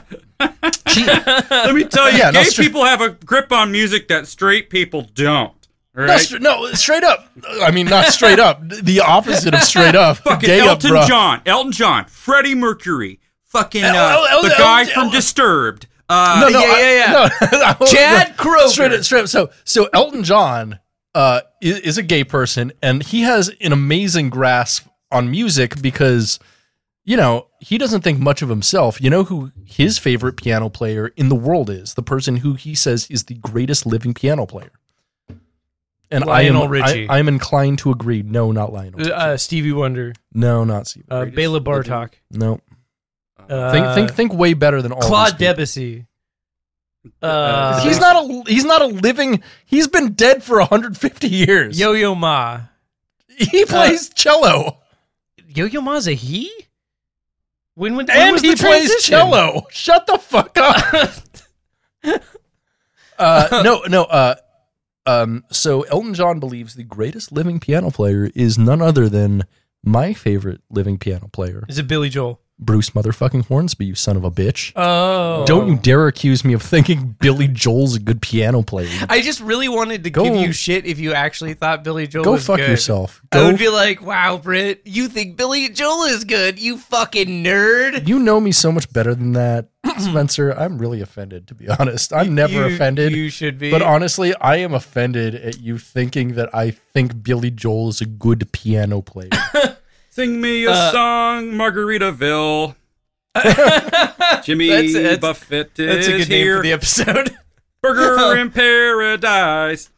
She, 0.87 1.05
Let 1.05 1.75
me 1.75 1.83
tell 1.83 2.11
you, 2.11 2.17
Yeah, 2.17 2.31
no, 2.31 2.41
gay 2.41 2.49
stra- 2.49 2.63
people 2.63 2.83
have 2.83 3.01
a 3.01 3.09
grip 3.11 3.51
on 3.51 3.71
music 3.71 4.07
that 4.07 4.25
straight 4.25 4.71
people 4.71 5.03
don't. 5.13 5.53
No, 5.97 6.05
right? 6.05 6.19
stra- 6.19 6.39
no, 6.39 6.71
straight 6.73 7.03
up. 7.03 7.27
I 7.61 7.71
mean, 7.71 7.87
not 7.87 8.05
straight 8.07 8.39
up. 8.39 8.61
The 8.83 8.99
opposite 9.01 9.53
of 9.53 9.61
straight 9.63 9.95
up. 9.95 10.17
fucking 10.23 10.47
Gay 10.47 10.59
Elton 10.59 10.91
bruh. 10.91 11.07
John, 11.07 11.41
Elton 11.45 11.71
John, 11.71 12.05
Freddie 12.05 12.53
Mercury, 12.55 13.19
fucking 13.45 13.83
uh, 13.83 13.87
El- 13.87 14.25
El- 14.27 14.41
the 14.43 14.51
El- 14.51 14.57
guy 14.57 14.85
from 14.85 15.09
Disturbed. 15.09 15.87
Uh, 16.09 16.37
No, 16.41 16.49
no, 16.49 16.59
Yeah, 16.61 16.67
I- 16.71 16.79
yeah, 16.79 16.95
yeah. 17.49 17.75
no, 17.79 17.85
Chad 17.87 18.29
no. 18.29 18.35
Kroeger. 18.43 18.67
Straight 18.69 18.91
up, 18.93 19.03
straight 19.03 19.21
up. 19.23 19.27
So, 19.27 19.49
so 19.65 19.89
Elton 19.93 20.23
John 20.23 20.79
uh, 21.15 21.41
is, 21.61 21.79
is 21.79 21.97
a 21.97 22.03
gay 22.03 22.23
person, 22.23 22.71
and 22.81 23.01
he 23.03 23.21
has 23.23 23.49
an 23.59 23.73
amazing 23.73 24.29
grasp 24.29 24.87
on 25.11 25.31
music 25.31 25.81
because, 25.81 26.37
you 27.03 27.17
know, 27.17 27.47
he 27.59 27.77
doesn't 27.79 28.01
think 28.01 28.19
much 28.19 28.41
of 28.43 28.49
himself. 28.49 29.01
You 29.01 29.09
know 29.09 29.23
who 29.23 29.51
his 29.65 29.97
favorite 29.97 30.37
piano 30.37 30.69
player 30.69 31.07
in 31.17 31.29
the 31.29 31.35
world 31.35 31.69
is? 31.71 31.95
The 31.95 32.03
person 32.03 32.37
who 32.37 32.53
he 32.53 32.75
says 32.75 33.07
is 33.09 33.23
the 33.23 33.33
greatest 33.35 33.85
living 33.87 34.13
piano 34.13 34.45
player. 34.45 34.71
And 36.09 36.25
Lionel 36.25 36.61
I 36.61 36.65
am, 36.65 36.71
Richie. 36.71 37.09
I, 37.09 37.19
am 37.19 37.27
inclined 37.27 37.79
to 37.79 37.91
agree. 37.91 38.21
No, 38.23 38.51
not 38.51 38.71
Lionel. 38.71 38.99
Richie. 38.99 39.11
Uh, 39.11 39.35
Stevie 39.37 39.73
Wonder, 39.73 40.13
no, 40.33 40.63
not 40.63 40.87
Steve. 40.87 41.03
uh, 41.09 41.25
Bela 41.25 41.57
living- 41.57 41.65
Bartok, 41.73 42.13
no. 42.31 42.61
uh, 43.49 43.71
Think, 43.71 43.87
think, 43.93 44.11
think 44.11 44.33
way 44.33 44.53
better 44.53 44.81
than 44.81 44.91
all. 44.93 45.01
Claude 45.01 45.37
people. 45.37 45.53
Debussy. 45.53 46.05
Uh, 47.21 47.81
He's 47.83 47.99
not 47.99 48.15
a. 48.15 48.43
He's 48.47 48.65
not 48.65 48.81
a 48.81 48.85
living. 48.87 49.41
He's 49.65 49.87
been 49.87 50.13
dead 50.13 50.43
for 50.43 50.59
150 50.59 51.27
years. 51.27 51.79
Yo 51.79 51.93
Yo 51.93 52.15
Ma. 52.15 52.61
He 53.37 53.65
plays 53.65 54.09
cello 54.09 54.79
Yo 55.47 55.65
Yo 55.65 55.81
Ma's 55.81 56.07
a 56.07 56.13
he? 56.13 56.51
When, 57.75 57.95
when, 57.95 58.05
when 58.07 58.17
and 58.17 58.33
was 58.33 58.41
he 58.41 58.51
the 58.51 58.57
plays 58.57 59.03
cello. 59.03 59.65
Shut 59.71 60.05
the 60.07 60.17
fuck 60.17 60.57
up. 60.57 61.11
uh, 63.19 63.61
no, 63.63 63.81
no. 63.87 64.03
Um, 65.07 65.45
so 65.49 65.83
Elton 65.83 66.13
John 66.13 66.39
believes 66.39 66.75
the 66.75 66.83
greatest 66.83 67.31
living 67.31 67.59
piano 67.59 67.89
player 67.91 68.29
is 68.35 68.57
none 68.57 68.81
other 68.81 69.07
than 69.07 69.45
my 69.83 70.13
favorite 70.13 70.61
living 70.69 70.97
piano 70.97 71.29
player, 71.31 71.63
Is 71.69 71.79
it 71.79 71.87
Billy 71.87 72.09
Joel? 72.09 72.41
Bruce 72.59 72.89
motherfucking 72.89 73.45
Hornsby. 73.47 73.85
You 73.85 73.95
son 73.95 74.17
of 74.17 74.23
a 74.23 74.31
bitch. 74.31 74.73
Oh. 74.75 75.45
Don't 75.45 75.67
you 75.67 75.77
dare 75.77 76.07
accuse 76.07 76.43
me 76.43 76.53
of 76.53 76.61
thinking 76.63 77.15
Billy 77.19 77.47
Joel's 77.47 77.95
a 77.95 77.99
good 77.99 78.21
piano 78.21 78.63
player. 78.63 78.89
I 79.09 79.21
just 79.21 79.41
really 79.41 79.69
wanted 79.69 80.03
to 80.05 80.09
Go- 80.09 80.23
give 80.23 80.35
you 80.35 80.51
shit 80.51 80.85
if 80.87 80.97
you 80.99 81.13
actually 81.13 81.53
thought 81.53 81.83
Billy 81.83 82.07
Joel 82.07 82.23
Go 82.23 82.31
was 82.31 82.45
fuck 82.45 82.57
good. 82.57 82.61
Go 82.61 82.65
fuck 82.65 82.69
yourself. 82.71 83.21
I 83.31 83.37
Go. 83.37 83.45
would 83.47 83.59
be 83.59 83.69
like, 83.69 84.01
wow, 84.01 84.37
Britt, 84.37 84.81
you 84.85 85.07
think 85.07 85.37
Billy 85.37 85.69
Joel 85.69 86.05
is 86.05 86.23
good, 86.23 86.57
you 86.59 86.77
fucking 86.77 87.43
nerd. 87.43 88.07
you 88.07 88.17
know 88.19 88.39
me 88.39 88.51
so 88.51 88.71
much 88.71 88.91
better 88.91 89.13
than 89.13 89.33
that, 89.33 89.69
Spencer. 89.99 90.49
I'm 90.51 90.79
really 90.79 91.01
offended, 91.01 91.47
to 91.49 91.53
be 91.55 91.69
honest. 91.69 92.11
I'm 92.11 92.33
never 92.33 92.53
You- 92.67 92.73
offended. 92.75 93.11
You 93.11 93.29
should 93.29 93.59
be. 93.59 93.69
But 93.69 93.83
honestly, 93.83 94.33
I 94.41 94.57
am 94.57 94.73
offended 94.73 95.35
at 95.35 95.59
you 95.59 95.77
thinking 95.77 96.33
that 96.33 96.49
I 96.55 96.71
think 96.71 97.21
Billy 97.21 97.51
Joel 97.51 97.89
is 97.89 98.01
a 98.01 98.05
good 98.07 98.51
piano 98.51 99.01
player. 99.01 99.29
Sing 100.17 100.41
me 100.41 100.65
a 100.65 100.71
Uh, 100.71 100.91
song, 100.91 101.51
Margaritaville. 101.51 102.75
Jimmy 104.43 104.67
That's- 104.67 104.93
that's- 104.93 105.19
Buffett 105.19 105.77
is 105.77 105.95
That's 105.95 106.07
a 106.07 106.11
good 106.17 106.29
name 106.29 106.37
here. 106.41 106.57
for 106.57 106.63
the 106.63 106.71
episode. 106.71 107.37
Burger 107.83 108.35
in 108.41 108.49
paradise. 108.49 109.91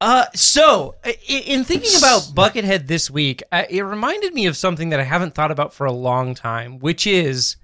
Uh, 0.00 0.24
so 0.34 0.94
in 1.28 1.64
thinking 1.64 1.90
about 1.98 2.22
Buckethead 2.34 2.86
this 2.86 3.10
week, 3.10 3.42
uh, 3.52 3.64
it 3.68 3.82
reminded 3.82 4.32
me 4.32 4.46
of 4.46 4.56
something 4.56 4.88
that 4.88 4.98
I 4.98 5.04
haven't 5.04 5.34
thought 5.34 5.50
about 5.50 5.74
for 5.74 5.84
a 5.84 5.92
long 5.92 6.34
time, 6.34 6.78
which 6.78 7.06
is 7.06 7.56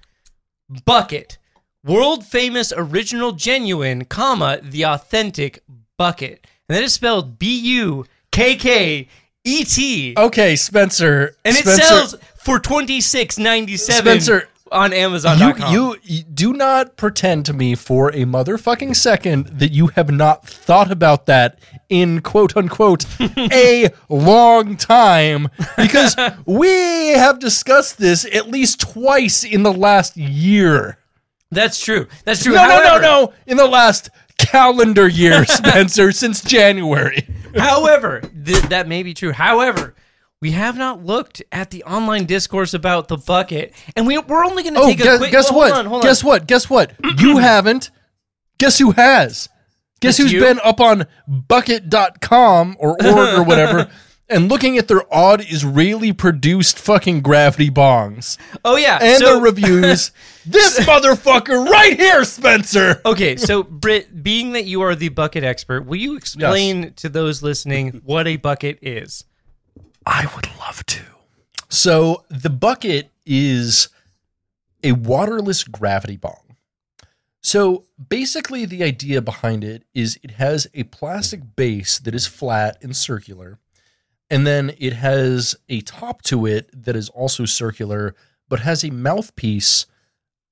Bucket, 0.85 1.39
world 1.83 2.27
famous, 2.27 2.71
original, 2.77 3.33
genuine, 3.33 4.05
comma 4.05 4.61
the 4.63 4.85
authentic 4.85 5.63
Bucket, 5.97 6.47
and 6.69 6.77
that 6.77 6.83
is 6.85 6.93
spelled 6.93 7.39
B 7.39 7.59
U 7.59 8.05
K 8.31 8.55
K 8.57 9.09
E 9.49 9.65
T, 9.65 10.15
Okay, 10.17 10.57
Spencer. 10.57 11.35
and 11.45 11.57
it 11.57 11.61
Spencer, 11.61 11.83
sells 11.83 12.15
for 12.37 12.59
twenty 12.59 13.01
six 13.01 13.39
ninety 13.39 13.77
seven 13.77 14.21
Spencer, 14.21 14.49
on 14.71 14.93
Amazon.com. 14.93 15.73
You, 15.73 15.95
you 15.95 15.97
you 16.05 16.23
do 16.25 16.53
not 16.53 16.97
pretend 16.97 17.47
to 17.47 17.53
me 17.55 17.75
for 17.75 18.11
a 18.11 18.25
motherfucking 18.25 18.95
second 18.95 19.47
that 19.59 19.73
you 19.73 19.87
have 19.89 20.11
not 20.11 20.47
thought 20.47 20.91
about 20.91 21.25
that 21.27 21.59
in 21.89 22.21
quote 22.21 22.57
unquote 22.57 23.07
a 23.39 23.89
long 24.11 24.77
time 24.77 25.49
because 25.79 26.15
we 26.47 27.09
have 27.09 27.39
discussed 27.39 27.97
this 27.99 28.27
at 28.27 28.51
least 28.51 28.81
twice 28.81 29.43
in 29.45 29.63
the 29.63 29.73
last 29.73 30.17
year. 30.17 30.99
That's 31.51 31.83
true. 31.83 32.07
That's 32.25 32.43
true. 32.43 32.53
No, 32.53 32.69
no, 32.69 32.83
no, 32.83 32.99
no. 33.01 33.33
In 33.47 33.57
the 33.57 33.67
last 33.67 34.11
calendar 34.51 35.07
year, 35.09 35.45
Spencer, 35.47 36.13
since 36.13 36.43
January. 36.43 37.27
However, 37.57 38.21
th- 38.21 38.63
that 38.65 38.89
may 38.89 39.03
be 39.03 39.15
true. 39.15 39.33
However, 39.33 39.95
we 40.41 40.53
have 40.53 40.77
not 40.77 41.05
looked 41.05 41.43
at 41.51 41.71
the 41.71 41.83
online 41.85 42.25
discourse 42.27 42.73
about 42.75 43.09
the 43.09 43.17
bucket, 43.17 43.73
and 43.97 44.07
we, 44.07 44.19
we're 44.19 44.45
only 44.45 44.63
going 44.63 44.75
to 44.75 44.81
Oh, 44.81 44.87
take 44.87 45.01
a 45.01 45.03
guess, 45.03 45.19
quick. 45.19 45.31
guess 45.33 45.51
well, 45.51 45.59
what? 45.61 45.73
Hold 45.73 45.87
on, 45.87 45.91
hold 45.91 46.03
guess 46.03 46.23
on. 46.23 46.29
what? 46.29 46.47
Guess 46.47 46.71
what? 46.71 46.93
You 47.19 47.39
haven't. 47.39 47.91
Guess 48.59 48.79
who 48.79 48.93
has? 48.93 49.49
Guess 50.01 50.17
That's 50.17 50.19
who's 50.19 50.33
you? 50.33 50.41
been 50.41 50.61
up 50.65 50.81
on 50.81 51.07
bucket.com 51.27 52.77
or 52.79 52.91
org 52.91 53.39
or 53.39 53.43
whatever 53.43 53.91
and 54.31 54.49
looking 54.49 54.77
at 54.79 54.89
their 54.89 55.03
odd 55.13 55.41
Israeli 55.41 56.13
produced 56.13 56.79
fucking 56.79 57.23
gravity 57.23 57.71
bongs 57.71 58.37
Oh 58.65 58.77
yeah. 58.77 58.99
and 59.01 59.19
so, 59.19 59.37
the 59.37 59.41
reviews. 59.41 60.13
this 60.47 60.79
motherfucker 60.81 61.67
right 61.69 61.99
here, 61.99 62.25
Spencer. 62.25 63.01
okay, 63.05 63.37
so 63.37 63.63
Britt, 63.63 64.23
being 64.23 64.53
that 64.53 64.65
you 64.67 64.83
are 64.83 64.95
the 64.95 65.09
bucket 65.09 65.45
expert, 65.45 65.87
will 65.87 65.97
you 65.97 66.17
explain 66.17 66.93
to 66.95 67.09
those 67.09 67.43
listening 67.43 68.03
what 68.05 68.27
a 68.27 68.37
bucket 68.37 68.79
is? 68.83 69.25
I 70.07 70.27
would 70.35 70.49
love 70.59 70.85
to. 70.87 71.03
So 71.69 72.25
the 72.31 72.51
bucket 72.51 73.11
is 73.27 73.89
a 74.83 74.93
waterless 74.93 75.65
gravity 75.65 76.17
bong. 76.17 76.57
So 77.41 77.85
basically, 78.09 78.65
the 78.65 78.83
idea 78.83 79.23
behind 79.23 79.65
it 79.65 79.85
is 79.95 80.19
it 80.23 80.33
has 80.33 80.67
a 80.75 80.85
plastic 80.85 81.57
base 81.57 81.99
that 82.01 82.15
is 82.15 82.27
flat 82.27 82.79
and 82.83 82.97
circular, 82.97 83.59
and 84.31 84.47
then 84.47 84.73
it 84.79 84.95
has 84.95 85.57
a 85.69 85.81
top 85.83 86.23
to 86.23 86.47
it 86.47 86.69
that 86.73 86.97
is 86.97 87.09
also 87.11 87.45
circular, 87.45 88.15
but 88.49 88.61
has 88.61 88.85
a 88.85 88.91
mouthpiece, 88.91 89.87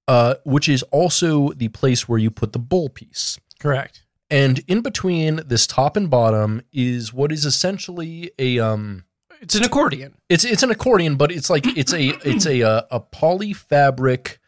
uh, 0.08 0.36
which 0.44 0.68
is 0.68 0.82
also 0.84 1.50
the 1.52 1.68
place 1.68 2.08
where 2.08 2.18
you 2.18 2.30
put 2.30 2.52
the 2.52 2.58
bowl 2.58 2.88
piece. 2.88 3.38
Correct. 3.58 4.02
And 4.30 4.60
in 4.66 4.80
between 4.80 5.40
this 5.46 5.66
top 5.66 5.96
and 5.96 6.10
bottom 6.10 6.62
is 6.72 7.12
what 7.12 7.30
is 7.30 7.44
essentially 7.44 8.30
a 8.38 8.58
um, 8.58 9.04
It's 9.40 9.54
an 9.54 9.62
accordion. 9.64 10.14
it's 10.28 10.44
it's 10.44 10.62
an 10.62 10.70
accordion, 10.70 11.16
but 11.16 11.30
it's 11.30 11.48
like 11.48 11.64
it's 11.76 11.92
a 11.92 12.08
it's 12.28 12.46
a 12.46 12.62
uh, 12.62 12.82
a 12.90 13.00
poly 13.00 13.52
fabric 13.52 14.40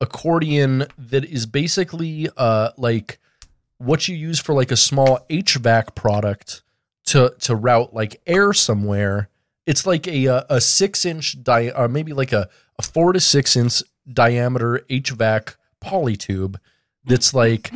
accordion 0.00 0.86
that 0.98 1.24
is 1.24 1.46
basically 1.46 2.28
uh 2.36 2.70
like 2.76 3.18
what 3.78 4.06
you 4.08 4.14
use 4.14 4.38
for 4.38 4.54
like 4.54 4.70
a 4.70 4.76
small 4.76 5.24
HVAC 5.30 5.94
product 5.94 6.62
to 7.06 7.34
to 7.40 7.54
route 7.54 7.94
like 7.94 8.20
air 8.26 8.52
somewhere. 8.52 9.28
It's 9.66 9.86
like 9.86 10.06
a 10.06 10.28
uh, 10.28 10.42
a 10.48 10.60
six 10.60 11.04
inch 11.04 11.42
di 11.42 11.70
or 11.70 11.88
maybe 11.88 12.12
like 12.12 12.32
a, 12.32 12.48
a 12.78 12.82
four 12.82 13.12
to 13.12 13.20
six 13.20 13.56
inch 13.56 13.82
diameter 14.10 14.80
HVAC 14.88 15.56
poly 15.80 16.16
tube 16.16 16.58
that's 17.04 17.34
like 17.34 17.72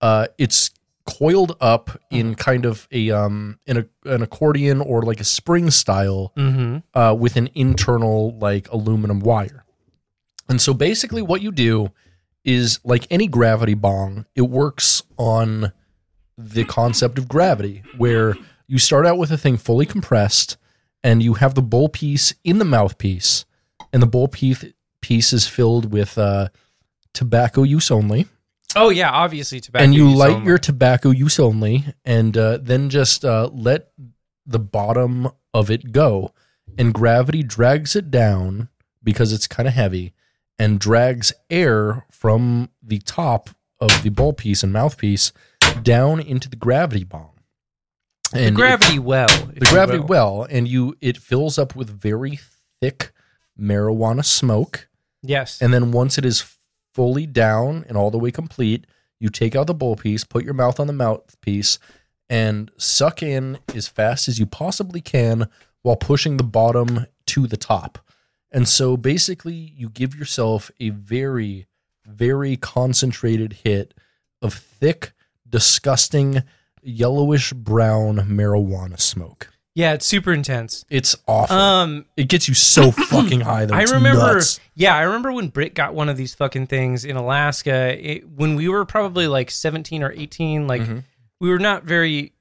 uh 0.00 0.26
it's 0.38 0.70
coiled 1.04 1.56
up 1.60 1.90
in 2.10 2.34
kind 2.36 2.64
of 2.64 2.86
a 2.92 3.10
um 3.10 3.58
in 3.66 3.76
a, 3.78 3.86
an 4.04 4.22
accordion 4.22 4.80
or 4.80 5.02
like 5.02 5.18
a 5.20 5.24
spring 5.24 5.70
style 5.70 6.32
Mm-hmm. 6.36 6.78
uh, 6.98 7.12
with 7.14 7.36
an 7.36 7.50
internal 7.54 8.36
like 8.38 8.68
aluminum 8.70 9.18
wire. 9.20 9.64
And 10.48 10.60
so 10.60 10.74
basically, 10.74 11.22
what 11.22 11.40
you 11.42 11.50
do 11.52 11.90
is 12.44 12.78
like 12.84 13.06
any 13.10 13.26
gravity 13.26 13.74
bong, 13.74 14.26
it 14.34 14.42
works 14.42 15.02
on 15.16 15.72
the 16.38 16.64
concept 16.64 17.18
of 17.18 17.28
gravity, 17.28 17.82
where 17.96 18.34
you 18.66 18.78
start 18.78 19.06
out 19.06 19.18
with 19.18 19.30
a 19.30 19.38
thing 19.38 19.56
fully 19.56 19.86
compressed 19.86 20.56
and 21.02 21.22
you 21.22 21.34
have 21.34 21.54
the 21.54 21.62
bowl 21.62 21.88
piece 21.88 22.34
in 22.44 22.58
the 22.58 22.64
mouthpiece, 22.64 23.44
and 23.92 24.00
the 24.02 24.06
bowl 24.06 24.28
piece 24.28 24.64
piece 25.00 25.32
is 25.32 25.48
filled 25.48 25.92
with 25.92 26.16
uh, 26.16 26.48
tobacco 27.12 27.62
use 27.64 27.90
only 27.90 28.26
Oh 28.74 28.88
yeah, 28.88 29.10
obviously 29.10 29.60
tobacco. 29.60 29.84
and 29.84 29.94
you 29.94 30.08
light 30.08 30.32
only. 30.32 30.46
your 30.46 30.58
tobacco 30.58 31.10
use 31.10 31.38
only 31.38 31.84
and 32.04 32.36
uh, 32.36 32.58
then 32.62 32.88
just 32.88 33.24
uh, 33.24 33.50
let 33.52 33.90
the 34.46 34.58
bottom 34.58 35.28
of 35.52 35.70
it 35.70 35.92
go 35.92 36.32
and 36.78 36.94
gravity 36.94 37.42
drags 37.42 37.94
it 37.96 38.10
down 38.10 38.68
because 39.02 39.32
it's 39.32 39.46
kind 39.46 39.68
of 39.68 39.74
heavy 39.74 40.14
and 40.58 40.78
drags 40.78 41.32
air 41.50 42.06
from 42.10 42.70
the 42.82 42.98
top 43.00 43.50
of 43.80 44.02
the 44.04 44.08
bowl 44.08 44.32
piece 44.32 44.62
and 44.62 44.72
mouthpiece 44.72 45.32
down 45.82 46.20
into 46.20 46.48
the 46.48 46.56
gravity 46.56 47.04
bomb 47.04 47.31
the 48.32 48.38
and 48.40 48.48
it- 48.48 48.54
gravity 48.54 48.98
well. 48.98 49.28
the 49.54 49.66
gravity 49.66 49.98
well 50.00 50.46
and 50.50 50.66
you 50.68 50.96
it 51.00 51.16
fills 51.16 51.58
up 51.58 51.74
with 51.76 51.88
very 51.90 52.38
thick 52.80 53.12
marijuana 53.58 54.24
smoke 54.24 54.88
Yes. 55.22 55.60
and 55.62 55.72
then 55.72 55.92
once 55.92 56.18
it 56.18 56.24
is 56.24 56.56
fully 56.94 57.26
down 57.26 57.84
and 57.88 57.96
all 57.96 58.10
the 58.10 58.18
way 58.18 58.30
complete, 58.30 58.86
you 59.20 59.28
take 59.30 59.54
out 59.56 59.66
the 59.68 59.74
bowl 59.74 59.94
piece, 59.96 60.24
put 60.24 60.44
your 60.44 60.52
mouth 60.52 60.78
on 60.80 60.88
the 60.88 60.92
mouthpiece, 60.92 61.78
and 62.28 62.70
suck 62.76 63.22
in 63.22 63.58
as 63.74 63.86
fast 63.88 64.26
as 64.28 64.38
you 64.38 64.46
possibly 64.46 65.00
can 65.00 65.48
while 65.82 65.96
pushing 65.96 66.36
the 66.36 66.42
bottom 66.44 67.06
to 67.26 67.46
the 67.46 67.56
top. 67.56 67.98
And 68.50 68.68
so 68.68 68.96
basically, 68.96 69.54
you 69.54 69.88
give 69.88 70.14
yourself 70.14 70.70
a 70.80 70.90
very, 70.90 71.66
very 72.04 72.56
concentrated 72.56 73.52
hit 73.64 73.94
of 74.42 74.52
thick, 74.54 75.12
disgusting, 75.48 76.42
yellowish 76.82 77.52
brown 77.52 78.16
marijuana 78.28 79.00
smoke. 79.00 79.48
yeah, 79.74 79.92
it's 79.94 80.04
super 80.06 80.32
intense. 80.32 80.84
It's 80.90 81.16
awful. 81.26 81.56
Um, 81.56 82.04
it 82.16 82.28
gets 82.28 82.46
you 82.48 82.54
so 82.54 82.90
fucking 82.90 83.40
high 83.40 83.64
that 83.64 83.74
I 83.74 83.82
it's 83.82 83.92
remember, 83.92 84.34
nuts. 84.34 84.60
yeah, 84.74 84.94
I 84.94 85.02
remember 85.02 85.32
when 85.32 85.48
Britt 85.48 85.74
got 85.74 85.94
one 85.94 86.08
of 86.10 86.16
these 86.16 86.34
fucking 86.34 86.66
things 86.66 87.04
in 87.04 87.16
Alaska. 87.16 87.96
It, 87.98 88.28
when 88.28 88.54
we 88.56 88.68
were 88.68 88.84
probably 88.84 89.26
like 89.28 89.50
seventeen 89.50 90.02
or 90.02 90.12
eighteen, 90.12 90.66
like 90.66 90.82
Mhm. 90.82 91.04
we 91.40 91.48
were 91.48 91.58
not 91.58 91.84
very, 91.84 92.32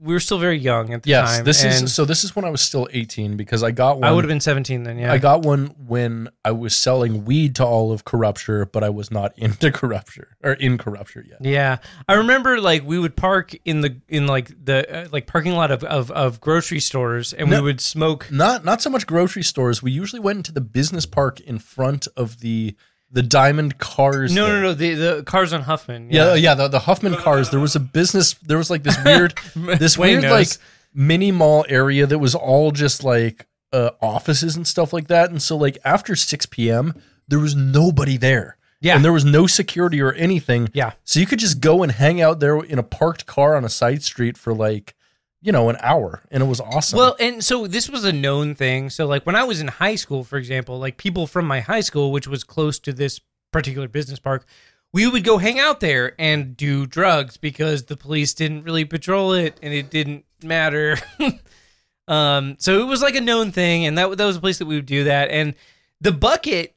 we 0.00 0.12
were 0.14 0.20
still 0.20 0.38
very 0.38 0.58
young 0.58 0.92
at 0.92 1.02
the 1.02 1.10
Yes, 1.10 1.36
time. 1.36 1.44
this 1.44 1.64
and 1.64 1.84
is 1.84 1.94
so. 1.94 2.04
This 2.04 2.24
is 2.24 2.36
when 2.36 2.44
I 2.44 2.50
was 2.50 2.60
still 2.60 2.88
eighteen 2.92 3.36
because 3.36 3.62
I 3.62 3.70
got 3.70 3.96
one. 3.98 4.04
I 4.04 4.12
would 4.12 4.24
have 4.24 4.28
been 4.28 4.40
seventeen 4.40 4.84
then. 4.84 4.98
Yeah, 4.98 5.12
I 5.12 5.18
got 5.18 5.42
one 5.42 5.74
when 5.86 6.28
I 6.44 6.52
was 6.52 6.74
selling 6.76 7.24
weed 7.24 7.56
to 7.56 7.64
all 7.64 7.92
of 7.92 8.04
Corrupture, 8.04 8.64
but 8.66 8.84
I 8.84 8.90
was 8.90 9.10
not 9.10 9.32
into 9.38 9.70
Corrupture 9.72 10.36
or 10.42 10.52
in 10.52 10.78
Corrupture 10.78 11.24
yet. 11.28 11.38
Yeah, 11.44 11.78
I 12.08 12.14
remember 12.14 12.60
like 12.60 12.84
we 12.84 12.98
would 12.98 13.16
park 13.16 13.54
in 13.64 13.80
the 13.80 14.00
in 14.08 14.26
like 14.26 14.52
the 14.64 15.04
uh, 15.04 15.08
like 15.10 15.26
parking 15.26 15.52
lot 15.52 15.70
of, 15.70 15.82
of 15.84 16.10
of 16.10 16.40
grocery 16.40 16.80
stores, 16.80 17.32
and 17.32 17.50
we 17.50 17.60
would 17.60 17.80
smoke. 17.80 18.30
Not 18.30 18.64
not 18.64 18.80
so 18.80 18.90
much 18.90 19.06
grocery 19.06 19.42
stores. 19.42 19.82
We 19.82 19.90
usually 19.90 20.20
went 20.20 20.36
into 20.38 20.52
the 20.52 20.60
business 20.60 21.06
park 21.06 21.40
in 21.40 21.58
front 21.58 22.06
of 22.16 22.40
the 22.40 22.76
the 23.10 23.22
Diamond 23.22 23.78
Cars. 23.78 24.34
No, 24.34 24.46
no, 24.48 24.60
no, 24.60 24.74
the 24.74 24.94
the 24.94 25.22
cars 25.24 25.52
on 25.52 25.62
Huffman. 25.62 26.10
Yeah, 26.10 26.34
yeah, 26.34 26.54
the, 26.54 26.68
the 26.68 26.80
Huffman 26.80 27.14
cars. 27.16 27.50
There 27.50 27.60
was 27.60 27.74
a 27.76 27.80
business. 27.80 28.34
There 28.34 28.58
was 28.58 28.70
like 28.70 28.82
this 28.82 28.96
weird, 29.04 29.34
this 29.78 29.96
weird 29.96 30.22
knows. 30.22 30.30
like 30.30 30.48
mini 30.94 31.32
mall 31.32 31.64
area 31.68 32.06
that 32.06 32.18
was 32.18 32.34
all 32.34 32.70
just 32.70 33.04
like 33.04 33.46
uh, 33.72 33.90
offices 34.00 34.56
and 34.56 34.66
stuff 34.66 34.92
like 34.92 35.08
that. 35.08 35.30
And 35.30 35.40
so 35.40 35.56
like 35.56 35.78
after 35.84 36.14
six 36.16 36.46
p.m., 36.46 36.94
there 37.28 37.38
was 37.38 37.54
nobody 37.54 38.16
there. 38.16 38.56
Yeah. 38.80 38.94
and 38.94 39.04
there 39.04 39.12
was 39.12 39.24
no 39.24 39.48
security 39.48 40.00
or 40.00 40.12
anything. 40.12 40.68
Yeah. 40.72 40.92
so 41.02 41.18
you 41.18 41.26
could 41.26 41.40
just 41.40 41.58
go 41.60 41.82
and 41.82 41.90
hang 41.90 42.20
out 42.20 42.38
there 42.38 42.60
in 42.60 42.78
a 42.78 42.84
parked 42.84 43.26
car 43.26 43.56
on 43.56 43.64
a 43.64 43.68
side 43.68 44.04
street 44.04 44.38
for 44.38 44.54
like 44.54 44.94
you 45.40 45.52
know 45.52 45.68
an 45.68 45.76
hour, 45.80 46.22
and 46.30 46.42
it 46.42 46.46
was 46.46 46.60
awesome. 46.60 46.98
Well, 46.98 47.16
and 47.20 47.42
so 47.44 47.66
this 47.66 47.88
was 47.88 48.04
a 48.04 48.12
known 48.12 48.54
thing. 48.54 48.90
So, 48.90 49.06
like 49.06 49.24
when 49.24 49.36
I 49.36 49.44
was 49.44 49.60
in 49.60 49.68
high 49.68 49.94
school, 49.94 50.24
for 50.24 50.36
example, 50.36 50.78
like 50.78 50.96
people 50.96 51.26
from 51.26 51.46
my 51.46 51.60
high 51.60 51.80
school, 51.80 52.12
which 52.12 52.26
was 52.26 52.44
close 52.44 52.78
to 52.80 52.92
this 52.92 53.20
particular 53.52 53.88
business 53.88 54.18
park, 54.18 54.46
we 54.92 55.06
would 55.06 55.24
go 55.24 55.38
hang 55.38 55.58
out 55.58 55.80
there 55.80 56.14
and 56.18 56.56
do 56.56 56.86
drugs 56.86 57.36
because 57.36 57.84
the 57.84 57.96
police 57.96 58.34
didn't 58.34 58.62
really 58.62 58.84
patrol 58.84 59.32
it 59.32 59.58
and 59.62 59.72
it 59.72 59.90
didn't 59.90 60.24
matter. 60.42 60.96
um, 62.08 62.56
so 62.58 62.80
it 62.80 62.84
was 62.84 63.02
like 63.02 63.14
a 63.14 63.20
known 63.20 63.52
thing, 63.52 63.86
and 63.86 63.96
that 63.96 64.16
that 64.16 64.24
was 64.24 64.36
a 64.36 64.40
place 64.40 64.58
that 64.58 64.66
we 64.66 64.76
would 64.76 64.86
do 64.86 65.04
that. 65.04 65.30
And 65.30 65.54
the 66.00 66.12
bucket, 66.12 66.74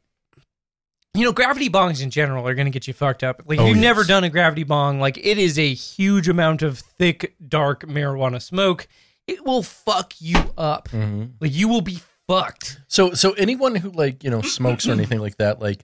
you 1.13 1.25
know, 1.25 1.31
gravity 1.33 1.69
bongs 1.69 2.01
in 2.01 2.09
general 2.09 2.47
are 2.47 2.55
going 2.55 2.65
to 2.67 2.71
get 2.71 2.87
you 2.87 2.93
fucked 2.93 3.23
up. 3.23 3.41
Like 3.45 3.57
if 3.59 3.63
Oh, 3.63 3.67
you've 3.67 3.77
yes. 3.77 3.81
never 3.83 4.03
done 4.03 4.23
a 4.23 4.29
gravity 4.29 4.63
bong, 4.63 4.99
like 4.99 5.17
it 5.17 5.37
is 5.37 5.59
a 5.59 5.73
huge 5.73 6.29
amount 6.29 6.61
of 6.61 6.79
thick, 6.79 7.35
dark 7.45 7.81
marijuana 7.85 8.41
smoke. 8.41 8.87
It 9.27 9.45
will 9.45 9.63
fuck 9.63 10.13
you 10.19 10.37
up. 10.57 10.89
Mhm. 10.89 11.33
Like 11.41 11.53
you 11.53 11.67
will 11.67 11.81
be 11.81 11.99
fucked. 12.27 12.79
So 12.87 13.13
so 13.13 13.33
anyone 13.33 13.75
who 13.75 13.89
like, 13.91 14.23
you 14.23 14.29
know, 14.29 14.41
smokes 14.41 14.87
or 14.87 14.91
anything 14.99 15.19
like 15.19 15.37
that, 15.37 15.59
like 15.61 15.83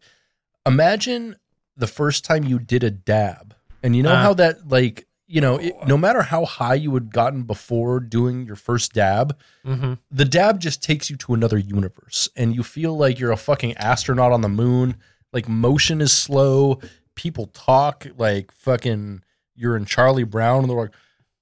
imagine 0.65 1.35
the 1.76 1.88
first 1.88 2.26
time 2.26 2.43
you 2.43 2.60
did 2.60 2.84
a 2.84 2.91
dab. 2.91 3.53
And 3.84 3.95
you 3.95 4.03
know 4.03 4.14
Uh. 4.14 4.22
how 4.23 4.34
that 4.35 4.68
like, 4.68 5.06
you 5.27 5.41
know, 5.41 5.57
it, 5.57 5.76
no 5.85 5.97
matter 5.97 6.22
how 6.22 6.45
high 6.45 6.73
you 6.76 6.93
had 6.93 7.11
gotten 7.11 7.43
before 7.43 7.99
doing 7.99 8.45
your 8.45 8.56
first 8.56 8.93
dab, 8.93 9.38
Mm-hmm. 9.65 9.93
the 10.10 10.23
dab 10.26 10.61
just 10.61 10.81
takes 10.81 11.10
you 11.10 11.18
to 11.18 11.34
another 11.34 11.57
universe 11.57 12.30
and 12.38 12.56
you 12.56 12.64
feel 12.64 12.95
like 12.97 13.19
you're 13.19 13.34
a 13.34 13.38
fucking 13.38 13.76
astronaut 13.76 14.31
on 14.31 14.39
the 14.41 14.47
moon. 14.49 14.95
Like 15.34 15.48
motion 15.48 16.02
is 16.02 16.12
slow, 16.14 16.80
people 17.16 17.48
talk 17.48 18.08
like 18.18 18.52
fucking 18.52 19.24
you're 19.56 19.76
in 19.76 19.86
Charlie 19.86 20.24
Brown 20.24 20.62
and 20.62 20.70
they're 20.70 20.78
like 20.78 20.94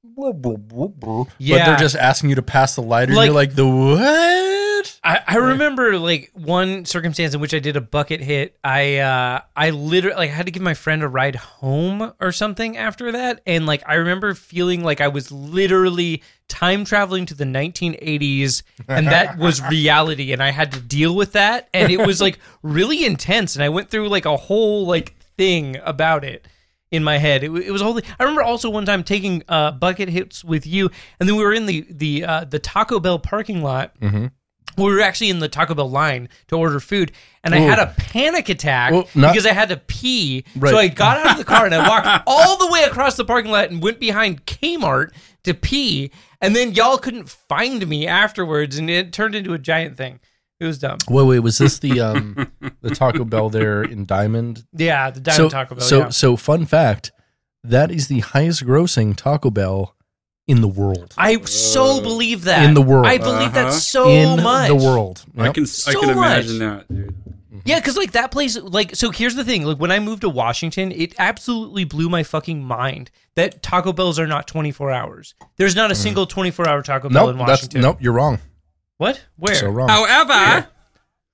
"Blah, 0.03 0.32
blah, 0.32 0.56
blah, 0.57 0.88
blah." 0.88 1.24
but 1.26 1.34
Yeah. 1.38 1.66
they're 1.66 1.78
just 1.78 1.95
asking 1.95 2.30
you 2.30 2.36
to 2.36 2.41
pass 2.41 2.76
the 2.76 2.82
lighter 2.82 3.14
Like- 3.14 3.28
and 3.30 3.34
you're 3.34 3.36
like 3.36 3.56
the 3.56 3.68
what? 3.68 4.55
I, 5.03 5.20
I 5.28 5.36
remember 5.38 5.98
like 5.99 6.32
one 6.34 6.86
circumstance 6.86 7.34
in 7.34 7.40
which 7.41 7.53
I 7.53 7.60
did 7.60 7.76
a 7.76 7.82
bucket 7.82 8.22
hit. 8.22 8.57
I 8.64 8.98
uh 8.98 9.41
I 9.56 9.70
literally 9.72 10.16
like 10.18 10.30
I 10.32 10.34
had 10.34 10.45
to 10.45 10.52
give 10.52 10.62
my 10.64 10.74
friend 10.74 11.03
a 11.03 11.07
ride 11.07 11.36
home 11.36 12.14
or 12.20 12.32
something 12.32 12.78
after 12.78 13.12
that, 13.12 13.41
and 13.45 13.66
like 13.66 13.84
I 13.88 13.95
remember 13.95 14.34
feeling 14.34 14.84
like 14.84 15.02
I 15.02 15.07
was 15.07 15.32
literally 15.32 16.22
time 16.48 16.86
traveling 16.86 17.26
to 17.28 17.34
the 17.34 17.45
1980s, 17.45 18.64
and 18.88 19.07
that 19.07 19.38
was 19.40 19.62
reality, 19.64 20.32
and 20.34 20.41
I 20.41 20.52
had 20.52 20.72
to 20.74 20.80
deal 20.80 21.16
with 21.16 21.34
that, 21.34 21.70
and 21.74 21.91
it 21.91 22.06
was 22.06 22.22
like 22.22 22.40
really 22.62 23.06
intense, 23.06 23.56
and 23.56 23.64
I 23.64 23.70
went 23.70 23.90
through 23.90 24.10
like 24.10 24.26
a 24.26 24.38
whole 24.38 24.86
like 24.86 25.16
thing 25.38 25.78
about 25.84 26.24
it 26.24 26.48
in 26.91 27.03
my 27.03 27.18
head. 27.18 27.44
It, 27.44 27.52
it 27.52 27.72
was 27.72 27.82
a 27.82 27.84
whole 27.84 27.94
thing. 27.95 28.10
I 28.20 28.24
remember 28.24 28.44
also 28.44 28.70
one 28.70 28.86
time 28.86 29.03
taking 29.03 29.44
uh, 29.49 29.72
bucket 29.72 30.07
hits 30.10 30.44
with 30.44 30.66
you, 30.68 30.90
and 31.20 31.28
then 31.28 31.36
we 31.36 31.44
were 31.44 31.53
in 31.53 31.66
the 31.66 31.86
the 31.90 32.24
uh, 32.26 32.45
the 32.45 32.60
Taco 32.60 32.99
Bell 32.99 33.20
parking 33.20 33.62
lot. 33.64 33.99
Mhm. 33.99 34.32
We 34.77 34.84
were 34.85 35.02
actually 35.02 35.30
in 35.30 35.39
the 35.39 35.49
Taco 35.49 35.73
Bell 35.73 35.89
line 35.89 36.30
to 36.47 36.57
order 36.57 36.80
food, 36.80 37.11
and 37.43 37.53
I 37.56 37.60
Ooh. 37.64 37.68
had 37.68 37.80
a 37.80 37.93
panic 37.97 38.49
attack 38.49 38.93
not- 39.15 39.31
because 39.34 39.45
I 39.45 39.53
had 39.53 39.69
to 39.69 39.77
pee. 39.77 40.45
Right. 40.56 40.72
So 40.72 40.77
I 40.77 40.88
got 40.88 41.18
out 41.18 41.31
of 41.34 41.38
the 41.38 41.43
car 41.43 41.65
and 41.65 41.73
I 41.73 41.88
walked 41.88 42.23
all 42.27 42.57
the 42.57 42.72
way 42.72 42.84
across 42.84 43.15
the 43.15 43.26
parking 43.26 43.52
lot 43.52 43.69
and 43.69 43.81
went 43.81 43.99
behind 43.99 44.45
Kmart 44.45 45.11
to 45.43 45.53
pee, 45.53 46.11
and 46.41 46.56
then 46.56 46.73
y'all 46.73 46.97
couldn't 46.97 47.30
find 47.30 47.88
me 47.88 48.07
afterwards, 48.07 48.77
and 48.77 48.89
it 48.89 49.14
turned 49.14 49.35
into 49.35 49.53
a 49.53 49.60
giant 49.60 49.97
thing. 49.97 50.19
It 50.60 50.65
was 50.65 50.80
dumb. 50.80 50.97
Wait, 51.10 51.23
wait, 51.26 51.39
was 51.39 51.57
this 51.57 51.80
the 51.80 51.99
um 52.02 52.52
the 52.81 52.95
Taco 52.95 53.26
Bell 53.26 53.49
there 53.49 53.84
in 53.84 54.06
Diamond? 54.06 54.65
Yeah, 54.73 55.11
the 55.11 55.19
Diamond 55.19 55.52
so, 55.52 55.57
Taco 55.57 55.76
Bell. 55.76 55.85
so, 55.85 55.99
yeah. 55.99 56.10
so 56.10 56.35
fun 56.38 56.65
fact, 56.65 57.11
that 57.64 57.91
is 57.91 58.07
the 58.07 58.22
highest 58.22 58.64
grossing 58.65 59.15
Taco 59.15 59.49
Bell 59.49 59.95
in 60.47 60.61
the 60.61 60.67
world. 60.67 61.13
I 61.17 61.41
so 61.41 62.01
believe 62.01 62.43
that 62.43 62.63
In 62.65 62.73
the 62.76 62.81
world. 62.81 63.05
I 63.07 63.17
believe 63.17 63.55
Uh-huh. 63.55 63.69
that 63.69 63.73
so 63.73 64.05
much. 64.05 64.11
in 64.38 64.43
much. 64.43 64.67
the 64.67 64.76
world. 64.76 65.23
I 65.38 65.45
Yep. 65.45 65.53
can 65.55 65.63
I 65.63 65.67
So 65.67 65.99
can 65.99 66.15
much. 66.15 66.15
imagine 66.17 66.59
that, 66.59 66.88
dude. 66.88 67.15
Yeah, 67.63 67.80
because 67.80 67.97
like 67.97 68.11
that 68.11 68.30
place, 68.30 68.57
like 68.57 68.95
so. 68.95 69.09
Here's 69.09 69.34
the 69.34 69.43
thing: 69.43 69.63
like 69.65 69.77
when 69.77 69.89
I 69.91 69.99
moved 69.99 70.22
to 70.22 70.30
Washington, 70.30 70.91
it 70.91 71.15
absolutely 71.17 71.84
blew 71.84 72.09
my 72.09 72.22
fucking 72.22 72.63
mind 72.63 73.09
that 73.35 73.63
Taco 73.63 73.91
Bells 73.91 74.19
are 74.19 74.27
not 74.27 74.45
24 74.45 74.91
hours. 74.91 75.34
There's 75.57 75.76
not 75.76 75.89
a 75.89 75.95
single 75.95 76.27
24 76.27 76.67
hour 76.67 76.84
Taco 76.84 77.09
Bell 77.09 77.30
in 77.30 77.35
Mm. 77.35 77.39
Nope, 77.39 77.47
that's 77.47 77.61
Washington. 77.61 77.81
nope. 77.81 77.97
You're 78.01 78.13
wrong. 78.13 78.39
What? 78.97 79.22
Where? 79.38 79.55
So 79.55 79.67
wrong. 79.69 79.89
However, 79.89 80.67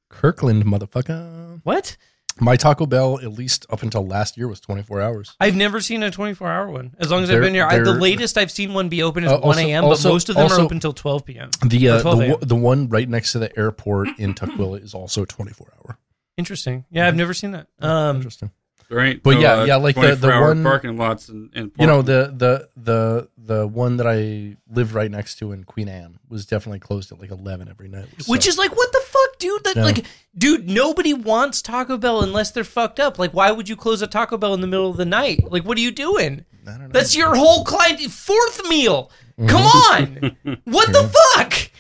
Kirkland, 0.10 0.64
motherfucker. 0.66 1.60
What? 1.64 1.98
My 2.44 2.56
Taco 2.56 2.88
Bell, 2.88 3.20
at 3.20 3.32
least 3.34 3.68
up 3.70 3.84
until 3.84 4.06
last 4.06 4.36
year, 4.36 4.48
was 4.48 4.60
24 4.60 5.00
hours. 5.00 5.36
I've 5.40 5.56
never 5.56 5.80
seen 5.80 6.02
a 6.02 6.10
24 6.10 6.48
hour 6.50 6.72
one. 6.72 6.96
As 6.98 7.12
long 7.12 7.22
as 7.22 7.30
I've 7.30 7.36
They're- 7.36 7.42
been 7.44 7.54
here, 7.54 7.66
I, 7.68 7.78
the 7.78 7.84
they're- 7.92 8.02
latest 8.02 8.36
I've 8.36 8.50
seen 8.50 8.74
one 8.74 8.90
be 8.90 9.04
open 9.04 9.24
is 9.24 9.32
Uh, 9.32 9.36
1 9.36 9.44
also- 9.44 9.60
a.m., 9.62 9.84
also- 9.86 10.10
but 10.10 10.14
most 10.14 10.30
of 10.30 10.36
them 10.36 10.44
also- 10.44 10.62
are 10.62 10.66
open 10.66 10.78
until 10.78 10.92
12 10.94 11.24
p.m. 11.26 11.52
The 11.64 11.90
Or 11.90 11.92
uh, 11.98 12.02
12 12.02 12.18
the, 12.18 12.24
a.m. 12.24 12.32
one- 12.32 12.40
the 12.48 12.56
one 12.56 12.90
right 12.90 13.08
next 13.08 13.34
to 13.34 13.40
the 13.40 13.56
airport 13.60 14.10
in 14.18 14.34
Tukwila 14.34 14.84
is 14.84 14.96
also 14.96 15.24
24 15.24 15.68
hour. 15.78 16.00
Interesting. 16.36 16.86
Yeah, 16.90 17.08
I've 17.08 17.16
never 17.16 17.36
seen 17.36 17.52
that. 17.52 17.68
Um, 17.80 18.16
Interesting. 18.18 18.50
There 18.92 19.00
ain't. 19.00 19.24
But 19.24 19.36
no, 19.36 19.40
yeah, 19.40 19.54
uh, 19.54 19.66
yeah, 19.66 19.76
like 19.78 19.96
the- 19.96 20.16
the 20.16 20.28
one- 20.28 20.62
parking 20.64 20.98
lots 20.98 21.30
and, 21.30 21.50
and 21.56 21.72
You 21.80 21.88
know 21.88 22.02
the 22.02 22.34
the 22.36 22.68
the 22.76 23.30
the 23.38 23.66
one 23.68 23.98
that 23.98 24.06
I 24.08 24.58
lived 24.70 24.94
right 24.94 25.10
next 25.10 25.36
to 25.40 25.52
in 25.54 25.64
Queen 25.64 25.88
Anne 25.88 26.20
was 26.30 26.46
definitely 26.46 26.80
closed 26.80 27.12
at 27.12 27.20
like 27.20 27.32
11 27.32 27.70
every 27.70 27.88
night. 27.88 28.08
Which 28.28 28.46
is 28.46 28.58
like, 28.58 28.76
what 28.76 28.92
the 28.92 29.02
fuck, 29.06 29.40
dude? 29.40 29.64
That 29.64 29.76
Yeah. 29.78 29.84
like, 29.86 30.06
dude, 30.38 30.70
nobody 30.70 31.14
wants 31.14 31.62
Taco 31.62 31.98
Bell 31.98 32.22
unless 32.22 32.52
they're 32.52 32.64
fucked 32.64 33.00
up. 33.00 33.18
Like, 33.18 33.34
why 33.34 33.52
would 33.52 33.68
you 33.70 33.76
close 33.76 34.02
a 34.02 34.08
Taco 34.08 34.38
Bell 34.38 34.54
in 34.54 34.62
the 34.62 34.68
middle 34.68 34.90
of 34.92 34.98
the 34.98 35.06
night? 35.06 35.50
Like, 35.52 35.64
what 35.66 35.78
are 35.78 35.82
you 35.82 35.92
doing? 35.92 36.46
I 36.68 36.72
don't 36.72 36.82
know. 36.82 36.88
That's 36.90 37.16
your 37.16 37.34
whole 37.36 37.64
client 37.64 38.00
fourth 38.12 38.68
meal. 38.70 39.10
Come 39.48 39.64
on, 39.64 40.38
what 40.66 40.92
the 40.94 41.12
fuck? 41.36 41.72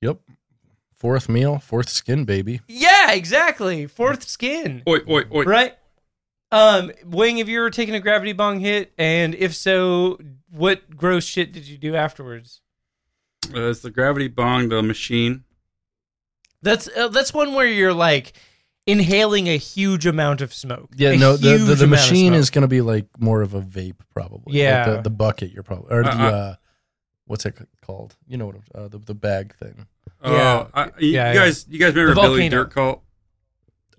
Yep. 0.00 0.18
Fourth 0.94 1.28
meal, 1.28 1.58
fourth 1.58 1.88
skin, 1.90 2.24
baby. 2.24 2.60
Yeah, 2.66 3.12
exactly. 3.12 3.86
Fourth 3.86 4.26
skin, 4.28 4.82
Oi, 4.88 4.98
oi, 5.08 5.22
oi. 5.32 5.44
right? 5.44 5.74
Um, 6.52 6.92
Wing, 7.04 7.38
have 7.38 7.48
you 7.48 7.58
ever 7.58 7.70
taken 7.70 7.94
a 7.94 8.00
gravity 8.00 8.32
bong 8.32 8.60
hit? 8.60 8.92
And 8.98 9.34
if 9.34 9.54
so, 9.54 10.18
what 10.50 10.96
gross 10.96 11.24
shit 11.24 11.52
did 11.52 11.66
you 11.66 11.76
do 11.78 11.96
afterwards? 11.96 12.60
Uh, 13.54 13.70
it's 13.70 13.80
the 13.80 13.90
gravity 13.90 14.28
bong, 14.28 14.68
the 14.68 14.82
machine. 14.82 15.44
That's 16.62 16.88
uh, 16.96 17.08
that's 17.08 17.32
one 17.34 17.54
where 17.54 17.66
you're 17.66 17.92
like 17.94 18.32
inhaling 18.86 19.48
a 19.48 19.56
huge 19.56 20.06
amount 20.06 20.40
of 20.40 20.54
smoke. 20.54 20.90
Yeah, 20.96 21.10
A 21.10 21.16
no, 21.16 21.36
the, 21.36 21.56
the, 21.58 21.74
the 21.74 21.86
machine 21.88 22.34
is 22.34 22.50
going 22.50 22.62
to 22.62 22.68
be 22.68 22.80
like 22.80 23.06
more 23.18 23.42
of 23.42 23.52
a 23.54 23.60
vape, 23.60 23.98
probably. 24.14 24.52
Like 24.52 24.54
Yeah. 24.54 24.90
the, 24.96 25.02
the 25.02 25.10
bucket, 25.10 25.50
you're 25.52 25.64
probably, 25.64 25.90
or 25.92 26.04
the, 26.04 26.10
Uh, 26.10 26.14
uh. 26.30 26.54
what's 27.26 27.44
it 27.46 27.56
called? 27.84 28.14
You 28.28 28.36
know 28.36 28.46
what, 28.46 28.54
I'm- 28.54 28.64
uh, 28.84 28.88
the, 28.88 28.98
the 28.98 29.14
bag 29.14 29.54
thing. 29.56 29.86
Oh, 30.22 30.32
Yeah. 30.32 30.66
I, 30.72 30.84
you, 30.84 30.90
Yeah, 30.98 31.00
you 31.00 31.10
yeah. 31.10 31.34
guys, 31.34 31.66
you 31.68 31.78
guys 31.80 31.94
remember 31.94 32.14
The 32.14 32.20
Billy. 32.28 32.48
Dirt 32.48 32.70
Cult? 32.72 33.02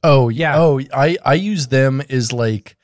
Oh, 0.04 0.30
Yeah. 0.30 0.54
yeah. 0.56 0.60
Oh, 0.62 0.82
I, 0.94 1.18
I 1.26 1.34
use 1.36 1.68
them 1.68 2.02
as 2.10 2.32
like 2.32 2.76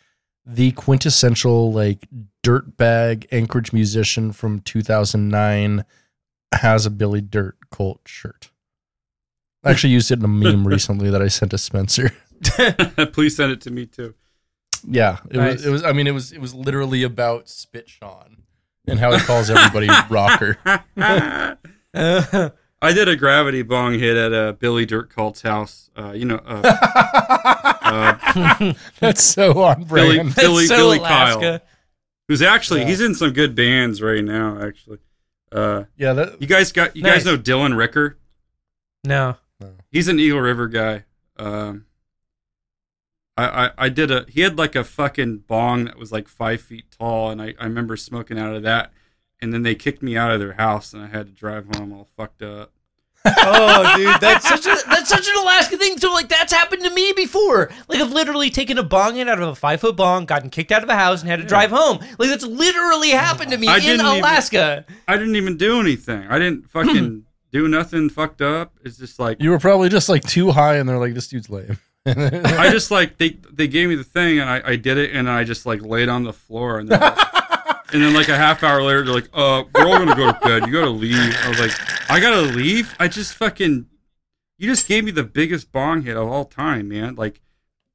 the 0.46 0.72
quintessential 0.72 1.72
like 1.72 2.06
dirt 2.42 2.76
bag 2.78 3.28
Anchorage 3.32 3.72
musician 3.74 4.32
from 4.34 4.60
2009 4.62 5.86
has 6.54 6.86
a 6.86 6.90
Billy 6.92 7.22
Dirt 7.22 7.58
Colt 7.72 8.02
shirt. 8.06 8.50
I 9.64 9.72
actually 9.72 9.94
used 9.94 10.12
it 10.12 10.20
in 10.20 10.26
a 10.26 10.28
meme 10.28 10.68
recently 10.68 11.10
that 11.10 11.22
I 11.22 11.28
sent 11.30 11.52
to 11.52 11.58
Spencer. 11.58 12.12
Please 13.14 13.36
send 13.38 13.52
it 13.54 13.62
to 13.62 13.72
me 13.72 13.86
too. 13.86 14.14
Yeah, 14.86 15.20
it 15.32 15.38
Nice. 15.38 15.54
was. 15.54 15.66
It 15.66 15.70
was. 15.70 15.84
I 15.84 15.94
mean, 15.94 16.08
it 16.08 16.12
was. 16.12 16.34
It 16.34 16.42
was 16.42 16.54
literally 16.54 17.04
about 17.04 17.48
Spit 17.48 17.88
Sean 17.88 18.44
and 18.86 19.00
how 19.00 19.14
he 19.14 19.20
calls 19.20 19.50
everybody 19.50 19.88
rocker. 20.10 20.58
I 22.84 22.94
did 22.94 23.08
a 23.08 23.16
gravity 23.16 23.62
bong 23.62 23.94
hit 23.98 24.16
at 24.18 24.34
uh, 24.34 24.52
Billy 24.54 24.86
Dirt 24.86 25.10
Cult's 25.10 25.42
house. 25.42 25.90
Uh, 25.98 26.12
you 26.12 26.26
know, 26.26 26.40
uh, 26.46 26.62
uh, 27.82 28.74
That's 29.00 29.24
so 29.24 29.64
on 29.64 29.84
Billy, 29.86 30.18
brand. 30.18 30.36
Billy, 30.36 30.66
so 30.68 30.76
Billy 30.76 30.98
Alaska. 31.00 31.40
Kyle, 31.60 31.60
who's 32.28 32.42
actually 32.42 32.82
Yeah. 32.82 32.88
he's 32.88 33.02
in 33.02 33.16
some 33.16 33.32
good 33.32 33.56
bands 33.56 34.02
right 34.02 34.24
now. 34.24 34.60
Actually, 34.62 35.00
uh, 35.52 35.84
Yeah, 35.98 36.14
that, 36.14 36.42
you 36.42 36.48
guys 36.48 36.72
got 36.72 36.96
you 36.96 37.04
Nice. 37.04 37.24
guys 37.24 37.26
know 37.26 37.38
Dylan 37.38 37.78
Ricker. 37.78 38.18
No. 39.04 39.38
He's 39.92 40.08
an 40.08 40.20
Eagle 40.20 40.42
River 40.42 40.68
guy. 40.68 41.06
Um, 41.38 41.86
I, 43.38 43.66
I 43.66 43.72
I 43.78 43.90
did 43.90 44.12
a 44.12 44.26
he 44.30 44.42
had 44.42 44.58
like 44.58 44.76
a 44.76 44.84
fucking 44.84 45.40
bong 45.48 45.86
that 45.86 45.98
was 45.98 46.12
like 46.12 46.28
five 46.28 46.62
feet 46.62 46.86
tall, 47.00 47.32
and 47.32 47.42
I 47.42 47.54
I 47.60 47.64
remember 47.64 47.96
smoking 47.98 48.38
out 48.38 48.54
of 48.56 48.64
that. 48.64 48.92
And 49.44 49.54
then 49.54 49.62
they 49.64 49.76
kicked 49.76 50.02
me 50.02 50.16
out 50.18 50.32
of 50.32 50.40
their 50.40 50.54
house, 50.54 50.94
and 50.94 51.04
I 51.04 51.08
had 51.08 51.28
to 51.28 51.32
drive 51.34 51.68
home 51.76 51.92
all 51.94 52.08
fucked 52.18 52.42
up. 52.42 52.72
Oh, 53.26 53.94
dude, 53.98 54.16
that's 54.22 54.48
such 54.48 54.66
a 54.66 54.76
that's 54.90 55.10
such 55.10 55.28
an 55.28 55.36
Alaska 55.42 55.78
thing. 55.78 55.98
So, 55.98 56.12
like, 56.14 56.30
that's 56.30 56.52
happened 56.52 56.84
to 56.84 56.90
me 56.90 57.14
before. 57.16 57.70
Like, 57.88 58.00
I've 58.02 58.12
literally 58.12 58.50
taken 58.50 58.78
a 58.78 58.84
bong 58.84 59.18
in 59.18 59.30
out 59.30 59.42
of 59.42 59.48
a 59.50 59.56
five 59.56 59.80
foot 59.82 59.96
bong, 59.96 60.26
gotten 60.26 60.50
kicked 60.50 60.72
out 60.72 60.84
of 60.84 60.90
a 60.90 60.96
house, 60.96 61.22
and 61.22 61.30
had 61.30 61.40
to 61.40 61.46
drive 61.46 61.70
home. 61.72 62.00
Like, 62.18 62.30
that's 62.30 62.46
literally 62.46 63.10
happened 63.12 63.52
to 63.52 63.58
me 63.58 63.68
I 63.68 63.78
in 63.78 63.82
didn't 63.84 64.06
even- 64.06 64.20
Alaska. 64.20 64.86
I 65.08 65.18
didn't 65.18 65.36
even 65.36 65.58
do 65.58 65.80
anything. 65.80 66.26
I 66.30 66.40
didn't 66.40 66.70
fucking 66.70 67.24
do 67.52 67.68
nothing 67.68 68.10
fucked 68.10 68.42
up. 68.42 68.74
It's 68.84 68.98
just 68.98 69.20
like 69.20 69.42
you 69.42 69.52
were 69.52 69.60
probably 69.60 69.90
just 69.90 70.10
like 70.10 70.24
too 70.24 70.52
high, 70.52 70.76
and 70.76 70.88
they're 70.90 71.00
like, 71.00 71.14
"This 71.14 71.28
dude's 71.28 71.50
lame." 71.50 71.78
I 72.06 72.70
just 72.72 72.92
like 72.98 73.18
they 73.18 73.38
they 73.52 73.68
gave 73.70 73.88
me 73.88 73.96
the 73.96 74.04
thing 74.04 74.40
and 74.40 74.50
I, 74.50 74.62
I 74.72 74.76
did 74.76 74.98
it 74.98 75.12
and 75.16 75.30
I 75.30 75.46
just 75.46 75.66
like 75.66 75.82
laid 75.82 76.10
on 76.10 76.24
the 76.26 76.34
floor 76.34 76.80
and 76.80 76.90
then 76.90 77.00
and 77.94 78.04
then 78.04 78.14
like 78.14 78.30
a 78.30 78.36
half 78.38 78.64
hour 78.64 78.82
later 78.82 79.04
they're 79.06 79.14
like, 79.14 79.30
uh, 79.34 79.64
we're 79.74 79.86
all 79.88 79.98
gonna 80.00 80.16
go 80.16 80.32
to 80.32 80.40
bed. 80.40 80.66
You 80.68 80.74
gotta 80.74 80.90
leave. 80.90 81.36
I 81.44 81.50
was 81.50 81.60
like, 81.60 81.72
I 82.12 82.20
gotta 82.20 82.42
leave. 82.42 82.96
I 83.00 83.08
just 83.08 83.36
fucking 83.36 83.86
you 84.58 84.70
just 84.70 84.88
gave 84.88 85.04
me 85.04 85.12
the 85.12 85.24
biggest 85.24 85.72
bong 85.72 86.04
hit 86.04 86.16
of 86.16 86.28
all 86.28 86.46
time, 86.46 86.88
man. 86.90 87.16
Like 87.16 87.42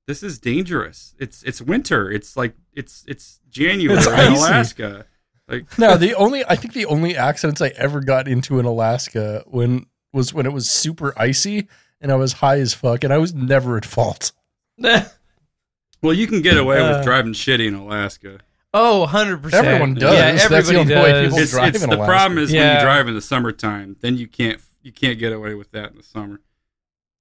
this 0.07 0.23
is 0.23 0.39
dangerous. 0.39 1.15
It's 1.19 1.43
it's 1.43 1.61
winter. 1.61 2.11
It's 2.11 2.37
like 2.37 2.55
it's 2.75 3.05
it's 3.07 3.41
January 3.49 3.99
It's 3.99 4.07
in. 4.07 4.13
Alaska. 4.15 5.07
Like 5.49 5.67
no, 5.79 5.97
the 5.97 6.15
only 6.15 6.45
I 6.45 6.57
think 6.57 6.75
the 6.75 6.87
only 6.87 7.17
accidents 7.17 7.61
I 7.61 7.69
ever 7.77 8.01
got 8.01 8.29
into 8.29 8.59
in 8.59 8.65
Alaska 8.67 9.45
when 9.47 9.87
was 10.13 10.33
when 10.35 10.47
it 10.47 10.53
was 10.53 10.69
super 10.69 11.13
icy 11.19 11.69
and 12.01 12.13
I 12.13 12.15
was 12.17 12.35
high 12.35 12.59
as 12.61 12.75
fuck, 12.75 13.03
and 13.03 13.13
I 13.13 13.19
was 13.19 13.35
never 13.35 13.77
at 13.77 13.85
fault. 13.85 14.31
well, 14.79 16.13
you 16.15 16.27
can 16.27 16.43
get 16.43 16.57
away 16.57 16.79
Uh, 16.81 16.97
with 16.99 17.05
driving 17.05 17.33
shitty 17.33 17.67
in 17.67 17.75
Alaska. 17.75 18.39
Oh, 18.81 19.07
100%. 19.11 19.53
Everyone 19.55 19.95
does. 19.95 20.15
Yeah, 20.15 20.31
That's 20.33 20.49
the 20.49 20.55
everybody 20.57 20.77
only 20.79 20.95
way 20.95 21.13
does. 21.13 21.25
people 21.27 21.39
It's, 21.41 21.51
drive 21.51 21.75
it's 21.75 21.83
in 21.85 21.91
the 21.91 21.97
Alaska. 21.97 22.11
problem 22.13 22.39
is 22.39 22.51
when 22.53 22.61
Yeah. 22.61 22.75
you 22.79 22.85
drive 22.85 23.09
in 23.09 23.15
the 23.15 23.21
summertime, 23.21 23.97
then 24.01 24.17
you 24.17 24.29
can't 24.29 24.61
you 24.83 24.93
can't 24.93 25.19
get 25.19 25.33
away 25.33 25.55
with 25.55 25.73
that 25.73 25.91
in 25.91 25.97
the 25.97 26.03
summer. 26.05 26.41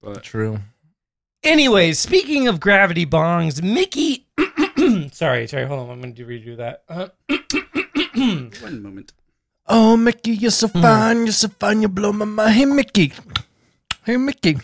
But 0.01 0.21
True. 0.23 0.59
Anyways, 1.43 1.97
speaking 1.97 2.47
of 2.47 2.59
gravity 2.59 3.05
bongs, 3.05 3.61
Mickey. 3.63 4.27
sorry, 5.11 5.47
sorry, 5.47 5.65
hold 5.65 5.79
on. 5.81 5.89
I'm 5.89 6.01
going 6.01 6.13
to 6.15 6.25
redo 6.25 6.57
that. 6.57 6.83
Uh, 6.87 7.07
one 8.61 8.81
moment. 8.83 9.13
Oh, 9.67 9.97
Mickey, 9.97 10.31
you're 10.31 10.51
so 10.51 10.67
fine. 10.67 11.25
You're 11.25 11.33
so 11.33 11.47
fine. 11.49 11.81
You 11.81 11.87
blow 11.89 12.13
my 12.13 12.25
mind. 12.25 12.53
Hey, 12.53 12.65
Mickey. 12.65 13.13
Hey, 14.05 14.17
Mickey. 14.17 14.57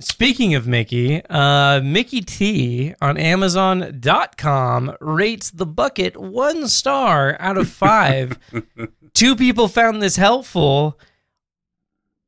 Speaking 0.00 0.54
of 0.54 0.68
Mickey, 0.68 1.22
uh, 1.28 1.80
Mickey 1.82 2.20
T 2.20 2.94
on 3.00 3.16
Amazon.com 3.16 4.96
rates 5.00 5.50
the 5.50 5.66
bucket 5.66 6.16
one 6.16 6.68
star 6.68 7.36
out 7.40 7.58
of 7.58 7.68
five. 7.68 8.38
Two 9.14 9.34
people 9.34 9.66
found 9.66 10.00
this 10.00 10.14
helpful. 10.14 11.00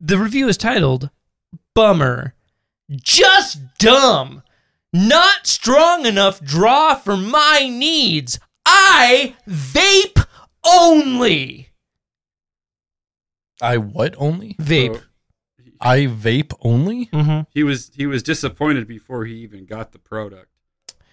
The 0.01 0.19
review 0.19 0.49
is 0.49 0.57
titled 0.57 1.11
Bummer. 1.75 2.35
Just 2.91 3.61
dumb. 3.79 4.43
Not 4.93 5.47
strong 5.47 6.07
enough 6.07 6.43
draw 6.43 6.97
for 6.97 7.17
my 7.17 7.69
needs. 7.71 8.41
I 8.67 9.37
vape 9.49 10.27
only. 10.65 11.69
I 13.63 13.77
what 13.77 14.17
only? 14.19 14.55
Vape. 14.55 15.01
So 15.83 15.89
I 15.89 16.07
vape 16.07 16.53
only? 16.63 17.07
Mm-hmm. 17.07 17.43
he 17.51 17.63
was 17.63 17.91
he 17.95 18.07
was 18.07 18.23
disappointed 18.23 18.87
before 18.87 19.25
he 19.25 19.35
even 19.37 19.65
got 19.67 19.93
the 19.93 19.99
product. 19.99 20.47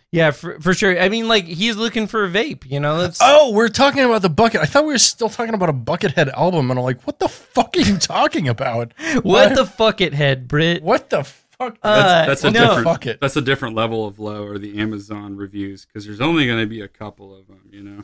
Yeah, 0.10 0.32
for, 0.32 0.60
for 0.62 0.74
sure. 0.74 0.98
I 0.98 1.10
mean, 1.10 1.28
like 1.28 1.44
he's 1.46 1.76
looking 1.76 2.08
for 2.08 2.24
a 2.24 2.30
vape. 2.30 2.66
You 2.70 2.80
know, 2.80 2.98
that's 3.02 3.20
Oh, 3.22 3.52
we're 3.52 3.68
talking 3.68 4.04
about 4.04 4.22
the 4.22 4.30
bucket. 4.30 4.62
I 4.62 4.66
thought 4.66 4.86
we 4.86 4.94
were 4.94 4.98
still 4.98 5.30
talking 5.30 5.54
about 5.54 5.70
a 5.70 5.74
Buckethead 5.74 6.32
album, 6.32 6.72
and 6.72 6.80
I'm 6.80 6.86
like, 6.86 7.06
what 7.06 7.20
the 7.20 7.28
fuck 7.28 7.76
are 7.76 7.82
you 7.82 7.98
talking 7.98 8.48
about? 8.48 8.94
what 9.24 9.56
the 9.56 9.66
fuck 9.66 10.00
it 10.00 10.14
head, 10.14 10.48
Brit. 10.48 10.82
What 10.82 11.10
the 11.10 11.24
fuck? 11.26 11.78
Uh, 11.84 12.26
That's, 12.26 12.42
that's 12.42 12.44
a 12.46 12.52
no. 12.52 12.68
different. 12.68 12.84
Fuck 12.88 13.06
it. 13.08 13.20
That's 13.20 13.36
a 13.36 13.42
different 13.42 13.76
level 13.76 14.06
of 14.06 14.20
low, 14.20 14.46
or 14.46 14.58
the 14.58 14.80
Amazon 14.80 15.36
reviews, 15.36 15.86
because 15.86 16.06
there's 16.06 16.22
only 16.22 16.46
going 16.46 16.60
to 16.60 16.68
be 16.68 16.82
a 16.82 16.88
couple 16.88 17.36
of 17.36 17.48
them. 17.48 17.62
You 17.72 17.84
know. 17.84 18.04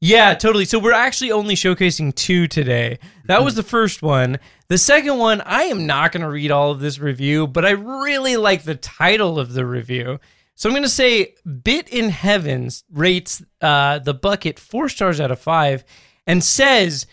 Yeah, 0.00 0.34
totally. 0.34 0.66
So 0.66 0.78
we're 0.78 0.92
actually 0.92 1.32
only 1.32 1.54
showcasing 1.54 2.14
two 2.14 2.46
today. 2.46 2.98
That 3.24 3.42
was 3.42 3.54
the 3.54 3.62
first 3.62 4.02
one. 4.02 4.38
The 4.68 4.78
second 4.78 5.18
one, 5.18 5.40
I 5.40 5.64
am 5.64 5.86
not 5.86 6.12
going 6.12 6.22
to 6.22 6.28
read 6.28 6.50
all 6.50 6.70
of 6.70 6.80
this 6.80 6.98
review, 6.98 7.46
but 7.46 7.64
I 7.64 7.70
really 7.70 8.36
like 8.36 8.64
the 8.64 8.74
title 8.74 9.38
of 9.38 9.54
the 9.54 9.64
review. 9.64 10.20
So 10.54 10.68
I'm 10.68 10.74
going 10.74 10.82
to 10.82 10.88
say 10.88 11.34
Bit 11.62 11.88
in 11.88 12.10
Heavens 12.10 12.84
rates 12.90 13.42
uh, 13.60 13.98
the 13.98 14.14
bucket 14.14 14.58
four 14.58 14.88
stars 14.88 15.20
out 15.20 15.30
of 15.30 15.38
five 15.38 15.84
and 16.26 16.42
says 16.42 17.06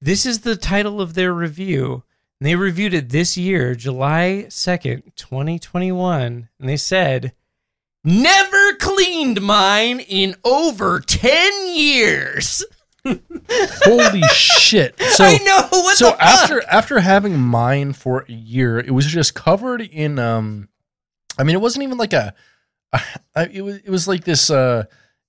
this 0.00 0.26
is 0.26 0.40
the 0.40 0.56
title 0.56 1.00
of 1.00 1.14
their 1.14 1.32
review. 1.32 2.04
And 2.40 2.46
they 2.46 2.54
reviewed 2.54 2.94
it 2.94 3.08
this 3.08 3.36
year, 3.36 3.74
July 3.74 4.46
2nd, 4.48 5.16
2021. 5.16 6.48
And 6.58 6.68
they 6.68 6.76
said, 6.76 7.32
Never 8.08 8.72
cleaned 8.76 9.42
mine 9.42 10.00
in 10.00 10.34
over 10.42 10.98
10 10.98 11.74
years. 11.74 12.64
Holy 13.04 14.22
shit! 14.32 14.98
So 14.98 15.24
I 15.24 15.36
know 15.44 15.68
what 15.70 15.98
so 15.98 16.16
after 16.18 16.62
after 16.70 17.00
having 17.00 17.38
mine 17.38 17.92
for 17.92 18.24
a 18.26 18.32
year, 18.32 18.78
it 18.78 18.92
was 18.92 19.06
just 19.06 19.34
covered 19.34 19.82
in 19.82 20.18
um. 20.18 20.68
I 21.38 21.44
mean, 21.44 21.54
it 21.54 21.60
wasn't 21.60 21.84
even 21.84 21.98
like 21.98 22.14
a. 22.14 22.34
a 23.34 23.50
it 23.50 23.60
was 23.62 23.76
it 23.76 23.90
was 23.90 24.08
like 24.08 24.24
this. 24.24 24.50
Uh, 24.50 24.84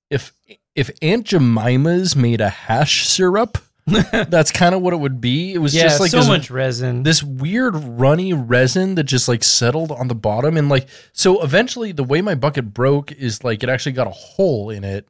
if 0.09 0.33
if 0.73 0.89
Aunt 1.01 1.27
Jemima's 1.27 2.15
made 2.15 2.41
a 2.41 2.49
hash 2.49 3.05
syrup, 3.07 3.57
that's 4.29 4.51
kind 4.51 4.75
of 4.75 4.81
what 4.81 4.93
it 4.93 4.97
would 4.97 5.19
be. 5.21 5.53
It 5.53 5.59
was 5.59 5.75
yeah, 5.75 5.83
just 5.83 5.99
like 5.99 6.11
so 6.11 6.19
this, 6.19 6.27
much 6.27 6.51
resin. 6.51 7.03
this 7.03 7.23
weird 7.23 7.75
runny 7.75 8.33
resin 8.33 8.95
that 8.95 9.03
just 9.03 9.27
like 9.27 9.43
settled 9.43 9.91
on 9.91 10.07
the 10.07 10.15
bottom 10.15 10.57
and 10.57 10.69
like 10.69 10.87
so 11.11 11.41
eventually 11.41 11.91
the 11.91 12.03
way 12.03 12.21
my 12.21 12.35
bucket 12.35 12.73
broke 12.73 13.11
is 13.11 13.43
like 13.43 13.63
it 13.63 13.69
actually 13.69 13.93
got 13.93 14.07
a 14.07 14.11
hole 14.11 14.69
in 14.69 14.83
it 14.83 15.07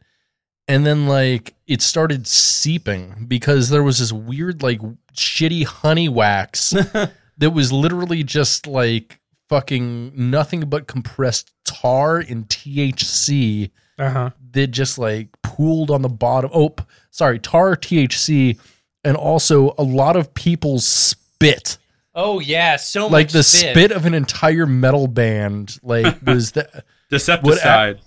and 0.67 0.85
then 0.85 1.07
like 1.07 1.55
it 1.67 1.81
started 1.81 2.27
seeping 2.27 3.25
because 3.27 3.69
there 3.69 3.83
was 3.83 3.99
this 3.99 4.13
weird 4.13 4.61
like 4.61 4.79
shitty 5.13 5.65
honey 5.65 6.07
wax 6.07 6.69
that 7.37 7.49
was 7.51 7.71
literally 7.71 8.23
just 8.23 8.67
like 8.67 9.19
fucking 9.49 10.11
nothing 10.15 10.61
but 10.61 10.87
compressed 10.87 11.51
tar 11.65 12.17
and 12.17 12.47
THC 12.47 13.71
uh-huh. 13.97 14.29
That 14.53 14.67
just 14.67 14.97
like 14.97 15.29
pooled 15.41 15.91
on 15.91 16.01
the 16.01 16.09
bottom. 16.09 16.49
Oh, 16.53 16.75
sorry, 17.11 17.39
tar, 17.39 17.75
THC, 17.75 18.59
and 19.03 19.15
also 19.17 19.73
a 19.77 19.83
lot 19.83 20.15
of 20.15 20.33
people's 20.33 20.87
spit. 20.87 21.77
Oh 22.15 22.39
yeah, 22.39 22.75
so 22.75 23.07
Like 23.07 23.27
much 23.27 23.33
the 23.33 23.43
spit. 23.43 23.91
of 23.91 24.05
an 24.05 24.13
entire 24.13 24.65
metal 24.65 25.07
band, 25.07 25.77
like 25.83 26.21
was 26.25 26.51
the. 26.51 26.83
Decepticide. 27.11 27.99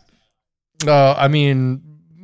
Uh, 0.87 1.13
I 1.15 1.29
mean, 1.29 1.83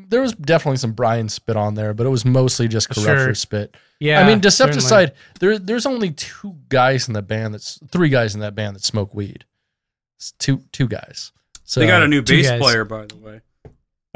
there 0.08 0.20
was 0.20 0.32
definitely 0.32 0.78
some 0.78 0.92
Brian 0.92 1.28
spit 1.28 1.56
on 1.56 1.74
there, 1.74 1.94
but 1.94 2.06
it 2.06 2.10
was 2.10 2.24
mostly 2.24 2.68
just 2.68 2.88
corruption 2.88 3.16
Sure. 3.26 3.34
spit. 3.34 3.76
Yeah, 4.00 4.20
I 4.20 4.26
mean, 4.26 4.42
certainly. 4.42 4.80
Decepticide. 4.80 5.12
There, 5.40 5.58
there's 5.58 5.86
only 5.86 6.10
two 6.12 6.56
guys 6.68 7.08
in 7.08 7.14
the 7.14 7.22
band 7.22 7.54
that's 7.54 7.80
three 7.90 8.08
guys 8.08 8.34
in 8.34 8.40
that 8.40 8.54
band 8.54 8.76
that 8.76 8.84
smoke 8.84 9.12
weed. 9.14 9.44
It's 10.18 10.32
two, 10.32 10.62
two 10.72 10.88
guys. 10.88 11.32
So 11.64 11.80
they 11.80 11.86
got 11.86 12.02
a 12.02 12.08
new 12.08 12.22
bass 12.22 12.48
guys. 12.48 12.60
player, 12.60 12.84
by 12.84 13.06
the 13.06 13.16
way. 13.16 13.40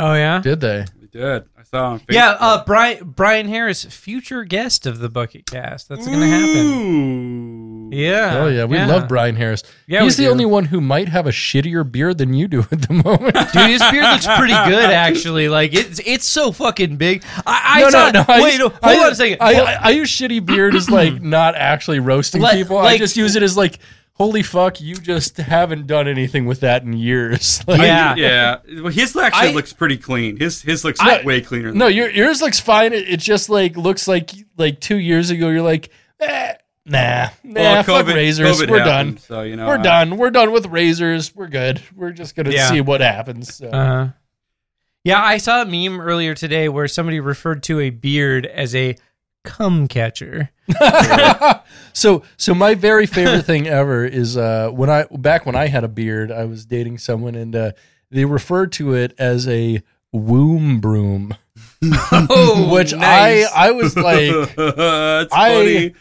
Oh 0.05 0.15
yeah, 0.15 0.41
Did 0.41 0.61
they? 0.61 0.85
They 1.01 1.07
did. 1.21 1.45
I 1.57 1.63
saw 1.63 1.91
on 1.93 2.01
Facebook. 2.01 2.05
yeah. 2.15 2.37
Uh, 2.41 2.65
Brian 2.65 3.11
Brian 3.11 3.47
Harris, 3.49 3.85
future 3.85 4.43
guest 4.45 4.85
of 4.87 4.99
the 4.99 5.09
Bucket 5.09 5.47
Cast. 5.47 5.89
That's 5.89 6.07
gonna 6.07 6.27
happen. 6.27 7.93
Yeah. 7.93 8.39
Oh 8.39 8.49
yeah, 8.49 8.65
we 8.65 8.79
love 8.79 9.07
Brian 9.07 9.37
Harris. 9.37 9.63
Yeah, 9.87 10.03
He's 10.03 10.17
the 10.17 10.25
do. 10.25 10.31
only 10.31 10.47
one 10.47 10.65
who 10.65 10.81
might 10.81 11.09
have 11.09 11.27
a 11.27 11.31
shittier 11.31 11.91
beard 11.91 12.19
than 12.19 12.33
you 12.35 12.49
do 12.49 12.61
at 12.73 12.83
the 12.89 12.95
moment. 12.95 13.35
Dude, 13.53 13.69
his 13.71 13.83
beard 13.91 14.05
looks 14.05 14.27
pretty 14.27 14.55
good, 14.55 14.91
actually. 14.91 15.49
Like 15.49 15.75
it's 15.75 16.01
it's 16.05 16.25
so 16.25 16.53
fucking 16.53 16.97
big. 16.97 17.23
I, 17.47 17.61
I 17.65 17.81
no, 17.83 17.91
saw, 17.91 18.11
no, 18.11 18.25
no. 18.29 18.43
Wait, 18.43 18.51
use- 18.53 18.59
no, 18.59 18.69
hold 18.71 18.79
I, 18.83 19.05
on 19.07 19.13
a 19.13 19.15
second. 19.15 19.37
I, 19.41 19.53
I, 19.61 19.73
I 19.75 19.91
use 19.91 20.11
shitty 20.11 20.45
beard 20.47 20.75
as 20.75 20.91
like 20.91 21.21
not 21.23 21.55
actually 21.55 22.01
roasting 22.01 22.41
Like- 22.41 22.55
people. 22.57 22.79
I 22.79 22.83
like- 22.85 22.99
just 22.99 23.17
use 23.17 23.37
it 23.37 23.43
as 23.43 23.57
like, 23.57 23.79
holy 24.23 24.43
fuck, 24.43 24.81
you 24.81 24.95
just 24.95 25.37
haven't 25.37 25.87
done 25.87 26.07
anything 26.07 26.47
with 26.47 26.61
that 26.61 26.83
in 26.85 26.93
years. 26.93 27.61
Like, 27.69 27.81
Yeah. 27.81 28.15
Yeah. 28.17 28.57
Well, 28.83 28.93
his 28.93 29.17
actually 29.17 29.49
I- 29.49 29.53
looks 29.53 29.73
pretty 29.73 29.97
clean. 29.97 30.37
His 30.37 30.63
his 30.63 30.85
looks 30.85 31.01
I- 31.01 31.23
way 31.25 31.41
cleaner. 31.41 31.71
Than 31.71 31.79
No, 31.79 31.87
your, 31.89 32.09
yours 32.11 32.41
looks 32.41 32.61
fine. 32.61 32.93
It, 32.93 33.09
it 33.09 33.21
just 33.21 33.49
like 33.51 33.77
looks 33.77 34.07
like 34.07 34.31
like 34.57 34.81
two 34.81 34.97
years 34.99 35.31
ago. 35.31 35.49
You're 35.49 35.63
like, 35.63 35.91
eh, 36.21 36.55
nah, 36.87 37.29
nah, 37.43 37.61
Well, 37.61 37.83
fuck 37.83 38.07
COVID- 38.07 38.15
razors. 38.15 38.61
COVID 38.61 38.71
We're 38.71 38.79
happened, 38.79 39.17
done. 39.17 39.19
So 39.25 39.43
you 39.43 39.57
know, 39.57 39.67
We're 39.67 39.79
uh, 39.79 39.83
done. 39.83 40.17
We're 40.17 40.31
done 40.31 40.53
with 40.53 40.67
razors. 40.67 41.35
We're 41.35 41.49
good. 41.49 41.83
We're 41.97 42.13
just 42.13 42.37
gonna 42.37 42.51
Yeah. 42.51 42.71
see 42.71 42.81
what 42.81 43.01
happens. 43.01 43.55
So. 43.57 43.69
Uh-huh. 43.69 44.09
Yeah, 45.05 45.21
I 45.21 45.39
saw 45.39 45.63
a 45.63 45.65
meme 45.65 46.01
earlier 46.01 46.35
today 46.35 46.69
where 46.69 46.87
somebody 46.87 47.19
referred 47.19 47.63
to 47.65 47.81
a 47.81 47.91
beard 47.91 48.47
as 48.47 48.73
a 48.75 48.97
cum 49.43 49.89
catcher. 49.89 50.51
so 51.93 52.23
so 52.37 52.55
my 52.55 52.75
very 52.75 53.07
favorite 53.07 53.43
thing 53.45 53.67
ever 53.67 54.05
is 54.05 54.37
uh 54.37 54.71
when 54.71 54.91
I 54.91 55.05
back 55.11 55.47
when 55.47 55.55
I 55.55 55.69
had 55.69 55.85
a 55.85 55.89
beard, 55.89 56.31
I 56.33 56.45
was 56.45 56.65
dating 56.65 56.99
someone 56.99 57.35
and 57.35 57.55
uh 57.55 57.73
they 58.11 58.25
referred 58.25 58.73
to 58.73 58.95
it 58.95 59.15
as 59.19 59.49
a 59.49 59.83
womb 60.13 60.81
broom. 60.81 61.37
Oh, 61.83 62.71
Which 62.75 62.93
nice. 62.93 63.47
I 63.55 63.69
I 63.69 63.71
was 63.73 63.97
like 63.97 64.31
I- 64.59 65.27
funny. 65.31 65.95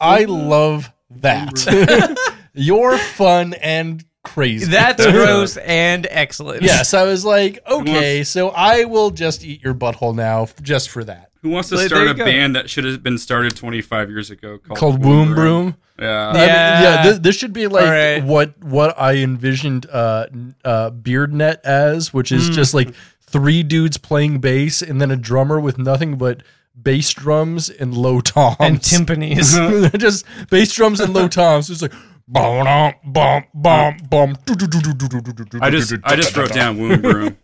I 0.00 0.24
love 0.24 0.90
that. 1.10 2.16
You're 2.54 2.98
fun 2.98 3.54
and 3.54 4.04
crazy. 4.22 4.70
That's 4.70 5.04
gross 5.04 5.56
and 5.56 6.06
excellent. 6.10 6.62
Yes, 6.62 6.94
I 6.94 7.04
was 7.04 7.24
like, 7.24 7.58
okay, 7.68 8.22
so 8.24 8.50
I 8.50 8.84
will 8.84 9.10
just 9.10 9.44
eat 9.44 9.62
your 9.64 9.74
butthole 9.74 10.14
now 10.14 10.46
just 10.62 10.90
for 10.90 11.02
that. 11.04 11.27
Who 11.48 11.54
wants 11.54 11.68
to 11.70 11.76
There 11.76 11.88
start 11.88 12.04
you 12.04 12.10
a 12.10 12.14
go. 12.14 12.24
band 12.24 12.54
that 12.56 12.68
should 12.70 12.84
have 12.84 13.02
been 13.02 13.18
started 13.18 13.56
25 13.56 14.10
years 14.10 14.30
ago 14.30 14.58
called, 14.58 14.78
Called 14.78 15.04
Womb 15.04 15.34
Broom. 15.34 15.76
Yeah. 15.98 16.28
I 16.28 16.32
mean, 16.32 16.42
Yeah. 16.42 16.82
yeah. 16.82 17.02
This, 17.04 17.18
this 17.20 17.36
should 17.36 17.52
be 17.52 17.66
like 17.66 17.84
All 17.86 17.90
right. 17.90 18.22
what 18.22 18.62
what 18.62 18.94
I 19.00 19.16
envisioned 19.16 19.86
uh, 19.90 20.26
n- 20.32 20.54
uh, 20.64 20.90
Beard 20.90 21.32
Net 21.32 21.60
as, 21.64 22.12
which 22.14 22.28
Hmm. 22.28 22.36
is 22.36 22.50
just 22.50 22.74
like 22.74 22.90
three 23.22 23.62
dudes 23.62 23.96
playing 23.98 24.38
bass 24.40 24.80
and 24.82 25.00
then 25.00 25.10
a 25.10 25.16
drummer 25.16 25.58
with 25.60 25.76
nothing 25.78 26.16
but 26.16 26.42
bass 26.80 27.12
drums 27.12 27.68
and 27.70 27.96
low 27.96 28.20
toms 28.20 28.56
And 28.60 28.78
timpanis. 28.80 29.98
just 29.98 30.24
bass 30.50 30.72
drums 30.72 31.00
and 31.00 31.12
low 31.14 31.28
toms. 31.40 31.68
It's 31.70 31.82
like 31.82 31.92
bum 32.28 32.92
bum 33.04 33.44
bum 33.54 33.96
bum. 34.08 34.36
I 35.60 35.70
just 35.70 35.92
I 36.04 36.14
just 36.14 36.36
wrote 36.36 36.52
down 36.52 36.78
Womb 36.78 37.00
Broom. 37.00 37.36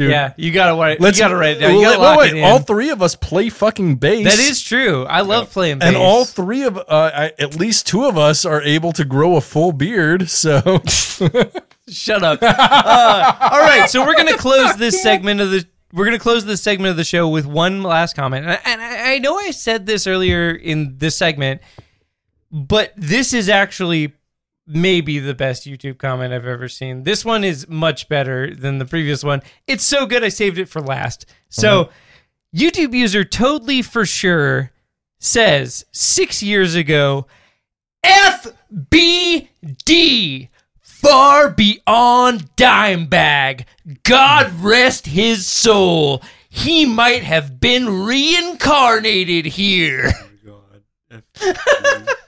Dude, 0.00 0.12
yeah, 0.12 0.32
you 0.38 0.50
gotta 0.50 0.80
write. 0.80 0.98
Let's 0.98 1.18
you 1.18 1.24
gotta 1.24 1.36
write 1.36 1.58
it 1.58 1.60
down. 1.60 1.72
You 1.72 1.80
wait, 1.80 1.84
gotta 1.84 1.98
wait, 1.98 2.04
lock 2.06 2.18
wait. 2.20 2.30
it 2.32 2.36
in. 2.38 2.44
All 2.44 2.58
three 2.58 2.88
of 2.88 3.02
us 3.02 3.14
play 3.14 3.50
fucking 3.50 3.96
bass. 3.96 4.24
that 4.24 4.38
is 4.38 4.62
true. 4.62 5.04
I 5.04 5.20
love 5.20 5.50
playing 5.50 5.80
bass. 5.80 5.88
and 5.88 5.96
all 5.98 6.24
three 6.24 6.62
of 6.62 6.78
uh, 6.78 6.82
I, 6.88 7.32
at 7.38 7.56
least 7.56 7.86
two 7.86 8.06
of 8.06 8.16
us 8.16 8.46
are 8.46 8.62
able 8.62 8.92
to 8.92 9.04
grow 9.04 9.36
a 9.36 9.42
full 9.42 9.72
beard. 9.72 10.30
So 10.30 10.62
Shut 11.90 12.22
up. 12.22 12.38
Uh, 12.42 13.34
all 13.52 13.60
right, 13.60 13.90
so 13.90 14.06
we're 14.06 14.16
gonna 14.16 14.38
close 14.38 14.74
this 14.76 15.02
segment 15.02 15.42
of 15.42 15.50
the. 15.50 15.66
We're 15.92 16.06
gonna 16.06 16.18
close 16.18 16.46
this 16.46 16.62
segment 16.62 16.92
of 16.92 16.96
the 16.96 17.04
show 17.04 17.28
with 17.28 17.44
one 17.44 17.82
last 17.82 18.16
comment, 18.16 18.46
and 18.46 18.52
I, 18.54 18.60
and 18.64 18.80
I 18.80 19.14
I 19.14 19.18
know 19.18 19.36
I 19.36 19.50
said 19.50 19.84
this 19.84 20.06
earlier 20.06 20.50
in 20.50 20.96
this 20.96 21.14
segment, 21.14 21.60
but 22.50 22.94
this 22.96 23.34
is 23.34 23.50
actually 23.50 24.14
maybe 24.70 25.18
the 25.18 25.34
best 25.34 25.66
YouTube 25.66 25.98
comment 25.98 26.32
I've 26.32 26.46
ever 26.46 26.68
seen. 26.68 27.02
This 27.02 27.24
one 27.24 27.42
is 27.44 27.68
much 27.68 28.08
better 28.08 28.54
than 28.54 28.78
the 28.78 28.84
previous 28.84 29.24
one. 29.24 29.42
It's 29.66 29.84
so 29.84 30.06
good 30.06 30.22
I 30.24 30.28
saved 30.28 30.58
it 30.58 30.68
for 30.68 30.80
last. 30.80 31.26
So, 31.48 31.90
YouTube 32.54 32.94
user 32.94 33.24
totally 33.24 33.82
for 33.82 34.06
sure 34.06 34.72
says 35.18 35.84
six 35.92 36.42
years 36.42 36.74
ago, 36.74 37.26
FBD, 39.62 40.48
far 40.80 41.50
beyond 41.50 42.54
Dimebag. 42.56 43.64
God 44.02 44.52
rest 44.60 45.06
his 45.06 45.46
soul. 45.46 46.22
He 46.48 46.86
might 46.86 47.22
have 47.22 47.60
been 47.60 48.04
reincarnated 48.04 49.46
here. 49.46 50.10
Oh, 50.46 50.82
God. 51.40 52.08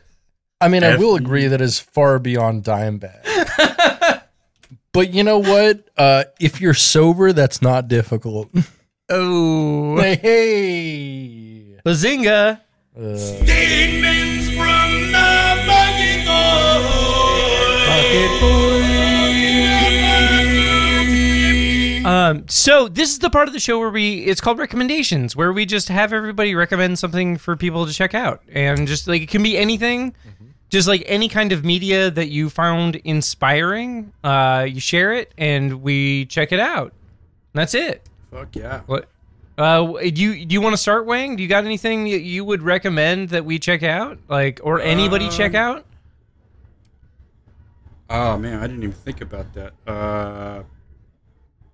I 0.62 0.68
mean, 0.68 0.84
I 0.84 0.96
will 0.96 1.16
agree 1.16 1.48
that 1.48 1.60
is 1.60 1.80
far 1.80 2.18
beyond 2.20 2.62
Dimebag. 2.62 4.22
but 4.92 5.12
you 5.12 5.24
know 5.24 5.38
what? 5.38 5.88
Uh, 5.96 6.24
if 6.38 6.60
you're 6.60 6.72
sober, 6.72 7.32
that's 7.32 7.60
not 7.60 7.88
difficult. 7.88 8.48
Oh, 9.08 9.96
hey, 9.96 10.14
hey. 10.16 11.76
Bazinga. 11.84 12.60
Uh, 12.96 13.16
Statements 13.16 14.48
from 14.56 15.12
the 15.12 15.64
bucket 15.66 16.26
boy. 16.26 16.52
Um, 22.04 22.48
so 22.48 22.88
this 22.88 23.10
is 23.10 23.20
the 23.20 23.30
part 23.30 23.48
of 23.48 23.54
the 23.54 23.60
show 23.60 23.78
where 23.78 23.90
we 23.90 24.20
it's 24.24 24.40
called 24.40 24.58
recommendations, 24.58 25.36
where 25.36 25.52
we 25.52 25.66
just 25.66 25.88
have 25.88 26.12
everybody 26.12 26.54
recommend 26.54 26.98
something 26.98 27.36
for 27.36 27.56
people 27.56 27.86
to 27.86 27.92
check 27.92 28.14
out, 28.14 28.42
and 28.52 28.88
just 28.88 29.06
like 29.06 29.22
it 29.22 29.28
can 29.28 29.42
be 29.42 29.56
anything, 29.56 30.14
just 30.72 30.88
like 30.88 31.04
any 31.06 31.28
kind 31.28 31.52
of 31.52 31.64
media 31.64 32.10
that 32.10 32.28
you 32.30 32.48
found 32.50 32.96
inspiring. 32.96 34.12
Uh, 34.24 34.66
you 34.68 34.80
share 34.80 35.12
it, 35.12 35.32
and 35.38 35.82
we 35.82 36.24
check 36.26 36.50
it 36.50 36.58
out. 36.58 36.92
That's 37.52 37.74
it. 37.74 38.08
Fuck 38.32 38.56
yeah. 38.56 38.80
What? 38.86 39.08
Uh, 39.58 39.84
do 40.00 40.08
you 40.22 40.46
do 40.46 40.54
you 40.54 40.62
want 40.62 40.72
to 40.72 40.78
start, 40.78 41.04
Wang? 41.04 41.36
Do 41.36 41.42
you 41.42 41.48
got 41.48 41.64
anything 41.64 42.04
that 42.04 42.22
you 42.22 42.42
would 42.42 42.62
recommend 42.62 43.28
that 43.28 43.44
we 43.44 43.58
check 43.58 43.82
out, 43.82 44.18
like 44.28 44.60
or 44.64 44.80
anybody 44.80 45.28
check 45.28 45.54
out? 45.54 45.84
Oh 48.08 48.36
man, 48.38 48.58
I 48.58 48.62
didn't 48.66 48.82
even 48.82 48.92
think 48.92 49.20
about 49.20 49.52
that. 49.54 49.72
Uh, 49.86 50.62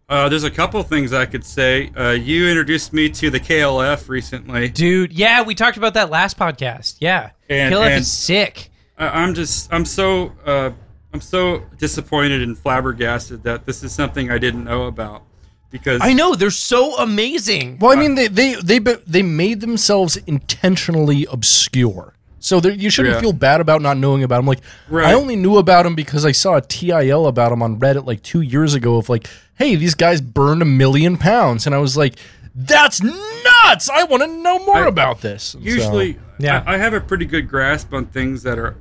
uh, 0.09 0.29
there's 0.29 0.45
a 0.45 0.51
couple 0.51 0.83
things 0.83 1.12
I 1.12 1.27
could 1.27 1.45
say. 1.45 1.91
Uh, 1.97 2.11
you 2.11 2.49
introduced 2.49 2.93
me 2.93 3.09
to 3.11 3.31
the 3.31 3.41
KLF 3.41 4.09
recently. 4.09 4.69
Dude, 4.69 5.12
yeah, 5.12 5.43
we 5.43 5.55
talked 5.55 5.77
about 5.77 5.95
that 5.95 6.11
last 6.11 6.37
podcast. 6.39 6.97
Yeah, 7.01 7.31
And- 7.49 7.73
KLF 7.75 7.87
and- 7.87 8.01
is 8.01 8.11
sick. 8.11 8.70
I, 8.99 9.23
I'm 9.23 9.35
just, 9.35 9.73
I'm 9.73 9.85
so, 9.85 10.33
uh, 10.45 10.70
I'm 11.12 11.20
so 11.20 11.62
disappointed 11.79 12.43
and 12.43 12.57
flabbergasted 12.59 13.43
that 13.45 13.65
this 13.66 13.83
is 13.83 13.93
something 13.93 14.31
I 14.31 14.39
didn't 14.39 14.65
know 14.65 14.85
about 14.85 15.23
because 15.70 16.01
I 16.03 16.12
know 16.12 16.35
they're 16.35 16.51
so 16.51 16.97
amazing. 16.99 17.79
Well, 17.79 17.93
I 17.93 17.97
mean, 18.01 18.15
they 18.15 18.29
they 18.29 18.55
they 18.57 18.79
they 18.79 19.23
made 19.23 19.61
themselves 19.61 20.16
intentionally 20.27 21.27
obscure. 21.31 22.15
So 22.41 22.61
there, 22.61 22.73
you 22.73 22.89
shouldn't 22.91 23.15
Yeah. 23.16 23.20
feel 23.20 23.33
bad 23.33 23.61
about 23.61 23.83
not 23.83 23.97
knowing 23.99 24.23
about 24.23 24.37
them. 24.39 24.47
Like 24.47 24.61
Right. 24.89 25.07
I 25.07 25.15
only 25.15 25.35
knew 25.35 25.57
about 25.57 25.83
them 25.85 25.95
because 25.95 26.25
I 26.25 26.33
saw 26.33 26.57
a 26.57 26.61
TIL 26.61 27.27
about 27.27 27.51
them 27.51 27.62
on 27.62 27.81
Reddit 27.81 28.07
like 28.07 28.23
two 28.23 28.41
years 28.43 28.75
ago. 28.75 28.97
Of 28.97 29.09
like, 29.09 29.27
hey, 29.57 29.75
these 29.77 29.95
guys 29.95 30.20
burned 30.20 30.62
a 30.62 30.66
million 30.66 31.16
pounds, 31.16 31.66
and 31.66 31.75
I 31.75 31.79
was 31.79 31.97
like, 31.97 32.15
that's 32.55 33.03
nuts. 33.03 33.89
I 33.91 34.05
want 34.05 34.23
to 34.23 34.29
know 34.29 34.59
more 34.66 34.85
I- 34.85 34.89
about 34.89 35.20
this. 35.23 35.55
And 35.55 35.65
so- 35.65 35.69
usually, 35.70 36.19
Yeah. 36.39 36.62
I, 36.66 36.75
I 36.75 36.79
have 36.79 36.93
a 36.95 37.01
pretty 37.01 37.25
good 37.25 37.49
grasp 37.49 37.93
on 37.93 38.07
things 38.07 38.43
that 38.45 38.59
are 38.59 38.77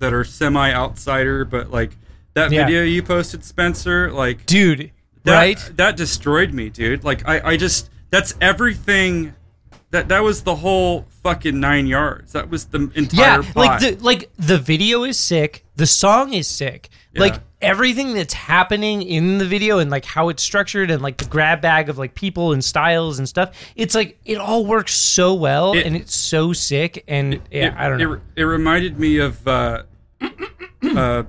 that 0.00 0.12
are 0.12 0.24
semi 0.24 0.72
outsider, 0.72 1.44
but 1.44 1.70
like 1.70 1.96
that 2.34 2.50
Yeah. 2.50 2.66
video 2.66 2.82
you 2.82 3.02
posted, 3.02 3.44
Spencer, 3.44 4.10
like 4.12 4.44
Dude, 4.46 4.90
that, 5.24 5.34
right? 5.34 5.70
that 5.76 5.96
destroyed 5.96 6.52
me 6.54 6.70
dude 6.70 7.04
like 7.04 7.28
i 7.28 7.50
i 7.50 7.56
just 7.56 7.90
that's 8.08 8.34
everything 8.40 9.34
that 9.90 10.08
that 10.08 10.22
was 10.22 10.42
the 10.44 10.54
whole 10.56 11.04
fucking 11.22 11.58
nine 11.60 11.86
yards 11.86 12.32
that 12.32 12.48
was 12.48 12.64
the 12.66 12.90
entire 12.94 13.42
Yeah, 13.42 13.52
plot. 13.52 13.54
like 13.54 13.80
the 13.80 14.04
like 14.04 14.30
the 14.38 14.56
video 14.58 15.04
is 15.04 15.18
sick, 15.18 15.64
the 15.76 15.86
song 15.86 16.32
is 16.32 16.46
sick. 16.48 16.88
Like 17.16 17.34
everything 17.60 18.14
that's 18.14 18.32
happening 18.32 19.02
in 19.02 19.38
the 19.38 19.44
video 19.44 19.78
and 19.80 19.90
like 19.90 20.04
how 20.04 20.28
it's 20.28 20.42
structured 20.44 20.90
and 20.92 21.02
like 21.02 21.16
the 21.18 21.24
grab 21.24 21.60
bag 21.60 21.88
of 21.88 21.98
like 21.98 22.14
people 22.14 22.52
and 22.52 22.64
styles 22.64 23.18
and 23.18 23.28
stuff. 23.28 23.50
It's 23.74 23.94
like 23.96 24.16
it 24.24 24.38
all 24.38 24.64
works 24.64 24.94
so 24.94 25.34
well 25.34 25.74
It- 25.74 25.84
and 25.86 25.96
it's 25.96 26.14
so 26.14 26.52
sick 26.52 27.02
and 27.08 27.40
yeah, 27.50 27.66
it, 27.66 27.74
I 27.76 27.88
don't 27.88 27.98
know. 27.98 28.12
it, 28.14 28.20
it 28.36 28.44
reminded 28.44 28.98
me 29.00 29.18
of 29.18 29.46
uh 29.46 29.82
uh 30.20 31.22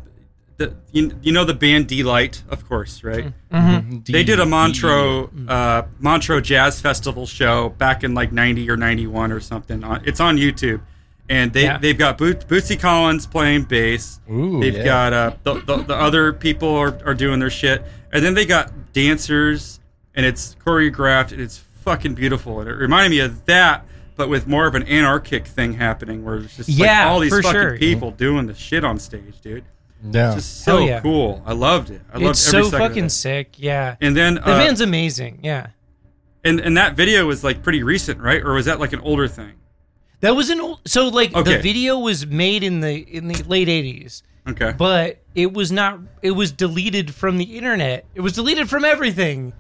the 0.58 0.76
you, 0.92 1.18
you 1.22 1.32
know 1.32 1.44
the 1.46 1.54
band 1.54 1.88
Deee-Lite 1.88 2.44
of 2.50 2.68
course 2.68 3.04
right? 3.04 3.34
They 4.06 4.24
did 4.24 4.40
a 4.40 4.46
montreux 4.46 5.30
uh 5.48 5.84
montreux 6.00 6.42
jazz 6.42 6.80
festival 6.82 7.26
show 7.26 7.70
back 7.70 8.04
in 8.04 8.14
like 8.14 8.32
90 8.32 8.70
or 8.70 8.78
91 8.78 9.32
or 9.32 9.40
something 9.40 9.84
it's 10.06 10.20
on 10.20 10.38
youtube. 10.38 10.82
And 11.30 11.54
they 11.54 11.64
Yeah. 11.64 11.78
they've 11.78 11.98
got 11.98 12.18
Boot, 12.18 12.46
bootsy 12.48 12.78
collins 12.78 13.26
playing 13.26 13.64
bass. 13.64 14.20
Ooh, 14.30 14.60
they've 14.60 14.76
yeah. 14.76 14.84
got 14.84 15.14
uh 15.14 15.32
the, 15.44 15.54
the, 15.62 15.78
the 15.84 15.96
other 15.96 16.34
people 16.34 16.70
are, 16.76 16.98
are 17.06 17.14
doing 17.14 17.40
their 17.40 17.50
shit. 17.50 17.84
And 18.12 18.24
then 18.24 18.34
they 18.34 18.46
got 18.46 18.94
dancers 18.94 19.80
and 20.14 20.26
it's 20.26 20.56
choreographed 20.66 21.32
and 21.32 21.40
it's 21.42 21.58
fucking 21.58 22.16
beautiful. 22.16 22.60
And 22.60 22.70
it 22.70 22.74
reminded 22.74 23.10
me 23.12 23.20
of 23.20 23.46
that 23.46 23.86
but 24.16 24.30
with 24.30 24.48
more 24.48 24.68
of 24.68 24.76
an 24.76 24.84
anarchic 24.84 25.46
thing 25.48 25.74
happening 25.74 26.24
where 26.24 26.38
it's 26.38 26.58
just 26.58 26.70
Yeah, 26.70 27.04
like 27.06 27.12
all 27.12 27.20
these 27.20 27.32
fucking 27.34 27.52
sure. 27.52 27.78
people 27.78 28.12
doing 28.12 28.46
the 28.48 28.54
shit 28.56 28.84
on 28.84 29.00
stage 29.00 29.40
dude 29.42 29.64
yeah. 30.04 30.34
just 30.36 30.64
so 30.64 30.80
yeah. 30.80 31.00
cool 31.02 31.42
i 31.46 31.54
loved 31.54 31.90
it 31.90 32.02
i 32.14 32.18
loved 32.18 32.32
It's 32.32 32.48
every 32.54 32.64
so 32.66 32.70
second 32.72 32.82
of 32.86 32.90
fucking 32.90 33.06
it. 33.06 33.10
sick. 33.10 33.50
Yeah. 33.58 33.96
and 34.02 34.16
then 34.16 34.36
The 34.36 34.42
uh, 34.50 34.58
band's 34.58 34.82
amazing. 34.82 35.40
Yeah. 35.44 35.68
and 36.44 36.60
and 36.60 36.76
that 36.78 36.96
video 36.96 37.26
was 37.26 37.44
like 37.44 37.62
pretty 37.64 37.84
recent 37.84 38.20
right 38.22 38.42
or 38.44 38.54
was 38.54 38.66
that 38.66 38.80
like 38.80 38.94
an 38.94 39.00
older 39.02 39.28
thing 39.28 39.54
That 40.22 40.36
was 40.36 40.50
an 40.50 40.60
old 40.62 40.80
so 40.86 41.08
like 41.08 41.32
the 41.34 41.60
video 41.62 41.98
was 42.00 42.26
made 42.26 42.64
in 42.64 42.80
the 42.82 42.96
in 42.96 43.28
the 43.28 43.44
late 43.44 43.68
80s. 43.68 44.24
okay 44.50 44.74
but 44.78 45.20
it 45.36 45.54
was 45.54 45.72
not 45.72 46.00
it 46.22 46.32
was 46.32 46.52
deleted 46.52 47.14
from 47.14 47.38
the 47.38 47.58
internet 47.58 48.06
it 48.16 48.22
was 48.22 48.34
deleted 48.34 48.70
from 48.70 48.84
everything 48.86 49.54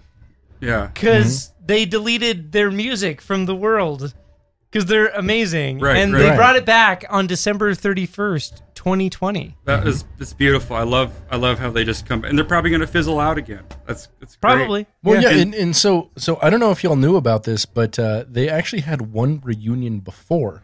yeah 0.60 0.88
because 0.94 1.48
Mm-hmm. 1.48 1.65
they 1.68 1.86
deleted 1.86 2.52
their 2.52 2.72
music 2.72 3.22
from 3.22 3.45
the 3.45 3.56
world 3.56 4.14
because 4.72 4.85
they're 4.85 5.10
amazing 5.10 5.80
Right, 5.80 5.98
and 5.98 6.14
right. 6.14 6.19
they 6.19 6.30
Right. 6.30 6.35
brought 6.38 6.56
it 6.56 6.65
back 6.65 7.03
on 7.10 7.27
december 7.27 7.73
31st 7.76 8.61
2020 8.76 9.57
that 9.65 9.85
is 9.85 10.06
it's 10.19 10.34
beautiful 10.34 10.76
i 10.76 10.84
love 10.84 11.14
i 11.30 11.35
love 11.35 11.60
how 11.60 11.69
they 11.69 11.84
just 11.84 12.06
come 12.07 12.23
and 12.23 12.38
they're 12.38 12.45
probably 12.45 12.72
gonna 12.72 12.88
fizzle 12.88 13.19
out 13.19 13.38
again 13.38 13.64
that's 13.85 14.07
that's 14.19 14.35
great. 14.38 14.41
probably 14.56 14.88
Well, 15.03 15.22
yeah, 15.22 15.30
And- 15.30 15.39
and, 15.41 15.53
and 15.53 15.76
so 15.76 16.10
so 16.18 16.39
I 16.41 16.49
don't 16.49 16.60
know 16.60 16.72
if 16.72 16.84
y'all 16.84 16.95
knew 16.95 17.15
about 17.15 17.43
this, 17.43 17.65
but 17.65 17.99
uh, 17.99 18.23
they 18.27 18.49
actually 18.49 18.81
had 18.81 19.14
one 19.14 19.39
reunion 19.43 19.99
before. 19.99 20.64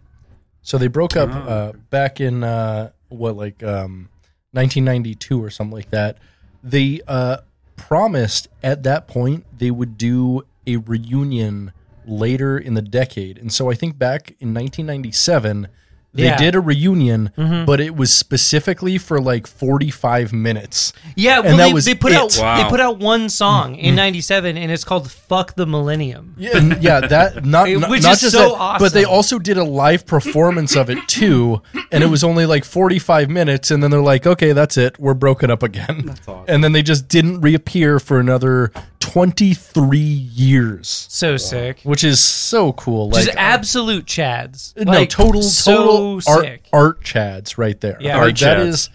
So 0.61 0.77
they 0.77 0.87
broke 0.87 1.15
up 1.15 1.29
Oh, 1.31 1.37
uh, 1.39 1.71
back 1.89 2.19
in 2.21 2.43
uh, 2.43 2.91
what 3.09 3.35
like 3.37 3.61
um, 3.63 4.09
1992 4.51 5.41
or 5.43 5.49
something 5.49 5.75
like 5.75 5.89
that. 5.91 6.17
They 6.63 7.01
uh, 7.07 7.37
promised 7.75 8.47
at 8.63 8.83
that 8.83 9.07
point 9.07 9.45
they 9.57 9.71
would 9.71 9.97
do 9.97 10.41
a 10.65 10.77
reunion 10.77 11.71
later 12.07 12.57
in 12.57 12.73
the 12.73 12.81
decade, 12.81 13.37
and 13.37 13.51
so 13.51 13.69
I 13.69 13.75
think 13.75 13.97
back 13.97 14.31
in 14.39 14.53
1997. 14.53 15.67
They 16.13 16.23
Yeah. 16.23 16.37
did 16.37 16.55
a 16.55 16.59
reunion, 16.59 17.31
mm-hmm. 17.37 17.65
but 17.65 17.79
it 17.79 17.95
was 17.95 18.11
specifically 18.11 18.97
for 18.97 19.19
like 19.21 19.45
45 19.45 20.33
minutes. 20.33 20.91
yeah 21.15 21.39
well 21.41 21.51
And 21.51 21.59
that 21.59 21.67
they, 21.67 21.73
was 21.73 21.85
they 21.85 21.93
put 21.93 22.11
it. 22.11 22.15
out 22.17 22.35
Wow. 22.39 22.63
they 22.63 22.69
put 22.69 22.79
out 22.79 22.97
one 22.97 23.29
song 23.29 23.75
in 23.75 23.89
mm-hmm. 23.89 23.95
97 23.97 24.57
and 24.57 24.71
it's 24.71 24.83
called 24.83 25.11
fuck 25.11 25.55
the 25.55 25.67
millennium 25.67 26.33
Yeah, 26.37 26.57
and 26.57 26.81
yeah, 26.81 27.01
that 27.01 27.45
not 27.55 27.69
It- 27.69 27.79
not, 27.79 27.89
which 27.91 28.01
not 28.03 28.13
is 28.13 28.21
just 28.21 28.35
so 28.35 28.55
that, 28.55 28.79
but 28.79 28.93
they 28.93 29.03
also 29.03 29.37
did 29.37 29.57
a 29.57 29.63
live 29.63 30.07
performance 30.07 30.75
of 30.75 30.89
it 30.89 30.97
too, 31.07 31.61
and 31.91 32.03
it 32.03 32.07
was 32.09 32.23
only 32.23 32.47
like 32.47 32.63
forty 32.65 32.97
five 32.99 33.29
minutes, 33.29 33.69
and 33.69 33.83
then 33.83 33.91
they're 33.91 34.01
like, 34.01 34.25
okay, 34.25 34.53
that's 34.53 34.75
it, 34.77 34.97
we're 34.97 35.13
broken 35.13 35.51
up 35.51 35.61
again, 35.61 36.03
That's 36.07 36.27
awesome. 36.27 36.45
and 36.47 36.63
then 36.63 36.71
they 36.71 36.81
just 36.81 37.07
didn't 37.09 37.41
reappear 37.41 37.99
for 37.99 38.19
another 38.19 38.71
twenty 39.11 39.53
three 39.53 39.97
years, 39.99 41.07
so 41.09 41.37
sick 41.37 41.79
which 41.83 42.03
is 42.03 42.19
so 42.19 42.73
cool. 42.73 43.09
Like, 43.09 43.25
just 43.25 43.37
absolute 43.37 44.05
chads 44.05 44.75
no, 44.77 44.91
like, 44.91 45.09
total 45.09 45.41
so 45.43 45.75
total 45.75 46.13
art 46.33 46.43
sick 46.45 46.69
art 46.73 47.01
chads 47.03 47.57
right 47.57 47.79
there. 47.79 47.97
Yeah. 47.99 48.15
Like, 48.17 48.21
Art 48.23 48.37
that 48.39 48.57
chads. 48.57 48.67
is 48.67 48.89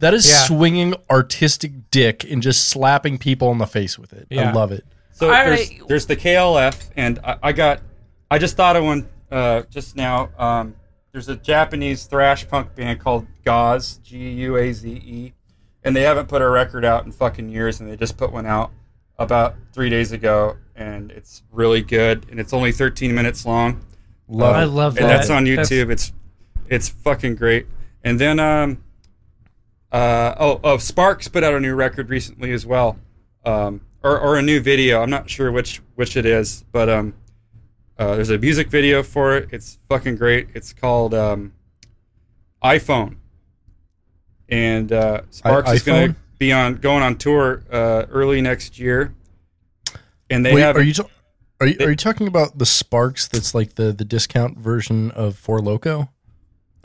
that 0.00 0.14
is 0.14 0.28
Yeah. 0.28 0.36
swinging 0.46 0.94
artistic 1.10 1.90
dick 1.90 2.24
and 2.30 2.42
just 2.42 2.68
slapping 2.68 3.18
people 3.18 3.50
in 3.52 3.58
the 3.58 3.66
face 3.66 3.98
with 3.98 4.12
it. 4.12 4.26
Yeah. 4.30 4.50
I 4.50 4.52
love 4.52 4.70
it. 4.72 4.84
So 5.12 5.26
All 5.26 5.32
there's, 5.32 5.58
right. 5.68 5.80
there's 5.88 6.06
the 6.06 6.14
KLF, 6.16 6.90
and 6.96 7.18
I, 7.24 7.36
I 7.42 7.52
got, 7.52 7.80
I 8.30 8.38
just 8.38 8.56
thought 8.56 8.76
of 8.76 8.84
one 8.84 9.08
uh, 9.32 9.62
just 9.68 9.96
now. 9.96 10.28
Um, 10.38 10.76
there's 11.10 11.28
a 11.28 11.34
Japanese 11.34 12.04
thrash 12.04 12.46
punk 12.46 12.76
band 12.76 13.00
called 13.00 13.26
Gauze, 13.44 13.98
G 14.04 14.16
U 14.30 14.56
A 14.56 14.72
Z 14.72 14.88
E, 14.88 15.32
and 15.82 15.96
they 15.96 16.02
haven't 16.02 16.28
put 16.28 16.42
a 16.42 16.48
record 16.48 16.84
out 16.84 17.04
in 17.04 17.10
fucking 17.10 17.48
years, 17.48 17.80
and 17.80 17.90
they 17.90 17.96
just 17.96 18.16
put 18.16 18.30
one 18.32 18.46
out 18.46 18.70
about 19.18 19.56
three 19.72 19.90
days 19.90 20.12
ago, 20.12 20.56
and 20.76 21.10
it's 21.10 21.42
really 21.50 21.82
good, 21.82 22.26
and 22.30 22.38
it's 22.38 22.52
only 22.52 22.72
13 22.72 23.14
minutes 23.14 23.44
long, 23.44 23.84
Love 24.28 24.54
i 24.56 24.62
it. 24.62 24.66
love 24.66 24.94
that 24.94 25.00
and 25.02 25.10
that's 25.10 25.30
on 25.30 25.44
That's- 25.44 25.70
YouTube. 25.70 25.90
It's 25.90 26.12
it's 26.68 26.88
fucking 26.90 27.36
great. 27.36 27.66
And 28.04 28.20
then 28.20 28.38
um, 28.38 28.84
uh, 29.90 30.34
oh 30.38 30.60
oh 30.62 30.76
Sparks 30.76 31.28
put 31.28 31.42
out 31.42 31.54
a 31.54 31.60
new 31.60 31.74
record 31.74 32.10
recently 32.10 32.52
as 32.52 32.66
well, 32.66 32.98
um, 33.46 33.80
or 34.02 34.20
or 34.20 34.36
a 34.36 34.42
new 34.42 34.60
video. 34.60 35.02
I'm 35.02 35.10
not 35.10 35.30
sure 35.30 35.50
which 35.50 35.80
which 35.94 36.16
it 36.16 36.26
is, 36.26 36.64
but 36.72 36.88
um, 36.90 37.14
uh, 37.98 38.16
there's 38.16 38.28
a 38.30 38.38
music 38.38 38.68
video 38.68 39.02
for 39.02 39.36
it. 39.36 39.48
It's 39.50 39.78
fucking 39.88 40.16
great. 40.16 40.48
It's 40.54 40.74
called 40.74 41.14
um, 41.14 41.54
iPhone, 42.62 43.16
and 44.50 44.92
uh, 44.92 45.22
Sparks 45.30 45.72
is 45.72 45.82
going 45.82 46.10
iPhone? 46.10 46.14
to 46.14 46.20
be 46.38 46.52
on 46.52 46.76
going 46.76 47.02
on 47.02 47.16
tour 47.16 47.64
uh, 47.70 48.06
early 48.10 48.40
next 48.40 48.78
year. 48.78 49.14
And 50.30 50.44
they 50.44 50.54
Wait, 50.54 50.60
have 50.60 50.76
are 50.76 50.82
you 50.82 50.94
ta- 50.94 51.08
are 51.60 51.66
you, 51.66 51.76
are 51.80 51.90
you 51.90 51.96
talking 51.96 52.28
about 52.28 52.58
the 52.58 52.66
Sparks? 52.66 53.26
That's 53.28 53.54
like 53.54 53.74
the 53.74 53.92
the 53.92 54.04
discount 54.04 54.58
version 54.58 55.10
of 55.12 55.36
Four 55.36 55.60
Loco. 55.60 56.10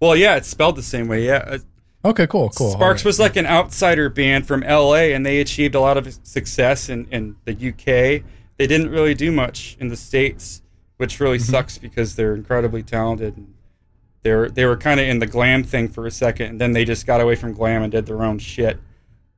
well, 0.00 0.16
yeah, 0.16 0.36
it's 0.36 0.48
spelled 0.48 0.76
the 0.76 0.82
same 0.82 1.08
way. 1.08 1.24
Yeah, 1.26 1.44
uh, 1.46 1.58
Okay, 2.04 2.26
cool, 2.26 2.50
cool. 2.50 2.72
Sparks 2.72 3.02
right. 3.02 3.06
was 3.06 3.20
like 3.20 3.36
an 3.36 3.46
outsider 3.46 4.08
band 4.08 4.44
from 4.46 4.62
LA, 4.62 5.12
and 5.14 5.24
they 5.24 5.38
achieved 5.40 5.76
a 5.76 5.80
lot 5.80 5.96
of 5.96 6.12
success 6.24 6.88
in, 6.88 7.06
in 7.12 7.36
the 7.44 7.52
UK. 7.52 8.24
They 8.56 8.66
didn't 8.66 8.90
really 8.90 9.14
do 9.14 9.30
much 9.30 9.76
in 9.78 9.86
the 9.86 9.96
States, 9.96 10.62
which 10.96 11.20
really 11.20 11.38
Mm-hmm. 11.38 11.52
sucks 11.52 11.78
because 11.78 12.16
they're 12.16 12.34
incredibly 12.34 12.82
talented. 12.82 13.36
And 13.36 13.51
they 14.22 14.32
were 14.32 14.48
they 14.50 14.64
were 14.64 14.76
kind 14.76 15.00
of 15.00 15.06
in 15.06 15.18
the 15.18 15.26
glam 15.26 15.64
thing 15.64 15.88
for 15.88 16.06
a 16.06 16.10
second, 16.10 16.46
and 16.46 16.60
then 16.60 16.72
they 16.72 16.84
just 16.84 17.06
got 17.06 17.20
away 17.20 17.34
from 17.34 17.52
glam 17.52 17.82
and 17.82 17.90
did 17.92 18.06
their 18.06 18.22
own 18.22 18.38
shit. 18.38 18.78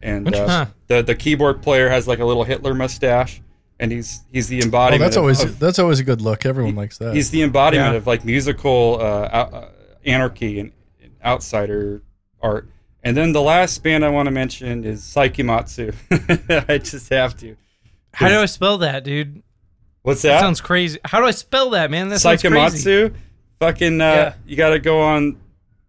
and 0.02 0.26
Interesting. 0.26 0.50
uh, 0.50 0.66
the 0.88 1.02
the 1.02 1.14
keyboard 1.14 1.62
player 1.62 1.88
has 1.88 2.06
like 2.06 2.18
a 2.18 2.24
little 2.24 2.44
Hitler 2.44 2.74
mustache, 2.74 3.40
and 3.80 3.90
he's 3.90 4.20
he's 4.32 4.48
the 4.48 4.60
Oh, 4.60 4.64
embodiment. 4.64 5.00
that's 5.00 5.16
of- 5.16 5.22
always 5.22 5.42
of- 5.42 5.58
that's 5.58 5.78
always 5.78 6.00
a 6.00 6.04
good 6.04 6.20
look. 6.20 6.44
Everyone 6.44 6.74
likes 6.74 6.98
that. 6.98 7.14
he's 7.14 7.30
the 7.30 7.42
embodiment 7.42 7.92
Yeah. 7.92 7.96
of 7.98 8.06
like 8.06 8.24
musical 8.24 8.98
uh, 9.00 9.04
uh, 9.04 9.68
anarchy 10.04 10.60
and, 10.60 10.72
and 11.02 11.12
outsider 11.24 12.02
art. 12.42 12.68
And 13.02 13.14
then 13.16 13.32
the 13.32 13.42
last 13.42 13.82
band 13.82 14.02
I 14.04 14.08
want 14.08 14.26
to 14.26 14.30
mention 14.30 14.84
is 14.84 15.02
Seikimatsu. 15.02 15.94
I 16.68 16.78
just 16.78 17.08
have 17.10 17.36
to. 17.38 17.56
How 18.14 18.28
do 18.28 18.38
I 18.38 18.46
spell 18.46 18.78
that, 18.78 19.04
dude? 19.04 19.42
What's 20.02 20.22
That 20.22 20.28
that? 20.34 20.40
sounds 20.40 20.60
crazy. 20.60 20.98
How 21.04 21.20
do 21.20 21.26
I 21.26 21.30
spell 21.30 21.70
that, 21.70 21.90
man? 21.90 22.08
That 22.10 22.20
sounds 22.20 22.40
crazy. 22.42 22.78
Seikimatsu. 22.78 23.14
Fucking, 23.60 24.00
uh, 24.00 24.04
Yeah. 24.04 24.34
you 24.46 24.56
got 24.56 24.70
to 24.70 24.78
go 24.78 25.00
on 25.00 25.36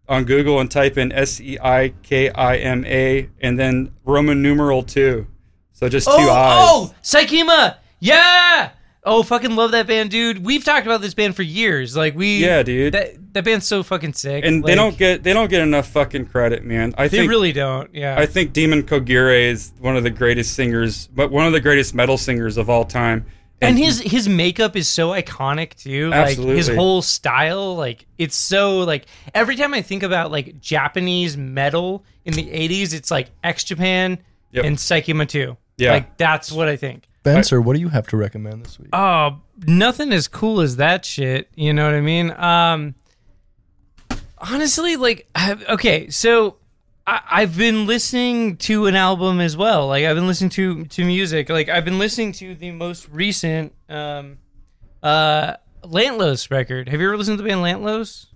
on 0.07 0.23
Google 0.23 0.59
and 0.59 0.69
type 0.69 0.97
in 0.99 1.11
S 1.11 1.41
E 1.41 1.57
I 1.61 1.93
K 2.03 2.29
I 2.29 2.57
M 2.57 2.85
A 2.85 3.27
and 3.41 3.57
then 3.59 3.91
Roman 4.05 4.41
numeral 4.41 4.83
two. 4.83 5.27
So 5.73 5.89
just 5.89 6.05
two 6.07 6.13
Oh, 6.15 6.29
eyes. 6.31 6.57
oh, 6.69 6.95
Seikima. 7.01 7.77
Yeah. 7.99 8.69
Oh, 9.07 9.21
fucking 9.23 9.55
love 9.55 9.71
that 9.71 9.85
band, 9.87 10.09
dude. 10.09 10.43
We've 10.43 10.63
talked 10.63 10.85
about 10.87 11.01
this 11.01 11.13
band 11.13 11.35
for 11.35 11.43
years. 11.43 11.95
Like 11.95 12.15
we, 12.15 12.37
Yeah, 12.43 12.63
dude. 12.63 12.93
That 12.93 13.33
that 13.33 13.43
band's 13.45 13.67
so 13.67 13.83
fucking 13.83 14.13
sick. 14.13 14.45
and 14.45 14.63
they 14.63 14.73
don't 14.75 14.97
get 14.97 15.23
they 15.23 15.33
don't 15.33 15.49
get 15.49 15.61
enough 15.61 15.87
fucking 15.89 16.27
credit, 16.27 16.63
man. 16.63 16.93
I 16.97 17.07
think 17.07 17.23
They 17.23 17.27
really 17.27 17.51
don't. 17.51 17.89
Yeah. 17.93 18.15
I 18.17 18.25
think 18.25 18.53
Demon 18.53 18.83
Kogure 18.83 19.31
is 19.49 19.73
one 19.79 19.97
of 19.97 20.03
the 20.03 20.09
greatest 20.11 20.53
singers, 20.53 21.07
but 21.13 21.31
one 21.31 21.45
of 21.45 21.51
the 21.53 21.59
greatest 21.59 21.93
metal 21.95 22.17
singers 22.17 22.57
of 22.57 22.69
all 22.69 22.85
time. 22.85 23.25
And 23.61 23.77
his 23.77 23.99
his 24.01 24.27
makeup 24.29 24.75
is 24.75 24.87
so 24.87 25.09
iconic 25.09 25.75
too. 25.75 26.09
Like 26.09 26.37
his 26.37 26.67
whole 26.67 27.01
style, 27.01 27.75
like 27.75 28.05
it's 28.17 28.35
so 28.35 28.79
like 28.79 29.05
every 29.33 29.55
time 29.55 29.73
I 29.73 29.81
think 29.81 30.03
about 30.03 30.29
like 30.31 30.59
Japanese 30.59 31.37
metal 31.37 32.03
in 32.25 32.33
the 32.33 32.43
'80s, 32.43 32.93
it's 32.93 33.09
like 33.09 33.29
X 33.43 33.63
Japan 33.63 34.19
Yep. 34.51 34.65
and 34.65 34.77
Seikima 34.77 35.27
2. 35.27 35.57
Yeah. 35.77 35.91
Like 35.91 36.17
that's 36.17 36.51
what 36.51 36.67
I 36.69 36.75
think. 36.77 37.07
Spencer, 37.21 37.59
what 37.59 37.73
do 37.73 37.79
you 37.79 37.89
have 37.89 38.07
to 38.07 38.17
recommend 38.17 38.65
this 38.65 38.77
week? 38.79 38.89
Oh, 38.93 39.41
nothing 39.65 40.13
as 40.13 40.27
cool 40.27 40.61
as 40.61 40.75
that 40.75 41.03
shit. 41.03 41.49
You 41.55 41.73
know 41.73 41.85
what 41.85 41.95
I 41.95 42.01
mean? 42.01 42.31
Um, 42.31 42.93
honestly, 44.37 44.95
like, 44.95 45.27
okay, 45.69 46.09
so 46.09 46.57
I, 47.07 47.21
I've 47.29 47.57
been 47.57 47.85
listening 47.85 48.57
to 48.57 48.87
an 48.87 48.95
album 48.95 49.39
as 49.39 49.55
well. 49.55 49.87
Like, 49.87 50.05
I've 50.05 50.15
been 50.15 50.27
listening 50.27 50.49
to 50.51 50.85
to 50.85 51.05
music. 51.05 51.49
Like, 51.49 51.69
I've 51.69 51.85
been 51.85 51.99
listening 51.99 52.31
to 52.33 52.55
the 52.55 52.71
most 52.71 53.07
recent 53.09 53.73
um, 53.89 54.39
uh, 55.03 55.55
Lantlos 55.83 56.49
record. 56.49 56.89
Have 56.89 56.99
you 56.99 57.07
ever 57.07 57.17
listened 57.17 57.37
to 57.37 57.43
the 57.43 57.49
band 57.49 57.61
Lantlos? 57.61 58.27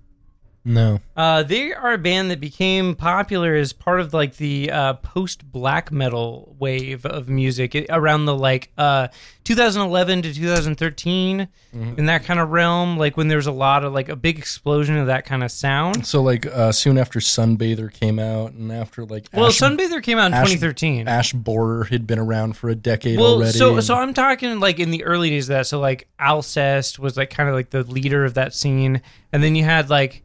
No. 0.69 0.99
Uh, 1.17 1.41
they 1.41 1.73
are 1.73 1.93
a 1.93 1.97
band 1.97 2.29
that 2.29 2.39
became 2.39 2.93
popular 2.95 3.55
as 3.55 3.73
part 3.73 3.99
of 3.99 4.13
like 4.13 4.37
the 4.37 4.69
uh, 4.69 4.93
post 4.93 5.51
black 5.51 5.91
metal 5.91 6.55
wave 6.59 7.07
of 7.07 7.27
music 7.27 7.73
it- 7.73 7.87
around 7.89 8.25
the 8.25 8.35
like 8.35 8.69
uh, 8.77 9.07
2011 9.45 10.21
to 10.21 10.33
2013 10.33 11.47
in 11.73 12.05
that 12.05 12.23
kind 12.23 12.39
of 12.39 12.49
realm. 12.51 12.97
Like 12.97 13.17
when 13.17 13.27
there's 13.29 13.47
a 13.47 13.51
lot 13.51 13.83
of 13.83 13.93
like 13.93 14.09
a 14.09 14.15
big 14.15 14.37
explosion 14.37 14.95
of 14.97 15.07
that 15.07 15.25
kind 15.25 15.43
of 15.43 15.51
sound. 15.51 16.05
So 16.05 16.21
like 16.21 16.45
uh, 16.45 16.71
soon 16.71 16.99
after 16.99 17.19
Sunbather 17.19 17.91
came 17.91 18.19
out, 18.19 18.51
and 18.51 18.71
after 18.71 19.05
like 19.05 19.27
Well, 19.33 19.47
Ash, 19.47 19.57
Sunbather 19.59 20.03
came 20.03 20.19
out 20.19 20.27
in 20.27 20.33
Ash- 20.33 20.51
2013. 20.51 21.07
Ash 21.07 21.33
Borer 21.33 21.85
had 21.85 22.05
been 22.05 22.19
around 22.19 22.57
for 22.57 22.69
a 22.69 22.75
decade 22.75 23.17
well, 23.19 23.35
already. 23.37 23.57
so 23.57 23.73
and- 23.73 23.83
so 23.83 23.95
I'm 23.95 24.13
talking 24.13 24.59
like 24.59 24.79
in 24.79 24.91
the 24.91 25.03
early 25.03 25.31
days 25.31 25.49
of 25.49 25.55
that. 25.55 25.65
So 25.67 25.79
like 25.79 26.07
Alcest 26.19 26.99
was 26.99 27.17
like 27.17 27.31
kind 27.31 27.49
of 27.49 27.55
like 27.55 27.71
the 27.71 27.83
leader 27.83 28.23
of 28.23 28.35
that 28.35 28.53
scene, 28.53 29.01
and 29.33 29.41
then 29.43 29.55
you 29.55 29.63
had 29.63 29.89
like. 29.89 30.23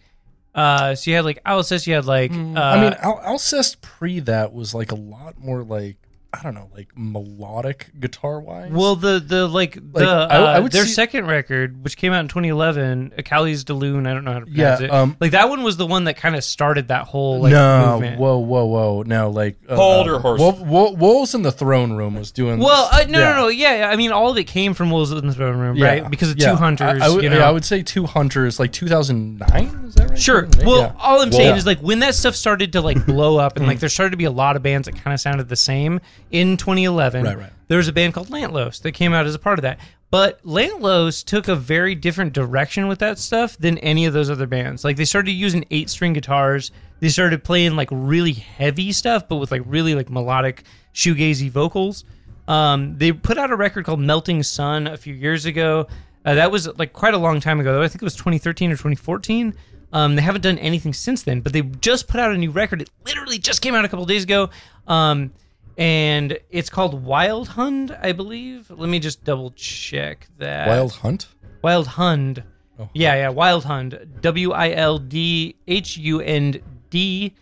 Uh, 0.55 0.95
so 0.95 1.11
you 1.11 1.17
had 1.17 1.25
like 1.25 1.43
Alcest, 1.45 1.87
you 1.87 1.95
had 1.95 2.05
like 2.05 2.31
uh, 2.31 2.35
Mm, 2.35 2.57
I 2.57 2.81
mean, 2.81 2.95
Al- 3.03 3.21
Alcest 3.25 3.81
pre 3.81 4.21
that 4.21 4.53
was 4.53 4.75
like 4.75 4.93
a 4.93 4.97
lot 4.97 5.39
more 5.39 5.63
like 5.65 5.97
I 6.39 6.43
don't 6.43 6.55
know, 6.55 6.69
like 6.75 6.89
melodic 6.97 7.91
guitar 8.01 8.41
wise. 8.41 8.71
Well, 8.73 8.97
the 8.97 9.21
the 9.21 9.47
like, 9.47 9.77
Like, 9.77 9.93
the 9.95 10.09
I- 10.09 10.25
I 10.55 10.57
uh, 10.59 10.63
would 10.63 10.73
their 10.73 10.85
see- 10.85 10.93
second 10.93 11.27
record, 11.27 11.83
which 11.85 11.97
came 11.97 12.13
out 12.13 12.21
in 12.21 12.29
2011, 12.29 13.13
Écailles 13.19 13.65
de 13.65 13.73
Lune. 13.75 14.07
I 14.07 14.13
don't 14.15 14.25
know 14.25 14.33
how 14.33 14.41
to 14.41 14.47
Yeah, 14.51 14.81
it. 14.83 14.91
um, 14.91 15.17
like 15.21 15.31
that 15.33 15.49
one 15.49 15.63
was 15.63 15.77
the 15.77 15.87
one 15.87 16.05
that 16.05 16.17
kind 16.17 16.35
of 16.37 16.43
started 16.45 16.89
that 16.89 17.07
whole 17.07 17.41
like 17.41 17.53
no, 17.53 17.93
movement. 17.93 18.19
whoa, 18.21 18.39
whoa, 18.39 18.65
whoa, 18.65 19.03
no, 19.07 19.31
like 19.31 19.57
uh, 19.69 19.77
Hold 19.77 20.07
uh, 20.07 20.11
your 20.11 20.21
horses. 20.21 20.41
Wolf, 20.43 20.61
Wolf, 20.61 20.99
Wolves 20.99 21.35
in 21.35 21.43
the 21.43 21.53
Throne 21.53 21.93
Room 21.93 22.15
was 22.17 22.33
doing. 22.33 22.59
Well, 22.61 22.89
uh, 22.93 23.05
no, 23.09 23.19
yeah. 23.19 23.31
no, 23.31 23.37
no, 23.37 23.49
yeah. 23.49 23.77
yeah, 23.79 23.89
I 23.91 23.97
mean, 23.97 24.13
all 24.13 24.31
of 24.31 24.37
it 24.39 24.45
came 24.45 24.75
from 24.75 24.91
Wolves 24.91 25.13
in 25.13 25.27
the 25.27 25.35
Throne 25.35 25.57
Room, 25.59 25.77
Yeah, 25.77 25.87
right? 25.87 26.11
Because 26.11 26.31
of 26.31 26.39
yeah. 26.39 26.51
Two 26.51 26.57
Hunters. 26.57 27.01
I, 27.01 27.07
I 27.07 27.09
would, 27.11 27.23
you 27.23 27.31
know? 27.31 27.39
yeah, 27.39 27.49
I 27.49 27.51
would 27.51 27.65
say 27.65 27.83
Two 27.83 28.07
Hunters, 28.07 28.59
like 28.59 28.73
2009. 28.73 29.85
Is 29.87 29.95
that 29.95 30.11
right? 30.11 30.19
Sure. 30.19 30.43
2008? 30.43 30.67
Well, 30.67 30.81
Yeah. 30.81 30.93
all 30.99 31.21
I'm 31.23 31.33
saying 31.33 31.51
Yeah. 31.51 31.57
is 31.57 31.67
like 31.67 31.79
when 31.81 32.01
that 32.01 32.15
stuff 32.15 32.35
started 32.35 32.73
to 32.73 32.81
like 32.81 33.05
blow 33.07 33.37
up 33.39 33.57
and 33.57 33.67
like 33.67 33.81
there 33.81 33.89
started 33.89 34.11
to 34.11 34.17
be 34.17 34.25
a 34.25 34.31
lot 34.31 34.57
of 34.57 34.63
bands 34.63 34.87
that 34.87 34.97
kind 34.97 35.13
of 35.15 35.21
sounded 35.21 35.49
the 35.49 35.57
same 35.57 36.01
in 36.31 36.57
2011. 36.57 37.25
Right, 37.25 37.39
right. 37.39 37.51
There 37.69 37.79
was 37.79 37.89
a 37.89 37.93
band 37.93 38.15
called 38.15 38.29
Lantlos 38.29 38.83
that 38.83 38.93
came 38.93 39.13
out 39.13 39.27
as 39.27 39.35
a 39.35 39.39
part 39.39 39.59
of 39.59 39.63
that. 39.63 39.79
But 40.11 40.41
Lantlos 40.45 41.25
took 41.25 41.49
a 41.49 41.57
very 41.57 41.95
different 41.95 42.33
direction 42.33 42.87
with 42.87 43.01
that 43.01 43.19
stuff 43.19 43.57
than 43.59 43.79
any 43.79 44.07
of 44.07 44.13
those 44.13 44.31
other 44.31 44.47
bands. 44.47 44.85
Like 44.85 44.97
they 44.97 45.05
started 45.05 45.33
using 45.33 45.65
eight 45.71 45.91
string 45.91 46.13
guitars. 46.13 46.71
They 47.01 47.09
started 47.09 47.43
playing 47.43 47.75
like 47.75 47.89
really 47.91 48.33
heavy 48.33 48.93
stuff, 48.93 49.29
but 49.29 49.37
with 49.37 49.51
like 49.51 49.63
really 49.67 49.95
like 49.95 50.11
melodic 50.11 50.63
shoegazy 50.95 51.51
vocals. 51.51 52.05
Um, 52.47 52.97
they 52.97 53.11
put 53.11 53.39
out 53.39 53.51
a 53.51 53.57
record 53.57 53.87
called 53.87 54.01
Melting 54.01 54.43
Sun 54.43 54.87
a 54.87 54.97
few 54.97 55.15
years 55.15 55.47
ago. 55.47 55.89
Uh, 56.25 56.35
that 56.35 56.53
was 56.53 56.69
like 56.79 56.93
quite 56.93 57.15
a 57.15 57.19
long 57.19 57.41
time 57.41 57.59
ago. 57.59 57.83
I 57.83 57.89
think 57.89 58.03
it 58.03 58.05
was 58.05 58.15
2013 58.15 58.71
or 58.71 58.75
2014. 58.75 59.55
Um, 59.93 60.17
they 60.17 60.23
haven't 60.23 60.43
done 60.43 60.59
anything 60.59 60.93
since 60.93 61.23
then, 61.23 61.41
but 61.41 61.53
they 61.53 61.63
just 61.63 62.09
put 62.09 62.21
out 62.21 62.33
a 62.33 62.37
new 62.37 62.51
record. 62.51 62.83
It 62.83 62.91
literally 63.05 63.39
just 63.39 63.63
came 63.63 63.75
out 63.75 63.85
a 63.85 63.89
couple 63.89 64.07
days 64.07 64.25
ago. 64.25 64.51
Um, 64.87 65.33
and 65.77 66.39
it's 66.51 66.71
called 66.71 67.05
Wild 67.05 67.49
Hund, 67.49 67.97
I 68.01 68.13
believe. 68.13 68.71
Let 68.71 68.89
me 68.89 68.99
just 68.99 69.25
double 69.25 69.51
check 69.53 70.29
that. 70.39 70.69
Wild 70.69 70.93
Hunt. 70.93 71.29
Wild 71.63 71.87
Hund. 71.87 72.43
Oh. 72.79 72.89
Yeah, 72.93 73.15
yeah, 73.15 73.29
Wild 73.29 73.65
Hund. 73.65 73.99
W 74.21 74.53
I 74.53 74.73
L 74.73 74.99
D 74.99 75.57
H 75.67 75.97
U 75.97 76.21
N 76.21 76.61
D. 76.91 77.35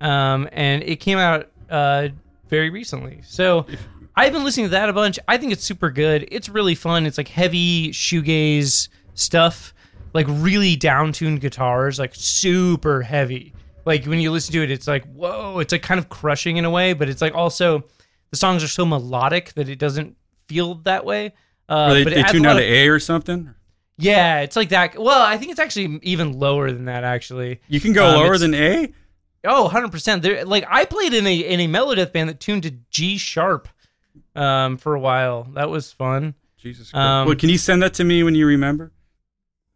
Um, 0.00 0.48
and 0.52 0.82
it 0.82 0.96
came 0.96 1.18
out 1.18 1.48
uh, 1.70 2.08
very 2.48 2.70
recently. 2.70 3.20
So 3.24 3.66
I've 4.16 4.32
been 4.32 4.44
listening 4.44 4.66
to 4.66 4.70
that 4.70 4.88
a 4.88 4.92
bunch. 4.92 5.18
I 5.26 5.38
think 5.38 5.52
it's 5.52 5.64
super 5.64 5.90
good. 5.90 6.28
It's 6.30 6.48
really 6.48 6.74
fun. 6.74 7.06
It's 7.06 7.18
like 7.18 7.28
heavy 7.28 7.90
shoegaze 7.90 8.88
stuff, 9.14 9.72
like 10.12 10.26
really 10.28 10.76
down 10.76 11.12
tuned 11.12 11.40
guitars, 11.40 11.98
like 11.98 12.14
super 12.14 13.02
heavy. 13.02 13.54
Like 13.84 14.04
when 14.06 14.20
you 14.20 14.30
listen 14.30 14.52
to 14.54 14.62
it, 14.62 14.70
it's 14.70 14.86
like, 14.86 15.04
whoa, 15.12 15.58
it's 15.58 15.72
like 15.72 15.82
kind 15.82 15.98
of 15.98 16.08
crushing 16.08 16.56
in 16.56 16.64
a 16.64 16.70
way, 16.70 16.92
but 16.92 17.08
it's 17.08 17.20
like 17.22 17.34
also 17.34 17.84
the 18.30 18.36
songs 18.36 18.62
are 18.64 18.68
so 18.68 18.84
melodic 18.86 19.52
that 19.54 19.68
it 19.68 19.78
doesn't 19.78 20.16
feel 20.48 20.74
that 20.84 21.04
way. 21.04 21.32
Uh, 21.68 21.94
they, 21.94 22.04
but 22.04 22.12
they 22.14 22.20
adds 22.20 22.30
a 22.30 22.32
tuned 22.32 22.44
lot 22.44 22.50
down 22.54 22.58
of- 22.62 22.68
to 22.68 22.72
A 22.74 22.88
or 22.88 22.98
something. 23.00 23.54
yeah, 23.98 24.40
it's 24.40 24.56
like 24.56 24.70
that. 24.70 24.98
Well, 24.98 25.20
I 25.22 25.36
think 25.38 25.50
it's 25.50 25.60
actually 25.60 25.98
even 26.02 26.38
lower 26.38 26.70
than 26.70 26.84
that. 26.86 27.04
Actually, 27.04 27.60
You 27.68 27.80
can 27.80 27.92
go 27.92 28.06
Um, 28.06 28.14
lower 28.16 28.36
than 28.38 28.54
A. 28.54 28.92
oh, 29.44 29.62
100 29.64 29.90
percent. 29.90 30.22
There, 30.22 30.44
like 30.44 30.64
I 30.68 30.84
played 30.84 31.14
in 31.14 31.26
a 31.26 31.34
in 31.36 31.60
a 31.60 31.68
melodeath 31.68 32.12
band 32.12 32.28
that 32.28 32.40
tuned 32.40 32.62
to 32.64 32.72
G 32.90 33.16
sharp, 33.18 33.68
um, 34.36 34.76
for 34.76 34.94
a 34.94 35.00
while. 35.00 35.44
That 35.54 35.70
was 35.70 35.92
fun. 35.92 36.34
Jesus 36.58 36.90
Christ. 36.90 37.04
Um, 37.04 37.26
well, 37.26 37.36
can 37.36 37.48
you 37.48 37.58
send 37.58 37.82
that 37.82 37.94
to 37.94 38.04
me 38.04 38.22
when 38.22 38.34
you 38.34 38.46
remember? 38.46 38.92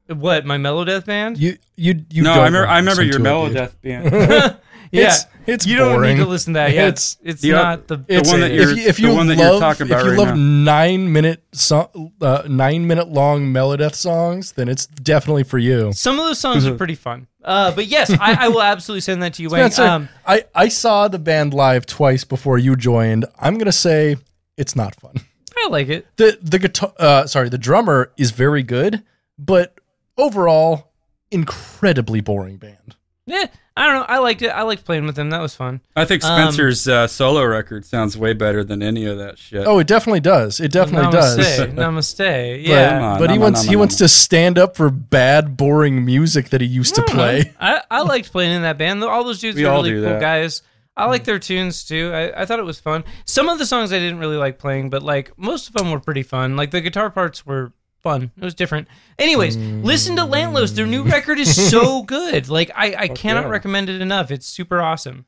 What 0.09 0.45
my 0.47 0.57
melodeath 0.59 1.05
band? 1.07 1.39
You 1.39 1.57
you 1.77 2.05
you. 2.11 2.23
no, 2.23 2.35
don't 2.35 2.43
I 2.43 2.45
remember. 2.47 2.69
I 2.69 2.79
remember 2.79 3.03
your 3.03 3.19
to 3.19 3.25
it, 3.45 3.49
dude. 3.49 3.57
Melodeath 3.57 3.81
band. 3.83 4.57
yeah, 4.93 5.07
It's 5.09 5.27
it's 5.47 5.67
you 5.67 5.77
don't 5.77 5.95
boring. 5.95 6.17
need 6.19 6.23
to 6.25 6.29
listen 6.29 6.55
to 6.55 6.59
that. 6.61 6.73
Yeah, 6.73 6.83
It's- 6.89 7.17
it's 7.23 7.35
it's 7.35 7.43
The- 7.43 7.51
not 7.53 7.87
the. 7.89 7.97
the 7.99 8.23
one 8.25 8.41
that 8.41 8.51
if 8.53 8.61
you're- 8.61 8.81
you, 8.83 8.89
if 8.89 8.97
the 8.97 9.03
you 9.03 9.15
one 9.15 9.27
that 9.29 9.37
love, 9.39 9.53
you're 9.53 9.61
talking 9.61 9.87
about 9.87 10.01
if 10.01 10.05
you 10.07 10.11
right 10.13 10.19
love 10.19 10.29
now. 10.29 10.35
nine 10.37 11.13
minute 11.13 11.43
so, 11.53 12.13
uh, 12.21 12.43
nine 12.49 12.87
minute 12.87 13.09
long 13.09 13.47
Melodeath 13.53 13.95
songs, 13.95 14.53
then 14.53 14.69
it's 14.69 14.87
definitely 14.87 15.43
for 15.45 15.59
you. 15.59 15.93
some 15.93 16.19
of 16.19 16.25
those 16.27 16.39
songs 16.39 16.67
are 16.67 16.75
pretty 16.77 16.95
fun. 16.95 17.27
Uh, 17.45 17.71
but 17.73 17.87
yes, 17.87 18.11
I, 18.11 18.47
I 18.47 18.49
will 18.49 18.63
absolutely 18.63 19.01
send 19.03 19.23
that 19.23 19.35
to 19.35 19.43
you, 19.43 19.49
Wayne. 19.51 19.71
Um, 19.79 20.09
I 20.27 20.45
I 20.55 20.69
saw 20.69 21.09
the 21.09 21.19
band 21.19 21.53
live 21.55 21.85
twice 21.87 22.25
before 22.25 22.59
you 22.59 22.75
joined. 22.77 23.25
I'm 23.41 23.57
gonna 23.59 23.71
say 23.73 24.17
it's 24.57 24.75
not 24.77 24.95
fun. 24.97 25.15
I 25.59 25.69
like 25.69 25.89
it. 25.89 26.07
the 26.17 26.39
The 26.43 26.59
guitar, 26.59 26.93
uh, 26.99 27.27
sorry, 27.27 27.49
the 27.49 27.59
drummer 27.59 28.13
is 28.17 28.31
very 28.33 28.63
good, 28.63 29.03
but 29.39 29.76
overall, 30.19 30.93
incredibly 31.31 32.21
boring 32.21 32.57
band. 32.57 32.97
Yeah, 33.29 33.47
I 33.77 33.87
don't 33.87 33.95
know. 33.97 34.07
I 34.09 34.19
liked 34.19 34.43
it. 34.43 34.51
I 34.51 34.63
liked 34.63 34.85
playing 34.85 35.05
with 35.05 35.17
them. 35.17 35.31
That 35.31 35.41
was 35.41 35.53
fun. 35.57 35.81
I 35.97 36.05
think 36.05 36.23
Um, 36.23 36.31
Spencer's 36.53 36.87
uh, 36.87 37.09
solo 37.09 37.45
record 37.45 37.85
sounds 37.85 38.17
way 38.17 38.35
better 38.35 38.63
than 38.63 38.85
any 38.85 39.05
of 39.05 39.19
that 39.19 39.37
shit. 39.37 39.67
Oh, 39.67 39.81
it 39.81 39.89
definitely 39.89 40.21
does. 40.21 40.61
It 40.61 40.71
definitely 40.71 41.11
does. 41.11 41.37
Namaste. 41.37 41.75
Namaste. 41.75 42.53
But, 42.53 42.61
Yeah. 42.61 43.03
On, 43.15 43.19
but 43.19 43.31
he 43.31 43.37
no, 43.37 43.41
no, 43.41 43.45
wants 43.47 43.65
no, 43.65 43.69
he 43.71 43.75
no, 43.75 43.79
wants 43.81 44.01
no. 44.01 44.05
to 44.05 44.09
stand 44.09 44.59
up 44.59 44.77
for 44.77 44.91
bad, 44.91 45.57
boring 45.57 46.05
music 46.05 46.51
that 46.51 46.61
he 46.61 46.69
used 46.69 46.95
to 46.95 47.03
play. 47.03 47.53
I, 47.59 47.83
I 47.91 48.03
liked 48.03 48.31
playing 48.31 48.53
in 48.53 48.63
that 48.63 48.79
band. 48.79 49.03
All 49.03 49.25
those 49.25 49.41
dudes 49.41 49.57
We 49.57 49.65
are 49.65 49.73
all 49.73 49.79
really 49.83 49.91
do 49.97 50.03
cool 50.03 50.11
that. 50.13 50.21
guys. 50.21 50.63
I 50.97 51.07
like 51.07 51.25
their 51.25 51.41
tunes 51.41 51.85
too. 51.85 52.13
I, 52.15 52.43
I 52.43 52.47
thought 52.47 52.61
it 52.61 52.65
was 52.65 52.79
fun. 52.79 53.03
Some 53.25 53.49
of 53.49 53.59
the 53.59 53.67
songs 53.67 53.93
I 53.93 53.99
didn't 53.99 54.19
really 54.19 54.37
like 54.39 54.59
playing, 54.59 54.89
but 54.89 55.03
like 55.03 55.37
most 55.37 55.67
of 55.67 55.75
them 55.75 55.91
were 55.91 56.01
pretty 56.01 56.23
fun. 56.23 56.57
Like 56.57 56.71
the 56.71 56.81
guitar 56.81 57.11
parts 57.11 57.45
were 57.45 57.73
fun. 58.07 58.31
It 58.37 58.45
was 58.45 58.55
different. 58.55 58.87
Anyways, 59.19 59.57
listen 59.57 60.15
to 60.15 60.23
Lantlos. 60.23 60.77
Their 60.77 60.87
new 60.87 61.03
record 61.03 61.41
is 61.41 61.71
so 61.71 62.03
good. 62.17 62.49
Like 62.49 62.71
I, 62.75 62.95
I 62.97 63.09
cannot 63.09 63.45
yeah. 63.45 63.51
recommend 63.51 63.89
it 63.89 64.01
enough. 64.01 64.31
It's 64.31 64.47
super 64.47 64.81
awesome. 64.81 65.27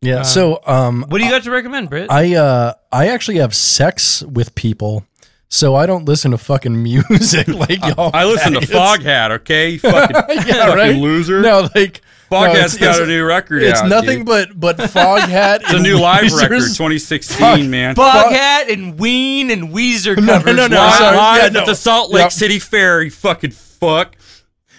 Yeah. 0.00 0.20
Uh, 0.20 0.24
so 0.24 0.60
um, 0.66 1.04
What 1.08 1.18
do 1.18 1.24
you 1.24 1.30
got 1.30 1.42
to 1.42 1.50
recommend, 1.50 1.90
Britt? 1.90 2.10
I 2.10 2.34
uh 2.34 2.72
I 2.90 3.08
actually 3.08 3.38
have 3.38 3.54
sex 3.54 4.22
with 4.22 4.54
people, 4.54 5.04
so 5.50 5.74
I 5.74 5.84
don't 5.84 6.06
listen 6.06 6.30
to 6.30 6.38
fucking 6.38 6.82
music 6.82 7.46
like 7.64 7.84
y'all. 7.84 8.10
I 8.14 8.24
listen 8.24 8.54
to. 8.54 8.60
Foghat, 8.60 9.30
okay? 9.32 9.70
You 9.70 9.78
fucking, 9.80 10.16
yeah, 10.46 10.64
fucking 10.64 10.76
right. 10.76 10.96
loser. 10.96 11.42
No, 11.42 11.68
like 11.74 12.00
no, 12.00 12.08
Foghat's 12.32 12.74
it's- 12.74 12.78
got 12.98 13.02
a 13.02 13.06
new 13.06 13.24
record 13.24 13.62
It's 13.62 13.80
out, 13.80 13.88
nothing 13.88 14.20
dude. 14.24 14.26
but 14.26 14.58
but 14.60 14.76
Foghat. 14.90 15.60
It's 15.62 15.72
a 15.72 15.78
new 15.80 15.98
live 15.98 16.32
record, 16.32 16.60
2016, 16.60 17.70
man. 17.70 17.94
Boghat 17.94 18.72
and 18.72 18.98
Ween 18.98 19.50
and 19.50 19.68
Weezer 19.70 20.16
No, 20.16 20.38
covers. 20.38 20.56
no, 20.56 20.66
no, 20.66 20.76
Live, 20.76 20.94
sorry. 20.98 21.16
live 21.16 21.54
Yeah, 21.54 21.60
at 21.60 21.66
the 21.66 21.74
Salt 21.74 22.10
Lake 22.10 22.22
Yeah. 22.22 22.28
City 22.28 22.58
Fair, 22.58 23.02
you 23.02 23.10
fucking 23.10 23.50
fuck. 23.52 24.16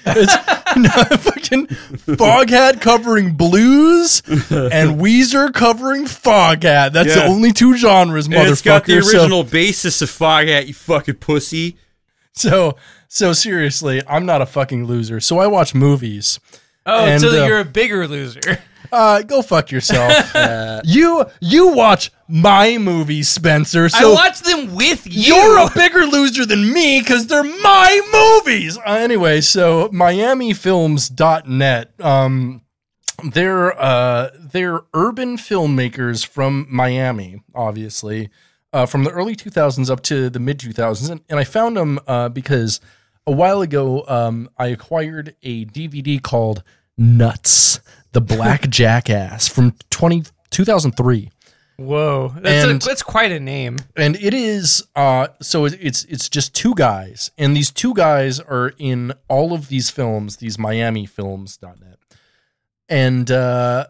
It's 0.06 0.34
no, 0.76 0.90
fucking 1.18 1.68
Foghat 1.68 2.82
covering 2.82 3.36
blues 3.36 4.22
and 4.28 4.40
Weezer 5.00 5.54
covering 5.54 6.04
Foghat. 6.06 6.92
That's 6.92 7.14
the 7.16 7.24
only 7.26 7.54
two 7.54 7.78
genres, 7.78 8.26
And 8.26 8.36
motherfucker. 8.36 8.52
it's 8.52 8.62
got 8.62 8.86
the 8.86 9.02
So- 9.02 9.18
original 9.20 9.44
basis 9.46 10.02
of 10.02 10.10
Foghat, 10.10 10.68
you 10.68 10.74
fucking 10.74 11.16
pussy. 11.16 11.78
So, 12.34 12.76
so 13.08 13.32
seriously, 13.32 14.02
I'm 14.08 14.26
not 14.26 14.42
a 14.42 14.46
fucking 14.46 14.86
loser. 14.88 15.20
So 15.22 15.38
I 15.40 15.48
watch 15.48 15.74
movies. 15.76 16.40
Oh, 16.86 17.06
And, 17.06 17.22
so 17.22 17.30
uh, 17.30 17.46
you're 17.46 17.60
a 17.60 17.66
bigger 17.66 18.08
loser. 18.08 18.42
Uh, 18.92 19.24
go 19.24 19.42
fuck 19.42 19.72
yourself. 19.72 20.32
you 20.86 21.26
you 21.42 21.70
watch 21.70 22.12
my 22.28 22.78
movies, 22.78 23.28
Spencer. 23.28 23.90
So 23.90 24.12
I 24.12 24.14
watch 24.14 24.42
them 24.42 24.76
with 24.76 25.08
you. 25.08 25.34
You're 25.34 25.58
a 25.58 25.70
bigger 25.76 26.06
loser 26.06 26.46
than 26.46 26.72
me 26.72 27.00
because 27.00 27.26
they're 27.26 27.44
my 27.44 28.42
movies. 28.46 28.78
Uh, 28.78 28.92
anyway, 28.92 29.42
so 29.42 29.90
MiamiFilms.net. 29.90 31.92
Um, 32.00 32.62
they're 33.32 33.82
uh, 33.82 34.30
they're 34.40 34.82
urban 34.94 35.38
filmmakers 35.38 36.24
from 36.26 36.68
Miami, 36.70 37.42
obviously, 37.56 38.30
uh, 38.74 38.86
from 38.86 39.06
the 39.06 39.12
early 39.12 39.36
2000s 39.36 39.90
up 39.90 40.02
to 40.04 40.30
the 40.30 40.40
mid 40.40 40.60
2000s, 40.60 41.10
and, 41.10 41.22
and 41.30 41.40
I 41.40 41.46
found 41.46 41.78
them 41.78 42.00
uh, 42.06 42.30
because 42.30 42.80
a 43.26 43.32
while 43.32 43.62
ago 43.62 44.04
um, 44.08 44.50
I 44.58 44.68
acquired 44.68 45.36
a 45.44 45.66
DVD 45.66 46.22
called 46.22 46.64
Nuts, 46.98 47.80
the 48.12 48.22
Black 48.22 48.62
Jackass 48.70 49.48
from 49.48 49.76
20, 49.90 50.24
2003 50.50 51.30
Whoa, 51.78 52.34
that's, 52.40 52.66
And- 52.70 52.84
a, 52.84 52.86
that's 52.86 53.02
quite 53.02 53.32
a 53.32 53.40
name. 53.40 53.78
and 53.98 54.16
it 54.18 54.34
is 54.36 54.86
uh 54.96 55.28
so 55.42 55.66
it- 55.66 55.80
it's 55.82 56.04
it's 56.06 56.30
just 56.30 56.54
two 56.54 56.76
guys. 56.76 57.32
And 57.36 57.56
these 57.58 57.72
two 57.72 57.96
guys 57.96 58.40
are 58.40 58.74
in 58.78 59.14
all 59.28 59.54
of 59.54 59.70
these 59.70 59.90
films 59.90 60.38
these 60.38 60.60
miami 60.60 61.08
films.net 61.08 61.98
and 62.90 63.32
uh 63.32 63.88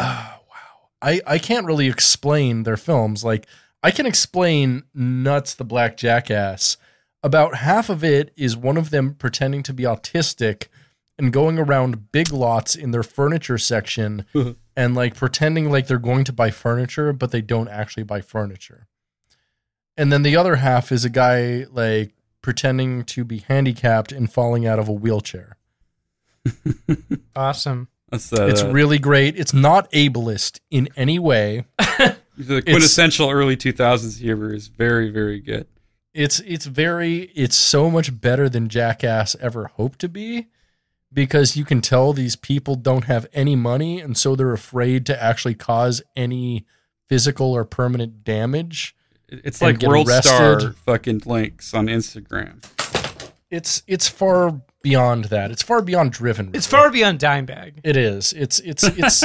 ah, 0.00 0.40
wow. 0.50 0.88
I 1.00 1.20
i 1.26 1.38
can't 1.38 1.64
really 1.66 1.86
explain 1.88 2.64
their 2.64 2.76
films. 2.76 3.22
Like 3.24 3.46
i 3.82 3.92
can 3.92 4.04
explain 4.06 4.82
nuts 4.92 5.54
the 5.54 5.64
black 5.64 5.96
jackass 5.96 6.76
about 7.22 7.56
half 7.56 7.88
of 7.88 8.04
it 8.04 8.32
is 8.36 8.56
one 8.56 8.76
of 8.76 8.90
them 8.90 9.14
pretending 9.14 9.62
to 9.64 9.72
be 9.72 9.84
autistic 9.84 10.68
and 11.18 11.32
going 11.32 11.58
around 11.58 12.12
big 12.12 12.32
lots 12.32 12.76
in 12.76 12.92
their 12.92 13.02
furniture 13.02 13.58
section 13.58 14.24
and 14.76 14.94
like 14.94 15.16
pretending 15.16 15.70
like 15.70 15.86
they're 15.86 15.98
going 15.98 16.24
to 16.24 16.32
buy 16.32 16.50
furniture, 16.50 17.12
but 17.12 17.32
they 17.32 17.42
don't 17.42 17.68
actually 17.68 18.04
buy 18.04 18.20
furniture. 18.20 18.86
And 19.96 20.12
then 20.12 20.22
the 20.22 20.36
other 20.36 20.56
half 20.56 20.92
is 20.92 21.04
a 21.04 21.10
guy 21.10 21.66
like 21.72 22.14
pretending 22.40 23.04
to 23.04 23.24
be 23.24 23.38
handicapped 23.38 24.12
and 24.12 24.32
falling 24.32 24.66
out 24.66 24.78
of 24.78 24.88
a 24.88 24.92
wheelchair. 24.92 25.56
Awesome. 27.36 27.86
That's 28.10 28.30
the, 28.30 28.48
It's 28.48 28.62
uh, 28.62 28.72
really 28.72 28.98
great. 28.98 29.38
It's 29.38 29.54
not 29.54 29.90
ableist 29.92 30.58
in 30.70 30.88
any 30.96 31.20
way. 31.20 31.66
the 31.78 32.62
quintessential 32.62 33.30
early 33.30 33.56
2000s 33.56 34.18
humor 34.18 34.52
is 34.52 34.66
very, 34.66 35.08
very 35.10 35.40
good. 35.40 35.68
It's 36.14 36.40
it's 36.40 36.66
very 36.66 37.30
it's 37.34 37.56
so 37.56 37.90
much 37.90 38.20
better 38.20 38.48
than 38.48 38.68
Jackass 38.68 39.36
ever 39.40 39.66
hoped 39.66 39.98
to 40.00 40.08
be 40.08 40.48
because 41.12 41.56
you 41.56 41.64
can 41.64 41.80
tell 41.80 42.12
these 42.12 42.36
people 42.36 42.74
don't 42.74 43.04
have 43.04 43.26
any 43.32 43.56
money 43.56 44.00
and 44.00 44.16
so 44.16 44.34
they're 44.34 44.52
afraid 44.52 45.06
to 45.06 45.22
actually 45.22 45.54
cause 45.54 46.02
any 46.16 46.66
physical 47.06 47.52
or 47.52 47.64
permanent 47.64 48.24
damage. 48.24 48.94
It's 49.28 49.60
like 49.60 49.78
get 49.78 49.88
World 49.88 50.08
Star 50.08 50.72
fucking 50.72 51.22
links 51.26 51.74
on 51.74 51.86
Instagram. 51.86 52.64
It's 53.50 53.82
it's 53.86 54.08
far 54.08 54.62
beyond 54.82 55.26
that. 55.26 55.50
It's 55.50 55.62
far 55.62 55.82
beyond 55.82 56.12
driven. 56.12 56.50
It's 56.54 56.66
far 56.66 56.90
beyond 56.90 57.18
Dimebag. 57.18 57.80
It 57.84 57.96
is. 57.96 58.32
It's 58.32 58.58
it's 58.60 58.84
it's 58.84 59.24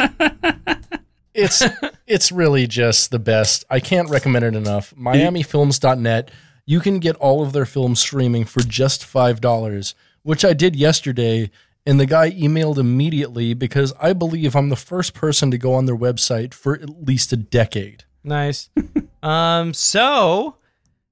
it's 1.33 1.63
it's 2.07 2.31
really 2.31 2.67
just 2.67 3.11
the 3.11 3.19
best. 3.19 3.65
I 3.69 3.79
can't 3.79 4.09
recommend 4.09 4.45
it 4.45 4.55
enough. 4.55 4.93
MiamiFilms.net. 4.97 6.31
You 6.65 6.79
can 6.79 6.99
get 6.99 7.15
all 7.17 7.43
of 7.43 7.53
their 7.53 7.65
films 7.65 7.99
streaming 7.99 8.45
for 8.45 8.61
just 8.61 9.03
five 9.03 9.41
dollars, 9.41 9.95
which 10.23 10.45
I 10.45 10.53
did 10.53 10.75
yesterday. 10.75 11.51
And 11.85 11.99
the 11.99 12.05
guy 12.05 12.31
emailed 12.31 12.77
immediately 12.77 13.53
because 13.53 13.93
I 13.99 14.13
believe 14.13 14.55
I'm 14.55 14.69
the 14.69 14.77
first 14.77 15.13
person 15.13 15.51
to 15.51 15.57
go 15.57 15.73
on 15.73 15.85
their 15.85 15.97
website 15.97 16.53
for 16.53 16.75
at 16.75 17.05
least 17.05 17.33
a 17.33 17.37
decade. 17.37 18.05
Nice. 18.23 18.69
um. 19.23 19.73
So 19.73 20.55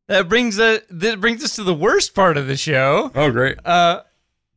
that 0.07 0.29
brings 0.29 0.59
a 0.59 0.81
that 0.89 1.19
brings 1.19 1.43
us 1.43 1.55
to 1.57 1.63
the 1.63 1.73
worst 1.73 2.15
part 2.15 2.37
of 2.37 2.47
the 2.47 2.55
show. 2.55 3.11
Oh, 3.13 3.31
great. 3.31 3.57
Uh, 3.65 4.01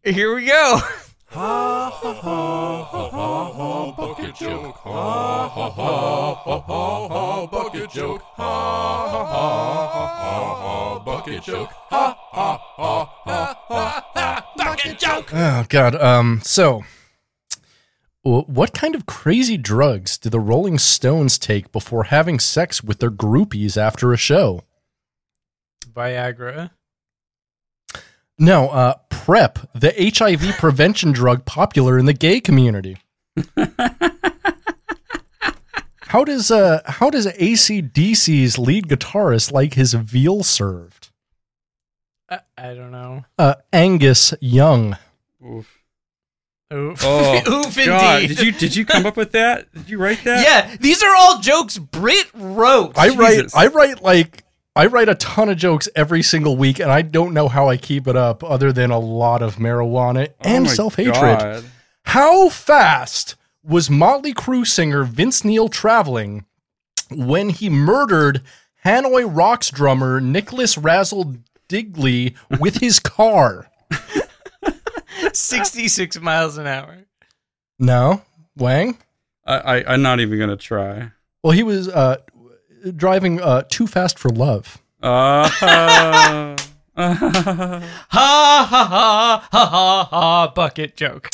here 0.05 0.35
we 0.35 0.47
go. 0.47 0.81
Ha 1.35 1.91
ha 1.91 2.13
ha 2.15 2.85
ha 2.85 3.53
ha 3.53 3.91
Bucket 3.97 4.37
joke. 4.37 4.77
Ha 4.77 5.49
ha 5.49 5.71
ha 5.71 6.35
ha 6.35 6.61
ha 6.61 7.09
ha. 7.09 7.47
Bucket 7.49 7.91
joke. 7.91 8.23
Ha 8.37 9.09
ha 9.09 9.25
ha 9.25 9.87
ha 9.87 10.55
ha. 10.55 10.99
Bucket 11.01 11.43
joke. 11.43 11.71
Ha 11.91 12.19
ha 12.33 12.59
ha 12.77 13.05
ha 13.25 13.59
ha 13.69 14.05
ha. 14.15 14.53
Bucket 14.57 14.99
joke. 14.99 15.31
Oh 15.33 15.65
God. 15.69 15.95
Um. 15.97 16.41
So, 16.43 16.85
what 18.23 18.73
kind 18.75 18.95
of 18.95 19.07
crazy 19.07 19.57
drugs 19.57 20.19
do 20.19 20.29
the 20.29 20.41
Rolling 20.41 20.79
Stones 20.79 21.39
take 21.39 21.73
before 21.73 22.05
having 22.05 22.39
sex 22.39 22.83
with 22.83 22.99
their 22.99 23.11
groupies 23.11 23.77
after 23.77 24.13
a 24.13 24.17
show? 24.17 24.63
Viagra. 25.93 26.71
No. 28.39 28.69
Uh. 28.69 28.95
Prep, 29.25 29.59
the 29.75 29.95
HIV 29.97 30.59
prevention 30.59 31.11
drug 31.13 31.47
popular 31.47 31.99
in 31.99 32.05
the 32.05 32.13
gay 32.13 32.41
community. 32.41 32.99
how 36.15 36.23
does 36.23 36.49
uh 36.53 36.81
How 36.87 37.11
does 37.11 37.27
ACDC's 37.27 38.57
lead 38.57 38.87
guitarist 38.87 39.51
like 39.51 39.75
his 39.75 39.95
veal 39.95 40.45
served? 40.45 41.11
I, 42.31 42.39
I 42.57 42.75
don't 42.75 42.93
know. 42.93 43.25
Uh. 43.37 43.55
Angus 43.73 44.33
Young. 44.41 44.97
Oof. 45.45 45.69
Oof. 46.73 47.01
Oh, 47.03 47.37
Oof, 47.67 47.77
God. 47.85 48.23
indeed. 48.23 48.37
Did 48.37 48.47
you 48.47 48.53
did 48.53 48.77
you 48.77 48.87
come 48.87 49.07
up 49.07 49.17
with 49.17 49.33
that? 49.33 49.73
Did 49.75 49.91
you 49.91 49.99
write 49.99 50.23
that? 50.23 50.45
Yeah, 50.45 50.77
these 50.79 51.03
are 51.03 51.15
all 51.17 51.41
jokes 51.41 51.79
Britt 51.79 52.31
wrote. 52.33 52.93
I 52.97 53.09
write 53.09 53.53
I 53.53 53.67
write 53.67 54.01
like 54.01 54.45
I 54.77 54.87
write 54.87 55.09
a 55.09 55.17
ton 55.17 55.49
of 55.49 55.57
jokes 55.57 55.89
every 55.97 56.23
single 56.23 56.57
week 56.57 56.79
and 56.79 56.93
I 56.93 57.03
don't 57.03 57.35
know 57.35 57.49
how 57.49 57.69
I 57.69 57.77
keep 57.77 58.07
it 58.07 58.17
up 58.17 58.45
other 58.45 58.73
than 58.73 58.93
a 58.93 59.01
lot 59.01 59.43
of 59.43 59.57
marijuana 59.57 60.29
Oh 60.29 60.35
and 60.43 60.65
my 60.67 60.71
self-hatred. 60.71 61.15
God. 61.17 61.65
How 62.05 62.49
fast 62.51 63.35
was 63.67 63.91
Motley 63.91 64.35
Crue 64.35 64.67
singer 64.67 65.05
Vince 65.05 65.45
Neil 65.45 65.69
traveling 65.69 66.45
when 67.11 67.51
he 67.51 67.69
murdered 67.71 68.43
Hanoi 68.85 69.25
Rocks 69.31 69.71
drummer 69.71 70.21
Nicholas 70.21 70.77
Razzle 70.77 71.37
Dingley 71.69 72.35
with 72.61 72.77
his 72.77 72.99
car? 72.99 73.71
66 75.33 76.21
miles 76.21 76.59
an 76.59 76.67
hour. 76.67 77.05
No, 77.79 78.23
Wang. 78.57 78.99
I, 79.47 79.59
I 79.79 79.95
I'm 79.95 80.03
not 80.03 80.21
even 80.21 80.39
gonna 80.39 80.57
try. 80.57 81.11
Well, 81.43 81.53
he 81.53 81.63
was 81.63 81.89
uh, 81.89 82.19
driving 82.97 83.41
uh, 83.41 83.63
too 83.69 83.87
fast 83.87 84.19
for 84.19 84.31
love. 84.31 84.81
Uh, 85.03 85.49
Ha 85.49 86.57
ha 86.97 87.87
ha 88.11 88.67
ha 88.71 89.49
ha 89.49 89.49
ha 89.51 90.09
ha 90.11 90.53
bucket 90.55 90.97
joke. 90.97 91.29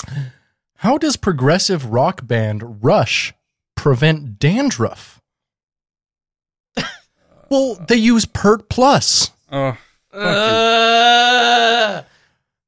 How 0.80 0.96
does 0.96 1.18
progressive 1.18 1.90
rock 1.92 2.26
band 2.26 2.82
Rush 2.82 3.34
prevent 3.76 4.38
dandruff? 4.38 5.20
well, 7.50 7.74
they 7.86 7.96
use 7.96 8.24
Pert 8.24 8.70
Plus. 8.70 9.30
oh, 9.52 9.76
Uh, 10.10 12.02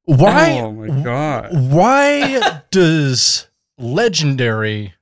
Why? 0.05 0.59
oh 0.59 0.71
my 0.73 1.01
god. 1.01 1.49
Why 1.53 2.61
does 2.69 3.47
legendary 3.79 4.93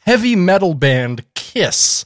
heavy 0.00 0.36
metal 0.36 0.74
band 0.74 1.24
Kiss 1.32 2.04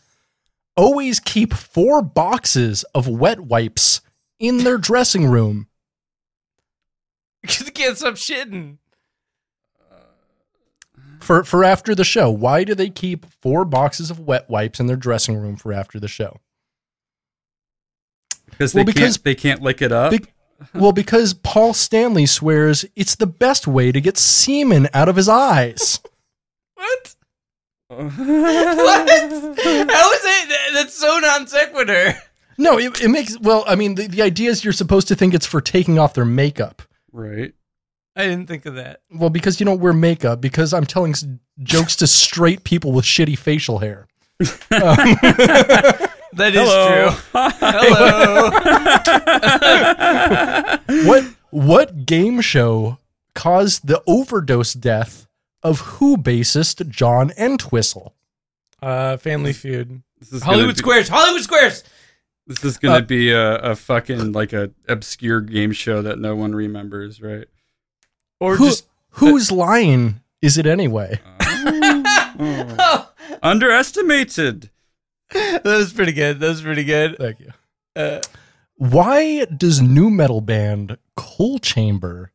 always 0.76 1.18
keep 1.18 1.52
four 1.52 2.00
boxes 2.00 2.84
of 2.94 3.08
wet 3.08 3.40
wipes 3.40 4.02
in 4.38 4.58
their 4.58 4.78
dressing 4.78 5.26
room? 5.26 5.66
Because 7.42 7.70
can't 7.70 7.96
stop 7.98 8.14
shitting. 8.14 8.78
For 11.26 11.44
for 11.44 11.64
after 11.64 11.94
the 11.94 12.04
show. 12.04 12.30
Why 12.30 12.64
do 12.64 12.74
they 12.74 12.88
keep 12.88 13.26
four 13.42 13.64
boxes 13.64 14.10
of 14.10 14.20
wet 14.20 14.48
wipes 14.48 14.80
in 14.80 14.86
their 14.86 14.96
dressing 14.96 15.36
room 15.36 15.56
for 15.56 15.72
after 15.72 15.98
the 16.00 16.08
show? 16.08 16.40
Because 18.50 18.72
they 18.72 18.78
Well, 18.80 18.84
because- 18.86 19.16
can't 19.18 19.24
they 19.24 19.34
can't 19.34 19.62
lick 19.62 19.82
it 19.82 19.92
up. 19.92 20.12
Be- 20.12 20.24
well, 20.74 20.92
because 20.92 21.34
Paul 21.34 21.74
Stanley 21.74 22.24
swears 22.24 22.86
it's 22.96 23.14
the 23.14 23.26
best 23.26 23.66
way 23.66 23.92
to 23.92 24.00
get 24.00 24.16
semen 24.16 24.88
out 24.94 25.08
of 25.08 25.16
his 25.16 25.28
eyes. 25.28 26.00
What? 26.78 27.14
What? 27.88 29.08
How 29.08 30.12
is 30.12 30.20
it? 30.24 30.74
That's 30.74 30.94
so 30.94 31.18
non 31.18 31.46
sequitur. 31.46 32.14
No, 32.58 32.78
it, 32.78 33.00
it 33.02 33.08
makes 33.08 33.38
well. 33.40 33.64
I 33.68 33.74
mean, 33.76 33.94
the, 33.94 34.06
the 34.08 34.22
idea 34.22 34.50
is 34.50 34.64
you're 34.64 34.72
supposed 34.72 35.08
to 35.08 35.14
think 35.14 35.34
it's 35.34 35.46
for 35.46 35.60
taking 35.60 35.98
off 35.98 36.14
their 36.14 36.24
makeup. 36.24 36.82
right. 37.12 37.52
I 38.16 38.22
didn't 38.26 38.46
think 38.46 38.64
of 38.66 38.74
that. 38.76 39.00
Well, 39.12 39.28
because 39.30 39.60
you 39.60 39.66
don't 39.66 39.78
wear 39.80 39.92
makeup. 39.92 40.40
Because 40.40 40.72
I'm 40.72 40.86
telling 40.86 41.14
jokes 41.62 41.94
to 41.96 42.06
straight 42.06 42.64
people 42.64 42.92
with 42.92 43.04
shitty 43.04 43.36
facial 43.38 43.78
hair. 43.80 44.06
That 46.32 46.54
is 46.54 46.68
Hello. 46.68 47.10
true. 47.10 47.18
Hello. 47.60 48.50
What 51.08 51.24
what 51.50 52.04
game 52.06 52.40
show 52.42 52.98
caused 53.34 53.86
the 53.86 54.02
overdose 54.06 54.74
death 54.74 55.26
of 55.62 55.80
Who 55.80 56.16
bassist 56.18 56.86
John 56.88 57.32
Entwistle? 57.38 58.14
uh, 58.82 59.16
Family 59.16 59.52
Feud. 59.54 60.02
This 60.18 60.32
is 60.32 60.42
Hollywood 60.42 60.74
be- 60.74 60.78
Squares. 60.80 61.08
Hollywood 61.08 61.42
Squares. 61.42 61.82
This 62.46 62.62
is 62.64 62.76
gonna 62.78 62.96
Uh, 62.96 63.00
be 63.00 63.30
a, 63.32 63.56
a 63.56 63.74
fucking 63.76 64.32
like 64.32 64.52
a 64.52 64.70
obscure 64.88 65.40
game 65.40 65.72
show 65.72 66.02
that 66.02 66.18
no 66.18 66.36
one 66.36 66.54
remembers, 66.54 67.22
right? 67.22 67.46
Or 68.40 68.56
Who, 68.56 68.66
just 68.66 68.86
whose 69.10 69.50
line 69.50 70.20
is 70.42 70.58
it 70.58 70.66
anyway? 70.66 71.20
Oh. 72.38 73.10
Underestimated. 73.42 74.70
that 75.32 75.64
was 75.64 75.92
pretty 75.94 76.12
good. 76.12 76.38
That 76.40 76.48
was 76.48 76.60
pretty 76.60 76.84
good. 76.84 77.16
Thank 77.16 77.40
you. 77.40 77.50
Uh, 77.94 78.20
Why 78.76 79.46
does 79.46 79.80
nu 79.80 80.10
metal 80.10 80.42
band 80.42 80.98
Coal 81.16 81.58
Chamber 81.58 82.32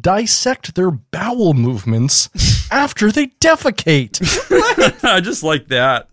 dissect 0.00 0.74
their 0.74 0.90
bowel 0.90 1.52
movements 1.52 2.30
after 2.72 3.12
they 3.12 3.26
defecate? 3.40 4.18
I 5.04 5.20
just 5.20 5.42
like 5.42 5.68
that. 5.68 6.08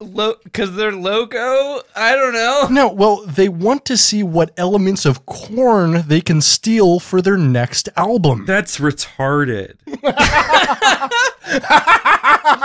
Lo- 0.00 0.36
Cause 0.52 0.74
they're 0.76 0.92
loco. 0.92 1.80
I 1.96 2.14
don't 2.14 2.32
know. 2.32 2.68
No, 2.70 2.88
well, 2.92 3.24
they 3.26 3.48
want 3.48 3.84
to 3.86 3.96
see 3.96 4.22
what 4.22 4.52
elements 4.56 5.04
of 5.04 5.26
corn 5.26 6.04
they 6.06 6.20
can 6.20 6.40
steal 6.40 7.00
for 7.00 7.20
their 7.22 7.36
next 7.36 7.88
album. 7.96 8.44
That's 8.46 8.78
retarded. 8.78 9.74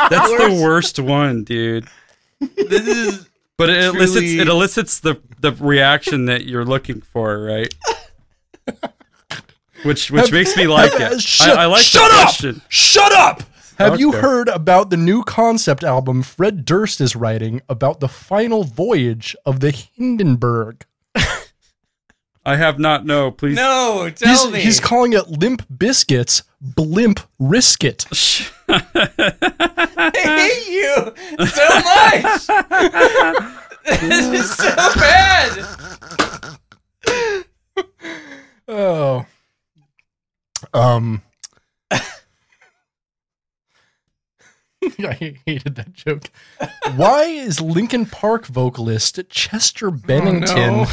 That's 0.09 0.29
the 0.31 0.59
worst 0.63 0.99
one, 0.99 1.43
dude. 1.43 1.87
This 2.39 2.87
is 2.87 3.29
But 3.57 3.69
it 3.69 3.83
elicits 3.83 4.33
it 4.33 4.47
elicits 4.47 4.99
the 4.99 5.19
the 5.39 5.51
reaction 5.53 6.25
that 6.25 6.45
you're 6.45 6.65
looking 6.65 7.01
for, 7.01 7.41
right? 7.43 7.73
Which 9.83 10.11
which 10.11 10.31
makes 10.31 10.55
me 10.55 10.67
like 10.67 10.93
Have- 10.93 11.13
it. 11.13 11.21
shut- 11.21 11.57
I, 11.57 11.63
I 11.63 11.65
like 11.65 11.83
shut 11.83 12.09
the 12.11 12.17
up! 12.17 12.23
question. 12.23 12.61
Shut 12.69 13.11
up! 13.11 13.43
Have 13.77 13.99
you 13.99 14.09
Okay. 14.09 14.19
heard 14.21 14.47
about 14.49 14.89
the 14.89 14.97
new 14.97 15.23
concept 15.23 15.83
album 15.83 16.21
Fred 16.23 16.63
Durst 16.65 17.01
is 17.01 17.15
writing 17.15 17.61
about 17.67 17.99
the 17.99 18.07
final 18.07 18.63
voyage 18.63 19.35
of 19.45 19.59
the 19.61 19.71
Hindenburg? 19.71 20.85
I 22.45 22.55
have 22.57 22.77
not 22.77 23.05
no, 23.05 23.31
please. 23.31 23.55
no. 23.55 24.09
Tell 24.15 24.29
He's, 24.45 24.53
me. 24.53 24.59
he's 24.61 24.79
calling 24.79 25.13
it 25.13 25.27
Limp 25.29 25.65
Biscuits, 25.75 26.43
Blimp 26.61 27.19
Risket. 27.41 28.05
I 28.69 30.11
hate 30.15 30.67
you 30.67 31.13
so 31.47 31.67
much. 31.79 32.47
this 34.01 34.27
is 34.41 34.55
so 34.55 34.75
bad. 34.95 35.65
Oh. 38.67 39.25
Um. 40.73 41.21
I 44.99 45.35
hated 45.45 45.75
that 45.75 45.93
joke. 45.93 46.29
Why 46.95 47.23
is 47.23 47.61
Linkin 47.61 48.05
Park 48.05 48.45
vocalist 48.45 49.19
Chester 49.29 49.87
oh, 49.87 49.91
Bennington 49.91 50.77
no. 50.83 50.87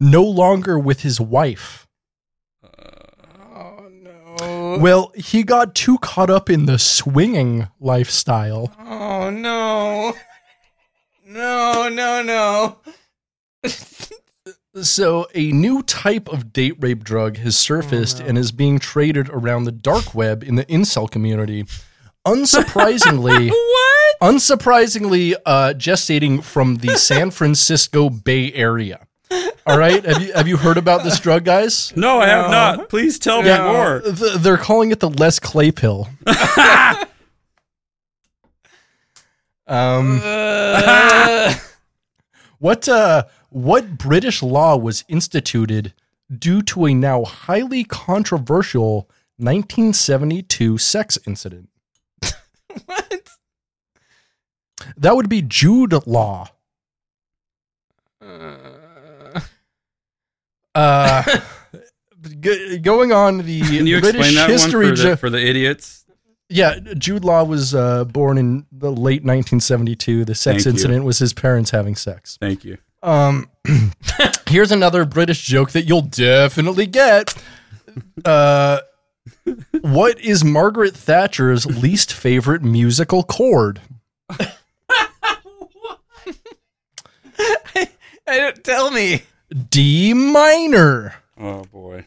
no 0.00 0.24
longer 0.24 0.78
with 0.78 1.00
his 1.00 1.20
wife? 1.20 1.86
Oh 2.64 3.88
no. 3.90 4.78
Well, 4.80 5.12
he 5.14 5.42
got 5.42 5.74
too 5.74 5.98
caught 5.98 6.30
up 6.30 6.50
in 6.50 6.66
the 6.66 6.78
swinging 6.78 7.68
lifestyle. 7.80 8.72
Oh 8.78 9.30
no. 9.30 10.14
No, 11.24 11.88
no, 11.88 12.22
no. 12.22 12.78
So, 14.82 15.26
a 15.34 15.52
new 15.52 15.82
type 15.82 16.28
of 16.28 16.52
date 16.52 16.76
rape 16.80 17.02
drug 17.02 17.38
has 17.38 17.56
surfaced 17.56 18.20
oh, 18.20 18.26
and 18.26 18.36
is 18.36 18.52
being 18.52 18.78
traded 18.78 19.30
around 19.30 19.64
the 19.64 19.72
dark 19.72 20.14
web 20.14 20.44
in 20.44 20.56
the 20.56 20.66
incel 20.66 21.10
community. 21.10 21.64
Unsurprisingly, 22.26 23.50
What? 23.50 24.20
unsurprisingly, 24.20 25.34
uh, 25.46 25.72
gestating 25.76 26.42
from 26.42 26.76
the 26.76 26.96
San 26.98 27.30
Francisco 27.30 28.10
Bay 28.10 28.52
Area. 28.52 29.06
All 29.66 29.78
right, 29.78 30.04
have 30.04 30.22
you 30.22 30.32
have 30.32 30.46
you 30.48 30.56
heard 30.56 30.76
about 30.78 31.02
this 31.04 31.18
drug, 31.20 31.44
guys? 31.44 31.92
No, 31.96 32.20
I 32.20 32.26
have 32.26 32.50
not. 32.50 32.88
Please 32.88 33.18
tell 33.18 33.42
me 33.42 33.56
more. 33.58 34.00
Th- 34.00 34.34
They're 34.34 34.56
calling 34.56 34.90
it 34.92 35.00
the 35.00 35.10
Les 35.10 35.38
Clay 35.40 35.70
pill. 35.72 36.08
um, 39.66 40.20
Uh, 40.22 41.54
what 42.58 42.88
uh, 42.88 43.24
what 43.50 43.98
British 43.98 44.42
law 44.42 44.76
was 44.76 45.04
instituted 45.08 45.92
due 46.36 46.62
to 46.62 46.86
a 46.86 46.94
now 46.94 47.24
highly 47.24 47.82
controversial 47.84 49.08
1972 49.38 50.78
sex 50.78 51.18
incident? 51.26 51.68
what? 52.86 53.30
That 54.96 55.16
would 55.16 55.28
be 55.28 55.42
Jude 55.42 55.94
law. 56.06 56.48
Uh, 58.22 59.40
Uh, 60.74 61.22
g- 62.40 62.78
going 62.78 63.10
on 63.10 63.38
the 63.38 63.60
Can 63.62 63.86
you 63.86 63.98
British 64.00 64.18
explain 64.20 64.34
that 64.34 64.42
one 64.42 64.50
history. 64.50 64.88
for 64.90 64.94
ju- 64.94 65.02
the, 65.10 65.16
for 65.16 65.30
the 65.30 65.38
idiots? 65.42 66.04
yeah, 66.50 66.78
Jude 66.98 67.24
Law 67.24 67.44
was 67.44 67.74
uh, 67.74 68.04
born 68.04 68.36
in 68.36 68.66
the 68.70 68.90
late 68.90 69.22
1972. 69.24 70.26
The 70.26 70.34
sex 70.34 70.44
Thank 70.44 70.64
you. 70.66 70.70
incident 70.72 71.04
was 71.06 71.18
his 71.18 71.32
parents 71.32 71.70
having 71.70 71.96
sex. 71.96 72.36
Thank 72.40 72.62
you. 72.64 72.76
Um, 73.02 73.48
here's 74.48 74.70
another 74.70 75.06
British 75.06 75.46
joke 75.46 75.70
that 75.70 75.84
you'll 75.86 76.02
definitely 76.02 76.86
get. 76.86 77.34
Uh, 78.24 78.80
what 79.80 80.20
is 80.20 80.44
Margaret 80.44 80.94
Thatcher's 80.96 81.66
least 81.66 82.12
favorite 82.12 82.62
musical 82.62 83.22
chord? 83.22 83.80
I 88.28 88.38
don't 88.38 88.64
tell 88.64 88.90
me. 88.90 89.22
D 89.70 90.12
minor. 90.14 91.14
Oh 91.38 91.64
boy. 91.64 92.06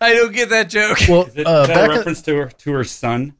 I 0.00 0.12
don't 0.14 0.32
get 0.34 0.50
that 0.50 0.68
joke. 0.68 0.98
Well, 1.08 1.24
Is, 1.26 1.36
it, 1.36 1.46
uh, 1.46 1.62
is 1.62 1.68
that 1.68 1.74
back 1.74 1.88
a 1.88 1.90
in- 1.92 1.96
reference 1.98 2.22
to 2.22 2.36
her 2.36 2.46
to 2.48 2.72
her 2.72 2.84
son? 2.84 3.34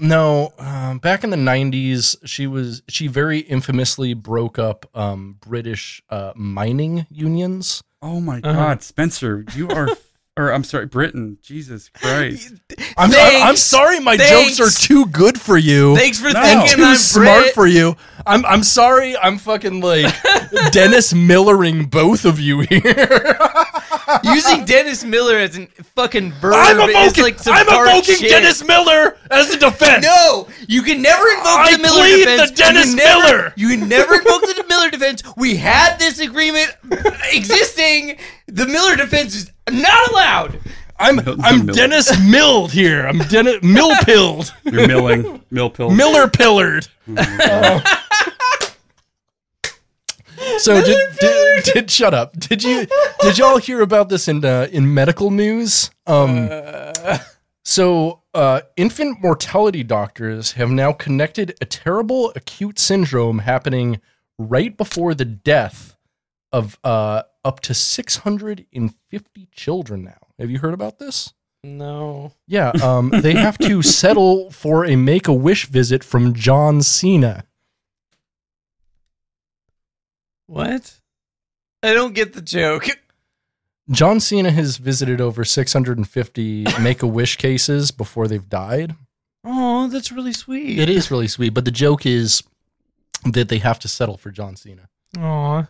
No, 0.00 0.52
um, 0.58 0.98
back 0.98 1.24
in 1.24 1.30
the 1.30 1.36
'90s, 1.36 2.14
she 2.24 2.46
was 2.46 2.82
she 2.88 3.08
very 3.08 3.40
infamously 3.40 4.14
broke 4.14 4.56
up 4.58 4.86
um, 4.94 5.38
British 5.40 6.00
uh, 6.08 6.32
mining 6.36 7.06
unions. 7.10 7.82
Oh 8.00 8.20
my 8.20 8.36
Uh-huh. 8.38 8.52
God, 8.52 8.82
Spencer, 8.84 9.44
you 9.56 9.68
are, 9.70 9.88
or 10.38 10.52
I'm 10.52 10.64
sorry, 10.64 10.86
Britain. 10.86 11.36
Jesus 11.42 11.88
Christ. 11.94 12.54
I'm, 12.96 13.10
Thanks. 13.10 13.44
I'm 13.44 13.56
sorry, 13.56 14.00
my 14.00 14.16
Thanks. 14.16 14.56
jokes 14.56 14.60
are 14.60 14.80
too 14.86 15.06
good 15.06 15.38
for 15.40 15.58
you. 15.58 15.96
Thanks 15.96 16.18
for 16.20 16.30
No. 16.30 16.40
and 16.40 16.60
thinking 16.60 16.76
too 16.78 16.84
I'm 16.84 16.96
smart 16.96 17.42
Britt. 17.42 17.54
for 17.54 17.66
you. 17.66 17.96
I'm 18.26 18.46
I'm 18.46 18.62
sorry. 18.62 19.16
I'm 19.18 19.38
fucking 19.38 19.80
like 19.80 20.14
Dennis 20.70 21.12
Millering 21.12 21.86
both 21.86 22.24
of 22.24 22.38
you 22.40 22.60
here. 22.60 23.36
Using 24.24 24.64
Dennis 24.64 25.04
Miller 25.04 25.36
as 25.36 25.58
a 25.58 25.66
fucking 25.94 26.32
verb 26.32 26.54
I'm 26.54 26.80
is 26.88 26.96
evoking, 26.96 27.24
like 27.24 27.38
some 27.38 27.54
I'm 27.54 27.66
dark 27.66 27.88
evoking 27.90 28.16
shit. 28.16 28.30
Dennis 28.30 28.64
Miller 28.64 29.16
as 29.30 29.50
a 29.52 29.58
defense. 29.58 30.04
No, 30.04 30.48
you 30.66 30.82
can 30.82 31.02
never 31.02 31.26
invoke 31.28 31.44
I 31.46 31.76
the 31.76 31.82
Miller 31.82 32.00
plead 32.00 32.24
defense. 32.24 32.50
the 32.50 32.56
Dennis 32.56 32.86
you 32.92 32.96
can 32.96 33.04
never, 33.06 33.36
Miller. 33.36 33.52
You 33.56 33.68
can 33.76 33.88
never 33.88 34.14
invoke 34.14 34.42
the 34.42 34.64
Miller 34.68 34.90
defense. 34.90 35.22
We 35.36 35.56
had 35.56 35.98
this 35.98 36.20
agreement 36.20 36.74
existing. 37.32 38.18
The 38.48 38.66
Miller 38.66 38.96
defense 38.96 39.34
is 39.34 39.52
not 39.70 40.10
allowed. 40.10 40.58
I'm 40.98 41.16
The 41.16 41.36
I'm 41.42 41.66
Miller. 41.66 41.76
Dennis 41.76 42.18
Milled 42.26 42.72
here. 42.72 43.06
I'm 43.06 43.18
Dennis 43.18 43.58
Mill 43.62 43.94
pilled, 44.04 44.52
You're 44.64 44.88
milling, 44.88 45.42
mill 45.50 45.70
pill. 45.70 45.90
Miller 45.90 46.28
pillared. 46.28 46.88
So 50.58 50.82
did, 50.82 51.16
did, 51.20 51.64
did 51.64 51.90
shut 51.90 52.14
up? 52.14 52.32
Did 52.38 52.62
you 52.64 52.86
did 53.20 53.38
y'all 53.38 53.58
hear 53.58 53.80
about 53.80 54.08
this 54.08 54.28
in 54.28 54.44
uh, 54.44 54.68
in 54.72 54.92
medical 54.92 55.30
news? 55.30 55.90
Um, 56.06 56.48
so 57.64 58.22
uh, 58.34 58.62
infant 58.76 59.20
mortality 59.20 59.82
doctors 59.84 60.52
have 60.52 60.70
now 60.70 60.92
connected 60.92 61.54
a 61.60 61.64
terrible 61.64 62.32
acute 62.34 62.78
syndrome 62.78 63.40
happening 63.40 64.00
right 64.38 64.76
before 64.76 65.14
the 65.14 65.24
death 65.24 65.96
of 66.52 66.78
uh, 66.84 67.22
up 67.44 67.60
to 67.60 67.74
650 67.74 69.48
children. 69.52 70.04
Now, 70.04 70.18
have 70.38 70.50
you 70.50 70.58
heard 70.58 70.74
about 70.74 70.98
this? 70.98 71.34
No. 71.64 72.32
Yeah, 72.46 72.70
um, 72.82 73.10
they 73.10 73.32
have 73.34 73.58
to 73.58 73.82
settle 74.00 74.50
for 74.50 74.84
a 74.84 74.96
Make 74.96 75.28
a 75.28 75.32
Wish 75.32 75.66
visit 75.66 76.04
from 76.04 76.34
John 76.34 76.82
Cena. 76.82 77.44
What? 80.46 81.00
I 81.82 81.92
don't 81.92 82.14
get 82.14 82.32
the 82.32 82.42
joke. 82.42 82.86
John 83.90 84.20
Cena 84.20 84.50
has 84.50 84.76
visited 84.76 85.20
over 85.20 85.44
650 85.44 86.66
Make 86.80 87.02
a 87.02 87.06
Wish 87.06 87.36
cases 87.36 87.90
before 87.90 88.28
they've 88.28 88.48
died. 88.48 88.94
Oh, 89.44 89.88
that's 89.88 90.12
really 90.12 90.32
sweet. 90.32 90.78
It 90.78 90.90
is 90.90 91.10
really 91.10 91.28
sweet, 91.28 91.50
but 91.54 91.64
the 91.64 91.70
joke 91.70 92.04
is 92.04 92.42
that 93.24 93.48
they 93.48 93.58
have 93.58 93.78
to 93.80 93.88
settle 93.88 94.16
for 94.16 94.30
John 94.30 94.56
Cena. 94.56 94.88
Aw. 95.18 95.66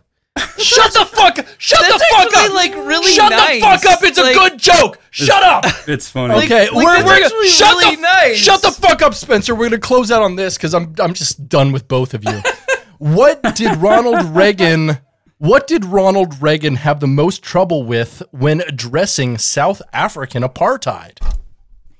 Shut 0.57 0.93
the 0.93 1.05
fuck! 1.05 1.39
Up 1.39 1.45
Shut 1.57 1.81
That's 1.81 1.93
the 1.93 2.05
fuck 2.11 2.27
actually, 2.27 2.47
up! 2.47 2.53
like, 2.53 2.73
really 2.87 3.11
Shut 3.11 3.31
nice. 3.31 3.61
the 3.61 3.67
fuck 3.67 3.85
up! 3.85 4.03
It's 4.03 4.17
Like- 4.17 4.35
a 4.35 4.39
good 4.39 4.57
joke. 4.59 4.99
Shut 5.11 5.41
up! 5.43 5.65
It's 5.87 6.09
funny. 6.09 6.33
Okay, 6.35 6.69
like, 6.69 6.73
we're, 6.75 7.05
we're 7.05 7.23
actually 7.23 7.47
shut 7.47 7.75
really 7.77 7.95
the 7.95 8.01
nice. 8.01 8.37
shut 8.37 8.61
the 8.61 8.71
fuck 8.71 9.01
up, 9.01 9.13
Spencer. 9.13 9.55
We're 9.55 9.69
gonna 9.69 9.79
close 9.79 10.11
out 10.11 10.21
on 10.21 10.35
this 10.35 10.55
because 10.57 10.73
I'm 10.73 10.93
I'm 10.99 11.13
just 11.13 11.49
done 11.49 11.71
with 11.71 11.87
both 11.87 12.13
of 12.13 12.23
you. 12.23 12.41
what 12.99 13.41
did 13.55 13.75
Ronald 13.77 14.23
Reagan? 14.35 14.99
What 15.39 15.67
did 15.67 15.85
Ronald 15.85 16.41
Reagan 16.41 16.75
have 16.75 16.99
the 16.99 17.07
most 17.07 17.41
trouble 17.41 17.83
with 17.83 18.21
when 18.31 18.61
addressing 18.61 19.37
South 19.37 19.81
African 19.93 20.43
apartheid? 20.43 21.17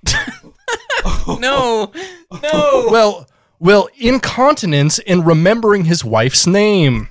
No. 1.27 1.91
No. 2.43 2.87
Well, 2.91 3.27
well, 3.59 3.87
incontinence 3.97 4.99
in 4.99 5.23
remembering 5.23 5.85
his 5.85 6.03
wife's 6.03 6.45
name. 6.45 7.07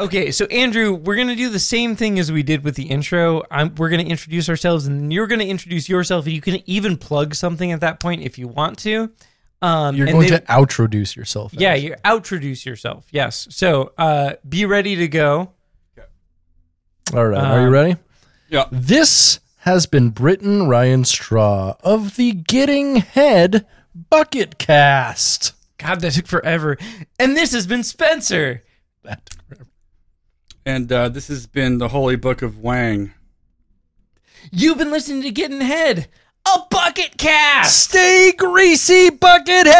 Okay, 0.00 0.30
so 0.32 0.46
Andrew, 0.46 0.92
we're 0.94 1.16
gonna 1.16 1.36
do 1.36 1.48
the 1.48 1.58
same 1.58 1.94
thing 1.96 2.18
as 2.18 2.30
we 2.32 2.42
did 2.42 2.64
with 2.64 2.74
the 2.74 2.84
intro. 2.84 3.42
I'm, 3.50 3.74
we're 3.76 3.88
gonna 3.90 4.02
introduce 4.04 4.48
ourselves, 4.48 4.86
and 4.86 5.12
you're 5.12 5.26
gonna 5.26 5.44
introduce 5.44 5.88
yourself. 5.88 6.24
And 6.26 6.34
you 6.34 6.40
can 6.40 6.58
even 6.68 6.96
plug 6.96 7.34
something 7.34 7.70
at 7.72 7.80
that 7.80 8.00
point 8.00 8.22
if 8.22 8.38
you 8.38 8.48
want 8.48 8.78
to. 8.80 9.10
Um, 9.62 9.96
You're 9.96 10.06
and 10.08 10.14
going 10.16 10.28
then- 10.28 10.40
to 10.42 10.46
outroduce 10.52 11.16
yourself. 11.16 11.54
yeah, 11.54 11.70
Ash. 11.72 11.80
you 11.82 11.94
outroduce 12.04 12.66
yourself. 12.66 13.06
Yes. 13.10 13.46
So, 13.50 13.92
uh, 13.96 14.34
be 14.46 14.66
ready 14.66 14.96
to 14.96 15.08
go. 15.08 15.52
All 17.14 17.26
right. 17.26 17.38
Are 17.42 17.60
you 17.60 17.66
Um, 17.68 17.72
ready? 17.72 17.96
Yeah. 18.50 18.64
This 18.70 19.40
has 19.60 19.86
been 19.86 20.10
Britton 20.10 20.66
Ryan 20.68 21.04
Straw 21.04 21.76
of 21.82 22.16
the 22.16 22.32
Getting 22.32 22.96
Head 22.96 23.64
Bucket 23.94 24.58
Cast. 24.58 25.52
God, 25.84 26.00
that 26.00 26.12
took 26.12 26.26
forever. 26.26 26.78
And 27.18 27.36
this 27.36 27.52
has 27.52 27.66
been 27.66 27.82
Spencer. 27.84 28.62
That- 29.02 29.26
took 29.26 29.42
forever. 29.46 29.66
And 30.64 30.90
uh, 30.90 31.10
this 31.10 31.28
has 31.28 31.46
been 31.46 31.76
the 31.76 31.88
Holy 31.88 32.16
Book 32.16 32.40
of 32.40 32.58
Wang. 32.58 33.12
You've 34.50 34.78
been 34.78 34.90
listening 34.90 35.22
to 35.24 35.30
Getting 35.30 35.60
Head, 35.60 36.08
a 36.46 36.60
bucket 36.70 37.18
cast. 37.18 37.90
Stay 37.90 38.32
greasy, 38.32 39.10
bucket 39.10 39.66
heads. 39.66 39.74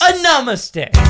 A 0.00 0.12
namaste. 0.24 1.09